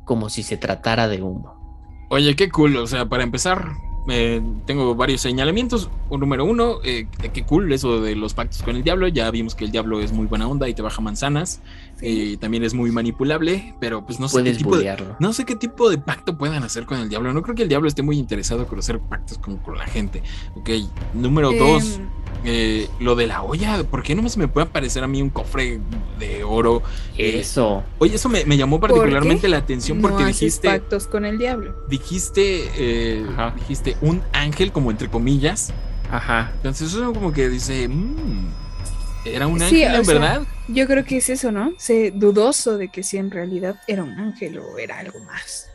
como 0.04 0.28
si 0.30 0.42
se 0.42 0.56
tratara 0.56 1.08
de 1.08 1.22
humo. 1.22 2.06
Oye, 2.10 2.36
qué 2.36 2.50
cool. 2.50 2.76
O 2.76 2.86
sea, 2.86 3.06
para 3.06 3.22
empezar, 3.22 3.72
eh, 4.08 4.42
tengo 4.66 4.94
varios 4.94 5.20
señalamientos. 5.20 5.90
Un 6.10 6.20
número 6.20 6.44
uno, 6.44 6.78
eh, 6.84 7.06
qué 7.32 7.44
cool 7.44 7.72
eso 7.72 8.00
de 8.00 8.16
los 8.16 8.34
pactos 8.34 8.62
con 8.62 8.76
el 8.76 8.82
diablo. 8.82 9.08
Ya 9.08 9.30
vimos 9.30 9.54
que 9.54 9.64
el 9.64 9.70
diablo 9.70 10.00
es 10.00 10.12
muy 10.12 10.26
buena 10.26 10.48
onda 10.48 10.68
y 10.68 10.74
te 10.74 10.82
baja 10.82 11.00
manzanas. 11.00 11.60
Y 12.00 12.36
también 12.38 12.64
es 12.64 12.74
muy 12.74 12.90
manipulable, 12.90 13.74
pero 13.78 14.04
pues 14.04 14.18
no 14.18 14.28
sé 14.28 14.38
qué 14.38 14.42
Puedes 14.42 14.58
tipo 14.58 14.76
de, 14.76 15.14
no 15.20 15.32
sé 15.32 15.44
qué 15.44 15.54
tipo 15.54 15.88
de 15.88 15.98
pacto 15.98 16.36
puedan 16.36 16.64
hacer 16.64 16.84
con 16.84 16.98
el 16.98 17.08
diablo. 17.08 17.32
No 17.32 17.42
creo 17.42 17.54
que 17.54 17.62
el 17.62 17.68
diablo 17.68 17.86
esté 17.86 18.02
muy 18.02 18.18
interesado 18.18 18.66
en 18.70 18.78
hacer 18.78 18.98
pactos 18.98 19.38
con, 19.38 19.58
con 19.58 19.78
la 19.78 19.86
gente. 19.86 20.22
Ok, 20.56 20.70
número 21.14 21.52
dos, 21.52 21.98
Em, 21.98 22.08
eh, 22.44 22.88
lo 23.00 23.14
de 23.14 23.26
la 23.26 23.42
olla. 23.42 23.82
¿Por 23.84 24.02
qué 24.02 24.14
no 24.14 24.28
se 24.28 24.38
me 24.38 24.48
puede 24.48 24.66
aparecer 24.66 25.02
a 25.04 25.06
mí 25.06 25.22
un 25.22 25.30
cofre 25.30 25.80
de 26.18 26.44
oro? 26.44 26.82
Eh, 27.16 27.38
Eso. 27.40 27.84
Oye, 27.98 28.16
eso 28.16 28.28
me, 28.28 28.44
me 28.44 28.56
llamó 28.56 28.80
¿Por 28.80 28.90
particularmente 28.90 29.48
la 29.48 29.58
atención 29.58 30.00
no 30.00 30.08
porque 30.08 30.24
dijiste 30.26 30.68
pactos 30.68 31.06
con 31.06 31.24
el 31.24 31.38
diablo. 31.38 31.74
dijiste, 31.88 32.70
eh, 32.76 33.26
Ajá. 33.32 33.54
dijiste 33.56 33.96
un 34.00 34.22
ángel 34.32 34.72
como 34.72 34.90
entre 34.90 35.08
comillas. 35.08 35.72
Ajá. 36.10 36.52
Entonces 36.56 36.92
eso 36.92 37.12
como 37.12 37.32
que 37.32 37.48
dice, 37.48 37.88
"Mm, 37.88 38.48
era 39.24 39.46
un 39.46 39.62
ángel 39.62 39.94
en 39.94 40.04
sea, 40.04 40.14
verdad. 40.14 40.42
Yo 40.68 40.86
creo 40.86 41.04
que 41.04 41.16
es 41.18 41.28
eso, 41.30 41.52
¿no? 41.52 41.72
Sé 41.78 42.10
dudoso 42.14 42.76
de 42.76 42.88
que 42.88 43.02
si 43.02 43.16
en 43.18 43.30
realidad 43.30 43.76
era 43.86 44.02
un 44.04 44.18
ángel 44.18 44.58
o 44.58 44.78
era 44.78 44.98
algo 44.98 45.20
más. 45.20 45.68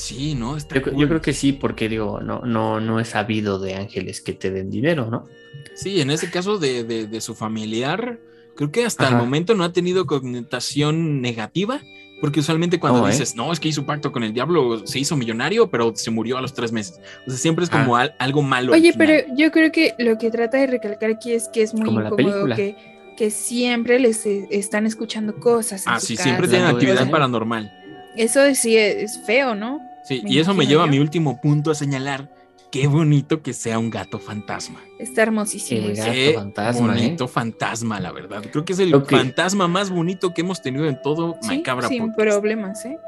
Sí, 0.00 0.34
no, 0.34 0.56
está 0.56 0.76
Yo, 0.76 0.82
cool. 0.82 0.96
yo 0.96 1.08
creo 1.08 1.20
que 1.20 1.32
sí, 1.34 1.52
porque 1.52 1.88
digo, 1.88 2.20
no, 2.20 2.40
no, 2.40 2.80
no 2.80 3.00
es 3.00 3.08
sabido 3.08 3.58
de 3.58 3.74
ángeles 3.74 4.22
que 4.22 4.32
te 4.32 4.50
den 4.50 4.70
dinero, 4.70 5.10
¿no? 5.10 5.26
Sí, 5.74 6.00
en 6.00 6.10
ese 6.10 6.30
caso 6.30 6.58
de, 6.58 6.84
de- 6.84 7.06
de 7.06 7.20
su 7.20 7.34
familiar, 7.34 8.18
creo 8.56 8.72
que 8.72 8.86
hasta 8.86 9.08
el 9.08 9.16
momento 9.16 9.54
no 9.54 9.62
ha 9.64 9.72
tenido 9.74 10.06
connotación 10.06 11.20
negativa. 11.20 11.80
Porque 12.22 12.40
usualmente 12.40 12.78
cuando 12.78 13.00
No, 13.00 13.08
¿eh? 13.08 13.12
dices, 13.12 13.34
no, 13.34 13.50
es 13.50 13.58
que 13.60 13.68
hizo 13.68 13.86
pacto 13.86 14.12
con 14.12 14.22
el 14.22 14.34
diablo, 14.34 14.86
se 14.86 14.98
hizo 14.98 15.16
millonario, 15.16 15.70
pero 15.70 15.92
se 15.96 16.10
murió 16.10 16.36
a 16.36 16.42
los 16.42 16.52
tres 16.52 16.70
meses. 16.70 17.00
O 17.26 17.30
sea, 17.30 17.38
siempre 17.38 17.64
es 17.64 17.70
como 17.70 17.96
Ah. 17.96 18.02
al- 18.02 18.14
algo 18.18 18.42
malo. 18.42 18.74
al 18.74 18.78
Oye, 18.80 18.92
pero 18.96 19.26
yo 19.34 19.50
creo 19.50 19.72
que 19.72 19.94
lo 19.98 20.18
que 20.18 20.30
trata 20.30 20.58
de 20.58 20.66
recalcar 20.66 21.10
aquí 21.12 21.32
es 21.32 21.48
que 21.48 21.62
es 21.62 21.72
muy 21.72 21.84
Como 21.86 22.02
incómodo 22.02 22.54
que, 22.54 22.76
que 23.16 23.30
siempre 23.30 23.98
les 23.98 24.26
eh, 24.26 24.46
están 24.50 24.84
escuchando 24.84 25.36
cosas. 25.36 25.86
en 25.86 25.92
Ah, 25.94 25.98
sí, 26.00 26.14
casa, 26.14 26.24
siempre 26.24 26.46
tienen 26.48 26.66
actividad 26.68 27.10
paranormal. 27.10 27.72
Eso 28.16 28.40
sí 28.54 28.76
es 28.76 29.18
feo, 29.24 29.54
¿no? 29.54 29.80
Sí, 30.10 30.20
Me 30.24 30.32
y 30.32 30.38
eso 30.40 30.54
me 30.54 30.66
lleva 30.66 30.84
a 30.84 30.86
mi 30.88 30.98
último 30.98 31.40
punto 31.40 31.70
a 31.70 31.74
señalar. 31.74 32.34
Qué 32.72 32.86
bonito 32.88 33.42
que 33.42 33.52
sea 33.52 33.78
un 33.78 33.90
gato 33.90 34.18
fantasma. 34.18 34.80
Está 34.98 35.22
hermosísimo. 35.22 35.86
El 35.88 35.96
gato 35.96 36.12
Qué 36.12 36.32
fantasma, 36.36 36.86
bonito 36.88 37.28
fantasma, 37.28 37.98
la 38.00 38.10
verdad. 38.12 38.42
Creo 38.50 38.64
que 38.64 38.72
es 38.72 38.78
el 38.80 38.92
fantasma 39.04 39.66
más 39.68 39.90
bonito 39.90 40.34
que 40.34 40.40
hemos 40.42 40.60
tenido 40.62 40.86
en 40.86 41.00
todo 41.02 41.36
Sí, 41.42 41.58
Macabra 41.58 41.88
sin 41.88 42.08
Podcast. 42.12 42.18
problemas, 42.18 42.84
¿eh? 42.84 42.98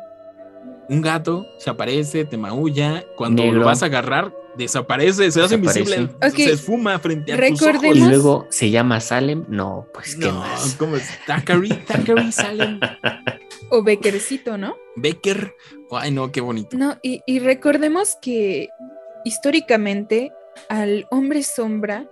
Un 0.89 1.01
gato 1.01 1.47
se 1.59 1.71
aparece, 1.71 2.25
te 2.25 2.37
maulla. 2.37 3.05
Cuando 3.17 3.45
lo 3.53 3.65
vas 3.65 3.83
a 3.83 3.87
agarrar, 3.87 4.33
desaparece, 4.57 5.31
se 5.31 5.41
hace 5.41 5.57
Desaparece. 5.57 6.01
invisible, 6.01 6.31
se 6.45 6.53
esfuma 6.53 6.99
frente 6.99 7.33
a 7.33 7.37
tus 7.37 7.61
Recordemos- 7.61 7.97
Y 7.97 8.01
ojos. 8.01 8.11
luego 8.13 8.47
se 8.51 8.71
llama 8.71 9.01
Salem. 9.01 9.45
No, 9.49 9.87
pues 9.95 10.17
qué 10.17 10.27
No, 10.27 10.41
más. 10.41 10.75
¿cómo 10.79 10.97
es? 10.97 11.09
Thackeray, 11.27 11.69
Thackeray 11.87 12.31
Salem, 12.33 12.81
O 13.71 13.83
Beckercito, 13.83 14.59
¿no? 14.59 14.75
Becker. 14.97 15.55
Ay, 15.95 16.11
no, 16.11 16.33
qué 16.33 16.41
bonito. 16.41 16.77
No, 16.77 16.97
y, 17.03 17.21
y 17.27 17.39
recordemos 17.39 18.17
que 18.21 18.69
históricamente 19.25 20.33
al 20.69 21.07
hombre 21.11 21.43
sombra 21.43 22.07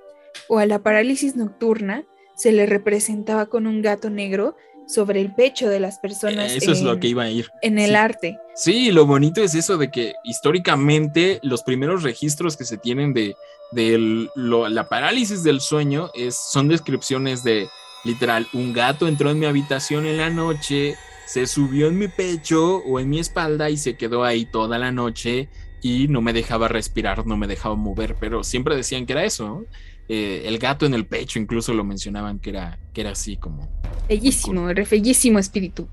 o 0.48 0.58
a 0.58 0.66
la 0.66 0.78
parálisis 0.80 1.36
nocturna 1.36 2.04
se 2.36 2.52
le 2.52 2.66
representaba 2.66 3.46
con 3.46 3.66
un 3.66 3.82
gato 3.82 4.08
negro 4.10 4.56
sobre 4.86 5.20
el 5.20 5.32
pecho 5.34 5.68
de 5.68 5.78
las 5.78 5.98
personas 5.98 6.52
Eso 6.52 6.72
es 6.72 6.82
lo 6.82 6.94
en- 6.94 7.00
que 7.00 7.08
iba 7.08 7.22
a 7.24 7.30
ir. 7.30 7.48
en 7.62 7.78
el 7.78 7.90
Sí. 7.90 7.94
arte. 7.96 8.38
Sí, 8.56 8.90
lo 8.90 9.06
bonito 9.06 9.42
es 9.42 9.54
eso 9.54 9.76
de 9.78 9.90
que 9.90 10.14
históricamente 10.24 11.38
los 11.42 11.62
primeros 11.62 12.02
registros 12.02 12.56
que 12.56 12.64
se 12.64 12.76
tienen 12.78 13.12
de, 13.12 13.36
de 13.72 13.94
el- 13.94 14.30
lo- 14.34 14.68
la 14.68 14.88
parálisis 14.88 15.42
del 15.44 15.60
sueño 15.60 16.10
es, 16.14 16.34
son 16.36 16.68
descripciones 16.68 17.44
de 17.44 17.68
literal, 18.04 18.46
un 18.54 18.72
gato 18.72 19.06
entró 19.06 19.30
en 19.30 19.38
mi 19.38 19.46
habitación 19.46 20.06
en 20.06 20.16
la 20.16 20.30
noche, 20.30 20.96
se 21.30 21.46
subió 21.46 21.86
en 21.86 21.96
mi 21.96 22.08
pecho 22.08 22.78
o 22.78 22.98
en 22.98 23.08
mi 23.08 23.20
espalda 23.20 23.70
y 23.70 23.76
se 23.76 23.94
quedó 23.94 24.24
ahí 24.24 24.46
toda 24.46 24.78
la 24.78 24.90
noche 24.90 25.48
y 25.80 26.08
no 26.08 26.22
me 26.22 26.32
dejaba 26.32 26.66
respirar, 26.66 27.24
no 27.24 27.36
me 27.36 27.46
dejaba 27.46 27.76
mover, 27.76 28.16
pero 28.18 28.42
siempre 28.42 28.74
decían 28.74 29.06
que 29.06 29.12
era 29.12 29.24
eso, 29.24 29.46
¿no? 29.46 29.64
Eh, 30.08 30.42
el 30.46 30.58
gato 30.58 30.86
en 30.86 30.94
el 30.94 31.06
pecho 31.06 31.38
incluso 31.38 31.72
lo 31.72 31.84
mencionaban 31.84 32.40
que 32.40 32.50
era, 32.50 32.80
que 32.92 33.02
era 33.02 33.10
así 33.10 33.36
como... 33.36 33.70
Bellísimo, 34.08 34.72
re 34.72 34.82
bellísimo 34.82 35.38
espíritu. 35.38 35.86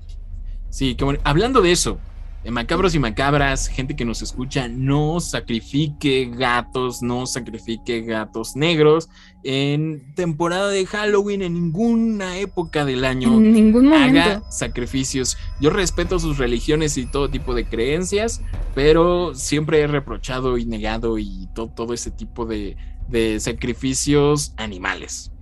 Sí, 0.70 0.96
bueno. 0.98 1.20
Hablando 1.22 1.62
de 1.62 1.70
eso, 1.70 2.00
macabros 2.50 2.94
y 2.94 2.98
macabras, 2.98 3.68
gente 3.68 3.96
que 3.96 4.04
nos 4.04 4.22
escucha, 4.22 4.68
no 4.68 5.20
sacrifique 5.20 6.30
gatos, 6.34 7.02
no 7.02 7.26
sacrifique 7.26 8.02
gatos 8.02 8.56
negros 8.56 9.08
en 9.44 10.14
temporada 10.14 10.68
de 10.68 10.86
Halloween, 10.86 11.42
en 11.42 11.54
ninguna 11.54 12.38
época 12.38 12.84
del 12.84 13.04
año. 13.04 13.28
En 13.28 13.52
ningún 13.52 13.88
momento. 13.88 14.20
Haga 14.20 14.50
sacrificios. 14.50 15.36
Yo 15.60 15.70
respeto 15.70 16.18
sus 16.18 16.38
religiones 16.38 16.96
y 16.98 17.06
todo 17.06 17.30
tipo 17.30 17.54
de 17.54 17.66
creencias, 17.66 18.42
pero 18.74 19.34
siempre 19.34 19.80
he 19.80 19.86
reprochado 19.86 20.58
y 20.58 20.64
negado 20.64 21.18
y 21.18 21.48
todo 21.54 21.92
ese 21.92 22.10
tipo 22.10 22.46
de, 22.46 22.76
de 23.08 23.40
sacrificios 23.40 24.52
animales. 24.56 25.32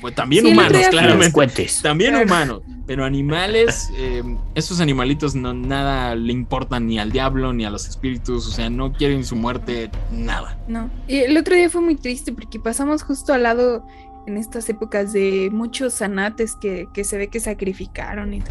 Pues 0.00 0.14
también 0.14 0.44
Sí, 0.44 0.52
humanos, 0.52 0.86
claramente. 0.90 1.68
También 1.82 2.16
humanos, 2.16 2.62
pero 2.86 3.04
animales, 3.04 3.90
eh, 3.96 4.22
esos 4.54 4.80
animalitos 4.80 5.34
no 5.34 5.52
nada 5.52 6.14
le 6.14 6.32
importan 6.32 6.86
ni 6.86 6.98
al 6.98 7.12
diablo 7.12 7.52
ni 7.52 7.64
a 7.64 7.70
los 7.70 7.88
espíritus, 7.88 8.46
o 8.46 8.50
sea, 8.50 8.70
no 8.70 8.92
quieren 8.92 9.24
su 9.24 9.36
muerte, 9.36 9.90
nada. 10.10 10.58
No. 10.68 10.90
Y 11.06 11.18
el 11.18 11.36
otro 11.36 11.54
día 11.54 11.68
fue 11.68 11.80
muy 11.82 11.96
triste 11.96 12.32
porque 12.32 12.58
pasamos 12.58 13.02
justo 13.02 13.32
al 13.32 13.44
lado 13.44 13.86
en 14.26 14.36
estas 14.36 14.68
épocas 14.68 15.12
de 15.12 15.50
muchos 15.52 15.94
zanates 15.94 16.56
que, 16.56 16.88
que 16.94 17.04
se 17.04 17.18
ve 17.18 17.28
que 17.28 17.40
sacrificaron. 17.40 18.34
Y... 18.34 18.42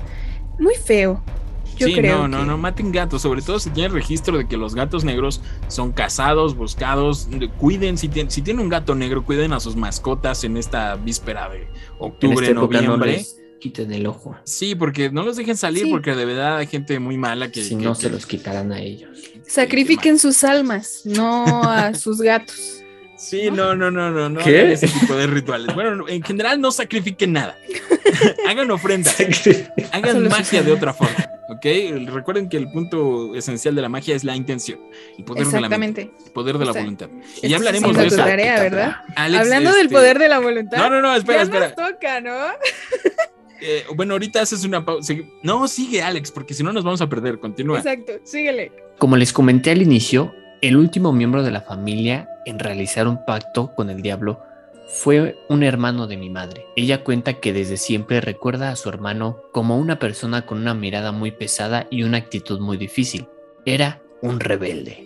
Muy 0.59 0.75
feo. 0.75 1.23
Yo 1.79 1.87
sí, 1.87 1.93
creo. 1.95 2.19
no, 2.19 2.27
no, 2.27 2.39
que- 2.39 2.45
no 2.45 2.57
maten 2.57 2.91
gatos, 2.91 3.21
sobre 3.21 3.41
todo 3.41 3.59
si 3.59 3.69
tienen 3.71 3.93
registro 3.93 4.37
de 4.37 4.47
que 4.47 4.57
los 4.57 4.75
gatos 4.75 5.03
negros 5.03 5.41
son 5.67 5.91
cazados, 5.91 6.55
buscados, 6.55 7.29
de- 7.31 7.49
cuiden, 7.49 7.97
si, 7.97 8.07
tienen 8.09 8.29
si 8.31 8.41
tienen 8.41 8.61
un 8.63 8.69
gato 8.69 8.95
negro, 8.95 9.23
cuiden 9.25 9.53
a 9.53 9.59
sus 9.59 9.75
mascotas 9.75 10.43
en 10.43 10.57
esta 10.57 10.95
víspera 10.95 11.49
de 11.49 11.63
En 11.63 11.69
octubre, 11.99 12.53
no 12.53 12.61
noviembre. 12.61 13.13
les 13.13 13.37
quiten 13.59 13.91
el 13.91 14.07
ojo. 14.07 14.35
Sí, 14.45 14.75
porque 14.75 15.09
no 15.11 15.23
los 15.23 15.35
dejen 15.37 15.57
salir, 15.57 15.83
Sí. 15.85 15.91
porque 15.91 16.15
de 16.15 16.25
verdad 16.25 16.57
hay 16.57 16.67
gente 16.67 16.99
muy 16.99 17.17
mala 17.17 17.51
que... 17.51 17.63
Si 17.63 17.75
que- 17.77 17.83
no, 17.83 17.93
que- 17.93 18.01
se 18.03 18.09
los 18.09 18.25
quitarán 18.25 18.71
a 18.71 18.79
ellos. 18.79 19.09
Sacrifiquen 19.47 20.19
sus 20.19 20.43
almas, 20.43 21.01
no 21.05 21.63
a 21.63 21.93
sus 21.93 22.21
gatos. 22.21 22.78
Sí, 23.19 23.51
no, 23.51 23.75
no, 23.75 23.91
no, 23.91 24.09
no, 24.11 24.29
no. 24.29 24.39
¿Qué? 24.39 24.71
ese 24.71 24.87
tipo 24.87 25.13
de 25.13 25.27
rituales. 25.27 25.75
Bueno, 25.75 26.07
en 26.07 26.23
general 26.23 26.61
no 26.61 26.71
sacrifiquen 26.71 27.33
nada. 27.33 27.57
hagan 28.47 28.71
ofrendas, 28.71 29.15
hagan 29.91 30.27
magia 30.29 30.63
de 30.63 30.71
otra 30.71 30.93
forma, 30.93 31.29
¿ok? 31.49 31.65
Recuerden 32.13 32.47
que 32.47 32.55
el 32.57 32.71
punto 32.71 33.35
esencial 33.35 33.75
de 33.75 33.81
la 33.81 33.89
magia 33.89 34.15
es 34.15 34.23
la 34.23 34.35
intención, 34.35 34.79
el 35.17 35.25
poder 35.25 35.45
de 35.47 35.61
la 35.61 35.69
mente, 35.69 36.01
Exactamente. 36.01 36.25
el 36.27 36.31
poder 36.31 36.57
de 36.57 36.65
la 36.65 36.71
voluntad. 36.71 37.09
Y 37.41 37.49
ya 37.49 37.57
hablaremos 37.57 37.95
de 37.95 38.07
eso. 38.07 38.15
tarea, 38.15 38.63
¿verdad? 38.63 38.95
Alex, 39.15 39.41
Hablando 39.41 39.71
del 39.73 39.81
este- 39.87 39.95
poder 39.95 40.17
de 40.17 40.29
la 40.29 40.39
voluntad. 40.39 40.77
No, 40.77 40.89
no, 40.89 41.01
no, 41.01 41.15
espera, 41.15 41.39
ya 41.39 41.43
espera. 41.43 41.73
nos 41.75 41.75
toca, 41.75 42.21
¿no? 42.21 42.35
Eh, 43.61 43.83
bueno, 43.93 44.13
ahorita 44.13 44.39
haces 44.41 44.63
una 44.63 44.85
pausa. 44.85 45.13
No, 45.43 45.67
sigue 45.67 46.01
Alex, 46.01 46.31
porque 46.31 46.53
si 46.53 46.63
no 46.63 46.71
nos 46.71 46.85
vamos 46.85 47.01
a 47.01 47.09
perder. 47.09 47.39
Continúa. 47.39 47.79
Exacto, 47.79 48.13
síguele. 48.23 48.71
Como 48.97 49.17
les 49.17 49.33
comenté 49.33 49.71
al 49.71 49.81
inicio, 49.81 50.33
el 50.61 50.75
último 50.75 51.13
miembro 51.13 51.43
de 51.43 51.51
la 51.51 51.61
familia 51.61 52.29
en 52.45 52.59
realizar 52.59 53.07
un 53.07 53.23
pacto 53.25 53.73
con 53.75 53.89
el 53.89 54.01
diablo 54.01 54.41
fue 54.87 55.37
un 55.49 55.63
hermano 55.63 56.07
de 56.07 56.17
mi 56.17 56.29
madre. 56.29 56.65
Ella 56.75 57.03
cuenta 57.03 57.35
que 57.35 57.53
desde 57.53 57.77
siempre 57.77 58.21
recuerda 58.21 58.71
a 58.71 58.75
su 58.75 58.89
hermano 58.89 59.37
como 59.53 59.77
una 59.77 59.99
persona 59.99 60.45
con 60.45 60.57
una 60.57 60.73
mirada 60.73 61.11
muy 61.11 61.31
pesada 61.31 61.87
y 61.91 62.03
una 62.03 62.17
actitud 62.17 62.59
muy 62.59 62.75
difícil. 62.75 63.27
Era 63.65 64.01
un 64.21 64.39
rebelde. 64.39 65.05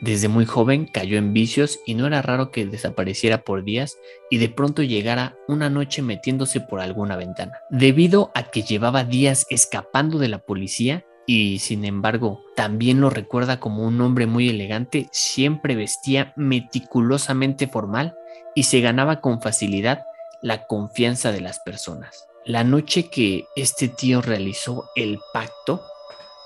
Desde 0.00 0.28
muy 0.28 0.46
joven 0.46 0.86
cayó 0.86 1.18
en 1.18 1.34
vicios 1.34 1.78
y 1.84 1.94
no 1.94 2.06
era 2.06 2.22
raro 2.22 2.50
que 2.50 2.64
desapareciera 2.64 3.44
por 3.44 3.62
días 3.62 3.98
y 4.30 4.38
de 4.38 4.48
pronto 4.48 4.82
llegara 4.82 5.36
una 5.46 5.68
noche 5.68 6.00
metiéndose 6.00 6.60
por 6.60 6.80
alguna 6.80 7.16
ventana. 7.16 7.52
Debido 7.68 8.32
a 8.34 8.44
que 8.44 8.62
llevaba 8.62 9.04
días 9.04 9.46
escapando 9.50 10.18
de 10.18 10.28
la 10.28 10.38
policía 10.38 11.04
y 11.32 11.60
sin 11.60 11.84
embargo 11.84 12.44
también 12.56 13.00
lo 13.00 13.08
recuerda 13.08 13.60
como 13.60 13.84
un 13.84 14.00
hombre 14.00 14.26
muy 14.26 14.48
elegante, 14.48 15.08
siempre 15.12 15.76
vestía 15.76 16.32
meticulosamente 16.34 17.68
formal 17.68 18.16
y 18.56 18.64
se 18.64 18.80
ganaba 18.80 19.20
con 19.20 19.40
facilidad 19.40 20.02
la 20.42 20.66
confianza 20.66 21.30
de 21.30 21.40
las 21.40 21.60
personas. 21.60 22.26
La 22.44 22.64
noche 22.64 23.10
que 23.10 23.44
este 23.54 23.86
tío 23.86 24.22
realizó 24.22 24.86
el 24.96 25.20
pacto, 25.32 25.84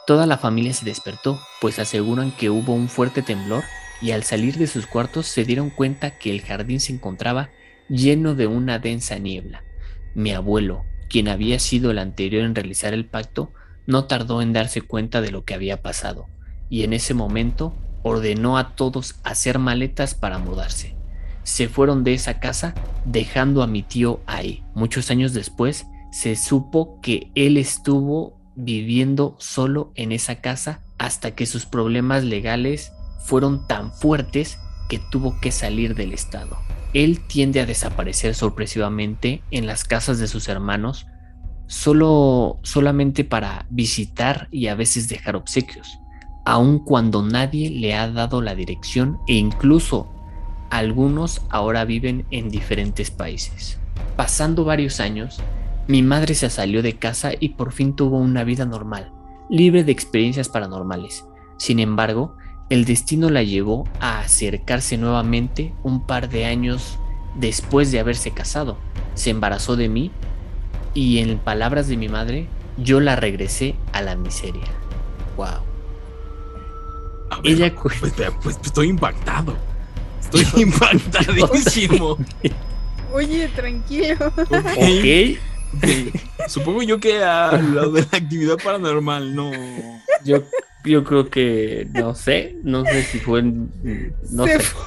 toda 0.07 0.27
la 0.27 0.37
familia 0.37 0.75
se 0.75 0.85
despertó, 0.85 1.41
pues 1.63 1.79
aseguran 1.79 2.31
que 2.33 2.51
hubo 2.51 2.75
un 2.75 2.91
fuerte 2.91 3.23
temblor 3.23 3.65
y 4.03 4.11
al 4.11 4.23
salir 4.23 4.59
de 4.59 4.67
sus 4.67 4.87
cuartos 4.87 5.25
se 5.25 5.47
dieron 5.47 5.71
cuenta 5.71 6.19
que 6.19 6.31
el 6.31 6.43
jardín 6.43 6.79
se 6.79 6.93
encontraba 6.93 7.49
lleno 7.89 8.35
de 8.35 8.49
una 8.49 8.79
densa 8.81 9.19
niebla. 9.19 9.65
Mi 10.15 10.33
abuelo, 10.33 10.85
quien 11.09 11.29
había 11.29 11.59
sido 11.59 11.91
el 11.91 11.99
anterior 11.99 12.45
en 12.45 12.55
realizar 12.55 12.93
el 12.93 13.07
pacto, 13.07 13.55
no 13.87 14.05
tardó 14.05 14.43
en 14.43 14.53
darse 14.53 14.83
cuenta 14.83 15.21
de 15.21 15.31
lo 15.31 15.45
que 15.45 15.55
había 15.55 15.83
pasado, 15.83 16.27
y 16.69 16.85
en 16.85 16.93
ese 16.93 17.15
momento 17.15 17.75
ordenó 18.03 18.59
a 18.59 18.75
todos 18.75 19.17
hacer 19.25 19.59
maletas 19.59 20.15
para 20.15 20.39
mudarse. 20.39 20.95
Se 21.43 21.69
fueron 21.69 22.05
de 22.05 22.15
esa 22.15 22.41
casa 22.41 22.75
dejando 23.05 23.63
a 23.63 23.67
mi 23.67 23.83
tío 23.83 24.21
ahí. 24.27 24.63
Muchos 24.75 25.11
años 25.11 25.35
después 25.35 25.87
se 26.11 26.37
supo 26.37 27.01
que 27.03 27.31
él 27.35 27.57
estuvo 27.57 28.39
viviendo 28.57 29.37
solo 29.39 29.93
en 29.95 30.13
esa 30.13 30.37
casa 30.37 30.81
hasta 30.99 31.33
que 31.33 31.47
sus 31.47 31.67
problemas 31.67 32.25
legales 32.25 32.93
fueron 33.25 33.67
tan 33.67 33.93
fuertes 33.93 34.59
que 34.89 34.99
tuvo 34.99 35.41
que 35.41 35.51
salir 35.51 35.95
del 35.95 36.13
estado. 36.13 36.57
Él 36.93 37.21
tiende 37.27 37.61
a 37.61 37.67
desaparecer 37.67 38.35
sorpresivamente 38.35 39.43
en 39.51 39.67
las 39.67 39.85
casas 39.85 40.19
de 40.19 40.29
sus 40.29 40.49
hermanos 40.49 41.07
solo 41.67 42.59
solamente 42.63 43.25
para 43.25 43.67
visitar 43.71 44.49
y 44.51 44.69
a 44.69 44.75
veces 44.75 45.09
dejar 45.09 45.37
obsequios, 45.37 45.99
aun 46.45 46.79
cuando 46.79 47.23
nadie 47.23 47.71
le 47.71 47.95
ha 47.95 48.11
dado 48.11 48.43
la 48.43 48.55
dirección 48.55 49.19
e 49.27 49.35
incluso 49.35 50.09
algunos 50.71 51.43
ahora 51.51 51.85
viven 51.85 52.27
en 52.31 52.51
diferentes 52.51 53.11
países. 53.11 53.79
Pasando 54.17 54.65
varios 54.65 55.01
años, 55.01 55.41
mi 55.87 56.03
madre 56.03 56.35
se 56.35 56.51
salió 56.51 56.83
de 56.83 56.97
casa 56.97 57.33
y 57.39 57.51
por 57.51 57.73
fin 57.73 57.95
tuvo 57.95 58.19
una 58.19 58.45
vida 58.45 58.65
normal, 58.65 59.13
libre 59.51 59.85
de 59.85 59.93
experiencias 59.93 60.49
paranormales. 60.49 61.25
Sin 61.59 61.79
embargo, 61.79 62.37
el 62.71 62.87
destino 62.87 63.29
la 63.29 63.43
llevó 63.43 63.85
a 64.01 64.21
acercarse 64.21 64.97
nuevamente 64.97 65.75
un 65.83 66.07
par 66.07 66.29
de 66.29 66.47
años 66.47 66.99
después 67.35 67.93
de 67.93 68.01
haberse 68.01 68.31
casado. 68.31 68.79
Se 69.15 69.31
embarazó 69.31 69.77
de 69.77 69.89
mí 69.89 70.11
y 70.95 71.19
en 71.19 71.39
palabras 71.39 71.89
de 71.89 71.97
mi 71.97 72.09
madre, 72.09 72.47
yo 72.79 73.01
la 73.01 73.17
regresé 73.17 73.75
a 73.93 74.01
la 74.03 74.17
miseria. 74.17 74.65
Wow. 75.37 75.47
A 77.31 77.41
ver, 77.41 77.53
Ella 77.53 77.75
pues, 77.75 77.97
pues, 78.01 78.13
pues, 78.43 78.59
estoy 78.65 78.89
impactado. 78.89 79.57
Estoy 80.21 80.63
impactadísimo. 80.63 82.19
Oye, 83.13 83.49
tranquilo. 83.55 84.17
Ok, 84.37 84.47
Ok, 84.49 85.39
ok. 85.77 86.49
Supongo 86.49 86.83
yo 86.83 87.01
que 87.01 87.23
a 87.23 87.53
lo 87.57 87.91
de 87.91 88.03
la 88.03 88.19
actividad 88.19 88.57
paranormal, 88.63 89.35
no. 89.35 89.51
yo, 90.25 90.43
yo 90.85 91.05
creo 91.05 91.29
que 91.31 91.89
no 91.93 92.15
sé, 92.15 92.57
no 92.63 92.85
sé 92.85 93.03
si 93.05 93.19
fue, 93.19 93.43
no 93.43 94.45
Se 94.47 94.53
sé. 94.53 94.61
fu- 94.61 94.79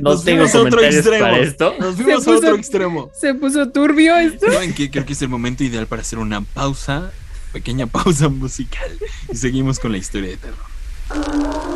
No 0.00 0.10
Nos 0.10 0.24
tengo 0.24 0.46
fuimos 0.48 0.54
a 0.54 0.58
otro 0.58 0.70
comentarios 0.70 0.94
extremo. 1.06 1.24
para 1.24 1.38
esto. 1.38 1.74
Nos 1.78 1.94
fuimos 1.96 2.24
Se 2.24 2.30
a 2.30 2.34
otro 2.36 2.48
puso- 2.50 2.58
extremo. 2.58 3.10
Se 3.14 3.34
puso 3.34 3.68
turbio 3.70 4.16
esto. 4.16 4.50
¿Saben 4.52 4.74
qué? 4.74 4.90
Creo 4.90 5.04
que 5.06 5.12
es 5.12 5.22
el 5.22 5.28
momento 5.28 5.64
ideal 5.64 5.86
para 5.86 6.02
hacer 6.02 6.18
una 6.18 6.40
pausa, 6.40 7.10
pequeña 7.52 7.86
pausa 7.86 8.28
musical. 8.28 8.90
Y 9.32 9.36
seguimos 9.36 9.78
con 9.78 9.92
la 9.92 9.98
historia 9.98 10.30
de 10.30 10.36
terror. 10.38 11.72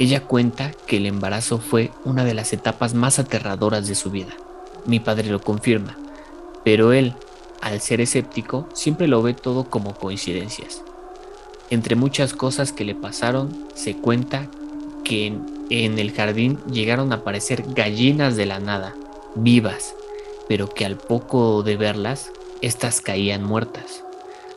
Ella 0.00 0.22
cuenta 0.24 0.70
que 0.86 0.98
el 0.98 1.06
embarazo 1.06 1.58
fue 1.58 1.90
una 2.04 2.24
de 2.24 2.34
las 2.34 2.52
etapas 2.52 2.94
más 2.94 3.18
aterradoras 3.18 3.88
de 3.88 3.94
su 3.94 4.10
vida. 4.10 4.32
Mi 4.86 5.00
padre 5.00 5.28
lo 5.30 5.40
confirma, 5.40 5.96
pero 6.64 6.92
él, 6.92 7.14
al 7.60 7.80
ser 7.80 8.00
escéptico, 8.00 8.68
siempre 8.74 9.08
lo 9.08 9.22
ve 9.22 9.34
todo 9.34 9.68
como 9.68 9.94
coincidencias. 9.94 10.82
Entre 11.70 11.96
muchas 11.96 12.32
cosas 12.32 12.72
que 12.72 12.84
le 12.84 12.94
pasaron, 12.94 13.66
se 13.74 13.94
cuenta 13.94 14.48
que 15.04 15.26
en, 15.26 15.98
el 15.98 16.12
jardín 16.12 16.58
llegaron 16.70 17.12
a 17.12 17.16
aparecer 17.16 17.62
gallinas 17.74 18.36
de 18.36 18.46
la 18.46 18.58
nada, 18.58 18.94
vivas, 19.34 19.94
pero 20.48 20.68
que 20.68 20.86
al 20.86 20.96
poco 20.96 21.62
de 21.62 21.76
verlas, 21.76 22.32
estas 22.62 23.02
caían 23.02 23.44
muertas. 23.44 24.02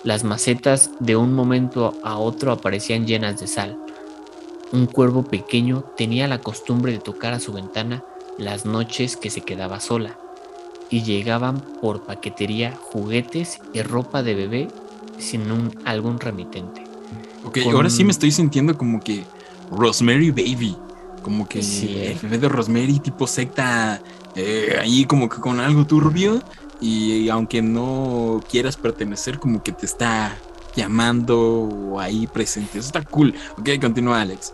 Las 0.04 0.24
macetas 0.24 0.90
de 1.00 1.18
un 1.18 1.34
momento 1.34 1.94
a 2.04 2.18
otro 2.18 2.54
aparecían 2.54 3.06
llenas 3.06 3.40
de 3.42 3.48
sal. 3.48 3.78
Un 4.72 4.86
cuervo 4.86 5.24
pequeño 5.24 5.84
tenía 5.98 6.30
la 6.30 6.40
costumbre 6.40 6.94
de 6.94 7.00
tocar 7.00 7.34
a 7.34 7.42
su 7.42 7.52
ventana 7.52 8.06
las 8.38 8.66
noches 8.66 9.18
que 9.18 9.30
se 9.30 9.42
quedaba 9.42 9.82
sola, 9.82 10.18
y 10.90 11.04
llegaban 11.04 11.60
por 11.82 12.04
paquetería 12.04 12.74
juguetes 12.74 13.60
y 13.74 13.82
ropa 13.82 14.24
de 14.24 14.34
bebé 14.34 14.68
sin 15.18 15.52
un, 15.52 15.78
algún 15.86 16.20
remitente. 16.20 16.91
Ok, 17.44 17.60
Con- 17.64 17.76
ahora 17.76 17.90
sí 17.90 18.04
me 18.04 18.12
estoy 18.12 18.32
sintiendo 18.32 18.78
como 18.78 19.00
que 19.00 19.26
Rosemary 19.72 20.32
Baby. 20.32 20.78
Como 21.22 21.48
que 21.48 21.62
Sí, 21.62 21.96
el 21.98 22.18
bebé 22.18 22.38
de 22.40 22.50
Rosemary, 22.50 23.00
tipo 23.00 23.28
secta 23.28 24.02
eh, 24.36 24.76
ahí 24.80 25.06
como 25.06 25.30
que 25.30 25.38
con 25.40 25.60
algo 25.60 25.86
turbio 25.86 26.42
y 26.80 27.30
aunque 27.30 27.62
no 27.62 28.40
quieras 28.50 28.76
pertenecer, 28.76 29.38
como 29.38 29.62
que 29.62 29.72
te 29.72 29.86
está 29.86 30.36
llamando 30.76 31.40
o 31.40 32.00
ahí 32.00 32.26
presente. 32.28 32.80
Eso 32.80 32.88
está 32.88 33.04
cool. 33.04 33.36
Ok, 33.58 33.70
continúa 33.80 34.22
Alex. 34.22 34.52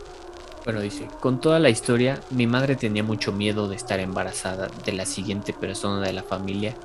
Bueno, 0.66 0.82
dice, 0.82 1.08
con 1.22 1.40
toda 1.40 1.60
la 1.60 1.70
historia, 1.70 2.20
mi 2.32 2.46
madre 2.48 2.76
tenía 2.76 3.02
mucho 3.04 3.32
miedo 3.32 3.70
de 3.70 3.78
estar 3.78 4.02
embarazada 4.02 4.68
de 4.86 4.92
la 4.92 5.06
siguiente 5.06 5.54
persona 5.54 6.06
de 6.06 6.12
la 6.12 6.24
familia 6.24 6.76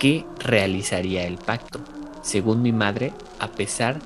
que 0.00 0.24
realizaría 0.40 1.24
el 1.26 1.36
pacto. 1.38 1.78
Según 2.22 2.62
mi 2.62 2.72
madre, 2.72 3.12
a 3.38 3.46
pesar 3.46 4.00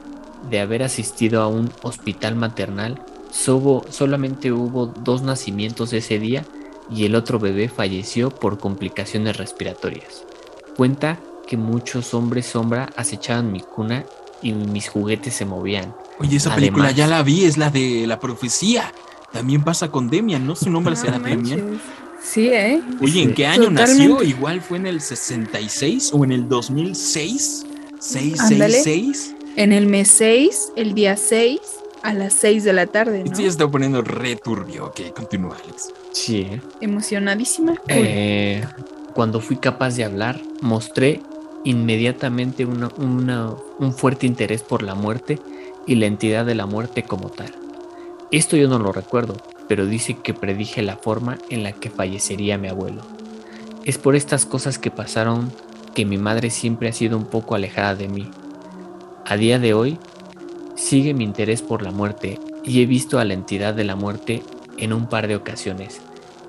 de 0.48 0.60
haber 0.60 0.82
asistido 0.82 1.42
a 1.42 1.48
un 1.48 1.70
hospital 1.82 2.34
maternal, 2.34 3.02
solamente 3.30 4.52
hubo 4.52 4.86
dos 4.86 5.22
nacimientos 5.22 5.92
ese 5.92 6.18
día 6.18 6.44
y 6.90 7.04
el 7.04 7.14
otro 7.14 7.38
bebé 7.38 7.68
falleció 7.68 8.30
por 8.30 8.58
complicaciones 8.58 9.36
respiratorias. 9.36 10.24
Cuenta 10.76 11.18
que 11.46 11.56
muchos 11.56 12.14
hombres 12.14 12.46
sombra 12.46 12.90
acechaban 12.96 13.52
mi 13.52 13.60
cuna 13.60 14.04
y 14.42 14.52
mis 14.52 14.88
juguetes 14.88 15.34
se 15.34 15.44
movían. 15.44 15.94
Oye, 16.18 16.36
esa 16.36 16.54
película 16.54 16.90
ya 16.90 17.06
la 17.06 17.22
vi, 17.22 17.44
es 17.44 17.58
la 17.58 17.70
de 17.70 18.06
la 18.06 18.18
profecía. 18.18 18.92
También 19.32 19.62
pasa 19.62 19.90
con 19.90 20.10
Demian, 20.10 20.46
¿no? 20.46 20.56
Su 20.56 20.70
nombre 20.70 20.96
será 20.96 21.18
Demian. 21.18 21.80
Sí, 22.22 22.48
¿eh? 22.48 22.82
Oye, 23.00 23.22
¿en 23.22 23.34
qué 23.34 23.46
año 23.46 23.70
nació? 23.70 24.22
Igual 24.22 24.60
fue 24.60 24.78
en 24.78 24.86
el 24.86 25.00
66 25.00 26.10
o 26.12 26.24
en 26.24 26.32
el 26.32 26.48
2006. 26.48 27.66
666. 27.98 29.34
En 29.56 29.72
el 29.72 29.86
mes 29.86 30.08
6, 30.08 30.72
el 30.76 30.94
día 30.94 31.16
6, 31.16 31.60
a 32.02 32.14
las 32.14 32.32
6 32.34 32.64
de 32.64 32.72
la 32.72 32.86
tarde. 32.86 33.24
¿no? 33.24 33.34
Sí, 33.34 33.44
está 33.44 33.68
poniendo 33.68 34.02
re 34.02 34.36
turbio. 34.36 34.86
Ok, 34.86 35.00
continúa, 35.14 35.56
Alex. 35.62 35.92
Sí. 36.12 36.46
Emocionadísima. 36.80 37.74
Eh, 37.88 38.64
cuando 39.14 39.40
fui 39.40 39.56
capaz 39.56 39.96
de 39.96 40.04
hablar, 40.04 40.40
mostré 40.60 41.20
inmediatamente 41.64 42.64
un 42.64 43.94
fuerte 43.94 44.26
interés 44.26 44.62
por 44.62 44.82
la 44.82 44.94
muerte 44.94 45.38
y 45.86 45.96
la 45.96 46.06
entidad 46.06 46.46
de 46.46 46.54
la 46.54 46.66
muerte 46.66 47.02
como 47.02 47.28
tal. 47.28 47.54
Esto 48.30 48.56
yo 48.56 48.68
no 48.68 48.78
lo 48.78 48.92
recuerdo, 48.92 49.36
pero 49.68 49.86
dice 49.86 50.16
que 50.22 50.34
predije 50.34 50.82
la 50.82 50.96
forma 50.96 51.38
en 51.48 51.62
la 51.62 51.72
que 51.72 51.90
fallecería 51.90 52.58
mi 52.58 52.68
abuelo. 52.68 53.02
Es 53.84 53.98
por 53.98 54.14
estas 54.14 54.46
cosas 54.46 54.78
que 54.78 54.90
pasaron 54.90 55.50
que 55.94 56.04
mi 56.04 56.16
madre 56.16 56.50
siempre 56.50 56.88
ha 56.88 56.92
sido 56.92 57.16
un 57.16 57.24
poco 57.24 57.54
alejada 57.54 57.96
de 57.96 58.08
mí. 58.08 58.30
A 59.26 59.36
día 59.36 59.58
de 59.58 59.74
hoy, 59.74 59.98
sigue 60.74 61.14
mi 61.14 61.24
interés 61.24 61.62
por 61.62 61.82
la 61.82 61.90
muerte 61.90 62.40
y 62.64 62.82
he 62.82 62.86
visto 62.86 63.18
a 63.18 63.24
la 63.24 63.34
entidad 63.34 63.74
de 63.74 63.84
la 63.84 63.96
muerte 63.96 64.42
en 64.78 64.92
un 64.92 65.08
par 65.08 65.28
de 65.28 65.36
ocasiones, 65.36 66.00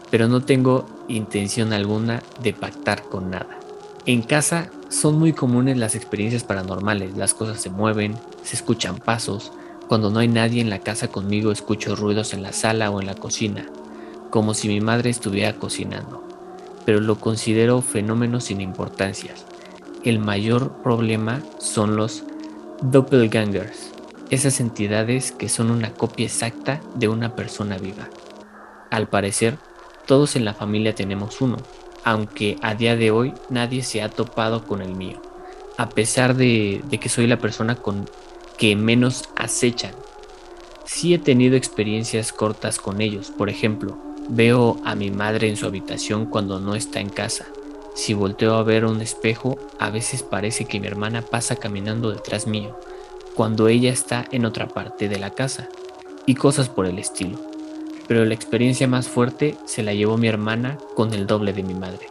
pero 0.10 0.28
no 0.28 0.42
tengo 0.42 0.86
intención 1.08 1.74
alguna 1.74 2.24
de 2.42 2.54
pactar 2.54 3.04
con 3.04 3.30
nada. 3.30 3.60
En 4.06 4.24
casa 4.24 4.72
son 4.90 5.20
muy 5.20 5.34
comunes 5.34 5.78
las 5.78 5.96
experiencias 5.96 6.44
paranormales, 6.44 7.16
las 7.16 7.34
cosas 7.34 7.62
se 7.62 7.70
mueven, 7.70 8.16
se 8.44 8.56
escuchan 8.56 8.98
pasos, 8.98 9.52
cuando 9.88 10.10
no 10.10 10.20
hay 10.20 10.28
nadie 10.28 10.62
en 10.62 10.70
la 10.70 10.80
casa 10.80 11.10
conmigo 11.10 11.52
escucho 11.52 11.96
ruidos 11.96 12.34
en 12.34 12.42
la 12.42 12.54
sala 12.54 12.90
o 12.90 13.00
en 13.00 13.08
la 13.08 13.16
cocina, 13.16 13.68
como 14.30 14.54
si 14.54 14.70
mi 14.70 14.82
madre 14.82 15.10
estuviera 15.10 15.54
cocinando, 15.58 16.24
pero 16.86 17.00
lo 17.00 17.20
considero 17.20 17.82
fenómenos 17.82 18.46
sin 18.46 18.62
importancias. 18.62 19.46
El 20.04 20.18
mayor 20.18 20.82
problema 20.82 21.42
son 21.60 21.96
los 21.96 22.24
doppelgangers, 22.82 23.92
esas 24.32 24.60
entidades 24.60 25.32
que 25.32 25.50
son 25.50 25.70
una 25.70 25.94
copia 25.94 26.26
exacta 26.26 26.82
de 26.96 27.08
una 27.08 27.36
persona 27.36 27.78
viva. 27.78 28.10
Al 28.90 29.08
parecer, 29.08 29.58
todos 30.08 30.36
en 30.36 30.46
la 30.46 30.56
familia 30.56 30.96
tenemos 30.96 31.42
uno, 31.42 31.58
aunque 32.04 32.58
a 32.64 32.74
día 32.74 32.96
de 32.96 33.12
hoy 33.12 33.34
nadie 33.50 33.84
se 33.84 34.02
ha 34.02 34.10
topado 34.10 34.66
con 34.66 34.82
el 34.82 34.96
mío, 34.96 35.22
a 35.78 35.90
pesar 35.90 36.36
de, 36.36 36.82
que 37.00 37.10
soy 37.10 37.28
la 37.28 37.38
persona 37.38 37.76
con 37.76 38.10
que 38.58 38.76
menos 38.76 39.30
acechan. 39.36 39.94
Sí 40.86 41.14
he 41.14 41.20
tenido 41.20 41.56
experiencias 41.56 42.34
cortas 42.34 42.80
con 42.80 43.00
ellos, 43.00 43.32
por 43.38 43.50
ejemplo, 43.50 43.98
veo 44.28 44.78
a 44.84 44.96
mi 44.96 45.12
madre 45.12 45.48
en 45.50 45.56
su 45.56 45.68
habitación 45.68 46.26
cuando 46.26 46.60
no 46.60 46.74
está 46.74 47.00
en 47.00 47.10
casa. 47.10 47.46
Si 47.94 48.14
volteo 48.14 48.56
a 48.56 48.64
ver 48.64 48.86
un 48.86 49.02
espejo, 49.02 49.58
a 49.80 49.90
veces 49.90 50.24
parece 50.24 50.66
que 50.66 50.80
mi 50.80 50.88
hermana 50.88 51.22
pasa 51.22 51.56
caminando 51.56 52.12
detrás 52.12 52.48
mío, 52.48 52.78
cuando 53.36 53.68
ella 53.68 53.92
está 53.92 54.26
en 54.32 54.46
otra 54.46 54.68
parte 54.68 55.10
de 55.10 55.20
la 55.20 55.32
casa, 55.32 55.70
y 56.26 56.36
cosas 56.36 56.70
por 56.70 56.86
el 56.86 57.00
estilo 57.00 57.52
pero 58.12 58.26
la 58.26 58.34
experiencia 58.34 58.90
más 58.90 59.08
fuerte 59.08 59.56
se 59.64 59.84
la 59.84 59.94
llevó 59.94 60.18
mi 60.18 60.28
hermana 60.28 60.78
con 60.96 61.14
el 61.14 61.28
doble 61.28 61.54
de 61.54 61.64
mi 61.64 61.74
madre. 61.74 62.10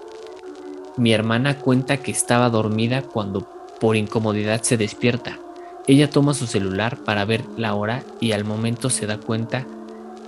Mi 0.96 1.12
hermana 1.12 1.58
cuenta 1.58 1.98
que 1.98 2.10
estaba 2.10 2.48
dormida 2.48 3.02
cuando 3.02 3.46
por 3.78 3.96
incomodidad 3.96 4.62
se 4.62 4.78
despierta. 4.78 5.38
Ella 5.86 6.08
toma 6.08 6.32
su 6.32 6.46
celular 6.46 6.96
para 7.04 7.26
ver 7.26 7.44
la 7.58 7.74
hora 7.74 8.02
y 8.18 8.32
al 8.32 8.44
momento 8.44 8.88
se 8.88 9.06
da 9.06 9.18
cuenta 9.18 9.66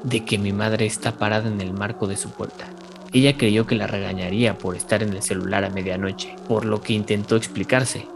de 0.02 0.26
que 0.26 0.36
mi 0.36 0.52
madre 0.52 0.84
está 0.84 1.12
parada 1.12 1.48
en 1.48 1.62
el 1.62 1.72
marco 1.72 2.06
de 2.06 2.18
su 2.18 2.28
puerta. 2.28 2.66
Ella 3.12 3.36
creyó 3.36 3.66
que 3.66 3.74
la 3.74 3.86
regañaría 3.86 4.56
por 4.56 4.74
estar 4.74 5.02
en 5.02 5.12
el 5.12 5.22
celular 5.22 5.64
a 5.64 5.70
medianoche, 5.70 6.34
por 6.48 6.64
lo 6.64 6.80
que 6.80 6.94
intentó 6.94 7.36
explicarse. 7.36 8.06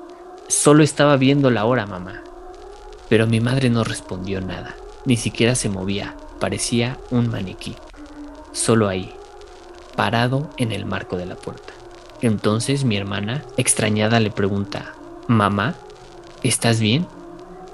Solo 0.49 0.83
estaba 0.83 1.17
viendo 1.17 1.51
la 1.51 1.65
hora, 1.67 1.87
mamá. 1.87 2.23
Pero 3.09 3.27
mi 3.27 3.41
madre 3.41 3.69
no 3.69 3.85
respondió 3.85 4.41
nada, 4.41 4.75
ni 5.05 5.17
siquiera 5.17 5.55
se 5.55 5.69
movía, 5.69 6.17
parecía 6.41 6.99
un 7.11 7.29
maniquí, 7.29 7.77
solo 8.53 8.89
ahí, 8.89 9.13
parado 9.97 10.51
en 10.57 10.73
el 10.73 10.87
marco 10.87 11.17
de 11.17 11.27
la 11.27 11.37
puerta. 11.37 11.73
Entonces 12.23 12.85
mi 12.85 12.97
hermana, 12.97 13.45
extrañada, 13.57 14.19
le 14.21 14.31
pregunta, 14.31 14.95
Mamá, 15.29 15.75
¿estás 16.43 16.81
bien? 16.81 17.07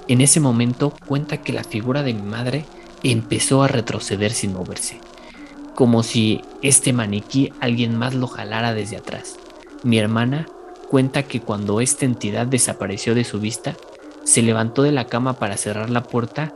En 0.07 0.21
ese 0.21 0.39
momento 0.39 0.93
cuenta 1.05 1.37
que 1.37 1.53
la 1.53 1.63
figura 1.63 2.03
de 2.03 2.13
mi 2.13 2.23
madre 2.23 2.65
empezó 3.03 3.63
a 3.63 3.67
retroceder 3.67 4.31
sin 4.31 4.53
moverse, 4.53 4.99
como 5.75 6.03
si 6.03 6.41
este 6.61 6.93
maniquí 6.93 7.51
alguien 7.59 7.97
más 7.97 8.13
lo 8.13 8.27
jalara 8.27 8.73
desde 8.73 8.97
atrás. 8.97 9.37
Mi 9.83 9.97
hermana 9.97 10.45
cuenta 10.89 11.23
que 11.23 11.41
cuando 11.41 11.81
esta 11.81 12.05
entidad 12.05 12.47
desapareció 12.47 13.15
de 13.15 13.23
su 13.23 13.39
vista, 13.39 13.75
se 14.23 14.41
levantó 14.41 14.83
de 14.83 14.91
la 14.91 15.05
cama 15.05 15.33
para 15.33 15.57
cerrar 15.57 15.89
la 15.89 16.03
puerta 16.03 16.53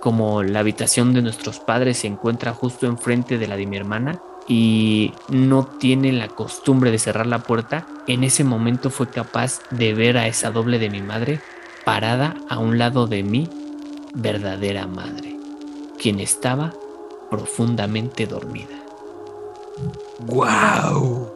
como 0.00 0.42
la 0.42 0.60
habitación 0.60 1.12
de 1.12 1.22
nuestros 1.22 1.58
padres 1.58 1.98
se 1.98 2.06
encuentra 2.06 2.52
justo 2.52 2.86
enfrente 2.86 3.38
de 3.38 3.48
la 3.48 3.56
de 3.56 3.66
mi 3.66 3.76
hermana 3.76 4.20
y 4.46 5.12
no 5.28 5.66
tiene 5.66 6.12
la 6.12 6.28
costumbre 6.28 6.90
de 6.90 6.98
cerrar 6.98 7.26
la 7.26 7.40
puerta, 7.40 7.86
en 8.06 8.24
ese 8.24 8.44
momento 8.44 8.90
fue 8.90 9.10
capaz 9.10 9.60
de 9.70 9.92
ver 9.94 10.16
a 10.16 10.26
esa 10.26 10.50
doble 10.50 10.78
de 10.78 10.88
mi 10.88 11.02
madre 11.02 11.40
parada 11.84 12.36
a 12.48 12.58
un 12.58 12.78
lado 12.78 13.06
de 13.06 13.22
mi 13.22 13.48
verdadera 14.14 14.86
madre, 14.86 15.36
quien 15.98 16.20
estaba 16.20 16.72
profundamente 17.30 18.26
dormida. 18.26 18.84
¡Wow! 20.26 21.28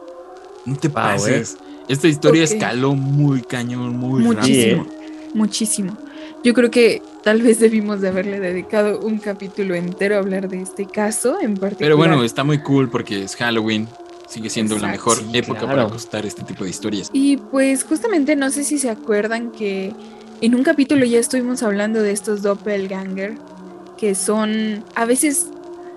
No 0.65 0.75
te 0.77 0.89
pases. 0.89 1.53
¿eh? 1.53 1.73
Esta 1.87 2.07
historia 2.07 2.43
escaló 2.43 2.95
muy 2.95 3.41
cañón, 3.41 3.97
muy 3.97 4.23
muchísimo, 4.23 4.87
muchísimo. 5.33 5.97
Yo 6.43 6.53
creo 6.53 6.71
que 6.71 7.01
tal 7.23 7.41
vez 7.41 7.59
debimos 7.59 8.01
de 8.01 8.09
haberle 8.09 8.39
dedicado 8.39 8.99
un 8.99 9.17
capítulo 9.17 9.75
entero 9.75 10.15
a 10.15 10.19
hablar 10.19 10.49
de 10.49 10.61
este 10.61 10.85
caso 10.85 11.39
en 11.39 11.55
particular. 11.55 11.77
Pero 11.79 11.97
bueno, 11.97 12.23
está 12.23 12.43
muy 12.43 12.59
cool 12.59 12.89
porque 12.89 13.23
es 13.23 13.35
Halloween. 13.35 13.87
Sigue 14.27 14.49
siendo 14.49 14.77
la 14.79 14.87
mejor 14.87 15.17
época 15.33 15.61
para 15.61 15.87
contar 15.87 16.25
este 16.25 16.43
tipo 16.43 16.63
de 16.63 16.69
historias. 16.69 17.09
Y 17.13 17.37
pues 17.37 17.83
justamente 17.83 18.35
no 18.35 18.49
sé 18.49 18.63
si 18.63 18.79
se 18.79 18.89
acuerdan 18.89 19.51
que 19.51 19.93
en 20.41 20.55
un 20.55 20.63
capítulo 20.63 21.05
ya 21.05 21.19
estuvimos 21.19 21.61
hablando 21.63 22.01
de 22.01 22.11
estos 22.11 22.41
doppelganger, 22.41 23.37
que 23.97 24.15
son 24.15 24.83
a 24.95 25.05
veces 25.05 25.47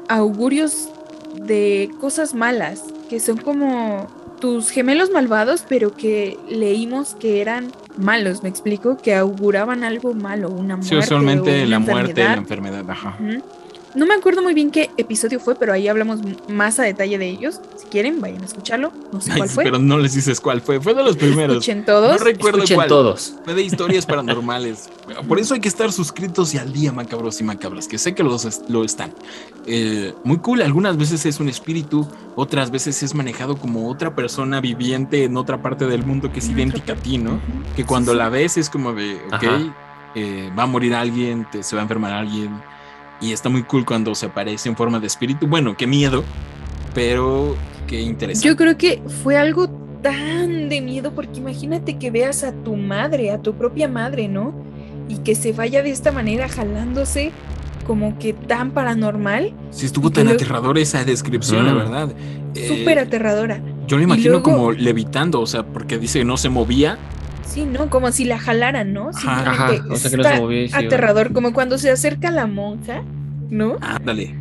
augurios 0.08 0.88
de 1.34 1.90
cosas 2.00 2.34
malas, 2.34 2.84
que 3.08 3.20
son 3.20 3.36
como 3.36 4.08
tus 4.40 4.70
gemelos 4.70 5.10
malvados, 5.10 5.64
pero 5.68 5.94
que 5.94 6.38
leímos 6.48 7.14
que 7.14 7.40
eran 7.40 7.72
malos, 7.96 8.42
me 8.42 8.48
explico, 8.48 8.98
que 8.98 9.14
auguraban 9.14 9.84
algo 9.84 10.14
malo, 10.14 10.50
una 10.50 10.76
muerte. 10.76 10.88
Sí, 10.88 10.96
usualmente 10.96 11.66
la 11.66 11.78
muerte 11.78 12.22
la 12.22 12.34
enfermedad, 12.34 12.88
ajá. 12.90 13.16
No 13.96 14.04
me 14.04 14.12
acuerdo 14.12 14.42
muy 14.42 14.52
bien 14.52 14.70
qué 14.70 14.90
episodio 14.98 15.40
fue, 15.40 15.54
pero 15.54 15.72
ahí 15.72 15.88
hablamos 15.88 16.20
más 16.50 16.78
a 16.78 16.82
detalle 16.82 17.16
de 17.16 17.30
ellos. 17.30 17.62
Si 17.76 17.86
quieren, 17.86 18.20
vayan 18.20 18.42
a 18.42 18.44
escucharlo. 18.44 18.92
No 19.10 19.22
sé 19.22 19.32
cuál 19.34 19.48
fue. 19.48 19.64
Pero 19.64 19.78
no 19.78 19.96
les 19.96 20.12
dices 20.12 20.38
cuál 20.38 20.60
fue. 20.60 20.82
Fue 20.82 20.92
de 20.92 21.02
los 21.02 21.16
primeros. 21.16 21.56
Escuchen 21.56 21.86
todos. 21.86 22.18
No 22.18 22.18
recuerdo 22.18 22.58
Escuchen 22.58 22.76
cuál. 22.76 22.88
todos. 22.88 23.36
Fue 23.42 23.54
de 23.54 23.62
historias 23.62 24.04
paranormales. 24.04 24.90
Por 25.26 25.38
eso 25.40 25.54
hay 25.54 25.60
que 25.60 25.68
estar 25.68 25.90
suscritos 25.92 26.52
y 26.52 26.58
al 26.58 26.74
día, 26.74 26.92
macabros 26.92 27.40
y 27.40 27.44
macabras, 27.44 27.88
que 27.88 27.96
sé 27.96 28.14
que 28.14 28.22
los 28.22 28.68
lo 28.68 28.84
están. 28.84 29.14
Eh, 29.64 30.12
muy 30.24 30.36
cool. 30.40 30.60
Algunas 30.60 30.98
veces 30.98 31.24
es 31.24 31.40
un 31.40 31.48
espíritu, 31.48 32.06
otras 32.34 32.70
veces 32.70 33.02
es 33.02 33.14
manejado 33.14 33.56
como 33.56 33.88
otra 33.88 34.14
persona 34.14 34.60
viviente 34.60 35.24
en 35.24 35.38
otra 35.38 35.62
parte 35.62 35.86
del 35.86 36.04
mundo 36.04 36.30
que 36.30 36.40
es 36.40 36.48
idéntica 36.50 36.92
a 36.92 36.96
ti, 36.96 37.16
¿no? 37.16 37.40
Que 37.74 37.86
cuando 37.86 38.12
la 38.12 38.28
ves 38.28 38.58
es 38.58 38.68
como 38.68 38.92
de, 38.92 39.22
ok, 39.32 39.72
eh, 40.16 40.50
va 40.56 40.64
a 40.64 40.66
morir 40.66 40.94
alguien, 40.94 41.46
te, 41.50 41.62
se 41.62 41.74
va 41.76 41.80
a 41.80 41.84
enfermar 41.84 42.12
alguien 42.12 42.60
y 43.20 43.32
está 43.32 43.48
muy 43.48 43.62
cool 43.64 43.84
cuando 43.84 44.14
se 44.14 44.26
aparece 44.26 44.68
en 44.68 44.76
forma 44.76 45.00
de 45.00 45.06
espíritu. 45.06 45.46
Bueno, 45.46 45.76
qué 45.76 45.86
miedo, 45.86 46.22
pero 46.94 47.56
qué 47.86 48.00
interesante. 48.00 48.48
Yo 48.48 48.56
creo 48.56 48.76
que 48.76 49.02
fue 49.22 49.36
algo 49.36 49.68
tan 50.02 50.68
de 50.68 50.80
miedo 50.80 51.12
porque 51.14 51.38
imagínate 51.40 51.98
que 51.98 52.10
veas 52.10 52.44
a 52.44 52.52
tu 52.52 52.76
madre, 52.76 53.30
a 53.30 53.40
tu 53.42 53.54
propia 53.54 53.88
madre, 53.88 54.28
¿no? 54.28 54.54
Y 55.08 55.18
que 55.18 55.34
se 55.34 55.52
vaya 55.52 55.82
de 55.82 55.90
esta 55.90 56.12
manera 56.12 56.48
jalándose 56.48 57.32
como 57.86 58.18
que 58.18 58.32
tan 58.32 58.72
paranormal. 58.72 59.52
Sí, 59.70 59.86
estuvo 59.86 60.10
tan 60.10 60.24
luego- 60.24 60.40
aterradora 60.40 60.80
esa 60.80 61.04
descripción, 61.04 61.66
la 61.66 61.72
Mm. 61.74 61.76
verdad. 61.78 62.12
Eh, 62.54 62.68
Súper 62.68 62.98
aterradora. 62.98 63.60
Yo 63.86 63.96
lo 63.98 64.02
imagino 64.02 64.30
luego- 64.30 64.42
como 64.50 64.72
levitando, 64.72 65.40
o 65.40 65.46
sea, 65.46 65.64
porque 65.64 65.98
dice 65.98 66.18
que 66.20 66.24
no 66.24 66.36
se 66.36 66.48
movía. 66.48 66.98
Sí, 67.46 67.64
¿no? 67.64 67.88
Como 67.88 68.10
si 68.12 68.24
la 68.24 68.38
jalaran, 68.38 68.92
¿no? 68.92 69.10
Ajá, 69.14 69.50
Ajá, 69.50 69.68
Simplemente 69.68 69.94
o 69.94 69.96
sea 69.96 70.10
que 70.10 70.16
no 70.16 70.68
se 70.68 70.76
aterrador, 70.76 71.32
como 71.32 71.52
cuando 71.52 71.78
se 71.78 71.90
acerca 71.90 72.30
la 72.30 72.46
monja, 72.46 73.02
¿no? 73.50 73.76
Ándale. 73.80 74.34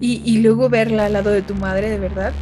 Y, 0.00 0.20
y 0.24 0.42
luego 0.42 0.68
verla 0.68 1.06
al 1.06 1.14
lado 1.14 1.30
de 1.30 1.42
tu 1.42 1.54
madre, 1.54 1.88
de 1.90 1.98
verdad. 1.98 2.32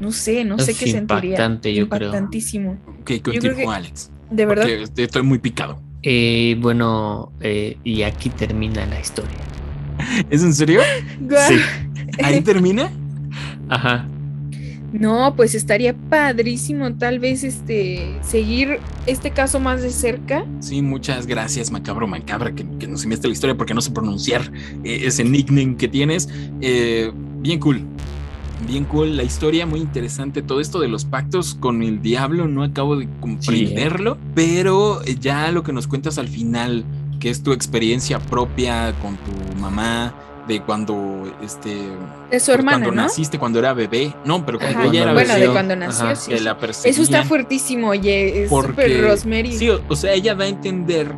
No 0.00 0.12
sé, 0.12 0.44
no 0.44 0.58
sé 0.58 0.74
qué 0.74 0.90
sentiría. 0.90 1.30
impactante, 1.32 1.74
yo 1.74 1.88
creo. 1.88 2.08
Impactantísimo. 2.08 2.78
Ok, 3.00 3.04
creo 3.04 3.22
continúa, 3.22 3.54
que- 3.56 3.66
Alex. 3.66 4.10
De 4.30 4.46
verdad. 4.46 4.64
Porque 4.64 5.02
estoy 5.02 5.22
muy 5.22 5.38
picado. 5.38 5.80
Eh, 6.02 6.56
bueno, 6.60 7.32
eh, 7.40 7.76
y 7.84 8.02
aquí 8.02 8.30
termina 8.30 8.84
la 8.86 8.98
historia. 8.98 9.36
¿Es 10.30 10.42
en 10.42 10.54
serio? 10.54 10.80
Sí. 11.48 11.56
¿Ahí 12.22 12.40
termina? 12.40 12.90
Ajá. 13.68 14.06
No, 14.92 15.34
pues 15.36 15.54
estaría 15.54 15.94
padrísimo 15.94 16.92
tal 16.94 17.20
vez 17.20 17.44
este 17.44 18.18
seguir 18.22 18.80
este 19.06 19.30
caso 19.30 19.60
más 19.60 19.82
de 19.82 19.90
cerca. 19.90 20.44
Sí, 20.60 20.82
muchas 20.82 21.26
gracias, 21.26 21.70
Macabro 21.70 22.06
Macabra, 22.06 22.54
que, 22.54 22.66
que 22.78 22.88
nos 22.88 23.04
enviaste 23.04 23.28
la 23.28 23.32
historia 23.32 23.56
porque 23.56 23.74
no 23.74 23.80
sé 23.80 23.92
pronunciar 23.92 24.52
eh, 24.82 25.02
ese 25.04 25.24
nickname 25.24 25.76
que 25.76 25.88
tienes. 25.88 26.28
Eh, 26.60 27.12
bien 27.38 27.60
cool. 27.60 27.82
Bien 28.66 28.84
cool 28.84 29.16
la 29.16 29.22
historia, 29.22 29.64
muy 29.64 29.80
interesante. 29.80 30.42
Todo 30.42 30.60
esto 30.60 30.80
de 30.80 30.88
los 30.88 31.04
pactos 31.04 31.54
con 31.54 31.82
el 31.82 32.02
diablo, 32.02 32.46
no 32.46 32.62
acabo 32.62 32.96
de 32.96 33.08
comprenderlo, 33.20 34.18
pero 34.34 35.02
eh, 35.04 35.16
ya 35.18 35.50
lo 35.50 35.62
que 35.62 35.72
nos 35.72 35.86
cuentas 35.86 36.18
al 36.18 36.28
final, 36.28 36.84
que 37.20 37.30
es 37.30 37.42
tu 37.42 37.52
experiencia 37.52 38.18
propia 38.18 38.92
con 39.00 39.16
tu 39.16 39.60
mamá, 39.60 40.14
de 40.48 40.60
cuando 40.62 41.30
este 41.42 41.70
De 41.70 41.90
su 42.40 42.46
pues, 42.46 42.48
hermana, 42.48 42.78
cuando 42.78 42.96
¿no? 42.96 43.02
naciste, 43.02 43.38
cuando 43.38 43.58
era 43.58 43.72
bebé. 43.72 44.14
No, 44.24 44.44
pero 44.44 44.58
cuando 44.58 44.78
Ajá, 44.80 44.88
ella 44.88 45.02
era 45.02 45.12
Bueno, 45.12 45.34
bebé. 45.34 45.46
de 45.46 45.52
cuando 45.52 45.76
nació, 45.76 46.04
Ajá, 46.06 46.16
sí, 46.16 46.30
que 46.30 46.38
sí. 46.38 46.44
la 46.44 46.58
Eso 46.84 47.02
está 47.02 47.24
fuertísimo, 47.24 47.88
oye, 47.88 48.44
es 48.44 48.50
Porque- 48.50 48.70
súper 48.70 49.02
Rosemary. 49.02 49.52
Sí, 49.52 49.68
o, 49.70 49.80
o 49.88 49.96
sea, 49.96 50.12
ella 50.12 50.34
da 50.34 50.44
a 50.44 50.48
entender 50.48 51.12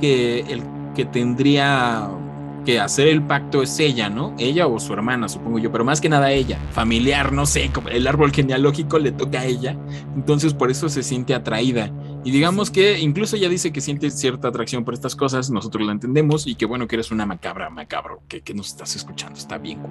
que 0.00 0.40
el 0.40 0.62
que 0.94 1.04
tendría 1.04 2.08
que 2.64 2.78
hacer 2.80 3.08
el 3.08 3.22
pacto 3.22 3.62
es 3.62 3.78
ella, 3.80 4.08
¿no? 4.08 4.34
Ella 4.38 4.66
o 4.66 4.78
su 4.78 4.92
hermana, 4.92 5.28
supongo 5.28 5.58
yo, 5.58 5.72
pero 5.72 5.84
más 5.84 6.00
que 6.00 6.08
nada 6.08 6.30
ella. 6.30 6.58
Familiar, 6.72 7.32
no 7.32 7.46
sé, 7.46 7.70
como 7.72 7.88
el 7.88 8.06
árbol 8.06 8.30
genealógico 8.32 8.98
le 8.98 9.12
toca 9.12 9.40
a 9.40 9.44
ella. 9.46 9.76
Entonces 10.14 10.54
por 10.54 10.70
eso 10.70 10.88
se 10.88 11.02
siente 11.02 11.34
atraída. 11.34 11.90
Y 12.24 12.30
digamos 12.30 12.70
que 12.70 13.00
incluso 13.00 13.34
ella 13.36 13.48
dice 13.48 13.72
que 13.72 13.80
siente 13.80 14.10
cierta 14.10 14.48
atracción 14.48 14.84
por 14.84 14.94
estas 14.94 15.16
cosas, 15.16 15.50
nosotros 15.50 15.84
la 15.84 15.92
entendemos 15.92 16.46
y 16.46 16.54
que 16.54 16.66
bueno 16.66 16.86
que 16.86 16.94
eres 16.96 17.10
una 17.10 17.26
macabra, 17.26 17.68
macabro, 17.68 18.22
que, 18.28 18.42
que 18.42 18.54
nos 18.54 18.68
estás 18.68 18.94
escuchando, 18.94 19.38
está 19.38 19.58
bien 19.58 19.80
cool. 19.80 19.90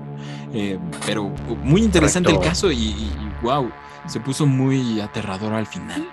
Eh, 0.54 0.80
pero 1.06 1.30
muy 1.64 1.82
interesante 1.82 2.28
Correcto. 2.28 2.44
el 2.44 2.50
caso 2.50 2.72
y, 2.72 2.76
y, 2.78 3.12
y 3.12 3.44
wow, 3.44 3.70
se 4.08 4.20
puso 4.22 4.46
muy 4.46 5.02
aterrador 5.02 5.54
al 5.54 5.68
final. 5.68 6.08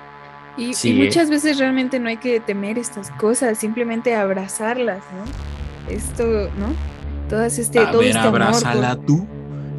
Y, 0.56 0.74
Sí, 0.74 0.92
muchas 0.94 1.30
veces 1.30 1.56
realmente 1.58 2.00
no 2.00 2.08
hay 2.08 2.16
que 2.16 2.40
temer 2.40 2.78
estas 2.78 3.12
cosas, 3.12 3.56
simplemente 3.58 4.16
abrazarlas, 4.16 4.98
¿no? 5.14 5.92
Esto, 5.92 6.24
¿no? 6.58 6.74
Todas 7.28 7.58
este, 7.60 7.78
A 7.78 7.90
todo 7.92 8.00
ver, 8.00 8.08
este 8.08 8.18
amor. 8.26 8.42
abrázala 8.42 8.96
por- 8.96 9.06
tú. 9.06 9.26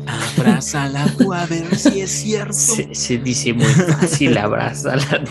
Abrázala 0.08 1.06
tú 1.18 1.34
a 1.34 1.46
ver 1.46 1.76
si 1.76 2.02
es 2.02 2.12
cierto. 2.12 2.54
Se, 2.54 2.94
se 2.94 3.18
dice 3.18 3.54
muy 3.54 3.66
fácil, 3.66 4.38
abrázala. 4.38 5.22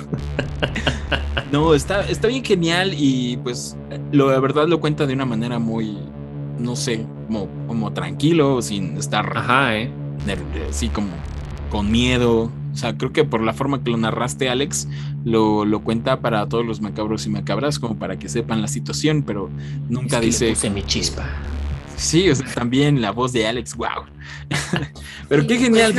No, 1.53 1.75
está, 1.75 2.03
está 2.09 2.29
bien 2.29 2.45
genial 2.45 2.93
y 2.97 3.39
pues 3.39 3.77
lo 4.13 4.31
la 4.31 4.39
verdad 4.39 4.69
lo 4.69 4.81
cuenta 4.81 5.07
de 5.07 5.15
una 5.15 5.25
manera 5.25 5.59
muy, 5.59 5.97
no 6.59 6.77
sé, 6.77 7.07
como, 7.27 7.49
como 7.67 7.93
tranquilo, 7.93 8.61
sin 8.61 8.97
estar 8.99 9.33
Ajá, 9.37 9.77
¿eh? 9.77 9.91
así 10.69 10.89
como 10.89 11.09
con 11.71 11.91
miedo. 11.91 12.51
O 12.73 12.77
sea, 12.77 12.97
creo 12.97 13.13
que 13.13 13.25
por 13.25 13.41
la 13.43 13.55
forma 13.55 13.83
que 13.83 13.91
lo 13.91 13.97
narraste, 13.97 14.49
Alex, 14.51 14.87
lo, 15.25 15.65
lo 15.65 15.81
cuenta 15.81 16.21
para 16.21 16.47
todos 16.49 16.65
los 16.65 16.81
macabros 16.81 17.27
y 17.27 17.31
macabras, 17.31 17.79
como 17.79 17.97
para 17.99 18.19
que 18.19 18.29
sepan 18.29 18.61
la 18.63 18.69
situación, 18.69 19.23
pero 19.27 19.51
nunca 19.89 20.17
Es 20.19 20.21
que 20.21 20.21
le 20.21 20.27
dice. 20.27 20.51
puse 20.51 20.71
mi 20.71 20.83
chispa. 20.83 21.25
Sí, 21.99 22.31
o 22.31 22.35
sea, 22.35 22.47
también 22.55 23.01
la 23.01 23.11
voz 23.11 23.33
de 23.33 23.47
Alex, 23.47 23.77
wow. 23.77 24.05
Pero 25.29 25.43
Sí, 25.43 25.49
qué 25.49 25.55
pues 25.57 25.65
genial, 25.67 25.95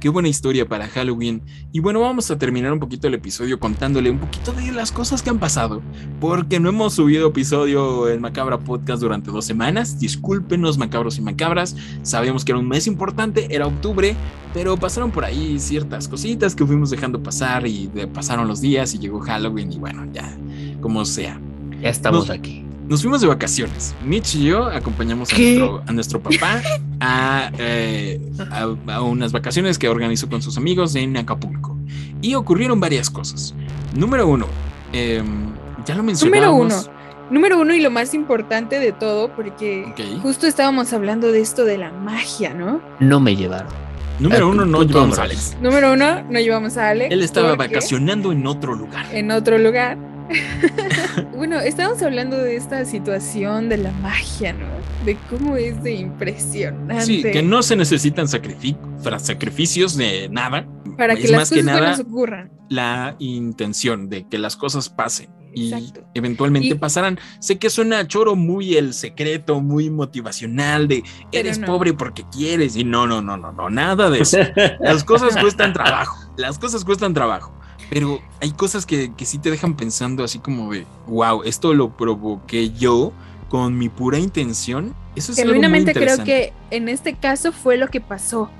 qué, 0.00 0.08
buena 0.08 0.28
historia 0.28 0.68
para 0.68 0.86
Halloween. 0.86 1.42
Y 1.72 1.80
bueno, 1.80 2.00
vamos 2.00 2.30
a 2.30 2.38
terminar 2.38 2.72
un 2.72 2.78
poquito 2.78 3.08
el 3.08 3.14
episodio 3.14 3.58
contándole 3.58 4.08
un 4.08 4.18
poquito 4.18 4.52
de 4.52 4.70
las 4.70 4.92
cosas 4.92 5.20
que 5.20 5.30
han 5.30 5.38
pasado. 5.40 5.82
Porque 6.20 6.60
no 6.60 6.68
hemos 6.68 6.94
subido 6.94 7.28
episodio 7.28 8.08
en 8.08 8.20
Macabra 8.20 8.58
Podcast 8.58 9.02
durante 9.02 9.30
dos 9.32 9.44
semanas. 9.44 9.98
Discúlpenos, 9.98 10.78
macabros 10.78 11.18
y 11.18 11.22
macabras. 11.22 11.76
Sabíamos 12.02 12.44
que 12.44 12.52
era 12.52 12.60
un 12.60 12.68
mes 12.68 12.86
importante, 12.86 13.48
era 13.54 13.66
octubre, 13.66 14.14
pero 14.54 14.76
pasaron 14.76 15.10
por 15.10 15.24
ahí 15.24 15.58
ciertas 15.58 16.06
cositas 16.08 16.54
que 16.54 16.64
fuimos 16.64 16.90
dejando 16.90 17.22
pasar 17.22 17.66
y 17.66 17.88
de- 17.88 18.06
pasaron 18.06 18.46
los 18.48 18.60
días 18.60 18.94
y 18.94 18.98
llegó 18.98 19.18
Halloween 19.20 19.72
y 19.72 19.78
bueno, 19.78 20.06
ya, 20.12 20.32
como 20.80 21.04
sea. 21.04 21.40
Ya 21.82 21.88
estamos 21.90 22.30
aquí. 22.30 22.65
Nos 22.88 23.02
fuimos 23.02 23.20
de 23.20 23.26
vacaciones. 23.26 23.94
Mitch 24.04 24.36
y 24.36 24.44
yo 24.44 24.66
acompañamos 24.66 25.32
a 25.32 25.36
nuestro, 25.36 25.82
a 25.86 25.92
nuestro 25.92 26.20
papá 26.22 26.62
a, 27.00 27.50
eh, 27.58 28.20
a- 28.50 28.94
a 28.94 29.02
unas 29.02 29.32
vacaciones 29.32 29.78
que 29.78 29.88
organizó 29.88 30.28
con 30.28 30.40
sus 30.40 30.56
amigos 30.56 30.94
en 30.94 31.16
Acapulco. 31.16 31.76
Y 32.22 32.34
ocurrieron 32.34 32.78
varias 32.78 33.10
cosas. 33.10 33.54
Número 33.94 34.26
uno, 34.28 34.46
em, 34.92 35.46
ya 35.84 35.94
lo 35.94 36.02
Número 36.02 36.04
mencionamos. 36.04 36.60
uno. 36.86 36.96
Número 37.28 37.60
uno 37.60 37.74
y 37.74 37.80
lo 37.80 37.90
más 37.90 38.14
importante 38.14 38.78
de 38.78 38.92
todo, 38.92 39.34
porque 39.34 39.92
justo 40.22 40.46
estábamos 40.46 40.92
hablando 40.92 41.32
de 41.32 41.40
esto 41.40 41.64
de 41.64 41.78
la 41.78 41.90
magia, 41.90 42.54
¿no? 42.54 42.80
No 43.00 43.18
me 43.18 43.34
llevaron. 43.34 43.72
Número 44.20 44.48
uno, 44.48 44.64
no 44.64 44.82
llevamos 44.84 45.18
a 45.18 45.22
número 45.22 45.22
Alex. 45.24 45.56
Número 45.60 45.92
uno, 45.92 46.22
no 46.30 46.38
llevamos 46.40 46.76
a 46.76 46.88
Alex. 46.90 47.12
Él 47.12 47.22
estaba 47.22 47.56
vacacionando 47.56 48.30
en 48.30 48.46
otro 48.46 48.74
lugar. 48.76 49.06
en 49.12 49.30
otro 49.32 49.58
lugar. 49.58 49.98
bueno, 51.36 51.60
estamos 51.60 52.02
hablando 52.02 52.36
de 52.36 52.56
esta 52.56 52.84
situación 52.84 53.68
de 53.68 53.78
la 53.78 53.92
magia, 53.92 54.52
¿no? 54.52 54.66
De 55.04 55.16
cómo 55.30 55.56
es 55.56 55.82
de 55.82 55.94
impresionante. 55.94 57.02
Sí, 57.04 57.22
que 57.22 57.42
no 57.42 57.62
se 57.62 57.76
necesitan 57.76 58.26
sacrificios 58.28 59.96
de 59.96 60.28
nada. 60.30 60.66
para 60.96 61.14
que 61.14 61.24
es 61.24 61.30
las 61.30 61.40
más 61.40 61.50
que 61.50 61.56
cosas 61.56 61.64
nada 61.66 61.78
buenas 61.78 62.00
ocurran. 62.00 62.50
la 62.68 63.16
intención 63.18 64.08
de 64.08 64.26
que 64.28 64.38
las 64.38 64.56
cosas 64.56 64.88
pasen 64.88 65.30
y 65.54 65.72
Exacto. 65.72 66.04
eventualmente 66.14 66.68
Y- 66.68 66.74
pasarán. 66.74 67.18
Sé 67.40 67.58
que 67.58 67.70
suena 67.70 68.06
choro 68.06 68.34
muy 68.36 68.76
el 68.76 68.92
secreto, 68.94 69.60
muy 69.60 69.90
motivacional 69.90 70.88
de 70.88 71.02
eres 71.32 71.58
no. 71.58 71.66
pobre 71.66 71.92
porque 71.94 72.24
quieres 72.30 72.76
y 72.76 72.84
no, 72.84 73.06
no, 73.06 73.22
no, 73.22 73.36
no, 73.36 73.52
no, 73.52 73.70
nada 73.70 74.10
de 74.10 74.20
eso. 74.20 74.38
Las 74.80 75.04
cosas 75.04 75.36
cuestan 75.40 75.72
trabajo, 75.72 76.32
las 76.36 76.58
cosas 76.58 76.84
cuestan 76.84 77.14
trabajo. 77.14 77.52
Pero 77.90 78.20
hay 78.40 78.50
cosas 78.52 78.84
que, 78.86 79.12
que 79.14 79.24
sí 79.24 79.38
te 79.38 79.50
dejan 79.50 79.74
pensando 79.76 80.24
así 80.24 80.38
como 80.38 80.72
de, 80.72 80.86
wow, 81.06 81.42
esto 81.44 81.72
lo 81.74 81.96
provoqué 81.96 82.70
yo 82.70 83.12
con 83.48 83.78
mi 83.78 83.88
pura 83.88 84.18
intención. 84.18 84.94
Eso 85.14 85.32
es 85.32 85.38
Genuinamente 85.38 85.92
creo 85.94 86.24
que 86.24 86.52
en 86.70 86.88
este 86.88 87.14
caso 87.14 87.52
fue 87.52 87.76
lo 87.76 87.88
que 87.88 88.00
pasó, 88.00 88.50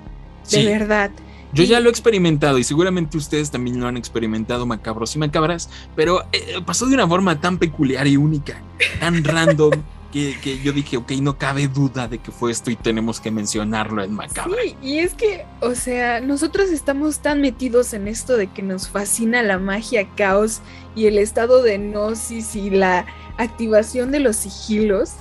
de 0.50 0.60
Sí. 0.60 0.64
verdad. 0.64 1.10
Yo 1.52 1.64
ya 1.64 1.80
lo 1.80 1.88
he 1.88 1.90
experimentado 1.90 2.58
y 2.58 2.64
seguramente 2.64 3.16
ustedes 3.16 3.50
también 3.50 3.80
lo 3.80 3.86
han 3.86 3.96
experimentado, 3.96 4.66
macabros 4.66 5.14
y 5.16 5.18
macabras, 5.18 5.70
pero 5.94 6.24
eh, 6.32 6.60
pasó 6.66 6.86
de 6.86 6.94
una 6.94 7.08
forma 7.08 7.40
tan 7.40 7.58
peculiar 7.58 8.06
y 8.06 8.16
única, 8.16 8.60
tan 9.00 9.24
random, 9.24 9.70
que, 10.16 10.40
que 10.40 10.58
yo 10.60 10.72
dije, 10.72 10.96
ok, 10.96 11.12
no 11.20 11.36
cabe 11.36 11.68
duda 11.68 12.08
de 12.08 12.18
que 12.18 12.30
fue 12.32 12.50
esto 12.50 12.70
y 12.70 12.76
tenemos 12.76 13.20
que 13.20 13.30
mencionarlo 13.30 14.02
en 14.02 14.14
macabra. 14.14 14.56
Sí, 14.62 14.76
y 14.82 14.98
es 15.00 15.12
que, 15.12 15.44
o 15.60 15.74
sea, 15.74 16.20
nosotros 16.20 16.70
estamos 16.70 17.18
tan 17.18 17.42
metidos 17.42 17.92
en 17.92 18.08
esto 18.08 18.36
de 18.36 18.46
que 18.46 18.62
nos 18.62 18.88
fascina 18.88 19.42
la 19.42 19.58
magia, 19.58 20.08
caos 20.16 20.60
y 20.94 21.06
el 21.06 21.18
estado 21.18 21.62
de 21.62 21.76
gnosis 21.76 22.56
y 22.56 22.70
la 22.70 23.04
activación 23.36 24.10
de 24.10 24.20
los 24.20 24.36
sigilos. 24.36 25.12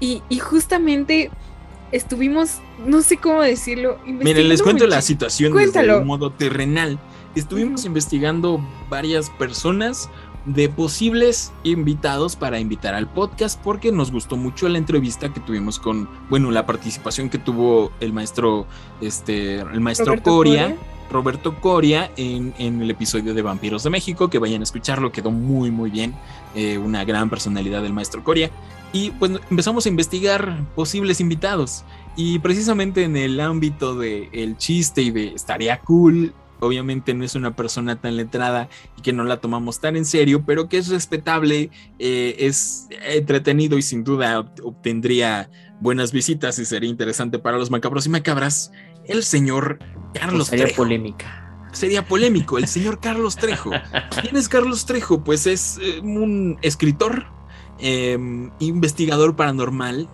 Y, 0.00 0.22
y 0.28 0.40
justamente 0.40 1.30
estuvimos, 1.90 2.58
no 2.84 3.00
sé 3.00 3.16
cómo 3.16 3.40
decirlo, 3.40 3.98
Miren, 4.04 4.48
les 4.48 4.62
cuento 4.62 4.86
la 4.86 5.00
situación 5.00 5.52
desde 5.52 5.72
Cuéntalo. 5.72 6.00
un 6.00 6.06
modo 6.06 6.32
terrenal. 6.32 6.98
Estuvimos 7.34 7.84
investigando 7.84 8.60
varias 8.90 9.30
personas 9.30 10.08
de 10.46 10.68
posibles 10.68 11.52
invitados 11.62 12.36
para 12.36 12.60
invitar 12.60 12.94
al 12.94 13.08
podcast 13.08 13.60
porque 13.62 13.92
nos 13.92 14.10
gustó 14.10 14.36
mucho 14.36 14.68
la 14.68 14.78
entrevista 14.78 15.32
que 15.32 15.40
tuvimos 15.40 15.78
con, 15.78 16.08
bueno, 16.28 16.50
la 16.50 16.66
participación 16.66 17.30
que 17.30 17.38
tuvo 17.38 17.92
el 18.00 18.12
maestro, 18.12 18.66
este, 19.00 19.60
el 19.60 19.80
maestro 19.80 20.06
Roberto 20.06 20.30
Coria, 20.30 20.62
Coria. 20.62 20.76
Roberto 21.10 21.60
Coria 21.60 22.10
en, 22.16 22.54
el 22.58 22.90
episodio 22.90 23.34
de 23.34 23.42
Vampiros 23.42 23.82
de 23.84 23.90
México, 23.90 24.28
que 24.28 24.38
vayan 24.38 24.60
a 24.60 24.64
escucharlo, 24.64 25.12
quedó 25.12 25.30
muy 25.30 25.70
muy 25.70 25.90
bien, 25.90 26.14
eh, 26.54 26.78
una 26.78 27.04
gran 27.04 27.30
personalidad 27.30 27.82
del 27.82 27.92
maestro 27.92 28.22
Coria. 28.22 28.50
Y 28.92 29.10
pues 29.10 29.32
empezamos 29.50 29.86
a 29.86 29.88
investigar 29.88 30.64
posibles 30.76 31.20
invitados. 31.20 31.84
Y 32.16 32.38
precisamente 32.38 33.02
en 33.02 33.16
el 33.16 33.40
ámbito 33.40 33.96
del 33.96 34.28
el 34.32 34.56
chiste 34.56 35.02
y 35.02 35.10
de 35.10 35.34
estaría 35.34 35.80
cool, 35.80 36.32
obviamente 36.64 37.14
no 37.14 37.24
es 37.24 37.34
una 37.34 37.54
persona 37.54 38.00
tan 38.00 38.16
letrada 38.16 38.68
y 38.98 39.02
que 39.02 39.12
no 39.12 39.24
la 39.24 39.40
tomamos 39.40 39.80
tan 39.80 39.96
en 39.96 40.04
serio, 40.04 40.44
pero 40.46 40.68
que 40.68 40.78
es 40.78 40.88
respetable, 40.88 41.70
eh, 41.98 42.36
es 42.40 42.88
entretenido 43.06 43.78
y 43.78 43.82
sin 43.82 44.04
duda 44.04 44.40
obtendría 44.62 45.50
buenas 45.80 46.12
visitas 46.12 46.58
y 46.58 46.64
sería 46.64 46.88
interesante 46.88 47.38
para 47.38 47.58
los 47.58 47.70
macabros 47.70 48.06
y 48.06 48.08
macabras. 48.08 48.72
El 49.06 49.22
señor 49.22 49.78
Carlos 50.14 50.48
pues 50.48 50.60
sería 50.60 50.76
polémica. 50.76 51.40
Sería 51.72 52.06
polémico, 52.06 52.56
el 52.56 52.68
señor 52.68 53.00
Carlos 53.00 53.36
Trejo. 53.36 53.70
¿Quién 54.20 54.36
es 54.36 54.48
Carlos 54.48 54.86
Trejo? 54.86 55.24
Pues 55.24 55.46
es 55.46 55.78
eh, 55.82 56.00
un 56.00 56.56
escritor, 56.62 57.26
em, 57.78 58.50
investigador 58.60 59.34
paranormal. 59.34 60.08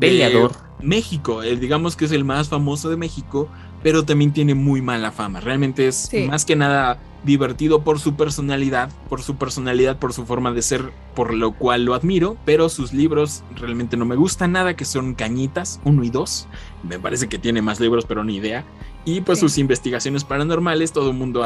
Peleador. 0.00 0.52
México, 0.82 1.40
digamos 1.42 1.96
que 1.96 2.04
es 2.04 2.12
el 2.12 2.24
más 2.24 2.48
famoso 2.48 2.90
de 2.90 2.96
México, 2.96 3.48
pero 3.84 4.04
también 4.04 4.32
tiene 4.32 4.54
muy 4.54 4.80
mala 4.80 5.12
fama. 5.12 5.40
Realmente 5.40 5.86
es 5.86 6.10
más 6.26 6.46
que 6.46 6.56
nada 6.56 6.98
divertido 7.22 7.84
por 7.84 8.00
su 8.00 8.14
personalidad, 8.16 8.90
por 9.10 9.22
su 9.22 9.36
personalidad, 9.36 9.98
por 9.98 10.14
su 10.14 10.24
forma 10.24 10.52
de 10.52 10.62
ser, 10.62 10.90
por 11.14 11.34
lo 11.34 11.52
cual 11.52 11.84
lo 11.84 11.94
admiro, 11.94 12.38
pero 12.46 12.70
sus 12.70 12.94
libros 12.94 13.44
realmente 13.56 13.98
no 13.98 14.06
me 14.06 14.16
gustan 14.16 14.52
nada, 14.52 14.74
que 14.74 14.86
son 14.86 15.14
cañitas, 15.14 15.80
uno 15.84 16.02
y 16.02 16.08
dos. 16.08 16.48
Me 16.82 16.98
parece 16.98 17.28
que 17.28 17.38
tiene 17.38 17.60
más 17.60 17.78
libros, 17.78 18.06
pero 18.06 18.24
ni 18.24 18.36
idea. 18.36 18.64
Y 19.04 19.20
pues 19.20 19.38
sus 19.38 19.58
investigaciones 19.58 20.24
paranormales, 20.24 20.92
todo 20.92 21.10
el 21.10 21.16
mundo 21.16 21.44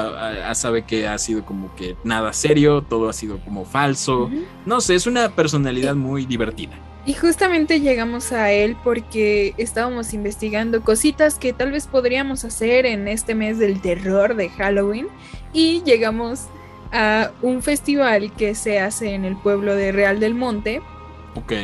sabe 0.55 0.85
que 0.85 1.09
ha 1.09 1.19
sido 1.19 1.45
como 1.45 1.75
que 1.75 1.97
nada 2.05 2.33
serio, 2.33 2.83
todo 2.83 3.09
ha 3.09 3.13
sido 3.13 3.41
como 3.41 3.65
falso. 3.65 4.31
No 4.65 4.81
sé, 4.81 4.95
es 4.95 5.09
una 5.09 5.31
personalidad 5.31 5.97
muy 5.97 6.25
divertida. 6.25 6.79
Y 7.09 7.15
justamente 7.15 7.81
llegamos 7.81 8.33
a 8.33 8.53
él 8.53 8.77
porque 8.85 9.55
estábamos 9.57 10.13
investigando 10.13 10.83
cositas 10.83 11.37
que 11.37 11.55
tal 11.55 11.73
vez 11.73 11.87
podríamos 11.87 12.45
hacer 12.45 12.85
en 12.85 13.09
este 13.09 13.35
mes 13.35 13.59
del 13.59 13.81
terror 13.81 14.37
de 14.37 14.51
Halloween 14.51 15.07
y 15.55 15.83
llegamos 15.85 16.49
a 16.93 17.31
un 17.41 17.63
festival 17.63 18.31
que 18.35 18.55
se 18.55 18.79
hace 18.79 19.15
en 19.15 19.25
el 19.25 19.39
pueblo 19.39 19.75
de 19.75 19.91
Real 19.91 20.21
del 20.21 20.35
Monte, 20.35 20.83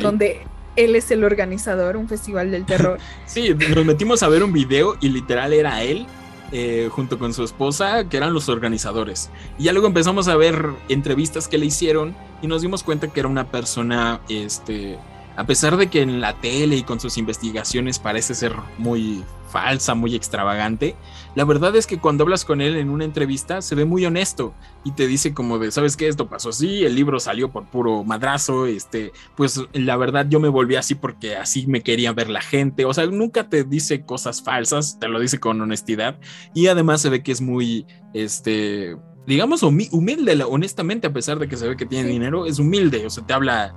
donde 0.01 0.41
él 0.75 0.95
es 0.95 1.11
el 1.11 1.23
organizador, 1.23 1.95
un 1.95 2.09
festival 2.09 2.49
del 2.49 2.65
terror. 2.65 2.97
sí, 3.27 3.53
nos 3.53 3.85
metimos 3.85 4.23
a 4.23 4.29
ver 4.29 4.43
un 4.43 4.51
video 4.51 4.97
y 4.99 5.09
literal 5.09 5.53
era 5.53 5.83
él 5.83 6.07
eh, 6.53 6.89
junto 6.91 7.19
con 7.19 7.35
su 7.35 7.43
esposa, 7.43 8.09
que 8.09 8.17
eran 8.17 8.33
los 8.33 8.49
organizadores. 8.49 9.29
Y 9.59 9.65
ya 9.65 9.73
luego 9.73 9.85
empezamos 9.85 10.27
a 10.27 10.35
ver 10.35 10.69
entrevistas 10.89 11.47
que 11.47 11.59
le 11.59 11.67
hicieron 11.67 12.15
y 12.41 12.47
nos 12.47 12.63
dimos 12.63 12.81
cuenta 12.81 13.09
que 13.09 13.19
era 13.19 13.29
una 13.29 13.51
persona, 13.51 14.21
este, 14.27 14.97
a 15.35 15.45
pesar 15.45 15.77
de 15.77 15.87
que 15.87 16.01
en 16.01 16.21
la 16.21 16.39
tele 16.39 16.77
y 16.77 16.83
con 16.83 16.99
sus 16.99 17.17
investigaciones 17.17 17.99
parece 17.99 18.35
ser 18.35 18.53
muy 18.77 19.23
falsa, 19.49 19.95
muy 19.95 20.15
extravagante, 20.15 20.95
la 21.33 21.45
verdad 21.45 21.75
es 21.75 21.87
que 21.87 21.99
cuando 21.99 22.23
hablas 22.23 22.43
con 22.43 22.61
él 22.61 22.75
en 22.75 22.89
una 22.89 23.05
entrevista 23.05 23.61
se 23.61 23.75
ve 23.75 23.85
muy 23.85 24.05
honesto 24.05 24.53
y 24.83 24.91
te 24.91 25.07
dice 25.07 25.33
como 25.33 25.59
de, 25.59 25.71
¿sabes 25.71 25.95
qué? 25.95 26.07
Esto 26.07 26.27
pasó 26.27 26.49
así, 26.49 26.83
el 26.83 26.95
libro 26.95 27.19
salió 27.19 27.51
por 27.51 27.65
puro 27.65 28.03
madrazo, 28.03 28.65
este, 28.65 29.13
pues 29.35 29.61
la 29.73 29.95
verdad 29.97 30.25
yo 30.29 30.39
me 30.39 30.49
volví 30.49 30.75
así 30.75 30.95
porque 30.95 31.35
así 31.35 31.67
me 31.67 31.83
quería 31.83 32.11
ver 32.11 32.29
la 32.29 32.41
gente, 32.41 32.85
o 32.85 32.93
sea, 32.93 33.05
nunca 33.05 33.49
te 33.49 33.63
dice 33.63 34.03
cosas 34.03 34.41
falsas, 34.41 34.99
te 34.99 35.07
lo 35.07 35.19
dice 35.19 35.39
con 35.39 35.61
honestidad 35.61 36.19
y 36.53 36.67
además 36.67 37.01
se 37.01 37.09
ve 37.09 37.23
que 37.23 37.31
es 37.31 37.41
muy, 37.41 37.85
este, 38.13 38.97
digamos, 39.25 39.63
humilde, 39.63 40.43
honestamente, 40.43 41.07
a 41.07 41.13
pesar 41.13 41.39
de 41.39 41.47
que 41.47 41.57
se 41.57 41.67
ve 41.67 41.77
que 41.77 41.85
tiene 41.85 42.09
dinero, 42.09 42.45
es 42.45 42.59
humilde, 42.59 43.05
o 43.05 43.09
sea, 43.09 43.25
te 43.25 43.33
habla 43.33 43.73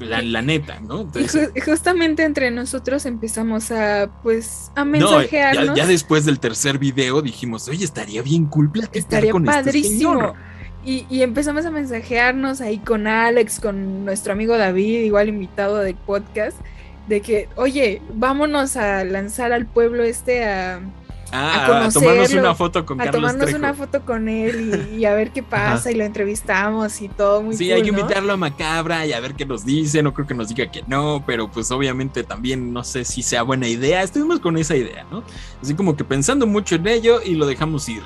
la, 0.00 0.42
neta, 0.42 0.80
¿no? 0.80 1.08
justamente 1.64 2.24
entre 2.24 2.50
nosotros 2.50 3.06
empezamos 3.06 3.70
a, 3.70 4.10
pues, 4.22 4.70
a 4.74 4.84
mensajearnos. 4.84 5.66
No, 5.66 5.76
ya, 5.76 5.86
después 5.86 6.24
del 6.24 6.38
tercer 6.38 6.78
video 6.78 7.22
dijimos, 7.22 7.68
oye, 7.68 7.84
estaría 7.84 8.22
bien 8.22 8.46
cool 8.46 8.70
platicar 8.70 8.98
estaría 8.98 9.32
con 9.32 9.46
este 9.46 9.62
padrísimo. 9.62 10.34
y, 10.84 11.06
y, 11.08 11.22
empezamos 11.22 11.64
a 11.66 11.70
mensajearnos 11.70 12.60
ahí 12.60 12.78
con 12.78 13.06
Alex, 13.06 13.60
con 13.60 14.04
nuestro 14.04 14.32
amigo 14.32 14.56
David, 14.56 15.04
igual 15.04 15.28
invitado 15.28 15.78
del 15.78 15.94
podcast, 15.94 16.58
de 17.08 17.20
que, 17.20 17.48
oye, 17.56 18.02
vámonos 18.14 18.76
a 18.76 19.04
lanzar 19.04 19.52
al 19.52 19.66
pueblo 19.66 20.02
este 20.02 20.44
a 20.44 20.80
Ah, 21.32 21.64
a, 21.86 21.90
tomarnos 21.90 22.32
una 22.32 22.54
foto 22.54 22.86
con 22.86 23.00
a 23.00 23.10
tomarnos 23.10 23.52
una 23.52 23.74
foto 23.74 24.02
con 24.02 24.28
él 24.28 24.88
y, 24.96 25.04
a 25.06 25.14
ver 25.14 25.32
qué 25.32 25.42
pasa 25.42 25.90
y 25.90 25.94
lo 25.94 26.04
entrevistamos 26.04 27.00
y 27.00 27.08
todo 27.08 27.42
muy 27.42 27.56
Sí, 27.56 27.72
hay 27.72 27.82
que 27.82 27.88
invitarlo 27.88 28.32
a 28.32 28.36
Macabra 28.36 29.04
y 29.06 29.12
a 29.12 29.20
ver 29.20 29.34
qué 29.34 29.44
nos 29.44 29.64
dice, 29.64 30.02
no 30.02 30.14
creo 30.14 30.26
que 30.26 30.34
nos 30.34 30.48
diga 30.48 30.70
que 30.70 30.84
no, 30.86 31.24
pero 31.26 31.50
pues 31.50 31.70
obviamente 31.70 32.22
también 32.22 32.72
no 32.72 32.84
sé 32.84 33.04
si 33.04 33.22
sea 33.22 33.42
buena 33.42 33.66
idea, 33.66 34.02
estuvimos 34.02 34.38
con 34.38 34.56
esa 34.56 34.76
idea, 34.76 35.04
¿no? 35.10 35.24
Así 35.60 35.74
como 35.74 35.96
que 35.96 36.04
pensando 36.04 36.46
mucho 36.46 36.76
en 36.76 36.86
ello 36.86 37.20
y 37.24 37.34
lo 37.34 37.46
dejamos 37.46 37.88
ir. 37.88 38.02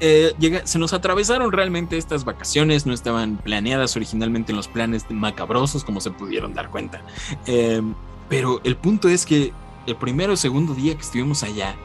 Eh, 0.00 0.34
se 0.64 0.78
nos 0.78 0.92
atravesaron 0.92 1.52
realmente 1.52 1.96
estas 1.96 2.24
vacaciones, 2.24 2.86
no 2.86 2.92
estaban 2.92 3.38
planeadas 3.38 3.96
originalmente 3.96 4.52
en 4.52 4.56
los 4.56 4.68
planes 4.68 5.04
macabrosos, 5.10 5.84
como 5.84 6.00
se 6.00 6.10
pudieron 6.10 6.54
dar 6.54 6.70
cuenta. 6.70 7.02
Eh, 7.46 7.82
pero 8.28 8.60
el 8.64 8.76
punto 8.76 9.08
es 9.08 9.24
que 9.24 9.52
el 9.86 9.96
primero 9.96 10.34
o 10.34 10.36
segundo 10.36 10.74
día 10.74 10.94
que 10.94 11.02
estuvimos 11.02 11.42
allá, 11.42 11.76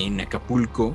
en 0.00 0.20
Acapulco, 0.20 0.94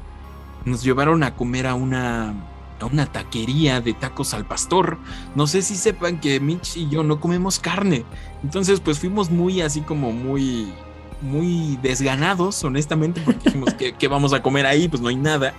nos 0.66 0.84
llevaron 0.84 1.24
a 1.24 1.36
comer 1.36 1.68
a 1.68 1.76
una, 1.76 2.34
a 2.80 2.86
una 2.86 3.06
taquería 3.06 3.82
de 3.82 3.94
tacos 3.94 4.34
al 4.34 4.46
pastor. 4.46 4.98
No 5.36 5.48
sé 5.48 5.62
si 5.62 5.76
sepan 5.76 6.20
que 6.20 6.40
Mitch 6.40 6.78
y 6.78 6.90
yo 6.90 7.04
no 7.04 7.20
comemos 7.20 7.60
carne. 7.60 8.06
Entonces, 8.44 8.80
pues 8.80 9.00
fuimos 9.00 9.30
muy 9.30 9.62
así 9.62 9.82
como 9.82 10.12
muy, 10.12 10.74
muy 11.22 11.78
desganados, 11.82 12.64
honestamente, 12.64 13.22
porque 13.24 13.46
dijimos 13.46 13.74
que, 14.00 14.08
vamos 14.08 14.34
a 14.34 14.42
comer 14.42 14.66
ahí, 14.66 14.88
pues 14.88 15.02
no 15.02 15.10
hay 15.10 15.16
nada. 15.16 15.54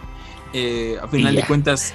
Eh, 0.53 0.97
a 1.03 1.09
final 1.09 1.35
de 1.35 1.43
cuentas, 1.45 1.93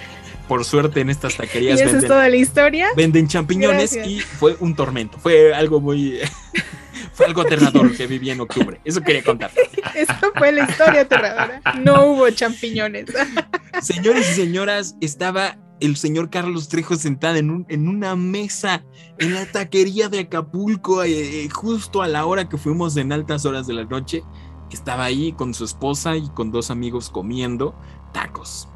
por 0.47 0.65
suerte 0.65 1.01
en 1.01 1.09
estas 1.09 1.37
taquerías. 1.37 1.79
¿Y 1.79 1.83
esa 1.83 1.97
es 1.97 2.07
toda 2.07 2.29
la 2.29 2.35
historia? 2.35 2.87
Venden 2.95 3.27
champiñones 3.27 3.95
y 3.95 4.19
fue 4.19 4.55
un 4.59 4.75
tormento. 4.75 5.17
Fue 5.17 5.53
algo 5.53 5.79
muy. 5.79 6.19
fue 7.13 7.27
algo 7.27 7.41
aterrador 7.41 7.95
que 7.95 8.07
viví 8.07 8.29
en 8.29 8.41
octubre. 8.41 8.81
Eso 8.83 9.01
quería 9.01 9.23
contar. 9.23 9.51
Eso 9.95 10.13
fue 10.35 10.51
la 10.51 10.69
historia 10.69 11.01
aterradora. 11.01 11.61
No 11.83 12.07
hubo 12.07 12.29
champiñones. 12.31 13.05
Señores 13.81 14.31
y 14.31 14.33
señoras, 14.33 14.95
estaba 15.01 15.57
el 15.79 15.97
señor 15.97 16.29
Carlos 16.29 16.69
Trejo 16.69 16.95
sentado 16.95 17.35
en, 17.35 17.49
un, 17.49 17.65
en 17.69 17.87
una 17.87 18.15
mesa 18.15 18.83
en 19.19 19.33
la 19.33 19.45
taquería 19.45 20.09
de 20.09 20.19
Acapulco, 20.19 21.03
eh, 21.03 21.43
eh, 21.43 21.49
justo 21.49 22.01
a 22.01 22.07
la 22.07 22.25
hora 22.25 22.47
que 22.47 22.57
fuimos 22.57 22.95
en 22.97 23.11
altas 23.11 23.45
horas 23.45 23.67
de 23.67 23.73
la 23.73 23.83
noche. 23.83 24.23
Estaba 24.71 25.03
ahí 25.03 25.33
con 25.33 25.53
su 25.53 25.65
esposa 25.65 26.15
y 26.15 26.27
con 26.29 26.51
dos 26.51 26.71
amigos 26.71 27.09
comiendo 27.09 27.75
tacos. 28.11 28.67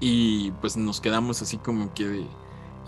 Y 0.00 0.52
pues 0.60 0.76
nos 0.76 1.00
quedamos 1.00 1.42
así 1.42 1.58
como 1.58 1.92
que 1.94 2.26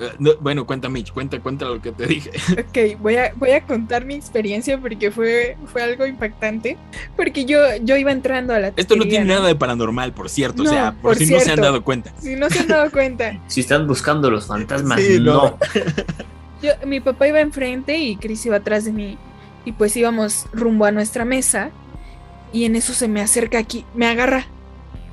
eh, 0.01 0.37
bueno, 0.41 0.67
cuéntame, 0.67 1.05
cuenta, 1.13 1.39
cuenta 1.41 1.67
lo 1.67 1.81
que 1.81 1.93
te 1.93 2.07
dije. 2.07 2.31
Ok, 2.65 3.01
voy 3.01 3.17
a, 3.17 3.33
voy 3.37 3.51
a 3.51 3.65
contar 3.65 4.05
mi 4.05 4.15
experiencia 4.15 4.79
porque 4.79 5.11
fue, 5.11 5.57
fue 5.67 5.83
algo 5.83 6.07
impactante. 6.07 6.77
Porque 7.17 7.45
yo, 7.45 7.59
yo 7.83 7.97
iba 7.97 8.11
entrando 8.11 8.55
a 8.55 8.59
la 8.59 8.73
Esto 8.77 8.97
no 8.97 9.05
tiene 9.05 9.27
nada 9.27 9.47
de 9.47 9.55
paranormal, 9.55 10.13
por 10.13 10.29
cierto, 10.29 10.63
o 10.63 10.67
sea, 10.67 10.95
por, 11.01 11.17
si 11.17 11.27
no 11.27 11.41
se 11.41 11.53
han 11.53 11.61
dado 11.61 11.85
cuenta. 11.85 12.13
Si 12.19 12.35
no 12.35 12.51
se 12.51 12.61
han 12.61 12.69
dado 12.69 12.91
cuenta. 12.91 13.41
si 13.47 13.61
están 13.61 13.87
buscando 13.87 14.31
los 14.31 14.47
fantasmas, 14.47 15.01
no. 15.21 15.59
mi 16.87 17.01
papá 17.01 17.29
iba 17.29 17.41
enfrente 17.41 17.97
y 17.99 18.17
Chris 18.17 18.45
iba 18.47 18.57
atrás 18.57 18.85
de 18.85 18.93
mí. 18.93 19.19
Y 19.65 19.73
pues 19.73 19.97
íbamos 19.97 20.47
rumbo 20.53 20.85
a 20.87 20.91
nuestra 20.91 21.25
mesa. 21.25 21.71
Y 22.53 22.65
en 22.65 22.77
eso 22.77 22.93
se 22.95 23.09
me 23.09 23.21
acerca 23.21 23.59
aquí, 23.59 23.85
me 23.95 24.07
agarra, 24.07 24.47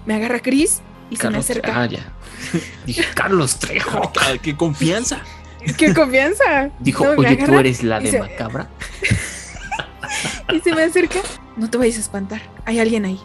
me 0.06 0.14
agarra 0.14 0.40
Chris 0.40 0.82
y 1.12 1.18
se 1.18 1.30
me 1.30 1.38
acerca. 1.38 1.82
Ah, 1.82 1.86
ya. 1.86 2.12
Dije, 2.86 3.04
Carlos 3.14 3.60
Trejo. 3.60 4.12
¡Qué 4.42 4.58
confianza! 4.58 5.22
¡Qué 5.78 5.94
confianza! 5.94 6.72
Dijo, 6.80 7.04
oye, 7.16 7.38
tú 7.38 7.60
eres 7.60 7.84
la 7.84 8.00
de 8.00 8.18
Macabra. 8.18 8.70
y 10.52 10.60
se 10.62 10.74
me 10.74 10.84
acerca. 10.84 11.20
No 11.58 11.70
te 11.70 11.78
vayas 11.78 11.98
a 11.98 12.00
espantar. 12.00 12.42
Hay 12.66 12.80
alguien 12.80 13.06
ahí. 13.06 13.20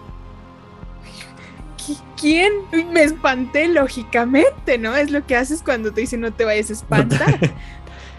¿Quién? 2.20 2.52
Me 2.92 3.04
espanté, 3.04 3.68
lógicamente, 3.68 4.78
¿no? 4.78 4.96
Es 4.96 5.10
lo 5.10 5.24
que 5.26 5.36
haces 5.36 5.62
cuando 5.62 5.92
te 5.92 6.00
dicen 6.00 6.20
no 6.20 6.32
te 6.32 6.44
vayas 6.44 6.70
a 6.70 6.72
espantar. 6.72 7.38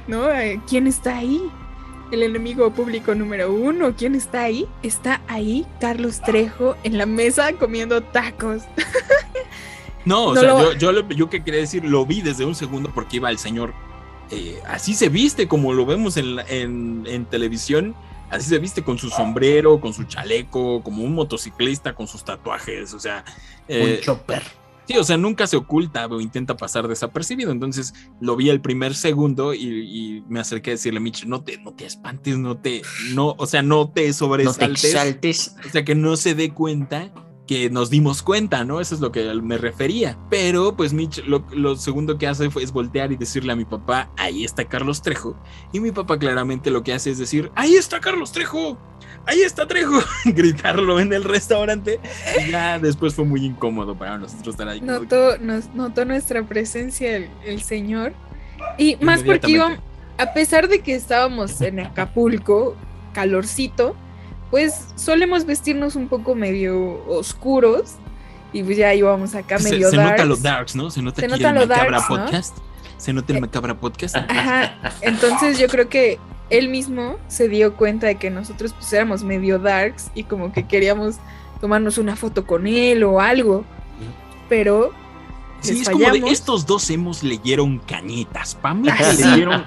¿No? 0.07 0.31
Eh, 0.31 0.61
¿Quién 0.68 0.88
está 0.88 1.18
ahí? 1.18 1.41
El 2.11 2.23
enemigo 2.23 2.71
público 2.71 3.13
número 3.15 3.51
uno. 3.51 3.93
¿Quién 3.95 4.15
está 4.15 4.43
ahí? 4.43 4.67
Está 4.84 5.21
ahí 5.27 5.65
Carlos 5.79 6.21
Trejo 6.21 6.75
en 6.84 6.97
la 6.97 7.05
mesa 7.05 7.53
comiendo 7.53 8.01
tacos. 8.01 8.63
No, 10.05 10.25
o 10.27 10.35
sea, 10.35 10.77
yo, 10.77 11.09
yo, 11.09 11.29
que 11.29 11.43
quería 11.43 11.61
decir, 11.61 11.84
lo 11.84 12.05
vi 12.05 12.21
desde 12.21 12.45
un 12.45 12.55
segundo 12.55 12.91
porque 12.93 13.17
iba 13.17 13.29
el 13.29 13.38
señor, 13.38 13.73
eh, 14.31 14.61
así 14.67 14.93
se 14.93 15.09
viste 15.09 15.47
como 15.47 15.73
lo 15.73 15.85
vemos 15.85 16.17
en, 16.17 16.39
en, 16.47 17.25
televisión, 17.25 17.93
así 18.29 18.49
se 18.49 18.59
viste 18.59 18.84
con 18.84 18.97
su 18.97 19.09
sombrero, 19.09 19.81
con 19.81 19.93
su 19.93 20.05
chaleco, 20.05 20.81
como 20.84 21.03
un 21.03 21.13
motociclista 21.13 21.93
con 21.93 22.07
sus 22.07 22.23
tatuajes, 22.23 22.93
o 22.93 22.99
sea... 22.99 23.25
un 23.67 23.99
chopper. 24.01 24.43
Sí, 24.88 24.95
o 24.97 25.03
sea, 25.03 25.18
nunca 25.18 25.47
se 25.47 25.57
oculta 25.57 26.05
o 26.07 26.22
intenta 26.22 26.55
pasar 26.55 26.88
desapercibido. 26.88 27.51
Entonces 27.51 27.93
lo 28.22 28.35
vi 28.35 28.49
el 28.49 28.61
primer 28.61 28.95
segundo 28.95 29.53
y, 29.53 30.23
me 30.30 30.39
acerqué 30.39 30.72
a 30.72 30.73
decirle, 30.73 30.99
Mitch, 30.99 31.26
no 31.26 31.43
te, 31.43 31.57
no 31.57 31.73
te 31.73 31.85
espantes, 31.85 32.38
no 32.38 32.57
te, 32.57 32.81
no, 33.14 33.35
o 33.38 33.45
sea, 33.45 33.61
no 33.61 33.89
te 33.89 34.11
sobresaltes. 34.14 34.93
No 35.55 35.61
te 35.61 35.68
O 35.68 35.72
sea, 35.72 35.85
que 35.85 35.95
no 35.95 36.15
se 36.15 36.35
dé 36.35 36.51
cuenta 36.51 37.11
que 37.47 37.69
nos 37.69 37.89
dimos 37.89 38.22
cuenta, 38.22 38.64
¿no? 38.64 38.80
Eso 38.80 38.93
es 38.93 39.01
lo 39.01 39.11
que 39.11 39.34
me 39.41 39.57
refería. 39.57 40.18
Pero 40.30 40.76
pues 40.76 40.93
Mitch 40.93 41.23
lo, 41.26 41.76
segundo 41.77 42.18
que 42.18 42.27
hace 42.27 42.49
fue, 42.51 42.61
es 42.61 42.72
voltear 42.72 43.11
y 43.11 43.15
decirle 43.15 43.53
a 43.53 43.55
mi 43.55 43.65
papá, 43.65 44.11
ahí 44.18 44.43
está 44.43 44.65
Carlos 44.65 45.01
Trejo. 45.01 45.35
Y 45.72 45.80
mi 45.80 45.91
papá 45.91 46.19
claramente 46.19 46.69
lo 46.69 46.84
que 46.84 46.93
hace 46.93 47.09
es 47.09 47.18
decir, 47.18 47.49
ahí 47.55 47.76
está 47.76 47.99
Carlos 47.99 48.31
Trejo, 48.34 48.77
ahí 49.28 49.41
está 49.41 49.68
Trejo, 49.68 49.99
gritarlo 50.26 50.99
en 50.99 51.14
el 51.14 51.24
restaurante. 51.24 51.99
Y 52.45 52.52
ya 52.52 52.80
después 52.80 53.14
fue 53.14 53.26
muy 53.26 53.45
incómodo 53.45 53.95
para 53.95 54.18
nosotros 54.18 54.56
estar 54.56 54.68
ahí. 54.68 54.82
Notó, 54.82 55.38
nos, 55.38 55.74
notó 55.76 56.06
nuestra 56.06 56.44
presencia 56.44 57.30
el, 57.45 57.62
señor. 57.62 58.14
Y 58.78 58.95
más 58.98 59.22
porque 59.22 59.52
íbamos, 59.52 59.80
a 60.18 60.34
pesar 60.34 60.68
de 60.68 60.80
que 60.80 60.95
estábamos 60.95 61.62
en 61.62 61.80
Acapulco, 61.80 62.76
calorcito, 63.14 63.95
pues 64.49 64.88
solemos 64.95 65.45
vestirnos 65.45 65.95
un 65.95 66.08
poco 66.08 66.34
medio 66.34 67.06
oscuros 67.08 67.95
y 68.54 68.64
pues 68.64 68.78
ya 68.78 68.94
íbamos 68.94 69.36
acá 69.36 69.60
medio 69.60 69.90
se, 69.90 69.98
se 69.98 70.04
nota 70.04 70.26
los 70.26 70.41
darks, 70.41 70.76
¿no? 70.76 70.90
Se 70.90 71.02
nota, 71.02 71.22
se 71.22 71.28
nota 71.28 71.49
el 71.49 71.68
macabra 71.68 72.02
podcast. 72.08 72.58
Se 72.98 73.14
nota 73.14 73.32
el 73.34 73.38
eh, 73.38 73.41
macabra 73.41 73.80
podcast. 73.80 74.16
Ajá. 74.16 74.94
Entonces 75.02 75.60
yo 75.60 75.68
creo 75.68 75.90
que 75.90 76.18
él 76.49 76.69
mismo 76.69 77.18
se 77.28 77.49
dio 77.49 77.76
cuenta 77.76 78.07
de 78.07 78.15
que 78.15 78.30
nosotros 78.30 78.74
pues 78.74 78.91
éramos 78.94 79.24
medio 79.24 79.60
darks 79.60 80.11
y 80.15 80.24
como 80.24 80.52
que 80.52 80.68
queríamos 80.68 81.18
tomarnos 81.60 81.98
una 81.98 82.15
foto 82.15 82.45
con 82.45 82.68
él 82.68 83.03
o 83.03 83.19
algo. 83.19 83.65
Pero 84.49 84.94
Sí, 85.60 85.82
es 85.82 85.90
como 85.90 86.11
de 86.11 86.19
estos 86.32 86.65
dos 86.65 86.90
hemos 86.90 87.24
leyeron 87.24 87.80
cañitas. 87.80 88.56
Pamela 88.56 88.95
leyeron. 89.14 89.65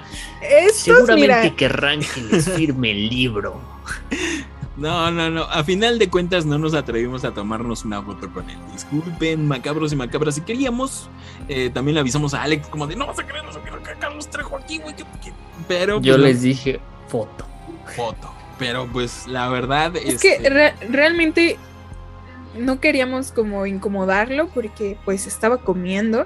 Seguramente 0.73 1.53
querrán 1.55 1.99
que 1.99 2.21
les 2.21 2.49
firme 2.49 2.91
el 2.91 3.09
libro. 3.09 3.59
No, 4.81 5.11
no, 5.11 5.29
no. 5.29 5.43
A 5.43 5.63
final 5.63 5.99
de 5.99 6.09
cuentas 6.09 6.45
no 6.45 6.57
nos 6.57 6.73
atrevimos 6.73 7.23
a 7.23 7.31
tomarnos 7.31 7.85
una 7.85 8.01
foto 8.01 8.33
con 8.33 8.49
él. 8.49 8.57
Disculpen, 8.73 9.47
macabros 9.47 9.93
y 9.93 9.95
macabras. 9.95 10.35
Si 10.35 10.41
queríamos, 10.41 11.07
eh, 11.47 11.69
también 11.71 11.93
le 11.93 12.01
avisamos 12.01 12.33
a 12.33 12.41
Alex 12.41 12.67
como 12.67 12.87
de 12.87 12.95
no 12.95 13.05
vas 13.05 13.19
a 13.19 13.27
creer, 13.27 13.45
no 13.45 13.53
se 13.53 13.59
que 13.59 13.99
Carlos 13.99 14.27
trajo 14.27 14.57
aquí, 14.57 14.79
güey. 14.79 14.95
Pero 15.67 16.01
yo 16.01 16.15
pues, 16.15 16.23
les 16.23 16.41
dije 16.41 16.79
foto. 17.07 17.45
Foto. 17.95 18.33
Pero 18.57 18.87
pues 18.91 19.27
la 19.27 19.49
verdad 19.49 19.95
es, 19.95 20.19
que 20.19 20.33
este 20.33 20.49
realmente 20.89 21.57
no 22.57 22.79
queríamos 22.79 23.31
como 23.31 23.67
incomodarlo 23.67 24.47
porque 24.49 24.97
pues 25.05 25.27
estaba 25.27 25.57
comiendo 25.57 26.25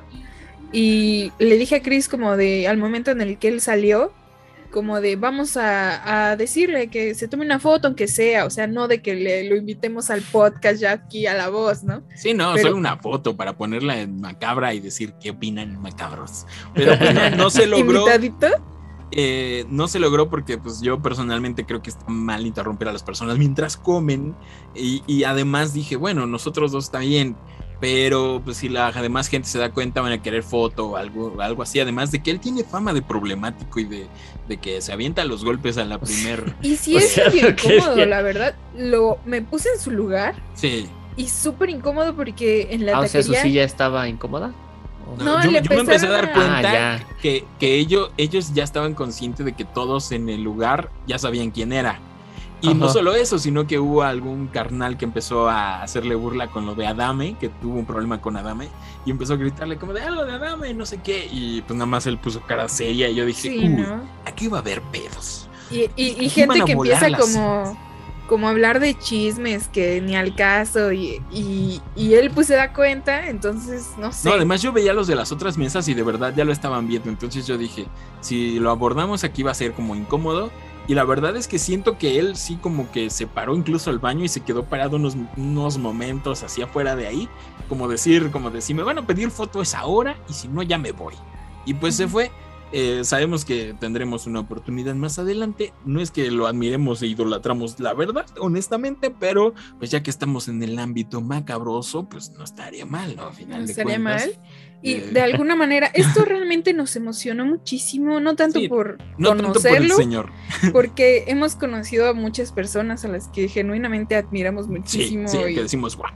y 0.72 1.32
le 1.40 1.58
dije 1.58 1.76
a 1.76 1.82
Chris 1.82 2.08
como 2.08 2.38
de 2.38 2.68
al 2.68 2.78
momento 2.78 3.12
en 3.12 3.22
el 3.22 3.38
que 3.38 3.50
él 3.50 3.62
salió 3.62 4.12
como 4.76 5.00
de 5.00 5.16
vamos 5.16 5.56
a, 5.56 6.36
decirle 6.38 6.90
que 6.90 7.16
se 7.16 7.30
tome 7.30 7.46
una 7.46 7.60
foto, 7.60 7.88
aunque 7.88 8.10
sea, 8.10 8.44
o 8.46 8.50
sea, 8.50 8.68
no 8.68 8.90
de 8.90 9.02
que 9.02 9.16
le, 9.16 9.46
lo 9.46 9.56
invitemos 9.56 10.10
al 10.10 10.22
podcast 10.22 10.82
ya 10.82 10.92
aquí 10.92 11.28
a 11.28 11.34
la 11.34 11.48
voz, 11.48 11.86
¿no? 11.86 12.04
Sí, 12.14 12.34
no, 12.34 12.58
solo 12.58 12.76
una 12.76 12.98
foto 12.98 13.38
para 13.38 13.58
ponerla 13.58 14.02
en 14.02 14.20
macabra 14.20 14.74
y 14.74 14.82
decir 14.82 15.14
qué 15.22 15.30
opinan 15.30 15.82
macabros. 15.82 16.46
Pero 16.74 17.00
pues, 17.00 17.38
no, 17.38 17.50
se 17.50 17.68
logró. 17.68 18.02
¿Invitadito? 18.02 18.48
Eh, 19.12 19.64
no 19.70 19.88
se 19.88 19.98
logró 19.98 20.30
porque 20.30 20.58
pues 20.58 20.82
yo 20.82 21.02
personalmente 21.02 21.66
creo 21.66 21.82
que 21.82 21.92
está 21.92 22.04
mal 22.10 22.46
interrumpir 22.46 22.90
a 22.90 22.92
las 22.92 23.04
personas 23.04 23.38
mientras 23.38 23.78
comen 23.78 24.36
y, 24.76 25.04
y 25.08 25.24
además 25.24 25.74
dije, 25.74 25.96
bueno, 25.96 26.26
nosotros 26.26 26.74
dos 26.74 26.86
está 26.86 27.00
bien 27.00 27.38
pero 27.80 28.42
pues 28.44 28.58
si 28.58 28.70
la 28.70 28.92
demás 28.92 29.28
gente 29.28 29.48
se 29.48 29.60
da 29.60 29.72
cuenta 29.72 30.02
van 30.02 30.14
a 30.14 30.22
querer 30.22 30.44
foto 30.44 30.88
o 30.88 30.96
algo, 30.96 31.42
algo 31.42 31.64
así, 31.64 31.80
además 31.80 32.12
de 32.12 32.24
que 32.24 32.32
él 32.32 32.40
tiene 32.40 32.64
fama 32.64 32.94
de 32.94 33.02
problemático 33.02 33.80
y 33.80 33.86
de, 33.86 34.08
que 34.58 34.82
se 34.82 34.94
avienta 34.94 35.26
los 35.26 35.44
golpes 35.44 35.78
a 35.78 35.86
la 35.86 36.00
primer. 36.00 36.56
Y 36.62 36.78
si 36.78 36.98
es 36.98 37.20
incómodo, 37.34 38.06
la 38.06 38.22
verdad, 38.22 38.56
lo 38.78 39.20
me 39.26 39.42
puse 39.42 39.70
en 39.70 39.80
su 39.80 39.92
lugar. 39.92 40.36
Sí. 40.54 40.88
Y 41.18 41.28
súper 41.28 41.70
incómodo 41.70 42.16
porque 42.16 42.70
en 42.72 42.86
la 42.86 42.98
ah, 42.98 43.02
o 43.02 43.08
sea, 43.08 43.24
su 43.24 43.34
silla 43.34 43.64
estaba 43.64 44.08
incómoda. 44.08 44.54
No, 45.20 45.42
yo, 45.44 45.52
me 45.52 45.60
empecé 45.60 46.08
a 46.08 46.12
dar 46.12 46.34
cuenta 46.34 46.96
ah, 46.96 47.00
que, 47.22 47.46
que 47.60 47.76
ellos, 47.76 48.12
ellos 48.18 48.54
ya 48.54 48.64
estaban 48.64 48.96
conscientes 48.96 49.46
de 49.46 49.54
que 49.54 49.64
todos 49.64 50.12
en 50.12 50.30
el 50.30 50.42
lugar 50.44 50.90
ya 51.06 51.20
sabían 51.20 51.52
quién 51.52 51.72
era. 51.72 52.00
Y 52.62 52.74
no 52.74 52.90
solo 52.90 53.14
eso, 53.16 53.38
sino 53.38 53.68
que 53.68 53.80
hubo 53.80 54.04
algún 54.04 54.48
carnal 54.48 54.98
que 54.98 55.06
empezó 55.06 55.50
a 55.50 55.82
hacerle 55.82 56.16
burla 56.16 56.48
con 56.48 56.66
lo 56.66 56.76
de 56.76 56.88
Adame, 56.88 57.36
que 57.40 57.50
tuvo 57.50 57.76
un 57.76 57.86
problema 57.86 58.22
con 58.22 58.38
Adame, 58.38 58.70
y 59.06 59.12
empezó 59.12 59.34
a 59.34 59.38
gritarle 59.38 59.78
como 59.78 59.94
de 59.94 60.02
algo 60.02 60.26
de 60.26 60.34
Adame, 60.34 60.74
no 60.74 60.86
sé 60.86 61.00
qué, 61.02 61.28
y 61.32 61.62
pues 61.62 61.78
nada 61.78 61.86
más 61.86 62.08
él 62.08 62.18
puso 62.18 62.42
cara 62.42 62.68
seria 62.68 63.10
y 63.10 63.16
yo 63.16 63.26
dije, 63.26 63.50
Uy, 63.50 63.86
aquí 64.26 64.48
va 64.48 64.58
a 64.58 64.62
haber 64.62 64.82
pedos. 64.84 65.50
Y, 65.72 65.90
y, 65.96 66.30
gente 66.30 66.62
que 66.64 66.74
empieza 66.74 67.10
como, 67.18 67.78
como 68.28 68.48
a 68.48 68.52
hablar 68.52 68.80
de 68.80 68.94
chismes 68.98 69.68
que 69.68 70.00
ni 70.00 70.16
al 70.16 70.36
caso, 70.36 70.92
y, 70.92 71.22
y, 71.32 72.14
él 72.14 72.32
pues 72.34 72.48
se 72.48 72.56
da 72.56 72.72
cuenta, 72.72 73.28
entonces 73.28 73.90
no 73.98 74.12
sé. 74.12 74.30
No, 74.30 74.36
además 74.36 74.62
yo 74.62 74.72
veía 74.72 74.94
los 74.94 75.08
de 75.08 75.16
las 75.16 75.32
otras 75.32 75.58
mesas 75.58 75.88
y 75.88 75.94
de 75.94 76.04
verdad 76.04 76.34
ya 76.36 76.46
lo 76.46 76.52
estaban 76.52 76.88
viendo, 76.88 77.10
entonces 77.10 77.48
yo 77.48 77.58
dije, 77.58 77.88
si 78.22 78.60
lo 78.60 78.70
abordamos 78.72 79.24
aquí 79.24 79.44
va 79.44 79.52
a 79.52 79.56
ser 79.56 79.74
como 79.74 79.96
incómodo 79.96 80.52
y 80.88 80.94
la 80.94 81.04
verdad 81.04 81.36
es 81.36 81.48
que 81.48 81.58
siento 81.58 81.98
que 81.98 82.20
él 82.20 82.36
sí 82.36 82.58
como 82.62 82.92
que 82.92 83.10
se 83.10 83.26
paró 83.26 83.56
incluso 83.56 83.90
al 83.90 84.00
baño 84.00 84.24
y 84.24 84.28
se 84.28 84.42
quedó 84.42 84.66
parado 84.66 84.98
unos, 84.98 85.18
unos 85.36 85.78
momentos 85.78 86.44
así 86.44 86.62
afuera 86.62 86.96
de 86.96 87.08
ahí. 87.08 87.30
Como 87.68 87.88
decir, 87.88 88.30
como 88.30 88.52
decir, 88.52 88.76
me 88.76 88.84
van 88.84 89.00
a 89.00 89.08
pedir 89.08 89.32
foto 89.32 89.62
esa 89.62 89.86
hora 89.86 90.16
y 90.30 90.34
si 90.34 90.48
no 90.48 90.62
ya 90.62 90.78
me 90.78 90.92
voy. 90.92 91.16
Y 91.66 91.74
pues 91.74 91.96
se 91.96 92.08
fue. 92.08 92.32
Eh, 92.72 93.04
sabemos 93.04 93.46
que 93.46 93.74
tendremos 93.80 94.28
una 94.28 94.42
oportunidad 94.42 94.94
más 94.96 95.18
adelante. 95.18 95.74
No 95.86 96.02
es 96.02 96.12
que 96.12 96.30
lo 96.30 96.46
admiremos 96.46 97.02
e 97.02 97.08
idolatramos, 97.08 97.80
la 97.80 97.94
verdad, 97.94 98.26
honestamente, 98.40 99.12
pero 99.12 99.54
pues 99.80 99.92
ya 99.92 100.04
que 100.04 100.10
estamos 100.10 100.48
en 100.48 100.62
el 100.62 100.78
ámbito 100.78 101.22
macabroso, 101.22 102.10
pues 102.10 102.32
no 102.32 102.44
estaría 102.44 102.86
mal, 102.86 103.16
¿no? 103.16 103.28
Al 103.28 103.34
final 103.34 103.64
no 103.64 103.70
estaría 103.70 103.98
mal. 103.98 104.40
Y 104.86 104.94
eh, 104.94 105.10
de 105.12 105.22
alguna 105.22 105.56
manera, 105.56 105.88
esto 105.88 106.24
realmente 106.26 106.72
nos 106.74 106.96
emocionó 106.96 107.44
muchísimo, 107.44 108.20
no 108.20 108.36
tanto 108.36 108.60
por 108.70 109.00
conocerlo, 109.22 109.96
señor. 109.96 110.30
porque 110.72 111.26
hemos 111.28 111.56
conocido 111.56 112.08
a 112.08 112.14
muchas 112.14 112.52
personas 112.52 113.04
a 113.04 113.08
las 113.08 113.28
que 113.30 113.48
genuinamente 113.48 114.16
admiramos 114.16 114.68
muchísimo. 114.68 115.28
Sí, 115.28 115.40
que 115.40 115.64
decimos, 115.64 115.98
wow, 115.98 116.08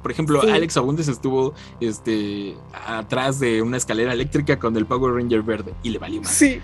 por 0.00 0.10
ejemplo, 0.10 0.40
Alex 0.40 0.76
Abundes 0.76 1.08
estuvo 1.08 1.54
este, 1.80 2.54
atrás 2.86 3.40
de 3.40 3.60
una 3.60 3.76
escalera 3.76 4.12
eléctrica 4.12 4.56
con 4.56 4.76
el 4.76 4.86
Power 4.86 5.14
Ranger 5.14 5.42
verde 5.42 5.74
y 5.82 5.90
le 5.90 5.98
valió 5.98 6.22
más. 6.22 6.30
Sí, 6.30 6.60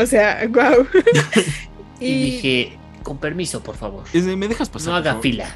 o 0.00 0.06
sea, 0.06 0.46
wow. 0.48 0.86
y, 1.98 2.22
dije, 2.22 2.78
con 3.02 3.18
permiso, 3.18 3.60
por 3.60 3.76
favor. 3.76 4.04
¿Me 4.14 4.46
dejas 4.46 4.70
pasar? 4.70 4.90
No 4.90 4.96
haga 4.96 5.16
fila. 5.16 5.48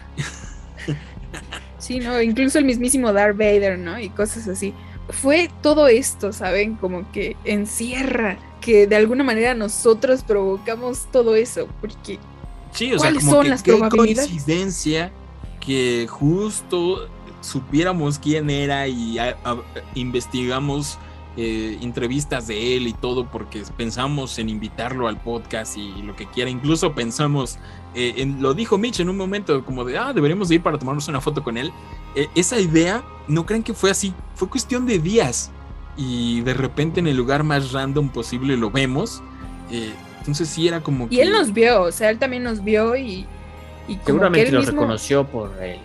Sí, 1.78 2.00
no, 2.00 2.20
incluso 2.20 2.58
el 2.58 2.64
mismísimo 2.64 3.12
Darth 3.12 3.36
Vader, 3.36 3.78
¿no? 3.78 3.98
Y 3.98 4.10
cosas 4.10 4.48
así 4.48 4.74
fue 5.12 5.50
todo 5.62 5.88
esto, 5.88 6.32
¿saben? 6.32 6.76
Como 6.76 7.10
que 7.12 7.36
encierra 7.44 8.38
que 8.60 8.86
de 8.86 8.96
alguna 8.96 9.24
manera 9.24 9.54
nosotros 9.54 10.22
provocamos 10.22 11.06
todo 11.10 11.34
eso, 11.34 11.68
porque 11.80 12.18
sí, 12.72 12.92
o 12.92 12.98
sea, 12.98 13.12
como 13.14 13.30
son 13.30 13.42
que, 13.44 13.48
las 13.48 13.62
qué 13.62 13.78
coincidencia 13.78 15.12
que 15.60 16.06
justo 16.08 17.08
supiéramos 17.40 18.18
quién 18.18 18.50
era 18.50 18.86
y 18.88 19.18
investigamos 19.94 20.98
eh, 21.36 21.78
entrevistas 21.80 22.48
de 22.48 22.76
él 22.76 22.88
y 22.88 22.92
todo 22.92 23.24
porque 23.30 23.62
pensamos 23.76 24.36
en 24.40 24.48
invitarlo 24.48 25.06
al 25.06 25.16
podcast 25.16 25.76
y 25.76 26.02
lo 26.02 26.16
que 26.16 26.26
quiera. 26.26 26.50
Incluso 26.50 26.92
pensamos, 26.92 27.58
eh, 27.94 28.14
en, 28.16 28.42
lo 28.42 28.52
dijo 28.52 28.78
Mitch 28.78 28.98
en 28.98 29.08
un 29.08 29.16
momento 29.16 29.64
como 29.64 29.84
de, 29.84 29.96
ah, 29.96 30.12
deberíamos 30.12 30.50
ir 30.50 30.60
para 30.60 30.76
tomarnos 30.76 31.06
una 31.06 31.20
foto 31.20 31.44
con 31.44 31.56
él. 31.56 31.72
Eh, 32.16 32.28
esa 32.34 32.58
idea, 32.58 33.04
no 33.28 33.46
creen 33.46 33.62
que 33.62 33.74
fue 33.74 33.90
así, 33.90 34.12
fue 34.34 34.48
cuestión 34.48 34.86
de 34.86 34.98
días. 34.98 35.52
Y 35.96 36.40
de 36.40 36.52
repente 36.52 36.98
en 36.98 37.06
el 37.06 37.16
lugar 37.16 37.44
más 37.44 37.70
random 37.70 38.08
posible 38.08 38.56
lo 38.56 38.70
vemos. 38.70 39.22
entonces 39.70 40.48
sí 40.48 40.66
era 40.66 40.80
como... 40.80 41.06
Y 41.10 41.20
él 41.20 41.30
nos 41.30 41.52
vio, 41.52 41.82
o 41.82 41.92
sea, 41.92 42.10
él 42.10 42.18
también 42.18 42.42
nos 42.42 42.62
vio 42.64 42.96
y... 42.96 43.26
Seguramente 44.04 44.50
lo 44.50 44.62
reconoció 44.62 45.26
por 45.26 45.52
él. 45.62 45.78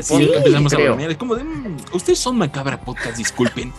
Sí, 0.00 0.30
empezamos 0.34 0.72
a 0.72 0.78
bromear. 0.78 1.10
Es 1.10 1.16
como 1.16 1.36
de, 1.36 1.44
mm, 1.44 1.76
ustedes 1.92 2.18
son 2.18 2.36
macabra 2.36 2.80
podcast, 2.80 3.16
disculpen. 3.16 3.72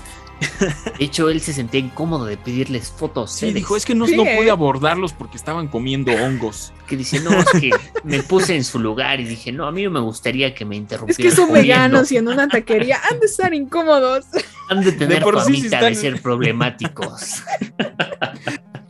De 0.99 1.05
hecho, 1.05 1.29
él 1.29 1.41
se 1.41 1.53
sentía 1.53 1.79
incómodo 1.79 2.25
de 2.25 2.37
pedirles 2.37 2.89
fotos. 2.91 3.31
Sí, 3.31 3.51
dijo, 3.51 3.75
es 3.75 3.85
que 3.85 3.95
no, 3.95 4.05
no 4.07 4.23
pude 4.23 4.49
abordarlos 4.49 5.13
porque 5.13 5.37
estaban 5.37 5.67
comiendo 5.67 6.11
hongos. 6.11 6.73
Que 6.87 6.95
dice, 6.95 7.19
no, 7.19 7.31
es 7.39 7.45
que 7.59 7.71
me 8.03 8.23
puse 8.23 8.55
en 8.55 8.63
su 8.63 8.79
lugar 8.79 9.19
y 9.19 9.25
dije, 9.25 9.51
no, 9.51 9.67
a 9.67 9.71
mí 9.71 9.83
no 9.83 9.91
me 9.91 9.99
gustaría 9.99 10.53
que 10.53 10.65
me 10.65 10.75
interrumpieran. 10.75 11.27
Es 11.27 11.35
que 11.35 11.35
son 11.35 11.53
veganos 11.53 12.11
y 12.11 12.17
en 12.17 12.27
una 12.27 12.47
taquería 12.47 12.99
han 13.09 13.19
de 13.19 13.25
estar 13.25 13.53
incómodos. 13.53 14.25
Han 14.69 14.83
de 14.83 14.91
tener 14.91 15.19
de 15.19 15.23
por 15.23 15.43
de 15.45 15.95
ser 15.95 16.21
problemáticos. 16.21 17.43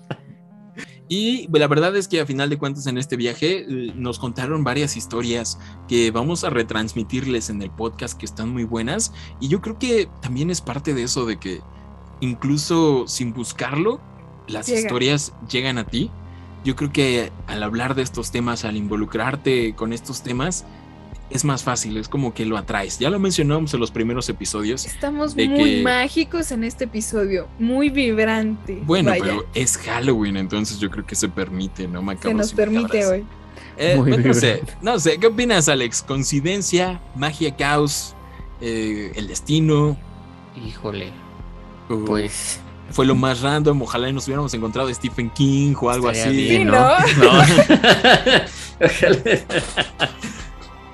Y 1.10 1.48
la 1.52 1.68
verdad 1.68 1.96
es 1.96 2.08
que 2.08 2.20
a 2.20 2.26
final 2.26 2.50
de 2.50 2.58
cuentas 2.58 2.88
en 2.88 2.98
este 2.98 3.16
viaje 3.16 3.60
eh, 3.60 3.94
nos 3.96 4.20
contaron 4.20 4.64
varias 4.64 4.98
historias 4.98 5.58
que 5.88 6.12
vamos 6.12 6.44
a 6.44 6.50
retransmitirles 6.50 7.50
en 7.50 7.62
el 7.62 7.72
podcast 7.72 8.18
que 8.20 8.26
están 8.26 8.50
muy 8.50 8.66
buenas. 8.66 9.14
Y 9.40 9.48
yo 9.48 9.62
creo 9.62 9.80
que 9.80 10.10
también 10.22 10.50
es 10.50 10.62
parte 10.62 10.94
de 10.94 11.04
eso 11.04 11.26
de 11.26 11.38
que 11.38 11.62
incluso 12.20 13.08
sin 13.08 13.34
buscarlo, 13.34 14.02
las 14.48 14.68
Llega. 14.68 14.80
historias 14.80 15.34
llegan 15.50 15.78
a 15.78 15.86
ti. 15.86 16.12
Yo 16.66 16.76
creo 16.76 16.92
que 16.92 17.32
al 17.48 17.64
hablar 17.64 17.96
de 17.96 18.02
estos 18.02 18.32
temas, 18.32 18.66
al 18.66 18.76
involucrarte 18.76 19.76
con 19.76 19.94
estos 19.94 20.24
temas, 20.24 20.66
es 21.30 21.44
más 21.44 21.64
fácil, 21.64 21.98
es 21.98 22.08
como 22.08 22.34
que 22.34 22.46
lo 22.46 22.58
atraes. 22.58 23.00
Ya 23.00 23.10
lo 23.10 23.20
mencionamos 23.20 23.74
en 23.74 23.80
los 23.80 23.92
primeros 23.92 24.30
episodios. 24.30 24.86
Estamos 24.86 25.36
muy 25.36 25.48
que- 25.48 25.82
mágicos 25.84 26.52
en 26.52 26.64
este 26.64 26.86
episodio, 26.86 27.48
muy 27.60 27.90
vibrante. 27.90 28.80
Bueno, 28.84 29.10
Vaya, 29.12 29.24
pero 29.24 29.46
es 29.54 29.78
Halloween, 29.78 30.38
entonces 30.38 30.80
yo 30.80 30.90
creo 30.90 31.06
que 31.06 31.16
se 31.16 31.28
permite, 31.30 31.88
¿no? 31.88 32.00
se 32.00 32.06
Macabros 32.06 32.38
nos 32.38 32.54
y 32.54 32.56
permite 32.56 33.06
hoy. 33.06 33.26
Eh, 33.80 33.96
Muy 33.96 34.12
pues, 34.12 34.26
no 34.26 34.34
sé, 34.34 34.64
no 34.82 35.00
sé, 35.00 35.20
¿qué 35.20 35.28
opinas, 35.28 35.70
Alex? 35.70 36.02
¿Coincidencia, 36.02 37.00
magia, 37.16 37.56
caos, 37.56 38.16
eh, 38.60 39.12
el 39.16 39.28
destino? 39.28 39.96
Híjole, 40.66 41.12
o 41.90 42.04
pues. 42.06 42.60
Fue 42.90 43.06
lo 43.06 43.14
más 43.16 43.42
random, 43.42 43.82
ojalá 43.82 44.10
y 44.10 44.14
nos 44.14 44.26
hubiéramos 44.28 44.54
encontrado 44.54 44.92
Stephen 44.94 45.30
King 45.30 45.76
o 45.80 45.90
algo 45.90 46.10
estaría 46.10 46.32
así. 46.32 46.48
bien, 46.48 46.62
Sí, 46.62 46.66
¿no? 46.66 46.90
¿no? 47.26 47.44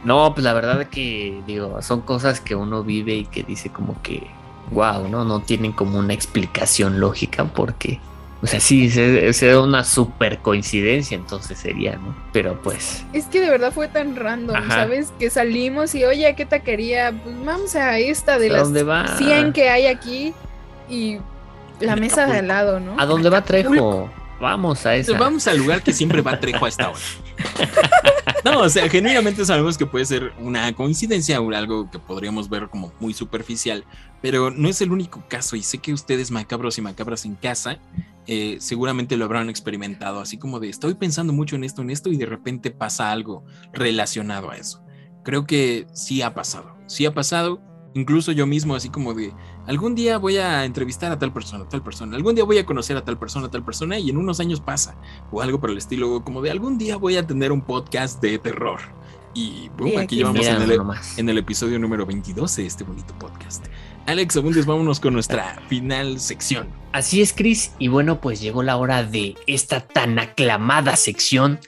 No, 0.04 0.34
pues 0.34 0.44
la 0.44 0.54
verdad 0.54 0.88
que 0.88 1.42
digo, 1.48 1.82
son 1.82 2.02
cosas 2.02 2.40
que 2.42 2.56
uno 2.56 2.84
vive 2.84 3.16
y 3.16 3.26
que 3.26 3.44
dice 3.44 3.70
como 3.70 4.02
que, 4.02 4.28
wow, 4.72 5.08
¿no? 5.08 5.24
No 5.24 5.42
tienen 5.42 5.72
como 5.72 5.98
una 5.98 6.14
explicación 6.14 7.00
lógica 7.00 7.46
porque, 7.46 8.00
o 8.42 8.48
sea, 8.48 8.60
sí, 8.60 8.90
se, 8.90 9.32
se 9.32 9.48
da 9.48 9.62
una 9.62 9.84
super 9.86 10.40
coincidencia, 10.40 11.16
entonces 11.16 11.58
sería, 11.58 11.96
¿no? 11.96 12.16
Pero 12.34 12.62
pues, 12.62 13.06
Es 13.14 13.26
que 13.26 13.40
de 13.40 13.50
verdad 13.50 13.72
fue 13.72 13.88
tan 13.88 14.16
random, 14.16 14.56
Ajá. 14.58 14.70
¿sabes? 14.84 15.14
Que 15.20 15.30
salimos 15.30 15.96
y, 15.96 16.04
oye, 16.04 16.28
¿a 16.28 16.36
¿qué 16.36 16.46
taquería? 16.46 17.14
Pues 17.24 17.46
vamos 17.46 17.76
a 17.76 17.98
esta 18.00 18.38
de 18.38 18.50
¿a 18.50 18.54
las 18.54 18.74
va? 18.88 19.08
100 19.18 19.54
que 19.54 19.70
hay 19.70 19.86
aquí 19.88 20.34
y 20.90 21.20
la 21.80 21.96
mesa 21.96 22.26
de 22.26 22.34
Acapulco. 22.38 22.40
al 22.40 22.48
lado, 22.48 22.80
¿no? 22.80 22.96
¿A 23.00 23.06
dónde 23.06 23.30
va 23.30 23.42
Trejo? 23.44 24.10
Vamos 24.44 24.86
a 24.86 24.94
esa. 24.94 25.18
Vamos 25.18 25.48
al 25.48 25.58
lugar 25.58 25.82
que 25.82 25.94
siempre 25.94 26.22
va 26.22 26.38
Trejo 26.38 26.66
a 26.66 26.70
esta 26.70 26.90
hora. 26.90 27.00
No, 28.44 28.60
o 28.60 28.68
sea, 28.68 28.90
genuinamente 28.90 29.46
sabemos 29.46 29.78
que 29.78 29.86
puede 29.86 30.04
ser 30.04 30.34
una 30.38 30.74
coincidencia 30.74 31.40
o 31.40 31.50
algo 31.54 31.90
que 31.90 31.98
podríamos 31.98 32.50
ver 32.50 32.68
como 32.68 32.92
muy 33.00 33.14
superficial, 33.14 33.86
pero 34.22 34.52
no 34.52 34.68
es 34.68 34.82
el 34.82 34.92
único 34.92 35.24
caso 35.30 35.56
y 35.56 35.64
sé 35.64 35.78
que 35.78 35.94
ustedes 35.94 36.30
macabros 36.30 36.78
y 36.78 36.82
macabras 36.82 37.24
en 37.24 37.36
casa 37.36 37.80
eh, 38.28 38.58
seguramente 38.60 39.16
lo 39.16 39.24
habrán 39.24 39.50
experimentado, 39.50 40.20
así 40.20 40.38
como 40.38 40.60
de 40.60 40.68
estoy 40.68 40.96
pensando 40.96 41.32
mucho 41.32 41.56
en 41.56 41.64
esto, 41.64 41.84
en 41.84 41.90
esto 41.90 42.10
y 42.10 42.18
de 42.18 42.26
repente 42.26 42.70
pasa 42.70 43.14
algo 43.14 43.46
relacionado 43.72 44.52
a 44.52 44.58
eso. 44.58 44.84
Creo 45.24 45.46
que 45.46 45.88
sí 45.94 46.22
ha 46.22 46.34
pasado, 46.34 46.76
sí 46.86 47.06
ha 47.06 47.14
pasado, 47.14 47.62
incluso 47.94 48.34
yo 48.34 48.46
mismo 48.46 48.76
así 48.76 48.90
como 48.90 49.14
de 49.14 49.34
algún 49.68 49.96
día 49.96 50.18
voy 50.18 50.38
a 50.38 50.66
entrevistar 50.66 51.12
a 51.12 51.20
tal 51.20 51.34
persona, 51.34 51.68
tal 51.68 51.84
persona, 51.84 52.16
algún 52.16 52.36
día 52.36 52.44
voy 52.44 52.58
a 52.58 52.66
conocer 52.66 52.98
a 52.98 53.04
tal 53.04 53.18
persona, 53.18 53.50
tal 53.50 53.64
persona 53.64 53.98
y 53.98 54.10
en 54.10 54.18
unos 54.18 54.40
años 54.40 54.60
pasa 54.60 54.96
o 55.32 55.42
algo 55.42 55.60
por 55.60 55.70
el 55.70 55.78
estilo, 55.78 56.24
como 56.24 56.42
de 56.42 56.52
algún 56.52 56.78
día 56.78 56.98
voy 56.98 57.18
a 57.18 57.26
tener 57.26 57.52
un 57.52 57.62
podcast 57.62 58.22
de 58.22 58.40
terror. 58.40 58.80
Y 59.36 59.70
boom, 59.78 59.90
aquí 59.90 59.98
aquí 59.98 60.16
llevamos 60.18 60.46
en 60.46 60.62
el, 60.62 60.78
nomás. 60.78 61.18
en 61.18 61.28
el 61.28 61.40
episodio 61.40 61.80
número 61.80 62.06
22 62.06 62.56
de 62.56 62.66
este 62.68 62.84
bonito 62.84 63.18
podcast. 63.18 63.66
Alex 64.06 64.36
Abundes, 64.36 64.66
vámonos 64.66 65.00
con 65.00 65.14
nuestra 65.14 65.60
final 65.70 66.20
sección. 66.20 66.68
Así 66.92 67.22
es, 67.22 67.34
Chris. 67.34 67.74
Y 67.80 67.88
bueno, 67.88 68.20
pues 68.22 68.42
llegó 68.42 68.62
la 68.62 68.78
hora 68.78 69.04
de 69.04 69.36
esta 69.48 69.80
tan 69.80 70.20
aclamada 70.20 70.96
sección 70.98 71.60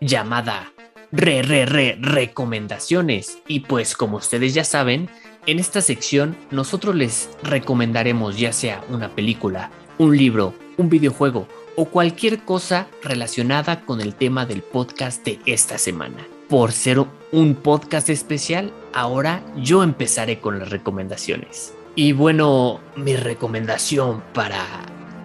llamada 0.00 0.72
Re, 1.10 1.42
Re, 1.42 1.66
Re, 1.66 1.98
Recomendaciones. 2.00 3.38
Y 3.48 3.60
pues 3.60 3.96
como 3.96 4.18
ustedes 4.18 4.54
ya 4.54 4.64
saben, 4.64 5.08
en 5.46 5.58
esta 5.58 5.80
sección 5.80 6.36
nosotros 6.50 6.94
les 6.94 7.30
recomendaremos 7.42 8.38
ya 8.38 8.52
sea 8.52 8.84
una 8.90 9.08
película, 9.10 9.70
un 9.98 10.16
libro, 10.16 10.54
un 10.76 10.88
videojuego 10.88 11.46
o 11.76 11.84
cualquier 11.86 12.44
cosa 12.44 12.88
relacionada 13.02 13.84
con 13.84 14.00
el 14.00 14.14
tema 14.14 14.46
del 14.46 14.62
podcast 14.62 15.24
de 15.24 15.38
esta 15.46 15.78
semana. 15.78 16.26
Por 16.48 16.72
ser 16.72 17.04
un 17.30 17.54
podcast 17.54 18.08
especial, 18.08 18.72
ahora 18.92 19.42
yo 19.56 19.82
empezaré 19.82 20.40
con 20.40 20.58
las 20.58 20.70
recomendaciones. 20.70 21.74
Y 21.94 22.12
bueno, 22.12 22.80
mi 22.96 23.16
recomendación 23.16 24.22
para 24.32 24.64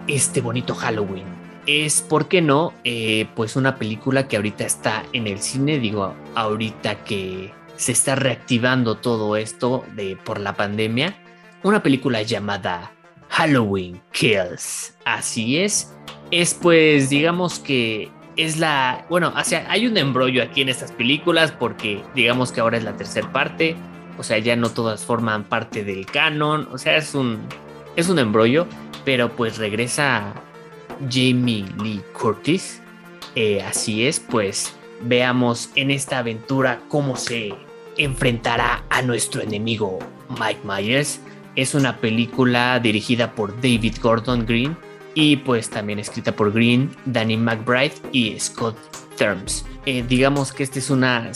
este 0.06 0.40
bonito 0.40 0.74
Halloween 0.74 1.24
es, 1.66 2.02
¿por 2.02 2.28
qué 2.28 2.42
no? 2.42 2.72
Eh, 2.84 3.26
pues 3.34 3.56
una 3.56 3.76
película 3.76 4.28
que 4.28 4.36
ahorita 4.36 4.64
está 4.64 5.04
en 5.12 5.26
el 5.26 5.40
cine, 5.40 5.78
digo, 5.78 6.14
ahorita 6.34 7.04
que 7.04 7.52
se 7.76 7.92
está 7.92 8.14
reactivando 8.14 8.96
todo 8.96 9.36
esto 9.36 9.84
de, 9.94 10.16
por 10.16 10.40
la 10.40 10.54
pandemia. 10.54 11.16
Una 11.62 11.82
película 11.82 12.22
llamada 12.22 12.92
Halloween 13.28 14.00
Kills. 14.12 14.96
Así 15.04 15.58
es. 15.58 15.94
Es 16.30 16.54
pues, 16.54 17.10
digamos 17.10 17.58
que 17.58 18.10
es 18.36 18.58
la... 18.58 19.06
Bueno, 19.08 19.32
o 19.36 19.44
sea, 19.44 19.66
hay 19.68 19.86
un 19.86 19.96
embrollo 19.96 20.42
aquí 20.42 20.62
en 20.62 20.68
estas 20.68 20.92
películas 20.92 21.52
porque 21.52 22.02
digamos 22.14 22.52
que 22.52 22.60
ahora 22.60 22.76
es 22.76 22.84
la 22.84 22.96
tercera 22.96 23.32
parte. 23.32 23.76
O 24.18 24.22
sea, 24.22 24.38
ya 24.38 24.56
no 24.56 24.70
todas 24.70 25.04
forman 25.04 25.44
parte 25.44 25.84
del 25.84 26.06
canon. 26.06 26.68
O 26.72 26.78
sea, 26.78 26.96
es 26.96 27.14
un, 27.14 27.40
es 27.96 28.08
un 28.08 28.18
embrollo. 28.18 28.66
Pero 29.04 29.30
pues 29.34 29.58
regresa 29.58 30.32
Jamie 31.10 31.66
Lee 31.82 32.02
Curtis. 32.12 32.80
Eh, 33.34 33.62
así 33.62 34.06
es, 34.06 34.20
pues 34.20 34.74
veamos 35.02 35.70
en 35.74 35.90
esta 35.90 36.18
aventura 36.18 36.80
cómo 36.88 37.16
se 37.16 37.52
enfrentará 37.96 38.84
a 38.90 39.02
nuestro 39.02 39.42
enemigo 39.42 39.98
Mike 40.40 40.60
Myers. 40.64 41.20
Es 41.56 41.74
una 41.74 41.96
película 41.98 42.80
dirigida 42.80 43.32
por 43.32 43.54
David 43.60 43.96
Gordon 44.02 44.44
Green 44.44 44.76
y 45.14 45.36
pues 45.36 45.70
también 45.70 45.98
escrita 45.98 46.34
por 46.34 46.52
Green, 46.52 46.90
Danny 47.06 47.36
McBride 47.36 47.94
y 48.12 48.38
Scott 48.38 48.76
Terms. 49.16 49.64
Eh, 49.86 50.04
digamos 50.08 50.52
que 50.52 50.62
esta 50.62 50.78
es 50.78 50.90
una 50.90 51.30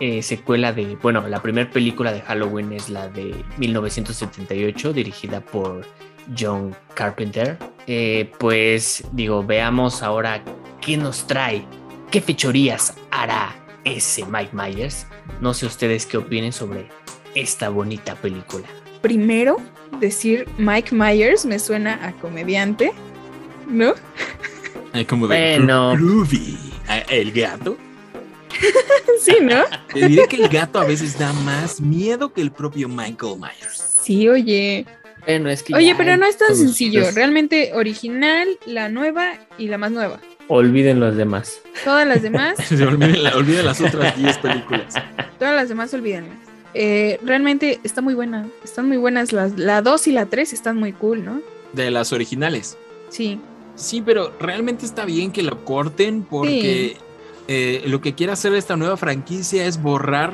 eh, 0.00 0.22
secuela 0.22 0.72
de, 0.72 0.96
bueno, 1.02 1.26
la 1.28 1.42
primera 1.42 1.68
película 1.68 2.12
de 2.12 2.20
Halloween 2.22 2.72
es 2.72 2.88
la 2.88 3.08
de 3.08 3.44
1978 3.58 4.92
dirigida 4.92 5.40
por 5.40 5.84
John 6.38 6.74
Carpenter. 6.94 7.58
Eh, 7.86 8.30
pues 8.38 9.04
digo, 9.12 9.42
veamos 9.42 10.02
ahora 10.02 10.42
qué 10.80 10.96
nos 10.96 11.26
trae, 11.26 11.64
qué 12.10 12.20
fechorías 12.20 12.94
hará 13.10 13.67
ese 13.88 14.24
Mike 14.26 14.50
Myers. 14.52 15.06
No 15.40 15.54
sé 15.54 15.66
ustedes 15.66 16.06
qué 16.06 16.16
opinen 16.16 16.52
sobre 16.52 16.88
esta 17.34 17.68
bonita 17.68 18.14
película. 18.16 18.66
Primero, 19.02 19.56
decir 20.00 20.46
Mike 20.58 20.94
Myers 20.94 21.44
me 21.44 21.58
suena 21.58 22.06
a 22.06 22.12
comediante, 22.12 22.92
¿no? 23.68 23.94
Como 25.08 25.28
de 25.28 25.56
Bueno. 25.58 25.92
groovy. 25.94 26.58
Ah, 26.88 26.98
El 27.08 27.32
gato. 27.32 27.76
Sí, 29.20 29.36
¿no? 29.42 29.64
Te 29.92 30.06
diré 30.06 30.26
que 30.28 30.36
el 30.36 30.48
gato 30.48 30.78
a 30.78 30.84
veces 30.84 31.18
da 31.18 31.32
más 31.32 31.80
miedo 31.80 32.32
que 32.32 32.40
el 32.40 32.50
propio 32.52 32.88
Michael 32.88 33.36
Myers. 33.38 33.98
Sí, 34.02 34.28
oye. 34.28 34.86
Bueno, 35.26 35.50
es 35.50 35.62
que 35.62 35.74
Oye, 35.74 35.94
pero 35.96 36.16
no 36.16 36.24
es 36.24 36.38
tan 36.38 36.54
sencillo. 36.56 37.10
Realmente 37.12 37.72
original, 37.74 38.48
la 38.64 38.88
nueva 38.88 39.34
y 39.58 39.66
la 39.68 39.76
más 39.76 39.90
nueva. 39.90 40.20
Olviden 40.48 40.98
los 41.00 41.16
demás. 41.16 41.60
Todas 41.84 42.06
las 42.06 42.22
demás, 42.22 42.56
Se 42.68 42.82
olviden, 42.84 43.22
la- 43.22 43.36
olviden 43.36 43.66
las 43.66 43.80
otras 43.80 44.16
10 44.16 44.38
películas. 44.38 44.94
todas 45.38 45.54
las 45.54 45.68
demás 45.68 45.92
olvídenlas. 45.94 46.36
Eh, 46.74 47.18
realmente 47.24 47.80
está 47.84 48.00
muy 48.02 48.14
buena. 48.14 48.46
Están 48.64 48.88
muy 48.88 48.96
buenas 48.96 49.32
las 49.32 49.58
la 49.58 49.82
2 49.82 50.06
y 50.08 50.12
la 50.12 50.26
3 50.26 50.52
están 50.52 50.76
muy 50.78 50.92
cool, 50.92 51.24
¿no? 51.24 51.40
De 51.72 51.90
las 51.90 52.12
originales. 52.12 52.76
Sí. 53.10 53.40
Sí, 53.74 54.02
pero 54.04 54.32
realmente 54.40 54.84
está 54.86 55.04
bien 55.04 55.30
que 55.32 55.42
lo 55.42 55.64
corten 55.64 56.22
porque 56.22 56.96
eh, 57.46 57.82
lo 57.86 58.00
que 58.00 58.14
quiere 58.14 58.32
hacer 58.32 58.52
esta 58.54 58.76
nueva 58.76 58.96
franquicia 58.96 59.64
es 59.66 59.80
borrar 59.80 60.32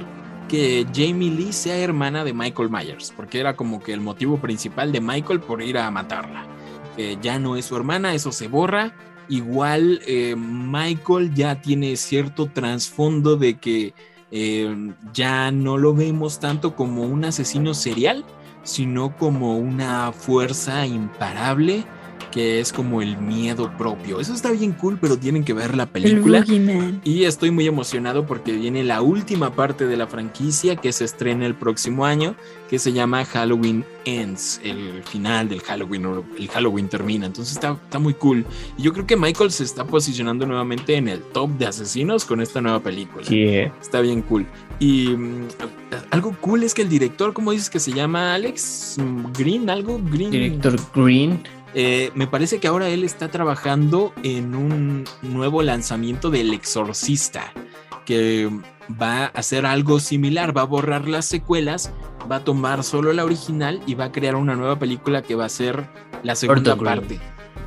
que 0.48 0.86
Jamie 0.94 1.30
Lee 1.30 1.52
sea 1.52 1.76
hermana 1.78 2.24
de 2.24 2.32
Michael 2.32 2.70
Myers, 2.70 3.12
porque 3.16 3.40
era 3.40 3.54
como 3.56 3.82
que 3.82 3.92
el 3.92 4.00
motivo 4.00 4.38
principal 4.38 4.92
de 4.92 5.00
Michael 5.00 5.40
por 5.40 5.62
ir 5.62 5.76
a 5.78 5.90
matarla. 5.90 6.46
Eh, 6.96 7.16
ya 7.22 7.38
no 7.38 7.56
es 7.56 7.66
su 7.66 7.76
hermana, 7.76 8.14
eso 8.14 8.32
se 8.32 8.48
borra. 8.48 8.94
Igual 9.28 10.00
eh, 10.06 10.34
Michael 10.36 11.34
ya 11.34 11.60
tiene 11.60 11.96
cierto 11.96 12.46
trasfondo 12.46 13.36
de 13.36 13.58
que 13.58 13.94
eh, 14.30 14.92
ya 15.12 15.50
no 15.50 15.78
lo 15.78 15.94
vemos 15.94 16.40
tanto 16.40 16.74
como 16.74 17.02
un 17.02 17.24
asesino 17.24 17.72
serial, 17.74 18.24
sino 18.62 19.16
como 19.16 19.58
una 19.58 20.12
fuerza 20.12 20.86
imparable 20.86 21.84
que 22.34 22.58
es 22.58 22.72
como 22.72 23.00
el 23.00 23.16
miedo 23.16 23.70
propio. 23.78 24.18
Eso 24.18 24.34
está 24.34 24.50
bien 24.50 24.72
cool, 24.72 24.98
pero 25.00 25.16
tienen 25.16 25.44
que 25.44 25.52
ver 25.52 25.76
la 25.76 25.84
El 25.84 25.88
película. 25.88 26.44
Y 27.04 27.22
estoy 27.22 27.52
muy 27.52 27.68
emocionado 27.68 28.26
porque 28.26 28.50
viene 28.50 28.82
la 28.82 29.02
última 29.02 29.54
parte 29.54 29.86
de 29.86 29.96
la 29.96 30.08
franquicia 30.08 30.74
que 30.74 30.92
se 30.92 31.04
estrena 31.04 31.46
el 31.46 31.54
próximo 31.54 32.04
año, 32.04 32.34
que 32.68 32.80
se 32.80 32.92
llama 32.92 33.24
Halloween 33.24 33.84
Ends, 34.04 34.60
el 34.64 35.04
final 35.04 35.48
del 35.48 35.60
Halloween, 35.60 36.06
o 36.06 36.24
el 36.36 36.48
Halloween 36.48 36.88
termina. 36.88 37.26
Entonces 37.26 37.54
está, 37.54 37.78
está 37.84 38.00
muy 38.00 38.14
cool. 38.14 38.44
Y 38.76 38.82
yo 38.82 38.92
creo 38.92 39.06
que 39.06 39.16
Michael 39.16 39.52
se 39.52 39.62
está 39.62 39.84
posicionando 39.84 40.44
nuevamente 40.44 40.96
en 40.96 41.06
el 41.06 41.20
top 41.20 41.50
de 41.50 41.66
asesinos 41.66 42.24
con 42.24 42.40
esta 42.40 42.60
nueva 42.60 42.80
película. 42.80 43.24
Yeah. 43.28 43.72
Está 43.80 44.00
bien 44.00 44.22
cool. 44.22 44.44
Y 44.80 45.10
mm, 45.10 45.46
algo 46.10 46.36
cool 46.40 46.64
es 46.64 46.74
que 46.74 46.82
el 46.82 46.88
director, 46.88 47.32
¿cómo 47.32 47.52
dices 47.52 47.70
que 47.70 47.78
se 47.78 47.92
llama 47.92 48.34
Alex 48.34 48.96
Mm, 48.98 49.32
Green? 49.38 49.70
¿Algo? 49.70 50.00
Green. 50.10 50.30
Director 50.30 50.76
Green. 50.94 51.40
Eh, 51.74 52.12
me 52.14 52.26
parece 52.26 52.60
que 52.60 52.68
ahora 52.68 52.88
él 52.88 53.02
está 53.02 53.28
trabajando 53.28 54.12
en 54.22 54.54
un 54.54 55.04
nuevo 55.22 55.62
lanzamiento 55.62 56.30
del 56.30 56.54
Exorcista, 56.54 57.52
que 58.04 58.48
va 59.00 59.24
a 59.24 59.26
hacer 59.26 59.66
algo 59.66 59.98
similar, 59.98 60.56
va 60.56 60.62
a 60.62 60.66
borrar 60.66 61.08
las 61.08 61.24
secuelas, 61.24 61.92
va 62.30 62.36
a 62.36 62.44
tomar 62.44 62.84
solo 62.84 63.12
la 63.12 63.24
original 63.24 63.82
y 63.86 63.94
va 63.94 64.06
a 64.06 64.12
crear 64.12 64.36
una 64.36 64.54
nueva 64.54 64.78
película 64.78 65.22
que 65.22 65.34
va 65.34 65.46
a 65.46 65.48
ser 65.48 65.88
la 66.22 66.36
segunda 66.36 66.76
parte. 66.76 67.18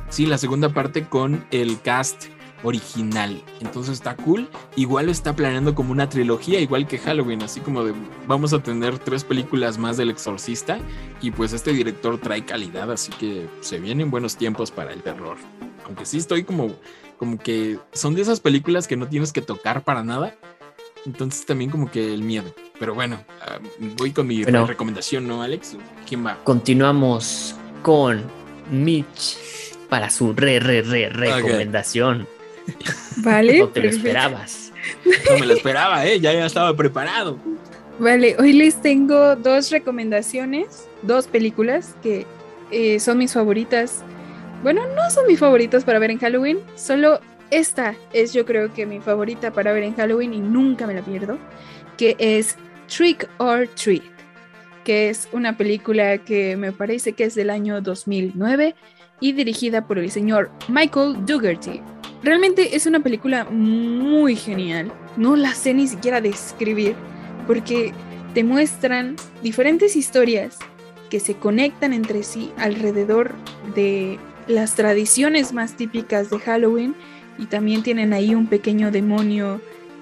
Sí, 0.08 0.24
la 0.24 0.38
segunda 0.38 0.70
parte 0.70 1.06
con 1.06 1.44
el 1.50 1.80
cast 1.82 2.26
original. 2.62 3.42
Entonces 3.60 3.94
está 3.94 4.16
cool. 4.16 4.48
Igual 4.76 5.06
lo 5.06 5.12
está 5.12 5.34
planeando 5.34 5.74
como 5.74 5.92
una 5.92 6.08
trilogía, 6.08 6.60
igual 6.60 6.86
que 6.86 6.98
Halloween, 6.98 7.42
así 7.42 7.60
como 7.60 7.84
de 7.84 7.94
vamos 8.26 8.52
a 8.52 8.62
tener 8.62 8.98
tres 8.98 9.24
películas 9.24 9.78
más 9.78 9.96
del 9.96 10.10
Exorcista 10.10 10.78
y 11.20 11.30
pues 11.30 11.52
este 11.52 11.72
director 11.72 12.18
trae 12.18 12.44
calidad, 12.44 12.90
así 12.90 13.12
que 13.12 13.48
se 13.60 13.78
vienen 13.78 14.10
buenos 14.10 14.36
tiempos 14.36 14.70
para 14.70 14.92
el 14.92 15.02
terror. 15.02 15.36
Aunque 15.84 16.04
sí 16.04 16.18
estoy 16.18 16.44
como 16.44 16.74
como 17.18 17.36
que 17.38 17.78
son 17.92 18.14
de 18.14 18.22
esas 18.22 18.40
películas 18.40 18.86
que 18.86 18.96
no 18.96 19.08
tienes 19.08 19.32
que 19.32 19.42
tocar 19.42 19.84
para 19.84 20.04
nada. 20.04 20.36
Entonces 21.04 21.44
también 21.46 21.70
como 21.70 21.90
que 21.90 22.14
el 22.14 22.22
miedo. 22.22 22.54
Pero 22.78 22.94
bueno, 22.94 23.24
ah, 23.42 23.58
voy 23.96 24.12
con 24.12 24.26
mi 24.26 24.42
Bueno. 24.42 24.66
recomendación, 24.66 25.26
¿no, 25.26 25.42
Alex? 25.42 25.76
¿Quién 26.06 26.24
va? 26.24 26.38
Continuamos 26.44 27.56
con 27.82 28.22
Mitch 28.70 29.36
para 29.88 30.10
su 30.10 30.32
re, 30.32 30.60
re, 30.60 30.82
re 30.82 31.08
recomendación. 31.08 32.26
Vale. 33.18 33.58
No 33.58 33.68
te 33.68 33.80
lo 33.80 33.88
esperabas. 33.88 34.72
No 35.30 35.38
me 35.38 35.46
lo 35.46 35.54
esperaba, 35.54 36.06
¿eh? 36.06 36.20
Ya, 36.20 36.32
ya 36.32 36.46
estaba 36.46 36.74
preparado. 36.76 37.38
Vale, 37.98 38.36
hoy 38.38 38.52
les 38.52 38.80
tengo 38.80 39.34
dos 39.34 39.70
recomendaciones, 39.70 40.88
dos 41.02 41.26
películas 41.26 41.96
que 42.02 42.26
eh, 42.70 43.00
son 43.00 43.18
mis 43.18 43.32
favoritas. 43.32 44.04
Bueno, 44.62 44.82
no 44.94 45.10
son 45.10 45.26
mis 45.26 45.40
favoritas 45.40 45.84
para 45.84 45.98
ver 45.98 46.12
en 46.12 46.18
Halloween, 46.18 46.58
solo 46.76 47.20
esta 47.50 47.94
es 48.12 48.32
yo 48.32 48.44
creo 48.44 48.72
que 48.72 48.86
mi 48.86 49.00
favorita 49.00 49.52
para 49.52 49.72
ver 49.72 49.82
en 49.82 49.94
Halloween 49.94 50.34
y 50.34 50.40
nunca 50.40 50.86
me 50.86 50.94
la 50.94 51.02
pierdo, 51.02 51.38
que 51.96 52.14
es 52.18 52.56
Trick 52.88 53.28
or 53.38 53.68
Treat, 53.68 54.02
que 54.84 55.08
es 55.08 55.28
una 55.32 55.56
película 55.56 56.18
que 56.18 56.56
me 56.56 56.72
parece 56.72 57.14
que 57.14 57.24
es 57.24 57.34
del 57.34 57.50
año 57.50 57.80
2009 57.80 58.74
y 59.20 59.32
dirigida 59.32 59.86
por 59.86 59.98
el 59.98 60.10
señor 60.10 60.50
Michael 60.68 61.24
Dougherty. 61.24 61.80
Realmente 62.22 62.76
es 62.76 62.86
una 62.86 63.00
película 63.00 63.44
muy 63.44 64.34
genial, 64.34 64.92
no 65.16 65.36
la 65.36 65.54
sé 65.54 65.74
ni 65.74 65.86
siquiera 65.86 66.20
describir 66.20 66.94
porque 67.46 67.92
te 68.34 68.44
muestran 68.44 69.16
diferentes 69.42 69.96
historias 69.96 70.58
que 71.10 71.20
se 71.20 71.34
conectan 71.34 71.92
entre 71.92 72.22
sí 72.22 72.52
alrededor 72.58 73.34
de 73.74 74.18
las 74.46 74.74
tradiciones 74.74 75.52
más 75.52 75.76
típicas 75.76 76.30
de 76.30 76.38
Halloween 76.38 76.94
y 77.38 77.46
también 77.46 77.82
tienen 77.82 78.12
ahí 78.12 78.34
un 78.34 78.46
pequeño 78.46 78.90
demonio 78.90 79.60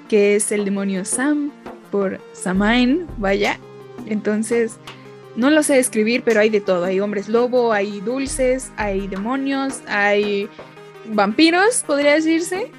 que 0.09 0.37
es 0.37 0.53
el 0.53 0.65
demonio 0.65 1.05
Sam 1.05 1.53
por 1.91 2.21
Samhain, 2.33 3.07
vaya. 3.19 3.59
Entonces, 4.07 4.79
no 5.37 5.51
lo 5.51 5.63
sé 5.63 5.75
describir, 5.75 6.23
pero 6.25 6.41
hay 6.41 6.49
de 6.49 6.61
todo. 6.61 6.85
Hay 6.85 7.01
hombres 7.01 7.29
lobo, 7.29 7.73
hay 7.73 8.01
dulces, 8.01 8.73
hay 8.77 9.07
demonios, 9.09 9.83
hay 9.87 10.49
vampiros, 11.11 11.83
podría 11.87 12.15
decirse. 12.15 12.71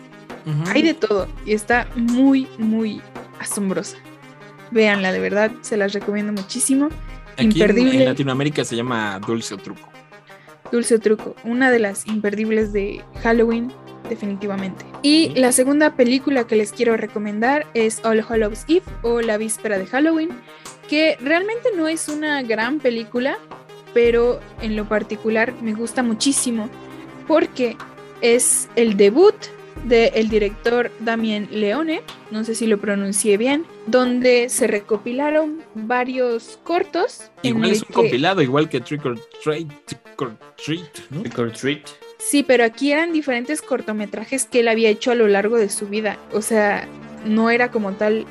Hay 0.68 0.82
de 0.82 0.94
todo 0.94 1.28
y 1.46 1.52
está 1.52 1.88
muy, 1.96 2.48
muy 2.58 3.02
asombrosa. 3.40 3.98
Véanla, 4.72 5.12
de 5.12 5.20
verdad, 5.20 5.52
se 5.62 5.76
las 5.76 5.94
recomiendo 5.94 6.32
muchísimo. 6.32 6.88
Aquí 7.34 7.44
en, 7.44 7.52
imperdible. 7.52 8.00
en 8.00 8.06
Latinoamérica 8.06 8.64
se 8.64 8.76
llama 8.78 9.20
Dulce 9.20 9.56
o 9.56 9.58
Truco. 9.58 9.90
Dulce 10.72 10.96
o 10.96 11.00
Truco, 11.00 11.36
una 11.44 11.70
de 11.70 11.80
las 11.80 12.08
imperdibles 12.08 12.72
de 12.72 13.04
Halloween, 13.22 13.72
definitivamente. 14.10 14.86
Y 15.02 15.30
la 15.36 15.52
segunda 15.52 15.96
película 15.96 16.48
que 16.48 16.56
les 16.56 16.72
quiero 16.72 16.96
recomendar 16.98 17.68
es 17.74 18.04
All 18.06 18.26
Hallows 18.28 18.64
Eve 18.68 18.84
o 19.02 19.22
La 19.22 19.38
Víspera 19.38 19.78
de 19.78 19.86
Halloween, 19.86 20.30
que 20.90 21.18
realmente 21.20 21.70
no 21.76 21.88
es 21.88 22.08
una 22.08 22.42
gran 22.44 22.80
película, 22.80 23.38
pero 23.94 24.40
en 24.62 24.76
lo 24.76 24.88
particular 24.88 25.54
me 25.62 25.74
gusta 25.74 26.04
muchísimo 26.04 26.70
porque 27.28 27.78
es 28.22 28.68
el 28.76 28.98
debut 28.98 29.36
del 29.86 30.28
director 30.28 30.92
Damien 31.00 31.48
Leone, 31.52 32.02
no 32.32 32.44
sé 32.44 32.56
si 32.56 32.66
lo 32.68 32.78
pronuncié 32.80 33.38
bien, 33.38 33.66
donde 33.86 34.50
se 34.50 34.68
recopilaron 34.68 35.62
varios 35.76 36.60
cortos. 36.64 37.32
Igual 37.44 37.72
es 37.72 37.82
un 37.84 37.88
que- 37.88 37.94
compilado, 37.94 38.42
igual 38.42 38.70
que 38.70 38.82
Trick 38.82 39.06
or 39.06 39.20
Treat, 39.44 39.68
Trick 39.86 40.22
or 40.22 40.36
Treat, 40.64 41.00
¿no? 41.12 41.22
Trick 41.22 41.40
or 41.40 41.52
treat. 41.52 41.88
Sí, 42.18 42.44
pero 42.44 42.66
aquí 42.66 42.92
eran 42.92 43.14
diferentes 43.14 43.62
cortometrajes 43.62 44.46
que 44.46 44.60
él 44.62 44.68
había 44.68 44.90
hecho 44.90 45.12
a 45.12 45.16
lo 45.16 45.28
largo 45.28 45.56
de 45.58 45.70
su 45.70 45.88
vida. 45.88 46.18
O 46.34 46.42
sea, 46.42 46.88
no 47.26 47.50
era 47.52 47.72
como 47.72 47.94
tal 47.94 48.26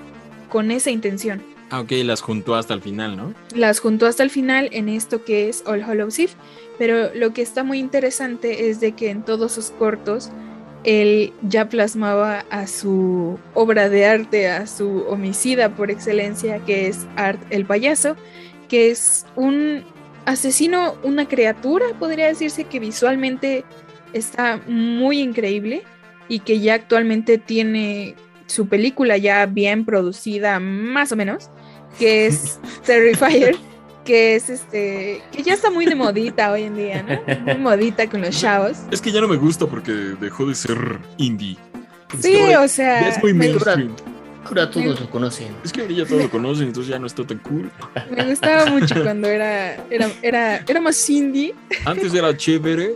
con 0.51 0.71
esa 0.71 0.91
intención. 0.91 1.41
Ah, 1.71 1.81
ok, 1.81 1.93
las 2.05 2.21
juntó 2.21 2.55
hasta 2.55 2.75
el 2.75 2.83
final, 2.83 3.17
¿no? 3.17 3.35
Las 3.55 3.81
juntó 3.81 4.07
hasta 4.07 4.23
el 4.23 4.31
final 4.31 4.69
en 4.73 4.89
esto 4.89 5.25
que 5.25 5.49
es 5.49 5.63
All 5.67 5.83
Hallows 5.83 6.19
Eve. 6.19 6.33
Pero 6.79 7.15
lo 7.15 7.33
que 7.33 7.43
está 7.43 7.65
muy 7.65 7.79
interesante 7.79 8.69
es 8.69 8.81
de 8.81 8.93
que 8.93 9.11
en 9.11 9.25
todos 9.25 9.53
sus 9.53 9.71
cortos 9.71 10.31
él 10.85 11.33
ya 11.43 11.69
plasmaba 11.69 12.45
a 12.51 12.67
su 12.67 13.39
obra 13.55 13.89
de 13.89 14.07
arte, 14.07 14.49
a 14.49 14.67
su 14.67 15.05
homicida 15.09 15.75
por 15.75 15.91
excelencia, 15.91 16.61
que 16.61 16.87
es 16.87 17.07
Art 17.17 17.41
el 17.51 17.67
payaso, 17.67 18.17
que 18.69 18.91
es 18.91 19.27
un 19.35 19.85
asesino, 20.27 20.95
una 21.03 21.27
criatura, 21.27 21.87
podría 21.99 22.27
decirse 22.27 22.65
que 22.65 22.79
visualmente 22.79 23.65
está 24.13 24.61
muy 24.67 25.21
increíble 25.21 25.83
y 26.29 26.41
que 26.41 26.61
ya 26.61 26.75
actualmente 26.75 27.39
tiene 27.39 28.15
su 28.47 28.69
película 28.69 29.17
ya 29.17 29.47
bien 29.47 29.85
producida, 29.85 30.61
más 30.61 31.11
o 31.13 31.17
menos, 31.17 31.51
que 31.99 32.27
es 32.27 32.61
Terrifier, 32.87 33.57
que 34.07 34.37
es 34.37 34.49
este, 34.49 35.21
que 35.33 35.43
ya 35.43 35.53
está 35.53 35.71
muy 35.71 35.85
de 35.85 35.95
modita 35.95 36.53
hoy 36.53 36.63
en 36.63 36.77
día, 36.77 37.03
¿no? 37.03 37.45
Muy 37.45 37.57
modita 37.57 38.09
con 38.09 38.23
los 38.23 38.41
chavos. 38.41 38.79
Es 38.91 39.03
que 39.03 39.13
ya 39.13 39.21
no 39.21 39.29
me 39.29 39.37
gusta 39.37 39.67
porque 39.67 39.93
dejó 39.93 40.47
de 40.47 40.55
ser 40.55 40.79
indie. 41.19 41.59
Es 42.15 42.23
Sí, 42.23 42.33
que 42.33 42.57
o 42.57 42.69
sea, 42.69 43.03
ya 43.03 43.09
es 43.09 43.23
muy 43.23 43.35
mainstream. 43.35 43.95
Ahora 44.45 44.71
todos 44.71 45.01
lo 45.01 45.11
conocen. 45.11 45.49
Es 45.65 45.73
que 45.73 45.81
ahora 45.81 45.93
ya 45.93 46.07
todos 46.07 46.23
lo 46.23 46.31
conocen, 46.31 46.69
entonces 46.69 46.91
ya 46.91 47.01
no 47.01 47.09
está 47.09 47.27
tan 47.27 47.39
cool. 47.41 47.71
me 48.11 48.25
gustaba 48.25 48.67
mucho 48.67 48.95
cuando 49.03 49.27
era, 49.29 49.75
era, 49.91 50.09
era, 50.23 50.57
era 50.67 50.81
más 50.81 51.11
indie. 51.11 51.53
Antes 51.85 52.15
era 52.15 52.35
chévere. 52.37 52.95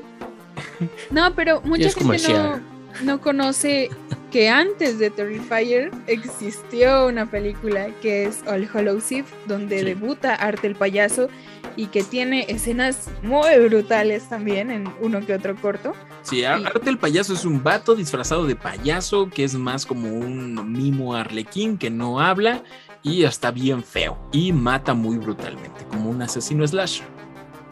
No, 1.10 1.34
pero 1.34 1.60
mucha 1.62 1.90
gente 1.90 2.32
no, 2.32 2.60
no 3.02 3.20
conoce 3.20 3.90
que 4.30 4.48
antes 4.48 4.98
de 4.98 5.10
Terrifier 5.10 5.90
existió 6.06 7.06
una 7.06 7.26
película 7.30 7.88
que 8.00 8.24
es 8.24 8.42
All 8.46 8.68
Hallows 8.72 9.10
Eve, 9.10 9.26
donde 9.46 9.80
Sí. 9.80 9.84
debuta 9.84 10.34
Art 10.34 10.64
el 10.64 10.76
payaso 10.76 11.28
y 11.76 11.86
que 11.86 12.02
tiene 12.02 12.46
escenas 12.48 13.08
muy 13.22 13.58
brutales 13.68 14.28
también 14.28 14.70
en 14.70 14.84
uno 15.00 15.24
que 15.24 15.34
otro 15.34 15.56
corto. 15.56 15.92
Sí, 16.22 16.44
Ar- 16.44 16.58
Sí. 16.60 16.64
Arte 16.66 16.90
el 16.90 16.98
payaso 16.98 17.32
es 17.34 17.44
un 17.44 17.62
vato 17.62 17.94
disfrazado 17.94 18.46
de 18.46 18.54
payaso 18.56 19.28
que 19.30 19.44
es 19.44 19.54
más 19.54 19.84
como 19.86 20.08
un 20.08 20.72
mimo 20.72 21.14
arlequín 21.14 21.76
que 21.78 21.90
no 21.90 22.20
habla 22.20 22.62
y 23.02 23.24
está 23.24 23.50
bien 23.50 23.82
feo 23.82 24.18
y 24.32 24.52
mata 24.52 24.94
muy 24.94 25.16
brutalmente, 25.18 25.84
como 25.88 26.10
un 26.10 26.22
asesino 26.22 26.66
slasher. 26.66 27.06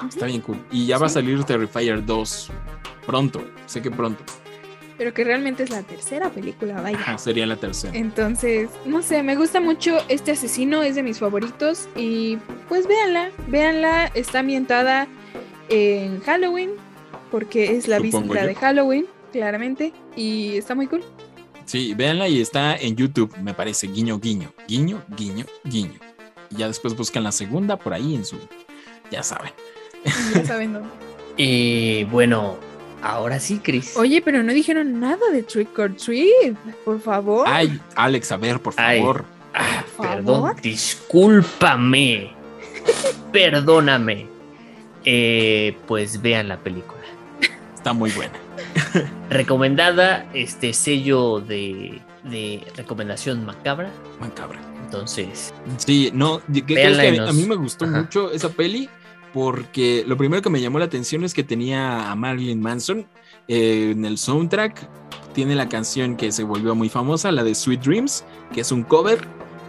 Está 0.09 0.27
bien 0.27 0.41
cool. 0.41 0.65
Y 0.71 0.87
ya 0.87 0.97
va 0.99 1.07
a 1.07 1.11
salir 1.11 1.43
Terrifier 1.45 2.05
2 2.05 2.51
pronto, 3.07 3.45
sé 3.67 3.83
que 3.83 3.91
pronto. 3.91 4.23
Pero 4.99 5.15
que 5.15 5.25
realmente 5.25 5.63
es 5.63 5.71
la 5.71 5.83
tercera 5.83 6.29
película, 6.31 6.81
vaya. 6.83 6.99
Ajá, 6.99 7.19
sería 7.19 7.47
la 7.47 7.57
tercera. 7.57 7.97
Entonces, 7.97 8.69
no 8.85 9.01
sé, 9.01 9.23
me 9.23 9.37
gusta 9.37 9.61
mucho 9.61 9.99
este 10.09 10.33
asesino, 10.33 10.83
es 10.83 10.97
de 10.97 11.05
mis 11.05 11.21
favoritos 11.21 11.89
y 11.97 12.37
pues 12.69 12.87
véanla, 12.89 13.31
véanla, 13.47 14.07
está 14.15 14.41
ambientada 14.41 15.07
en 15.69 16.21
Halloween 16.21 16.73
porque 17.31 17.77
es 17.77 17.89
la 17.89 17.99
Supongo 17.99 18.21
víspera 18.23 18.43
yo. 18.43 18.49
de 18.49 18.55
Halloween, 18.57 19.07
claramente, 19.33 19.93
y 20.17 20.57
está 20.57 20.75
muy 20.75 20.87
cool. 20.89 21.05
Sí, 21.65 21.95
véanla 21.95 22.29
y 22.29 22.41
está 22.41 22.77
en 22.77 22.97
YouTube, 22.97 23.37
me 23.43 23.55
parece, 23.55 23.87
guiño, 23.89 24.19
guiño, 24.19 24.53
guiño, 24.67 25.03
guiño, 25.17 25.45
guiño. 25.65 26.01
Y 26.51 26.57
ya 26.57 26.67
después 26.67 26.97
buscan 26.97 27.23
la 27.25 27.33
segunda 27.33 27.77
por 27.77 27.93
ahí 27.93 28.15
en 28.15 28.25
su, 28.25 28.37
ya 29.11 29.23
saben. 29.23 29.53
Ya 30.35 30.45
saben 30.45 30.73
dónde. 30.73 30.89
Y 31.37 32.05
bueno, 32.11 32.57
Ahora 33.03 33.39
sí, 33.39 33.61
Chris. 33.63 33.97
Oye, 33.97 34.21
pero 34.23 34.43
no 34.43 34.53
dijeron 34.53 34.99
nada 35.01 35.31
de 35.33 35.43
Trick 35.43 35.79
or 35.79 35.95
Treat, 35.95 36.57
por 36.85 37.01
favor. 37.01 37.47
Ay, 37.49 37.81
Alex, 37.95 38.33
a 38.33 38.37
ver, 38.37 38.61
por 38.61 38.75
Ay. 38.77 38.99
favor. 39.01 39.25
Ah, 39.55 39.85
por 39.97 40.07
perdón, 40.09 40.35
favor. 40.43 40.61
discúlpame. 40.61 42.33
Perdóname. 43.33 44.27
Eh, 45.05 45.77
pues 45.87 46.21
vean 46.21 46.49
la 46.49 46.59
película. 46.59 47.01
Está 47.75 47.93
muy 47.93 48.11
buena. 48.11 48.33
Recomendada, 49.31 50.27
este 50.35 50.73
sello 50.73 51.41
de, 51.41 52.01
de 52.25 52.63
recomendación 52.77 53.45
macabra. 53.47 53.91
Macabra. 54.21 54.59
Entonces, 54.85 55.53
Sí, 55.77 56.11
no, 56.15 56.41
¿qué 56.53 56.65
crees 56.65 56.97
Véanla 56.97 57.03
que 57.03 57.09
a 57.09 57.13
mí, 57.13 57.19
nos- 57.19 57.31
a 57.31 57.33
mí 57.35 57.45
me 57.47 57.55
gustó 57.57 57.85
Ajá. 57.85 57.99
mucho 58.01 58.33
esa 58.33 58.49
peli? 58.49 58.89
Porque 59.33 60.05
lo 60.07 60.17
primero 60.17 60.43
que 60.43 60.51
me 60.51 60.61
llamó 60.61 60.79
la 60.79 60.87
atención 60.87 61.25
es 61.25 61.35
que 61.35 61.43
tenía 61.45 62.11
a 62.11 62.15
Marilyn 62.15 62.61
Manson 62.61 63.07
eh, 63.47 63.91
en 63.93 64.05
el 64.05 64.19
soundtrack. 64.19 64.89
Tiene 65.35 65.55
la 65.55 65.69
canción 65.69 66.17
que 66.17 66.33
se 66.33 66.43
volvió 66.45 66.75
muy 66.75 66.89
famosa, 66.89 67.31
la 67.31 67.45
de 67.45 67.55
Sweet 67.55 67.81
Dreams, 67.83 68.25
que 68.53 68.63
es 68.63 68.73
un 68.73 68.83
cover. 68.83 69.19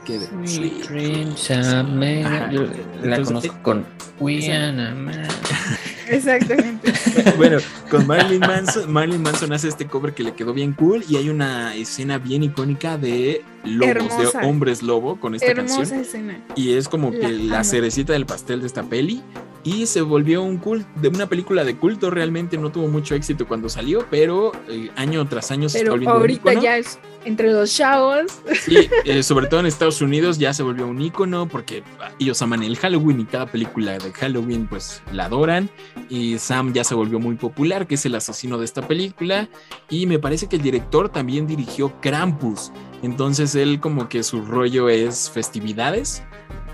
Que 0.05 0.19
Sweet 0.19 0.47
Sweet 0.47 0.87
Dreams 0.87 1.49
made- 1.83 2.25
Ajá. 2.25 2.51
la 2.51 3.15
Entonces, 3.17 3.27
conozco 3.51 3.63
con 3.63 3.85
We 4.19 4.39
Exactamente. 6.09 6.91
Bueno, 7.37 7.57
con 7.89 8.05
Marilyn 8.07 8.39
Manson, 8.39 8.91
Marilyn 8.91 9.21
Manson 9.21 9.51
hace 9.53 9.67
este 9.67 9.85
cover 9.87 10.13
que 10.13 10.23
le 10.23 10.33
quedó 10.33 10.53
bien 10.53 10.73
cool 10.73 11.03
y 11.07 11.15
hay 11.17 11.29
una 11.29 11.75
escena 11.75 12.17
bien 12.17 12.43
icónica 12.43 12.97
de 12.97 13.43
lobos, 13.63 13.89
Hermosa. 13.89 14.39
de 14.41 14.47
hombres 14.47 14.81
lobo 14.83 15.19
con 15.19 15.35
esta 15.35 15.47
Hermosa 15.47 15.77
canción. 15.77 15.99
escena. 16.01 16.43
Y 16.55 16.73
es 16.73 16.87
como 16.89 17.11
que 17.11 17.29
La 17.29 17.63
cerecita 17.63 18.13
del 18.13 18.25
pastel 18.25 18.61
de 18.61 18.67
esta 18.67 18.83
peli. 18.83 19.21
Y 19.69 19.85
se 19.85 20.01
volvió 20.01 20.41
un 20.41 20.57
cult, 20.57 20.87
de 20.95 21.09
una 21.09 21.27
película 21.27 21.63
de 21.63 21.77
culto. 21.77 22.09
Realmente 22.09 22.57
no 22.57 22.71
tuvo 22.71 22.87
mucho 22.87 23.13
éxito 23.13 23.47
cuando 23.47 23.69
salió, 23.69 24.03
pero 24.09 24.51
eh, 24.67 24.89
año 24.95 25.27
tras 25.27 25.51
año 25.51 25.69
se 25.69 25.77
está 25.77 25.91
Pero 25.91 26.01
un 26.01 26.07
ahorita 26.07 26.53
ícono. 26.53 26.63
ya 26.63 26.77
es 26.77 26.97
entre 27.23 27.51
los 27.51 27.75
chavos. 27.75 28.39
Sí, 28.63 28.89
eh, 29.05 29.21
sobre 29.21 29.45
todo 29.45 29.59
en 29.59 29.67
Estados 29.67 30.01
Unidos 30.01 30.39
ya 30.39 30.55
se 30.55 30.63
volvió 30.63 30.87
un 30.87 30.99
ícono 30.99 31.47
porque 31.47 31.83
ellos 32.19 32.41
aman 32.41 32.63
el 32.63 32.77
Halloween 32.77 33.19
y 33.19 33.25
cada 33.25 33.45
película 33.45 33.99
de 33.99 34.11
Halloween 34.11 34.65
pues 34.65 35.03
la 35.13 35.25
adoran. 35.25 35.69
Y 36.09 36.39
Sam 36.39 36.73
ya 36.73 36.83
se 36.83 36.95
volvió 36.95 37.19
muy 37.19 37.35
popular, 37.35 37.85
que 37.85 37.93
es 37.93 38.05
el 38.07 38.15
asesino 38.15 38.57
de 38.57 38.65
esta 38.65 38.87
película. 38.87 39.49
Y 39.87 40.07
me 40.07 40.17
parece 40.17 40.47
que 40.47 40.55
el 40.55 40.63
director 40.63 41.09
también 41.09 41.45
dirigió 41.45 41.93
Krampus. 42.01 42.71
Entonces 43.03 43.53
él 43.53 43.79
como 43.79 44.09
que 44.09 44.23
su 44.23 44.41
rollo 44.41 44.89
es 44.89 45.29
festividades 45.29 46.23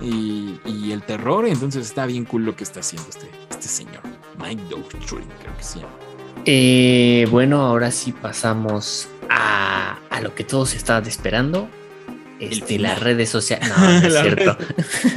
y, 0.02 0.60
y 0.66 0.92
el 0.92 1.04
terror. 1.04 1.48
Entonces 1.48 1.86
está 1.88 2.06
bien 2.06 2.26
cool 2.26 2.46
lo 2.46 2.56
que 2.56 2.64
está 2.64 2.80
haciendo 2.82 3.10
este, 3.10 3.30
este 3.50 3.68
señor. 3.68 4.02
Mike 4.38 4.64
Doughtrin, 4.70 5.28
creo 5.42 5.58
que 5.58 5.64
se 5.64 5.80
llama. 5.80 5.94
Eh, 6.46 7.28
bueno, 7.32 7.62
ahora 7.62 7.92
sí 7.92 8.12
pasamos 8.12 9.08
a, 9.30 9.98
a 10.10 10.22
lo 10.22 10.36
que 10.36 10.44
todos 10.44 10.76
estaban 10.76 11.06
esperando. 11.08 11.68
Este, 12.40 12.78
las 12.80 13.00
redes 13.00 13.30
sociales. 13.30 13.72
No, 13.78 14.00
no 14.00 14.08
es 14.08 14.14
cierto. 14.14 14.58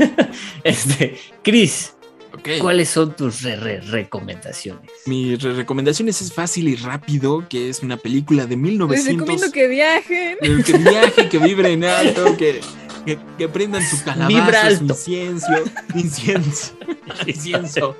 este, 0.64 1.18
Chris, 1.42 1.94
¿cuáles 2.60 2.88
son 2.88 3.14
tus 3.16 3.42
re- 3.42 3.56
re- 3.56 3.80
recomendaciones? 3.80 4.90
Mi 5.06 5.36
re- 5.36 5.54
recomendaciones 5.54 6.20
es 6.22 6.32
fácil 6.32 6.68
y 6.68 6.76
rápido, 6.76 7.46
que 7.48 7.68
es 7.68 7.82
una 7.82 7.96
película 7.96 8.44
de 8.46 8.50
Les 8.56 8.58
1900. 8.58 9.06
recomiendo 9.20 9.52
que 9.52 9.68
viajen. 9.68 10.36
Eh, 10.40 10.62
que 10.64 10.72
viaje, 10.78 11.28
que 11.28 11.38
vibren 11.38 11.84
alto, 11.84 12.36
que, 12.36 12.60
que, 13.06 13.18
que 13.38 13.48
prendan 13.48 13.82
su 13.82 14.02
calabaza, 14.04 14.76
su 14.76 14.84
incienso, 14.84 15.46
incienso, 15.94 16.72
incienso, 17.26 17.96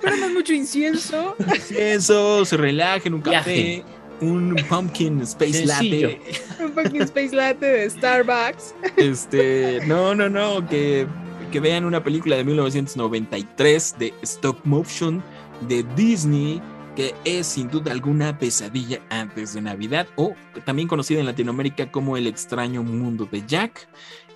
Prendan 0.00 0.32
mucho 0.34 0.52
incienso. 0.52 1.36
incienso, 1.38 2.44
se 2.44 2.56
relajen, 2.56 3.14
un 3.14 3.20
café, 3.22 3.54
Viajen. 3.54 3.84
un 4.20 4.56
pumpkin 4.68 5.22
space 5.22 5.66
Sencillo. 5.66 6.08
latte. 6.10 6.20
Un 6.62 6.72
fucking 6.72 7.02
space 7.02 7.34
latte 7.34 7.66
de 7.66 7.90
Starbucks. 7.90 8.74
Este, 8.96 9.80
no, 9.86 10.14
no, 10.14 10.28
no, 10.28 10.66
que, 10.68 11.06
que 11.54 11.60
vean 11.60 11.84
una 11.84 12.02
película 12.02 12.34
de 12.34 12.42
1993 12.42 13.94
de 13.96 14.12
stop 14.22 14.58
motion 14.64 15.22
de 15.68 15.84
Disney 15.94 16.60
que 16.96 17.14
es 17.24 17.46
sin 17.46 17.70
duda 17.70 17.92
alguna 17.92 18.36
pesadilla 18.36 18.98
antes 19.08 19.54
de 19.54 19.60
Navidad 19.60 20.08
o 20.16 20.34
también 20.64 20.88
conocida 20.88 21.20
en 21.20 21.26
Latinoamérica 21.26 21.92
como 21.92 22.16
El 22.16 22.26
extraño 22.26 22.82
mundo 22.82 23.28
de 23.30 23.46
Jack. 23.46 23.88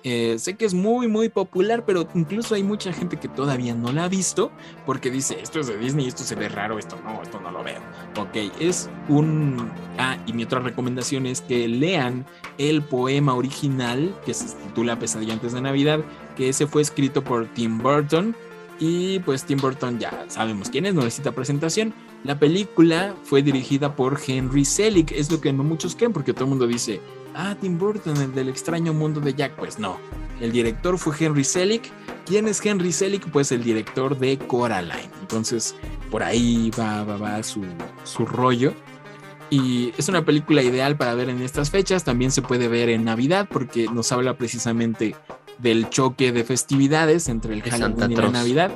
Eh, 0.05 0.37
sé 0.39 0.55
que 0.55 0.63
es 0.63 0.73
muy 0.73 1.09
muy 1.09 1.27
popular, 1.27 1.83
pero 1.85 2.07
incluso 2.13 2.55
hay 2.55 2.63
mucha 2.63 2.93
gente 2.93 3.17
que 3.17 3.27
todavía 3.27 3.75
no 3.75 3.91
la 3.91 4.05
ha 4.05 4.07
visto 4.07 4.49
porque 4.85 5.11
dice 5.11 5.41
esto 5.41 5.59
es 5.59 5.67
de 5.67 5.77
Disney, 5.77 6.07
esto 6.07 6.23
se 6.23 6.35
ve 6.35 6.47
raro, 6.47 6.79
esto 6.79 6.97
no, 7.03 7.21
esto 7.21 7.41
no 7.41 7.51
lo 7.51 7.65
veo. 7.65 7.81
Ok, 8.17 8.53
es 8.61 8.89
un... 9.09 9.69
Ah, 9.97 10.17
y 10.25 10.31
mi 10.31 10.43
otra 10.43 10.59
recomendación 10.59 11.25
es 11.25 11.41
que 11.41 11.67
lean 11.67 12.25
el 12.57 12.81
poema 12.81 13.33
original 13.33 14.15
que 14.25 14.33
se 14.33 14.55
titula 14.55 14.97
Pesadilla 14.97 15.33
antes 15.33 15.51
de 15.51 15.59
Navidad, 15.59 15.99
que 16.39 16.47
ese 16.47 16.67
fue 16.67 16.81
escrito 16.81 17.21
por 17.21 17.47
Tim 17.47 17.77
Burton. 17.79 18.33
Y 18.79 19.19
pues 19.19 19.43
Tim 19.43 19.59
Burton 19.59 19.99
ya 19.99 20.25
sabemos 20.29 20.69
quién 20.69 20.85
es, 20.85 20.93
no 20.93 21.01
necesita 21.01 21.33
presentación. 21.33 21.93
La 22.23 22.39
película 22.39 23.13
fue 23.23 23.43
dirigida 23.43 23.93
por 23.93 24.17
Henry 24.25 24.63
Selick, 24.63 25.11
es 25.11 25.29
lo 25.29 25.41
que 25.41 25.51
no 25.51 25.65
muchos 25.65 25.97
creen, 25.97 26.13
porque 26.13 26.31
todo 26.31 26.45
el 26.45 26.51
mundo 26.51 26.65
dice, 26.65 27.01
ah, 27.35 27.57
Tim 27.59 27.77
Burton, 27.77 28.15
el 28.15 28.33
del 28.33 28.47
extraño 28.47 28.93
mundo 28.93 29.19
de 29.19 29.33
Jack. 29.33 29.57
Pues 29.57 29.79
no, 29.79 29.97
el 30.39 30.53
director 30.53 30.97
fue 30.97 31.13
Henry 31.19 31.43
Selick. 31.43 31.91
¿Quién 32.25 32.47
es 32.47 32.65
Henry 32.65 32.93
Selick? 32.93 33.29
Pues 33.31 33.51
el 33.51 33.61
director 33.61 34.17
de 34.17 34.37
Coraline. 34.37 35.11
Entonces, 35.19 35.75
por 36.09 36.23
ahí 36.23 36.71
va, 36.79 37.03
va, 37.03 37.17
va 37.17 37.43
su, 37.43 37.65
su 38.05 38.25
rollo. 38.25 38.73
Y 39.49 39.93
es 39.97 40.07
una 40.07 40.23
película 40.23 40.61
ideal 40.61 40.95
para 40.95 41.15
ver 41.15 41.27
en 41.27 41.41
estas 41.41 41.69
fechas. 41.69 42.05
También 42.05 42.31
se 42.31 42.41
puede 42.41 42.69
ver 42.69 42.87
en 42.87 43.03
Navidad 43.03 43.49
porque 43.51 43.87
nos 43.91 44.11
habla 44.13 44.37
precisamente 44.37 45.15
del 45.59 45.89
choque 45.89 46.31
de 46.31 46.43
festividades 46.43 47.29
entre 47.29 47.53
el 47.53 47.61
De 47.61 47.71
Halloween 47.71 47.99
Santa 47.99 48.13
y 48.13 48.15
la. 48.15 48.29
Navidad. 48.29 48.71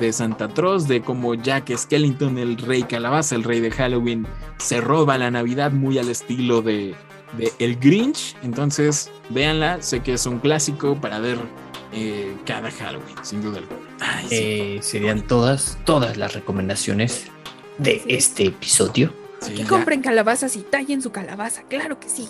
De 0.00 0.10
Santa 0.12 0.48
Claus, 0.48 0.88
de 0.88 1.02
cómo 1.02 1.34
Jack 1.34 1.76
Skellington, 1.76 2.38
el 2.38 2.56
rey 2.56 2.82
calabaza, 2.84 3.34
el 3.34 3.44
rey 3.44 3.60
de 3.60 3.70
Halloween, 3.70 4.26
se 4.56 4.80
roba 4.80 5.18
la 5.18 5.30
Navidad 5.30 5.70
muy 5.70 5.98
al 5.98 6.08
estilo 6.08 6.62
de, 6.62 6.94
de 7.36 7.52
El 7.58 7.76
Grinch. 7.76 8.34
Entonces, 8.42 9.10
véanla. 9.28 9.82
Sé 9.82 10.00
que 10.00 10.14
es 10.14 10.24
un 10.24 10.38
clásico 10.38 10.98
para 10.98 11.20
ver 11.20 11.38
eh, 11.92 12.34
cada 12.46 12.70
Halloween, 12.70 13.16
sin 13.22 13.42
duda 13.42 13.58
alguna. 13.58 13.80
Ay, 14.00 14.26
sí. 14.28 14.34
Eh, 14.34 14.78
serían 14.80 15.26
todas, 15.26 15.76
todas 15.84 16.16
las 16.16 16.32
recomendaciones 16.32 17.26
de 17.76 18.02
este 18.08 18.46
episodio. 18.46 19.12
Sí, 19.40 19.54
Que 19.54 19.64
compren 19.64 20.00
calabazas 20.00 20.56
y 20.56 20.60
tallen 20.60 21.02
su 21.02 21.10
calabaza, 21.12 21.64
claro 21.64 22.00
que 22.00 22.08
sí. 22.08 22.28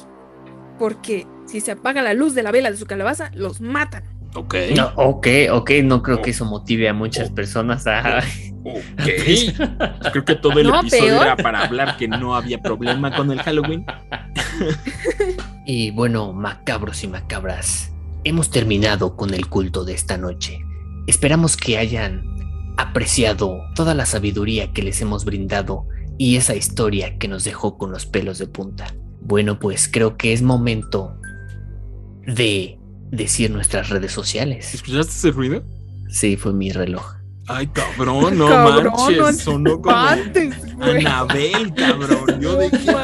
Porque 0.83 1.29
si 1.47 1.61
se 1.61 1.71
apaga 1.71 2.03
la 2.03 2.13
luz 2.13 2.35
de 2.35 2.43
la 2.43 2.51
vela 2.51 2.69
de 2.69 2.77
su 2.77 2.87
calabaza, 2.87 3.31
los 3.35 3.61
matan. 3.61 4.03
Ok. 4.35 4.57
No, 4.77 4.91
ok, 4.97 5.29
ok, 5.53 5.71
no 5.85 6.03
creo 6.03 6.17
Oh. 6.19 6.23
que 6.23 6.31
eso 6.31 6.45
motive 6.45 6.89
a 6.89 6.93
muchas 6.93 7.31
Oh. 7.31 7.35
personas 7.37 7.87
a... 7.87 8.19
Ok. 8.65 8.83
Creo 10.13 10.25
que 10.25 10.35
todo 10.35 10.59
el 10.59 10.67
No, 10.67 10.81
episodio 10.81 11.05
peor. 11.05 11.23
era 11.27 11.37
para 11.37 11.63
hablar 11.67 11.97
que 11.99 12.09
no 12.09 12.35
había 12.35 12.61
problema 12.61 13.15
con 13.15 13.31
el 13.31 13.41
Halloween. 13.43 13.85
Y 15.67 15.93
bueno, 15.93 16.33
macabros 16.33 17.05
y 17.05 17.09
macabras, 17.09 17.93
hemos 18.25 18.51
terminado 18.51 19.15
con 19.17 19.33
el 19.35 19.47
culto 19.49 19.85
de 19.85 19.95
esta 19.95 20.19
noche. 20.19 20.59
Esperamos 21.07 21.57
que 21.57 21.79
hayan 21.79 22.25
apreciado 22.77 23.61
toda 23.77 23.95
la 23.95 24.05
sabiduría 24.07 24.73
que 24.73 24.83
les 24.83 25.01
hemos 25.01 25.25
brindado 25.25 25.87
y 26.19 26.37
esa 26.37 26.57
historia 26.57 27.17
que 27.19 27.29
nos 27.29 27.45
dejó 27.45 27.79
con 27.79 27.93
los 27.93 28.07
pelos 28.07 28.39
de 28.39 28.49
punta. 28.49 28.93
Bueno, 29.25 29.59
pues 29.59 29.89
creo 29.91 30.17
que 30.17 30.33
es 30.33 30.43
momento 30.43 31.17
de 32.27 32.79
decir 33.11 33.51
nuestras 33.51 33.89
redes 33.89 34.13
sociales. 34.13 34.75
¿Escuchaste 34.75 35.13
ese 35.13 35.31
ruido? 35.31 35.63
Sí, 36.09 36.37
fue 36.37 36.53
mi 36.53 36.71
reloj. 36.71 37.15
Ay, 37.49 37.67
cabrón, 37.69 38.39
no 38.39 38.47
Cabrón, 38.49 38.93
manches. 38.97 39.19
no 39.19 39.33
sonó 39.33 39.81
como 39.83 39.97
Antes. 39.97 40.55
Anabel, 40.81 41.75
cabrón. 41.75 42.41
Yo 42.41 42.57
de 42.57 42.71
qué? 42.71 42.95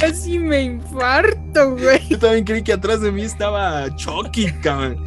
Casi 0.00 0.38
me 0.38 0.62
infarto, 0.62 1.76
güey. 1.76 2.06
Yo 2.08 2.18
también 2.18 2.44
creí 2.44 2.62
que 2.62 2.74
atrás 2.74 3.00
de 3.00 3.10
mí 3.10 3.22
estaba 3.22 3.94
Chucky, 3.96 4.52
cabrón. 4.62 5.02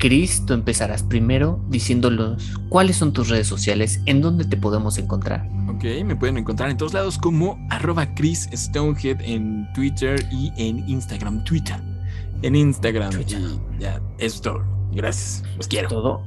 Chris, 0.00 0.44
tú 0.46 0.54
empezarás 0.54 1.02
primero 1.02 1.62
diciéndolos 1.68 2.56
cuáles 2.70 2.96
son 2.96 3.12
tus 3.12 3.28
redes 3.28 3.46
sociales, 3.46 4.00
en 4.06 4.22
dónde 4.22 4.46
te 4.46 4.56
podemos 4.56 4.96
encontrar. 4.96 5.46
Ok, 5.68 5.84
me 6.06 6.16
pueden 6.16 6.38
encontrar 6.38 6.70
en 6.70 6.78
todos 6.78 6.94
lados 6.94 7.18
como 7.18 7.58
arroba 7.68 8.14
Chris 8.14 8.48
Stonehead 8.50 9.20
en 9.20 9.70
Twitter 9.74 10.26
y 10.32 10.52
en 10.56 10.88
Instagram. 10.88 11.44
Twitter. 11.44 11.76
En 12.40 12.56
Instagram. 12.56 13.10
Twitter. 13.10 13.40
Y 13.40 13.82
ya, 13.82 14.00
eso 14.18 14.36
es 14.36 14.40
todo. 14.40 14.64
Gracias. 14.92 15.44
Los 15.58 15.68
quiero. 15.68 15.88
Todo. 15.88 16.22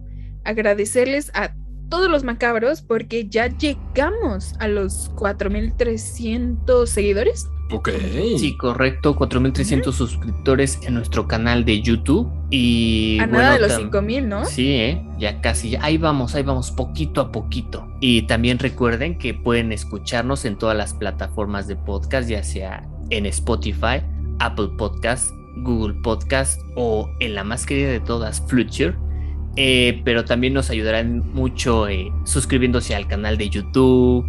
Agradecerles 0.44 1.30
a 1.32 1.54
todos 1.90 2.10
los 2.10 2.24
macabros 2.24 2.80
porque 2.80 3.28
ya 3.28 3.48
llegamos 3.48 4.54
a 4.58 4.68
los 4.68 5.10
4300 5.16 6.88
seguidores. 6.88 7.48
Ok. 7.72 7.90
Sí, 8.38 8.56
correcto, 8.56 9.14
4300 9.14 9.94
suscriptores 9.94 10.80
en 10.82 10.94
nuestro 10.94 11.28
canal 11.28 11.64
de 11.64 11.82
YouTube 11.82 12.28
y 12.50 13.18
a 13.20 13.26
nada 13.26 13.52
de 13.52 13.60
los 13.60 13.74
5000, 13.74 14.28
¿no? 14.28 14.44
Sí, 14.44 14.72
¿eh? 14.72 15.06
ya 15.18 15.40
casi, 15.40 15.76
ahí 15.76 15.96
vamos, 15.96 16.34
ahí 16.34 16.42
vamos 16.42 16.72
poquito 16.72 17.20
a 17.20 17.30
poquito. 17.30 17.86
Y 18.00 18.22
también 18.22 18.58
recuerden 18.58 19.18
que 19.18 19.34
pueden 19.34 19.70
escucharnos 19.70 20.44
en 20.44 20.56
todas 20.56 20.76
las 20.76 20.94
plataformas 20.94 21.68
de 21.68 21.76
podcast, 21.76 22.28
ya 22.28 22.42
sea 22.42 22.88
en 23.10 23.26
Spotify, 23.26 24.02
Apple 24.40 24.70
Podcast, 24.76 25.30
Google 25.58 25.94
Podcast 26.02 26.60
o 26.74 27.08
en 27.20 27.34
la 27.34 27.44
más 27.44 27.66
querida 27.66 27.90
de 27.90 28.00
todas, 28.00 28.42
Fluture. 28.48 28.96
Eh, 29.56 30.00
pero 30.04 30.24
también 30.24 30.54
nos 30.54 30.70
ayudarán 30.70 31.22
mucho 31.34 31.88
eh, 31.88 32.12
suscribiéndose 32.24 32.94
al 32.94 33.06
canal 33.08 33.36
de 33.36 33.50
YouTube, 33.50 34.26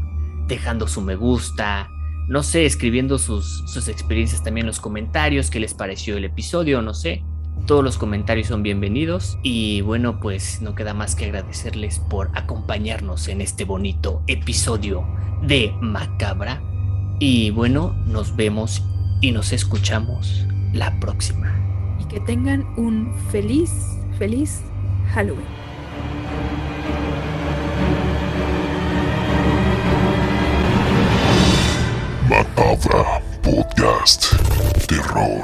dejando 0.47 0.87
su 0.87 1.01
me 1.01 1.15
gusta, 1.15 1.89
no 2.27 2.43
sé, 2.43 2.65
escribiendo 2.65 3.17
sus, 3.17 3.63
sus 3.67 3.87
experiencias 3.87 4.43
también 4.43 4.65
en 4.65 4.67
los 4.67 4.79
comentarios, 4.79 5.49
qué 5.49 5.59
les 5.59 5.73
pareció 5.73 6.17
el 6.17 6.25
episodio, 6.25 6.81
no 6.81 6.93
sé. 6.93 7.23
Todos 7.67 7.83
los 7.83 7.97
comentarios 7.97 8.47
son 8.47 8.63
bienvenidos 8.63 9.37
y 9.43 9.81
bueno, 9.81 10.19
pues 10.19 10.61
no 10.61 10.73
queda 10.73 10.95
más 10.95 11.13
que 11.13 11.25
agradecerles 11.25 11.99
por 11.99 12.31
acompañarnos 12.33 13.27
en 13.27 13.39
este 13.39 13.65
bonito 13.65 14.23
episodio 14.25 15.05
de 15.43 15.71
Macabra. 15.79 16.61
Y 17.19 17.51
bueno, 17.51 17.93
nos 18.07 18.35
vemos 18.35 18.83
y 19.21 19.31
nos 19.31 19.53
escuchamos 19.53 20.47
la 20.73 20.99
próxima. 20.99 21.53
Y 21.99 22.05
que 22.05 22.19
tengan 22.21 22.65
un 22.77 23.13
feliz, 23.29 23.71
feliz 24.17 24.63
Halloween. 25.11 25.45
Macabra 32.29 33.19
Podcast. 33.43 34.31
Terror 34.87 35.43